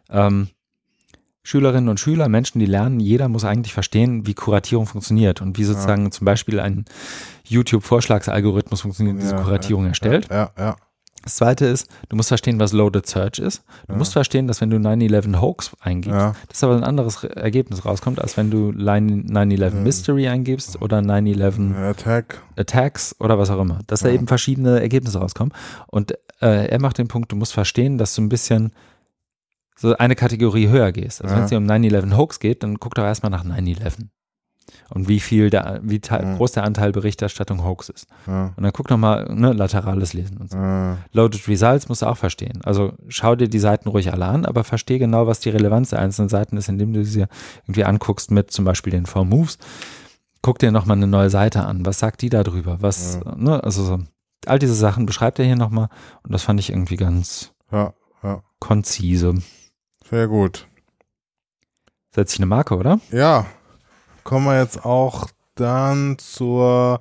Ähm, 0.10 0.48
Schülerinnen 1.44 1.88
und 1.88 1.98
Schüler, 2.00 2.28
Menschen, 2.28 2.60
die 2.60 2.66
lernen, 2.66 3.00
jeder 3.00 3.30
muss 3.30 3.46
eigentlich 3.46 3.74
verstehen, 3.74 4.28
wie 4.28 4.34
Kuratierung 4.34 4.86
funktioniert 4.86 5.42
und 5.42 5.58
wie 5.58 5.64
sozusagen 5.64 6.12
zum 6.12 6.26
Beispiel 6.26 6.60
ein 6.60 6.84
YouTube-Vorschlagsalgorithmus 7.46 8.82
funktioniert, 8.82 9.22
diese 9.22 9.36
Ja, 9.36 9.42
Kuratierung 9.44 9.86
erstellt. 9.86 10.28
Ja, 10.30 10.52
ja. 10.58 10.76
Das 11.28 11.36
zweite 11.36 11.66
ist, 11.66 11.90
du 12.08 12.16
musst 12.16 12.30
verstehen, 12.30 12.58
was 12.58 12.72
Loaded 12.72 13.06
Search 13.06 13.40
ist. 13.40 13.62
Du 13.88 13.92
Ja. 13.92 13.98
musst 13.98 14.14
verstehen, 14.14 14.48
dass 14.48 14.62
wenn 14.62 14.70
du 14.70 14.78
9-11 14.78 15.42
Hoax 15.42 15.76
eingibst, 15.82 16.18
Ja. 16.18 16.34
dass 16.48 16.64
aber 16.64 16.78
ein 16.78 16.86
anderes 16.86 17.22
Re- 17.22 17.36
Ergebnis 17.36 17.84
rauskommt, 17.84 18.22
als 18.22 18.38
wenn 18.38 18.50
du 18.50 18.72
9-11 18.72 19.74
Ja. 19.74 19.82
Mystery 19.82 20.30
eingibst 20.30 20.82
oder 20.82 21.02
9-11 21.02 21.74
ja. 21.74 21.90
Attack. 21.90 22.42
Attacks 22.56 23.14
oder 23.20 23.38
was 23.38 23.50
auch 23.50 23.60
immer. 23.60 23.80
Dass 23.88 24.00
da 24.00 24.10
eben 24.10 24.26
verschiedene 24.26 24.80
Ergebnisse 24.80 25.20
rauskommen. 25.20 25.54
Und 25.88 26.14
äh, 26.40 26.68
er 26.68 26.80
macht 26.80 26.98
den 26.98 27.10
Punkt, 27.10 27.30
du 27.30 27.36
musst 27.36 27.52
verstehen, 27.52 27.98
dass 27.98 28.16
du 28.16 28.22
ein 28.22 28.30
bisschen 28.30 28.72
so 29.76 29.98
eine 29.98 30.16
Kategorie 30.16 30.70
höher 30.70 30.94
gehst. 30.94 31.22
Also 31.22 31.36
wenn 31.36 31.44
es 31.44 31.50
dir 31.50 31.58
um 31.58 31.66
9-11 31.66 32.16
Hoax 32.16 32.40
geht, 32.40 32.64
dann 32.64 32.80
guck 32.80 32.96
doch 32.96 33.04
erstmal 33.04 33.32
nach 33.32 33.44
9-11. 33.44 34.08
Und 34.90 35.08
wie 35.08 35.20
viel 35.20 35.50
der, 35.50 35.80
wie 35.84 36.02
Ja. 36.10 36.36
groß 36.36 36.54
der 36.54 36.64
Anteil 36.64 36.92
Berichterstattung 36.92 37.64
Hoax 37.64 37.90
ist. 37.90 38.08
Ja. 38.26 38.54
Und 38.56 38.64
dann 38.64 38.72
guck 38.74 38.90
nochmal, 38.90 39.26
ne, 39.34 39.54
laterales 39.54 40.14
Lesen 40.14 40.38
und 40.38 40.52
so. 40.52 40.58
Ja. 40.58 40.98
Loaded 41.12 41.48
Results 41.48 41.90
musst 41.90 42.02
du 42.02 42.06
auch 42.06 42.18
verstehen. 42.18 42.62
Also 42.64 42.94
schau 43.08 43.36
dir 43.36 43.48
die 43.48 43.60
Seiten 43.60 43.90
ruhig 43.90 44.12
alle 44.12 44.26
an, 44.26 44.46
aber 44.46 44.64
versteh 44.64 44.98
genau, 44.98 45.28
was 45.28 45.40
die 45.40 45.50
Relevanz 45.50 45.90
der 45.90 46.00
einzelnen 46.00 46.30
Seiten 46.30 46.58
ist, 46.58 46.70
indem 46.70 46.94
du 46.94 47.04
sie 47.04 47.26
irgendwie 47.66 47.84
anguckst 47.86 48.32
mit 48.32 48.52
zum 48.52 48.66
Beispiel 48.66 48.92
den 48.92 49.06
Four 49.06 49.26
Moves. 49.26 49.58
Guck 50.42 50.60
dir 50.60 50.72
nochmal 50.72 50.98
eine 50.98 51.08
neue 51.08 51.30
Seite 51.30 51.66
an. 51.66 51.86
Was 51.86 52.00
sagt 52.00 52.22
die 52.22 52.30
da 52.30 52.44
drüber? 52.44 52.78
Was, 52.80 53.20
ne, 53.36 53.64
also 53.64 53.84
so, 53.84 54.00
all 54.46 54.60
diese 54.60 54.76
Sachen 54.76 55.06
beschreibt 55.06 55.40
er 55.40 55.46
hier 55.46 55.56
nochmal 55.56 55.90
und 56.24 56.34
das 56.34 56.44
fand 56.44 56.60
ich 56.60 56.70
irgendwie 56.70 56.96
ganz 56.96 57.52
ja, 57.72 57.94
ja. 58.24 58.44
konzise. 58.60 59.36
Sehr 60.10 60.28
gut. 60.28 60.68
Setzt 62.14 62.32
sich 62.32 62.40
eine 62.40 62.46
Marke, 62.46 62.76
oder? 62.78 63.00
Ja, 63.12 63.46
kommen 64.28 64.46
wir 64.46 64.60
jetzt 64.60 64.84
auch 64.84 65.30
dann 65.56 66.18
zur 66.20 67.00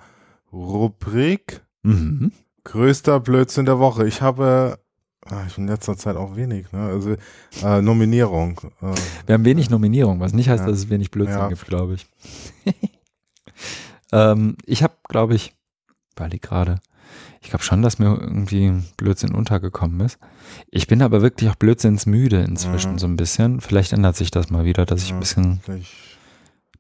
Rubrik 0.53 1.61
Mhm. 1.83 2.31
größter 2.63 3.19
Blödsinn 3.19 3.67
der 3.67 3.81
Woche. 3.81 4.07
Ich 4.07 4.23
habe 4.23 4.79
ah, 5.29 5.43
ich 5.49 5.59
in 5.59 5.67
letzter 5.67 5.97
Zeit 5.97 6.15
auch 6.17 6.37
wenig, 6.37 6.71
ne? 6.71 6.81
Also 6.87 7.17
äh, 7.65 7.83
Nominierung. 7.83 8.61
Äh, 8.81 8.95
Wir 9.27 9.35
haben 9.35 9.45
wenig 9.45 9.71
Nominierung, 9.71 10.21
was 10.21 10.33
nicht 10.35 10.49
heißt, 10.49 10.61
Ja. 10.65 10.71
dass 10.71 10.79
es 10.79 10.89
wenig 10.89 11.11
Blödsinn 11.11 11.39
Ja. 11.39 11.49
gibt, 11.49 11.67
glaube 11.67 11.95
ich. 11.95 12.07
ähm, 14.13 14.57
ich 14.65 14.83
habe, 14.85 14.95
glaube 15.09 15.35
ich, 15.35 15.53
weil 16.17 16.33
ich 16.33 16.41
gerade, 16.43 16.77
ich 17.41 17.51
glaube 17.51 17.65
schon, 17.65 17.83
dass 17.83 17.99
mir 17.99 18.17
irgendwie 18.21 18.73
Blödsinn 18.97 19.35
untergekommen 19.35 20.01
ist. 20.01 20.19
Ich 20.71 20.87
bin 20.87 21.03
aber 21.03 21.23
wirklich 21.23 21.51
auch 21.51 21.57
blödsinnsmüde 21.57 22.43
inzwischen 22.43 22.93
Mhm. 22.93 22.99
so 22.99 23.07
ein 23.09 23.17
bisschen. 23.17 23.61
Vielleicht 23.61 23.93
ändert 23.93 24.17
sich 24.17 24.31
das 24.31 24.51
mal 24.51 24.65
wieder, 24.65 24.87
dass 24.87 25.03
ich 25.03 25.11
Ja. 25.11 25.17
ein 25.17 25.21
bisschen, 25.21 25.61
ich, 25.81 26.16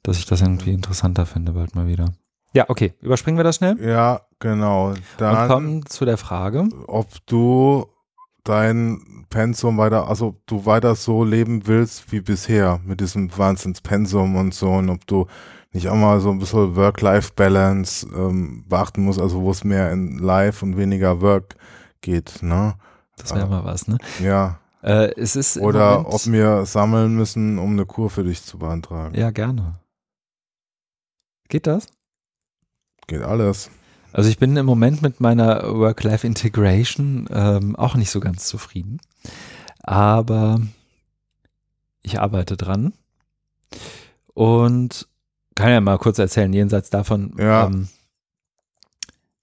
dass 0.06 0.18
ich 0.18 0.26
das 0.26 0.40
irgendwie 0.40 0.72
interessanter 0.72 1.26
finde 1.26 1.52
bald 1.52 1.74
mal 1.74 1.86
wieder. 1.86 2.06
Ja, 2.52 2.64
okay, 2.68 2.94
überspringen 3.00 3.36
wir 3.38 3.44
das 3.44 3.56
schnell 3.56 3.76
ja, 3.84 4.20
genau. 4.38 4.88
und 4.90 5.02
Dann, 5.18 5.48
kommen 5.48 5.86
zu 5.86 6.04
der 6.04 6.16
Frage. 6.16 6.68
ob 6.86 7.08
du 7.26 7.86
dein 8.44 9.26
Pensum 9.30 9.76
weiter, 9.78 10.08
also 10.08 10.28
ob 10.28 10.46
du 10.46 10.64
weiter 10.66 10.94
so 10.94 11.24
leben 11.24 11.66
willst 11.66 12.12
wie 12.12 12.20
bisher 12.20 12.80
mit 12.84 13.00
diesem 13.00 13.36
Wahnsinnspensum 13.36 14.36
und 14.36 14.54
so 14.54 14.70
und 14.70 14.88
ob 14.88 15.06
du 15.06 15.26
nicht 15.72 15.88
auch 15.88 15.96
mal 15.96 16.20
so 16.20 16.30
ein 16.30 16.38
bisschen 16.38 16.76
Work-Life-Balance 16.76 18.06
ähm, 18.16 18.64
beachten 18.68 19.02
musst, 19.04 19.20
also 19.20 19.42
wo 19.42 19.50
es 19.50 19.64
mehr 19.64 19.90
in 19.92 20.18
Life 20.18 20.64
und 20.64 20.76
weniger 20.76 21.20
Work 21.20 21.56
geht, 22.00 22.42
ne? 22.42 22.74
Das 23.16 23.34
wäre 23.34 23.46
Ah. 23.46 23.48
mal 23.48 23.64
was, 23.64 23.88
ne? 23.88 23.98
Ja. 24.22 24.58
Äh, 24.82 25.10
es 25.20 25.34
ist 25.36 25.58
Oder 25.58 25.98
Moment- 26.02 26.14
ob 26.14 26.26
wir 26.32 26.66
sammeln 26.66 27.16
müssen, 27.16 27.58
um 27.58 27.72
eine 27.72 27.84
Kur 27.86 28.08
für 28.10 28.22
dich 28.24 28.42
zu 28.44 28.58
beantragen. 28.58 29.14
ja 29.18 29.30
gerne. 29.30 29.80
Geht 31.48 31.66
das? 31.66 31.86
Geht 33.06 33.22
alles. 33.22 33.70
Also 34.12 34.28
ich 34.30 34.38
bin 34.38 34.56
im 34.56 34.66
Moment 34.66 35.02
mit 35.02 35.20
meiner 35.20 35.62
Work-Life-Integration 35.74 37.28
ähm, 37.30 37.76
auch 37.76 37.94
nicht 37.96 38.10
so 38.10 38.20
ganz 38.20 38.46
zufrieden. 38.46 38.98
Aber 39.82 40.60
ich 42.02 42.18
arbeite 42.20 42.56
dran. 42.56 42.92
Und 44.34 45.06
kann 45.54 45.70
ja 45.70 45.80
mal 45.80 45.98
kurz 45.98 46.18
erzählen, 46.18 46.52
jenseits 46.52 46.90
davon, 46.90 47.34
Ja. 47.38 47.66
ähm, 47.66 47.88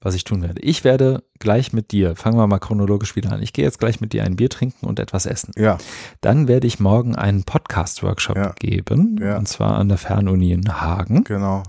was 0.04 0.16
ich 0.16 0.24
tun 0.26 0.42
werde. 0.42 0.62
Ich 0.62 0.84
werde 0.84 1.24
gleich 1.40 1.72
mit 1.74 1.92
dir, 1.92 2.16
fangen 2.16 2.38
wir 2.38 2.46
mal 2.48 2.60
chronologisch 2.60 3.16
wieder 3.16 3.32
an. 3.32 3.42
Ich 3.42 3.54
gehe 3.54 3.64
jetzt 3.66 3.80
gleich 3.80 4.02
mit 4.02 4.14
dir 4.14 4.24
ein 4.24 4.36
Bier 4.36 4.50
trinken 4.50 4.86
und 4.86 5.00
etwas 5.00 5.26
essen. 5.26 5.52
Ja. 5.58 5.78
Dann 6.22 6.48
werde 6.48 6.68
ich 6.68 6.80
morgen 6.80 7.16
einen 7.16 7.44
Podcast-Workshop 7.44 8.36
Ja. 8.36 8.52
geben, 8.60 9.18
Ja. 9.22 9.38
und 9.38 9.48
zwar 9.48 9.76
an 9.78 9.88
der 9.90 9.98
Fernuni 9.98 10.52
in 10.52 10.82
Hagen. 10.82 11.24
Genau. 11.24 11.64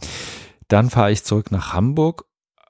Dann 0.68 0.90
fahre 0.90 1.12
ich 1.12 1.24
zurück 1.24 1.50
nach 1.52 1.72
Hamburg, 1.72 2.24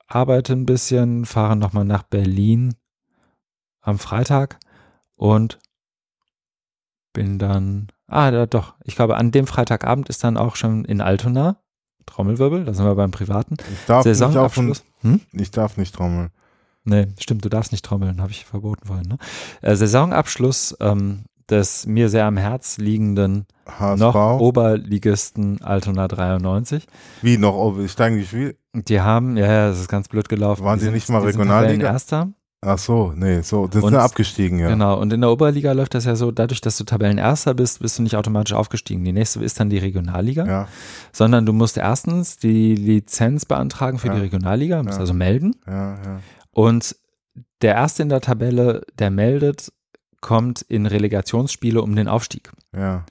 arbeite 0.07 0.53
ein 0.53 0.67
bisschen, 0.67 1.25
fahre 1.25 1.57
nochmal 1.57 1.85
nach 1.85 2.03
Berlin 2.03 2.75
am 3.81 3.99
Freitag 3.99 4.59
und 5.17 5.59
bin 7.13 7.39
dann, 7.39 7.89
ah, 8.07 8.47
doch, 8.47 8.75
ich 8.85 8.97
glaube, 8.97 9.17
an 9.17 9.31
dem 9.31 9.47
Freitagabend 9.47 10.09
ist 10.09 10.25
dann 10.25 10.37
auch 10.37 10.57
schon 10.57 10.85
in 10.85 11.01
Altona, 11.01 11.57
Trommelwirbel, 12.07 12.65
da 12.65 12.75
sind 12.75 12.85
wir 12.85 12.95
beim 12.95 13.11
Privaten, 13.11 13.57
Ich 13.59 13.87
darf, 13.87 14.05
nicht 14.05 14.17
Saisonabschluss. 14.17 14.85
Hm? 15.03 15.21
ich 15.33 15.51
darf 15.51 15.77
nicht 15.77 15.95
trommeln. 15.95 16.31
Nee, 16.85 17.07
stimmt, 17.19 17.45
du 17.45 17.49
darfst 17.49 17.73
nicht 17.73 17.85
trommeln, 17.85 18.21
habe 18.21 18.31
ich 18.31 18.45
verboten 18.45 18.87
vorhin. 18.87 19.09
Ne? 19.09 19.19
Äh, 19.63 19.75
Saisonabschluss 19.75 20.77
ähm, 20.81 21.25
des 21.49 21.87
mir 21.87 22.09
sehr 22.09 22.27
am 22.27 22.37
Herz 22.37 22.79
liegenden 22.79 23.47
HSV. 23.67 24.01
noch 24.01 24.41
Oberligisten 24.41 25.63
Altona 25.63 26.09
93. 26.09 26.87
Wie 27.23 27.39
noch? 27.39 27.75
Steigen 27.89 28.17
die 28.17 28.27
Spiel? 28.27 28.57
Die 28.75 29.01
haben, 29.01 29.37
ja, 29.37 29.47
ja, 29.47 29.69
das 29.69 29.81
ist 29.81 29.89
ganz 29.89 30.09
blöd 30.09 30.29
gelaufen. 30.29 30.65
Waren 30.65 30.79
die 30.79 30.87
sie 30.87 30.91
nicht 30.91 31.09
mal 31.09 31.21
die 31.21 31.33
sind 31.33 31.41
Regionalliga? 31.41 31.87
Erster. 31.87 32.33
Ach 32.65 32.79
so, 32.79 33.13
nee, 33.17 33.41
so. 33.43 33.67
Das 33.67 33.77
Und- 33.83 33.91
sind 33.91 33.99
ja 33.99 34.05
abgestiegen, 34.05 34.59
ja. 34.59 34.69
Genau, 34.69 34.99
und 35.01 35.13
in 35.13 35.21
der 35.21 35.31
Oberliga 35.31 35.73
läuft 35.73 35.95
das 35.95 36.05
ja 36.07 36.17
so, 36.17 36.31
dadurch, 36.31 36.61
dass 36.61 36.77
du 36.79 36.85
Tabellenerster 36.85 37.55
bist, 37.55 37.81
bist 37.81 37.99
du 37.99 38.03
nicht 38.03 38.17
automatisch 38.17 38.53
aufgestiegen. 38.55 39.05
Die 39.05 39.13
nächste 39.13 39.43
ist 39.45 39.61
dann 39.61 39.71
die 39.71 39.79
Regionalliga, 39.79 40.47
Ja, 40.47 40.69
sondern 41.13 41.45
du 41.47 41.53
musst 41.53 41.77
erstens 41.77 42.37
die 42.37 42.75
Lizenz 42.75 43.45
beantragen 43.45 43.99
für 43.99 44.09
Ja. 44.09 44.15
die 44.15 44.21
Regionalliga, 44.23 44.83
musst 44.83 44.95
Ja. 44.97 45.01
also 45.01 45.15
melden. 45.15 45.55
Und 46.53 46.97
der 47.63 47.75
Erste 47.75 48.03
in 48.03 48.09
der 48.09 48.21
Tabelle, 48.21 48.83
der 48.99 49.11
meldet, 49.11 49.73
kommt 50.21 50.63
in 50.63 50.87
Relegationsspiele 50.87 51.83
um 51.83 51.95
den 51.97 52.09
Aufstieg. 52.09 52.51
Ja, 52.75 53.05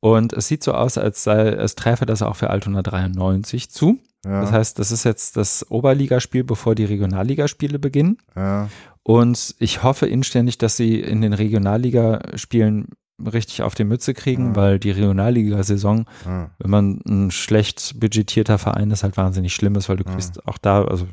Und 0.00 0.32
es 0.32 0.46
sieht 0.48 0.62
so 0.62 0.74
aus, 0.74 0.96
als 0.96 1.24
sei 1.24 1.48
es 1.48 1.74
träfe 1.74 2.06
das 2.06 2.22
auch 2.22 2.36
für 2.36 2.50
Altona 2.50 2.82
93 2.82 3.68
zu. 3.70 3.98
Ja, 4.28 4.40
Das 4.42 4.52
heißt, 4.52 4.78
das 4.78 4.92
ist 4.92 5.04
jetzt 5.04 5.36
das 5.36 5.64
Oberligaspiel, 5.70 6.44
bevor 6.44 6.74
die 6.74 6.84
Regionalligaspiele 6.84 7.78
beginnen. 7.78 8.18
ja, 8.36 8.68
Und 9.02 9.54
ich 9.58 9.82
hoffe 9.82 10.06
inständig, 10.06 10.58
dass 10.58 10.76
sie 10.76 11.00
in 11.00 11.20
den 11.22 11.32
Regionalligaspielen 11.32 12.88
richtig 13.32 13.62
auf 13.62 13.74
die 13.74 13.84
Mütze 13.84 14.14
kriegen, 14.14 14.48
Ja. 14.48 14.56
weil 14.56 14.78
die 14.78 14.90
Regionalliga-Saison, 14.92 16.04
ja. 16.24 16.50
wenn 16.58 16.70
man 16.70 17.00
ein 17.08 17.30
schlecht 17.32 17.98
budgetierter 17.98 18.58
Verein 18.58 18.90
ist, 18.92 19.02
halt 19.02 19.16
wahnsinnig 19.16 19.54
schlimm 19.54 19.74
ist, 19.74 19.88
weil 19.88 19.96
du 19.96 20.04
Ja. 20.04 20.12
kriegst 20.12 20.46
auch 20.46 20.58
da, 20.58 20.84
also 20.84 21.06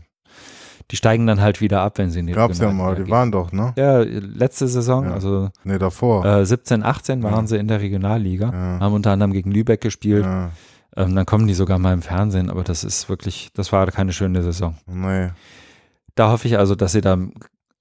die 0.91 0.97
steigen 0.97 1.25
dann 1.25 1.41
halt 1.41 1.61
wieder 1.61 1.81
ab, 1.81 1.97
wenn 1.97 2.11
sie 2.11 2.19
in 2.19 2.27
die 2.27 2.33
Gab's 2.33 2.59
ja 2.59 2.65
Regionalliga 2.65 2.89
mal, 2.91 2.95
die 2.95 3.03
gehen. 3.05 3.11
waren 3.11 3.31
doch, 3.31 3.51
ne? 3.51 3.73
Ja, 3.75 4.01
letzte 4.01 4.67
Saison, 4.67 5.05
Ja. 5.05 5.13
also 5.13 5.49
Nee, 5.63 5.79
davor. 5.79 6.23
äh, 6.25 6.45
17, 6.45 6.83
18 6.83 7.23
waren 7.23 7.45
Ja. 7.45 7.47
sie 7.47 7.57
in 7.57 7.67
der 7.67 7.81
Regionalliga, 7.81 8.51
ja. 8.51 8.79
haben 8.81 8.93
unter 8.93 9.09
anderem 9.11 9.31
gegen 9.33 9.51
Lübeck 9.51 9.81
gespielt. 9.81 10.25
Ja. 10.95 11.03
Ähm, 11.03 11.15
dann 11.15 11.25
kommen 11.25 11.47
die 11.47 11.53
sogar 11.53 11.79
mal 11.79 11.93
im 11.93 12.01
Fernsehen, 12.01 12.49
aber 12.49 12.63
das 12.63 12.83
ist 12.83 13.09
wirklich, 13.09 13.49
das 13.53 13.71
war 13.71 13.85
keine 13.87 14.13
schöne 14.13 14.41
Saison. 14.43 14.75
Nee. 14.85 15.29
Da 16.15 16.31
hoffe 16.31 16.47
ich 16.47 16.57
also, 16.57 16.75
dass 16.75 16.93
sie 16.93 17.01
da 17.01 17.17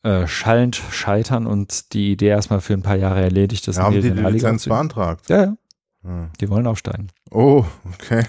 äh, 0.03 0.27
schallend 0.27 0.77
scheitern 0.91 1.47
und 1.47 1.93
die 1.93 2.13
Idee 2.13 2.29
erstmal 2.29 2.61
für 2.61 2.75
ein 2.75 2.83
paar 2.83 2.97
Jahre 2.97 3.23
erledigt 3.23 3.67
ist. 3.69 3.77
Wir 3.77 3.85
haben 3.85 3.95
die 3.95 4.01
die 4.03 4.21
Lizenz 4.21 4.65
beantragt. 4.67 5.29
Ja, 5.29 5.37
ja, 5.45 5.57
Ja. 6.05 6.29
die 6.41 6.49
wollen 6.49 6.67
aufsteigen. 6.67 7.09
Oh, 7.31 7.65
okay. 7.95 8.25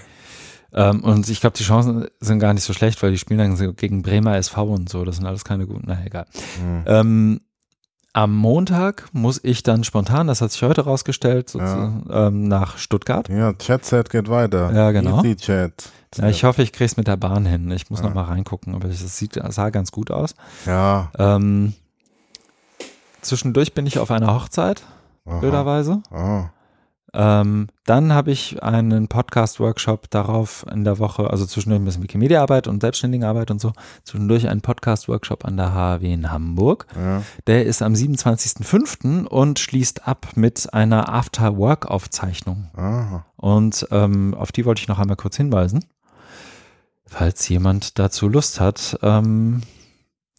Ähm, 0.72 1.02
und 1.04 1.28
ich 1.28 1.40
glaube, 1.40 1.56
die 1.56 1.62
Chancen 1.64 2.06
sind 2.20 2.38
gar 2.38 2.52
nicht 2.54 2.62
so 2.64 2.72
schlecht, 2.72 3.02
weil 3.02 3.10
die 3.10 3.18
spielen 3.18 3.38
dann 3.56 3.76
gegen 3.76 4.02
Bremer 4.02 4.36
SV 4.36 4.64
und 4.64 4.88
so. 4.88 5.04
Das 5.04 5.16
sind 5.16 5.26
alles 5.26 5.44
keine 5.44 5.66
guten. 5.66 5.84
Na 5.86 5.98
egal. 6.04 6.26
Hm. 6.60 6.82
Ähm, 6.86 7.40
am 8.16 8.34
Montag 8.34 9.08
muss 9.12 9.38
ich 9.44 9.62
dann 9.62 9.84
spontan, 9.84 10.26
das 10.26 10.40
hat 10.40 10.50
sich 10.50 10.62
heute 10.62 10.82
rausgestellt, 10.84 11.52
Ja. 11.52 11.92
ähm, 12.10 12.48
nach 12.48 12.78
Stuttgart. 12.78 13.28
Ja, 13.28 13.52
Chat-Set 13.52 14.08
geht 14.08 14.30
weiter. 14.30 14.72
Ja, 14.72 14.90
genau. 14.90 15.18
Easy 15.22 15.36
Chat. 15.36 15.90
Ja, 16.16 16.28
ich 16.28 16.42
hoffe, 16.44 16.62
ich 16.62 16.72
kriege 16.72 16.86
es 16.86 16.96
mit 16.96 17.08
der 17.08 17.18
Bahn 17.18 17.44
hin. 17.44 17.70
Ich 17.72 17.90
muss 17.90 18.00
Ja. 18.00 18.06
noch 18.06 18.14
mal 18.14 18.22
reingucken, 18.24 18.74
aber 18.74 18.88
es 18.88 19.18
sieht, 19.18 19.38
sah 19.50 19.68
ganz 19.68 19.92
gut 19.92 20.10
aus. 20.10 20.34
Ja. 20.64 21.10
Ähm, 21.18 21.74
zwischendurch 23.20 23.74
bin 23.74 23.86
ich 23.86 23.98
auf 23.98 24.10
einer 24.10 24.32
Hochzeit, 24.34 24.82
Aha. 25.26 25.38
blöderweise. 25.40 26.00
Ah. 26.10 26.46
Ähm, 27.18 27.68
dann 27.86 28.12
habe 28.12 28.30
ich 28.30 28.62
einen 28.62 29.08
Podcast-Workshop 29.08 30.10
darauf 30.10 30.66
in 30.70 30.84
der 30.84 30.98
Woche, 30.98 31.30
also 31.30 31.46
zwischendurch 31.46 31.80
ein 31.80 31.84
bisschen 31.86 32.02
Wikimedia-Arbeit 32.02 32.68
und 32.68 32.82
Selbstständigenarbeit 32.82 33.50
und 33.50 33.58
so, 33.58 33.72
zwischendurch 34.04 34.48
einen 34.48 34.60
Podcast-Workshop 34.60 35.46
an 35.46 35.56
der 35.56 35.72
HW 35.72 36.12
in 36.12 36.30
Hamburg. 36.30 36.86
Ja. 36.94 37.22
Der 37.46 37.64
ist 37.64 37.80
am 37.80 37.94
27.05. 37.94 39.24
und 39.24 39.58
schließt 39.58 40.06
ab 40.06 40.28
mit 40.34 40.74
einer 40.74 41.08
After-Work-Aufzeichnung. 41.08 42.68
Und 43.36 43.88
ähm, 43.90 44.34
auf 44.34 44.52
die 44.52 44.66
wollte 44.66 44.82
ich 44.82 44.88
noch 44.88 44.98
einmal 44.98 45.16
kurz 45.16 45.38
hinweisen. 45.38 45.84
Falls 47.06 47.48
jemand 47.48 47.98
dazu 47.98 48.28
Lust 48.28 48.60
hat, 48.60 48.98
ähm, 49.02 49.62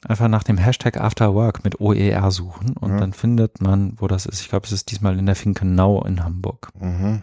einfach 0.08 0.28
nach 0.28 0.44
dem 0.44 0.58
Hashtag 0.58 0.98
Afterwork 0.98 1.64
mit 1.64 1.80
OER 1.82 2.32
suchen 2.32 2.76
und 2.78 2.92
Ja. 2.92 3.00
dann 3.00 3.14
findet 3.14 3.62
man, 3.62 3.94
wo 3.98 4.08
das 4.08 4.26
ist. 4.26 4.42
Ich 4.42 4.50
glaube, 4.50 4.66
es 4.66 4.72
ist 4.72 4.90
diesmal 4.92 5.18
in 5.20 5.26
der 5.26 5.36
Finkenau 5.36 6.04
in 6.04 6.24
Hamburg. 6.24 6.70
Mhm. 6.80 7.22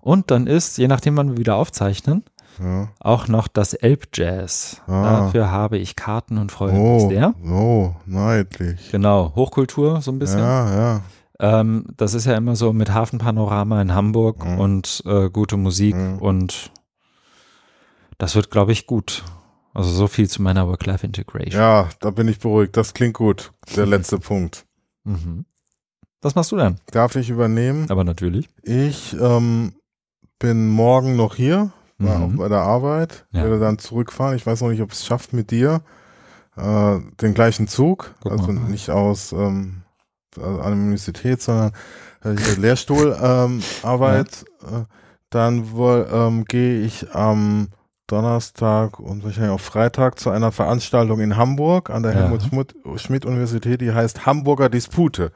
Und 0.00 0.30
dann 0.30 0.46
ist, 0.46 0.78
je 0.78 0.88
nachdem 0.88 1.16
wann 1.16 1.30
wir 1.30 1.36
wieder 1.38 1.56
aufzeichnen, 1.56 2.24
Ja. 2.62 2.88
auch 3.00 3.28
noch 3.28 3.48
das 3.48 3.74
Elbjazz. 3.74 4.80
Ah. 4.86 5.02
Dafür 5.02 5.50
habe 5.50 5.78
ich 5.78 5.94
Karten 5.96 6.38
und 6.38 6.52
freue 6.52 6.72
mich 6.72 6.80
Oh, 6.80 7.08
sehr. 7.08 7.34
oh, 7.44 7.94
neidlich. 8.06 8.90
Genau, 8.90 9.32
Hochkultur 9.34 10.00
so 10.00 10.10
ein 10.12 10.18
bisschen. 10.18 10.38
Ja, 10.40 10.74
ja. 10.74 11.00
Ähm, 11.38 11.84
das 11.96 12.14
ist 12.14 12.24
ja 12.24 12.34
immer 12.34 12.56
so 12.56 12.72
mit 12.72 12.94
Hafenpanorama 12.94 13.82
in 13.82 13.94
Hamburg 13.94 14.44
Mhm. 14.44 14.58
und 14.58 15.02
äh, 15.06 15.28
gute 15.28 15.56
Musik 15.58 15.94
Mhm. 15.94 16.18
und 16.18 16.70
das 18.18 18.34
wird, 18.34 18.50
glaube 18.50 18.72
ich, 18.72 18.86
gut. 18.86 19.22
Also 19.76 19.90
so 19.90 20.08
viel 20.08 20.26
zu 20.28 20.40
meiner 20.40 20.66
Work-Life-Integration. 20.68 21.60
Ja, 21.60 21.90
da 22.00 22.10
bin 22.10 22.28
ich 22.28 22.38
beruhigt. 22.38 22.76
Das 22.78 22.94
klingt 22.94 23.14
gut. 23.14 23.52
Der 23.76 23.84
letzte 23.84 24.18
Punkt. 24.30 24.64
Mhm. 25.04 25.44
Was 26.22 26.34
machst 26.34 26.50
du 26.50 26.56
denn? 26.56 26.76
Darf 26.92 27.14
ich 27.16 27.28
übernehmen? 27.28 27.90
Aber 27.90 28.02
natürlich. 28.02 28.48
Ich 28.62 29.14
ähm, 29.20 29.74
bin 30.38 30.68
morgen 30.68 31.16
noch 31.16 31.34
hier 31.36 31.72
Mhm. 31.98 32.36
bei 32.36 32.48
der 32.48 32.60
Arbeit. 32.60 33.26
Ja. 33.32 33.42
Werde 33.44 33.58
dann 33.58 33.78
zurückfahren. 33.78 34.34
Ich 34.36 34.46
weiß 34.46 34.60
noch 34.62 34.68
nicht, 34.70 34.82
ob 34.82 34.92
es 34.92 35.04
schafft 35.06 35.32
mit 35.32 35.50
dir. 35.50 35.82
Äh, 36.56 36.98
den 37.20 37.34
gleichen 37.34 37.68
Zug. 37.68 38.14
Guck 38.22 38.32
also 38.32 38.52
mal. 38.52 38.68
nicht 38.70 38.90
aus 38.90 39.32
ähm, 39.32 39.82
also 40.40 40.60
Anonymität, 40.60 41.40
sondern 41.42 41.72
äh, 42.24 42.32
Lehrstuhlarbeit. 42.58 43.50
Ähm, 43.50 43.62
Arbeit. 43.82 44.44
äh, 44.62 44.84
dann 45.30 45.64
ähm, 45.74 46.44
gehe 46.44 46.80
ich 46.82 47.14
am 47.14 47.68
Donnerstag 48.06 48.98
und 49.00 49.24
wahrscheinlich 49.24 49.52
auch 49.52 49.60
Freitag 49.60 50.18
zu 50.18 50.30
einer 50.30 50.52
Veranstaltung 50.52 51.20
in 51.20 51.36
Hamburg 51.36 51.90
an 51.90 52.02
der 52.02 52.12
Ja. 52.14 52.18
Helmut 52.22 52.42
Schmidt, 52.42 52.74
Schmidt 52.96 53.24
Universität, 53.26 53.80
die 53.80 53.92
heißt 53.92 54.26
Hamburger 54.26 54.68
Dispute. 54.68 55.32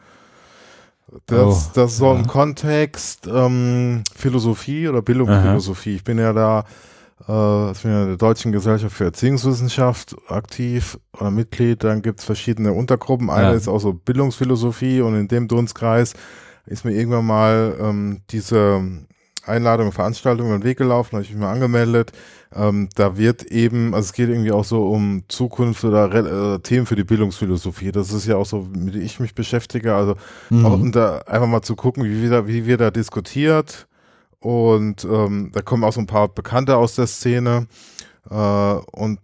Das, 1.26 1.66
Oh, 1.68 1.70
das 1.74 1.96
soll 1.96 2.14
ja. 2.14 2.20
im 2.20 2.26
Kontext 2.28 3.26
ähm, 3.26 4.02
Philosophie 4.14 4.86
oder 4.88 5.02
Bildungsphilosophie. 5.02 5.96
Ich 5.96 6.04
bin 6.04 6.18
ja 6.18 6.32
da, 6.32 6.60
äh, 7.28 7.72
ich 7.72 7.82
bin 7.82 7.90
ja 7.90 8.02
in 8.02 8.08
der 8.10 8.16
Deutschen 8.16 8.52
Gesellschaft 8.52 8.94
für 8.96 9.04
Erziehungswissenschaft 9.06 10.14
aktiv 10.28 10.98
oder 11.18 11.32
Mitglied. 11.32 11.82
Dann 11.82 12.02
gibt 12.02 12.20
es 12.20 12.24
verschiedene 12.24 12.72
Untergruppen. 12.72 13.28
Eine 13.28 13.48
Ja. 13.48 13.52
ist 13.54 13.66
auch 13.66 13.80
so 13.80 13.92
Bildungsphilosophie 13.92 15.00
und 15.00 15.16
in 15.16 15.26
dem 15.26 15.48
Dunstkreis 15.48 16.14
ist 16.66 16.84
mir 16.84 16.92
irgendwann 16.92 17.26
mal 17.26 17.74
ähm, 17.80 18.20
diese 18.30 18.80
Einladung, 19.50 19.92
Veranstaltung 19.92 20.46
über 20.48 20.58
den 20.58 20.64
Weg 20.64 20.78
gelaufen, 20.78 21.12
habe 21.12 21.22
ich 21.24 21.30
mich 21.30 21.38
mal 21.40 21.52
angemeldet. 21.52 22.12
Ähm, 22.54 22.88
da 22.94 23.16
wird 23.16 23.42
eben, 23.44 23.94
also 23.94 24.06
es 24.06 24.12
geht 24.12 24.28
irgendwie 24.28 24.52
auch 24.52 24.64
so 24.64 24.88
um 24.90 25.22
Zukunft 25.28 25.84
oder 25.84 26.12
äh, 26.54 26.58
Themen 26.60 26.86
für 26.86 26.96
die 26.96 27.04
Bildungsphilosophie. 27.04 27.92
Das 27.92 28.12
ist 28.12 28.26
ja 28.26 28.36
auch 28.36 28.46
so, 28.46 28.66
mit 28.72 28.94
dem 28.94 29.02
ich 29.02 29.20
mich 29.20 29.34
beschäftige. 29.34 29.94
Also 29.94 30.14
Mhm. 30.50 30.66
auch 30.66 30.72
um 30.72 30.92
da 30.92 31.18
einfach 31.26 31.46
mal 31.46 31.62
zu 31.62 31.76
gucken, 31.76 32.04
wie 32.04 32.22
wir 32.22 32.30
da, 32.30 32.46
wie 32.46 32.66
wir 32.66 32.76
da 32.76 32.90
diskutiert. 32.90 33.86
Und 34.40 35.04
ähm, 35.04 35.50
da 35.52 35.60
kommen 35.62 35.84
auch 35.84 35.92
so 35.92 36.00
ein 36.00 36.06
paar 36.06 36.28
Bekannte 36.28 36.76
aus 36.76 36.94
der 36.94 37.06
Szene. 37.06 37.66
Äh, 38.30 38.34
und 38.34 39.18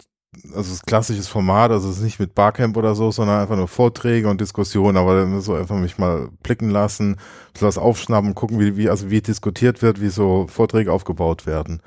also 0.55 0.73
es 0.73 0.83
klassisches 0.83 1.29
Format, 1.29 1.71
also 1.71 1.89
es 1.89 1.99
ist 1.99 2.03
nicht 2.03 2.21
mit 2.21 2.35
Barcamp 2.35 2.77
oder 2.77 2.95
so, 2.95 3.11
sondern 3.11 3.41
einfach 3.41 3.57
nur 3.57 3.69
Vorträge 3.69 4.29
und 4.29 4.41
Diskussionen, 4.41 4.97
aber 4.97 5.21
dann 5.21 5.41
so 5.41 5.55
einfach 5.55 5.77
mich 5.77 5.99
mal 5.99 6.29
blicken 6.43 6.71
lassen, 6.71 7.17
so 7.57 7.67
das 7.67 7.79
aufschnappen, 7.79 8.35
gucken, 8.35 8.61
wie, 8.61 8.77
wie, 8.77 8.89
also 8.89 9.11
wie 9.11 9.21
diskutiert 9.21 9.83
wird, 9.83 10.01
wie 10.01 10.09
so 10.09 10.47
Vorträge 10.49 10.93
aufgebaut 10.93 11.47
werden. 11.47 11.81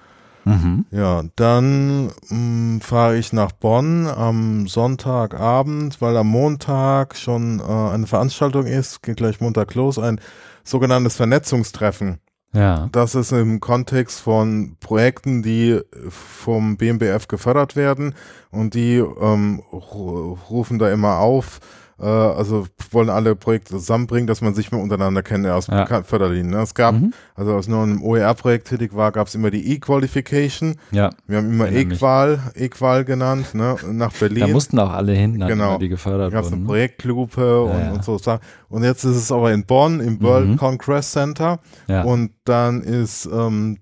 Mhm. 0.45 0.85
Ja, 0.91 1.23
dann 1.35 2.11
mh, 2.29 2.79
fahre 2.81 3.17
ich 3.17 3.33
nach 3.33 3.51
Bonn 3.51 4.07
am 4.07 4.67
Sonntagabend, 4.67 6.01
weil 6.01 6.17
am 6.17 6.27
Montag 6.27 7.15
schon 7.15 7.59
äh, 7.59 7.63
eine 7.63 8.07
Veranstaltung 8.07 8.65
ist, 8.65 9.03
geht 9.03 9.17
gleich 9.17 9.41
Montag 9.41 9.75
los, 9.75 9.99
ein 9.99 10.19
sogenanntes 10.63 11.15
Vernetzungstreffen. 11.15 12.19
Ja. 12.53 12.89
Das 12.91 13.13
ist 13.13 13.31
im 13.31 13.59
Kontext 13.59 14.19
von 14.19 14.75
Projekten, 14.79 15.43
die 15.43 15.79
vom 16.09 16.77
BMBF 16.77 17.27
gefördert 17.27 17.75
werden 17.75 18.15
und 18.51 18.73
die 18.73 18.95
ähm, 18.97 19.61
rufen 19.71 20.79
da 20.79 20.91
immer 20.91 21.19
auf, 21.19 21.59
äh, 22.01 22.05
also 22.05 22.67
wollen 22.91 23.09
alle 23.09 23.35
Projekte 23.35 23.71
zusammenbringen, 23.71 24.27
dass 24.27 24.41
man 24.41 24.53
sich 24.53 24.71
mal 24.71 24.81
untereinander 24.81 25.23
kennt 25.23 25.45
aus 25.47 25.67
ja. 25.67 26.03
Förderlinien. 26.03 26.51
Ne? 26.51 26.61
Es 26.61 26.73
gab, 26.73 26.95
mhm. 26.95 27.13
also 27.35 27.55
als 27.55 27.67
nur 27.67 27.83
einem 27.83 28.01
OER-Projekt 28.01 28.67
tätig 28.69 28.95
war, 28.95 29.11
gab 29.11 29.27
es 29.27 29.35
immer 29.35 29.51
die 29.51 29.73
E-Qualification. 29.73 30.75
Ja. 30.91 31.09
Wir 31.27 31.37
haben 31.37 31.51
immer 31.51 31.71
E-Qual, 31.71 32.39
E-Qual 32.55 33.05
genannt, 33.05 33.53
ne? 33.53 33.75
nach 33.91 34.13
Berlin. 34.13 34.41
Da 34.41 34.47
mussten 34.47 34.79
auch 34.79 34.91
alle 34.91 35.13
hin, 35.13 35.39
genau. 35.39 35.77
die 35.77 35.89
gefördert 35.89 36.31
wurden. 36.31 36.35
Da 36.35 36.41
gab 36.41 36.53
eine 36.53 36.65
Projektlupe 36.65 37.41
ja, 37.41 37.57
und, 37.57 37.79
ja. 37.79 37.91
und, 37.91 38.03
so. 38.03 38.39
Und 38.69 38.83
jetzt 38.83 39.03
ist 39.03 39.15
es 39.15 39.31
aber 39.31 39.51
in 39.51 39.65
Bonn 39.65 39.99
im 39.99 40.21
World 40.21 40.49
mhm. 40.49 40.57
Congress 40.57 41.11
Center 41.11 41.59
ja. 41.87 42.03
und 42.03 42.31
dann 42.45 42.81
ist 42.81 43.27
ähm, 43.31 43.79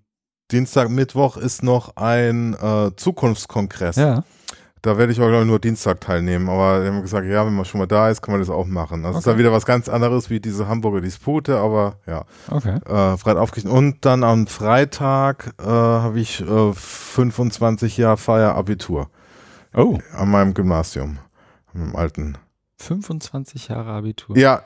Dienstag, 0.52 0.90
Mittwoch 0.90 1.36
ist 1.36 1.62
noch 1.62 1.98
ein 1.98 2.54
äh, 2.54 2.92
Zukunftskongress. 2.96 3.98
Ja. 3.98 4.24
Da 4.88 4.98
werde 4.98 5.12
ich 5.12 5.20
aber, 5.20 5.28
glaube 5.28 5.44
ich, 5.44 5.50
nur 5.50 5.60
Dienstag 5.60 6.00
teilnehmen. 6.00 6.48
Aber 6.48 6.82
wir 6.82 6.90
haben 6.90 7.02
gesagt, 7.02 7.28
ja, 7.28 7.46
wenn 7.46 7.54
man 7.54 7.66
schon 7.66 7.80
mal 7.80 7.88
da 7.88 8.10
ist, 8.10 8.22
kann 8.22 8.32
man 8.32 8.40
das 8.40 8.50
auch 8.50 8.66
machen. 8.66 9.04
Also 9.04 9.10
okay. 9.10 9.18
ist 9.18 9.28
dann 9.28 9.38
wieder 9.38 9.52
was 9.52 9.66
ganz 9.66 9.90
anderes 9.90 10.30
wie 10.30 10.40
diese 10.40 10.70
Hamburger 10.70 11.02
Dispute, 11.02 11.58
aber 11.58 11.98
ja. 12.06 12.24
Okay. 12.50 12.78
Äh, 12.86 13.18
Freit 13.18 13.36
aufgerichtet. 13.36 13.70
Und 13.70 14.06
dann 14.06 14.24
am 14.24 14.48
Freitag 14.48 15.54
äh, 15.60 15.66
habe 15.66 16.22
ich 16.22 16.40
äh, 16.40 16.74
25 16.74 17.98
Jahre 17.98 18.16
Feierabitur. 18.16 19.10
Oh. 19.76 19.98
An 20.14 20.32
meinem 20.32 20.54
Gymnasium. 20.54 21.18
Im 21.74 21.94
alten. 21.94 22.38
25 22.78 23.68
Jahre 23.68 23.92
Abitur. 23.92 24.38
Ja, 24.38 24.62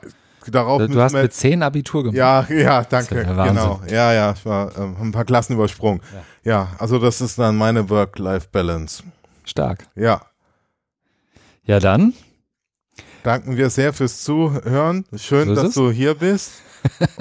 darauf. 0.46 0.86
Du 0.86 1.00
hast 1.00 1.14
mit 1.14 1.32
10 1.32 1.64
Abitur 1.64 2.04
gemacht. 2.04 2.16
Ja, 2.16 2.46
ja, 2.48 2.84
danke. 2.84 3.22
Ja 3.22 3.46
genau. 3.48 3.80
Ja, 3.88 4.12
ja, 4.12 4.32
ich 4.36 4.46
war 4.46 4.70
äh, 4.78 4.82
ein 5.00 5.10
paar 5.10 5.24
Klassen 5.24 5.54
übersprungen. 5.54 6.00
Ja. 6.44 6.52
ja, 6.52 6.68
also 6.78 7.00
das 7.00 7.20
ist 7.20 7.40
dann 7.40 7.56
meine 7.56 7.90
Work-Life-Balance. 7.90 9.02
Stark. 9.44 9.86
Ja. 9.94 10.22
Ja, 11.64 11.78
dann. 11.78 12.14
Danken 13.22 13.56
wir 13.56 13.70
sehr 13.70 13.92
fürs 13.92 14.22
Zuhören. 14.24 15.04
Schön, 15.16 15.48
so 15.48 15.54
dass 15.54 15.68
es. 15.68 15.74
du 15.74 15.90
hier 15.90 16.14
bist. 16.14 16.62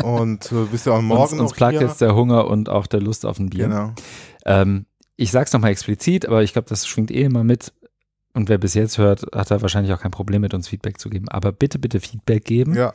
Und 0.03 0.49
du 0.49 0.67
bist 0.67 0.87
ja 0.87 0.93
auch 0.93 1.01
morgen 1.01 1.33
uns, 1.33 1.41
uns 1.41 1.53
plagt 1.53 1.79
jetzt 1.79 2.01
der 2.01 2.15
Hunger 2.15 2.47
und 2.47 2.69
auch 2.69 2.87
der 2.87 3.01
Lust 3.01 3.25
auf 3.25 3.37
ein 3.37 3.51
Bier. 3.51 3.67
Genau. 3.67 3.93
Ähm, 4.45 4.85
ich 5.15 5.31
sag's 5.31 5.53
nochmal 5.53 5.71
explizit, 5.71 6.25
aber 6.25 6.41
ich 6.41 6.53
glaube, 6.53 6.67
das 6.67 6.87
schwingt 6.87 7.11
eh 7.11 7.21
immer 7.21 7.43
mit. 7.43 7.71
Und 8.33 8.47
wer 8.47 8.57
bis 8.57 8.75
jetzt 8.75 8.97
hört, 8.97 9.25
hat 9.35 9.51
da 9.51 9.61
wahrscheinlich 9.61 9.93
auch 9.93 9.99
kein 9.99 10.11
Problem 10.11 10.39
mit 10.41 10.53
uns 10.53 10.69
Feedback 10.69 10.99
zu 10.99 11.09
geben. 11.09 11.27
Aber 11.27 11.51
bitte, 11.51 11.79
bitte 11.79 11.99
Feedback 11.99 12.45
geben. 12.45 12.75
Ja. 12.75 12.93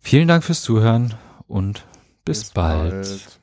Vielen 0.01 0.27
Dank 0.27 0.43
fürs 0.43 0.63
Zuhören 0.63 1.15
und 1.47 1.87
bis, 2.25 2.41
bis 2.41 2.51
bald. 2.51 2.91
bald. 2.91 3.39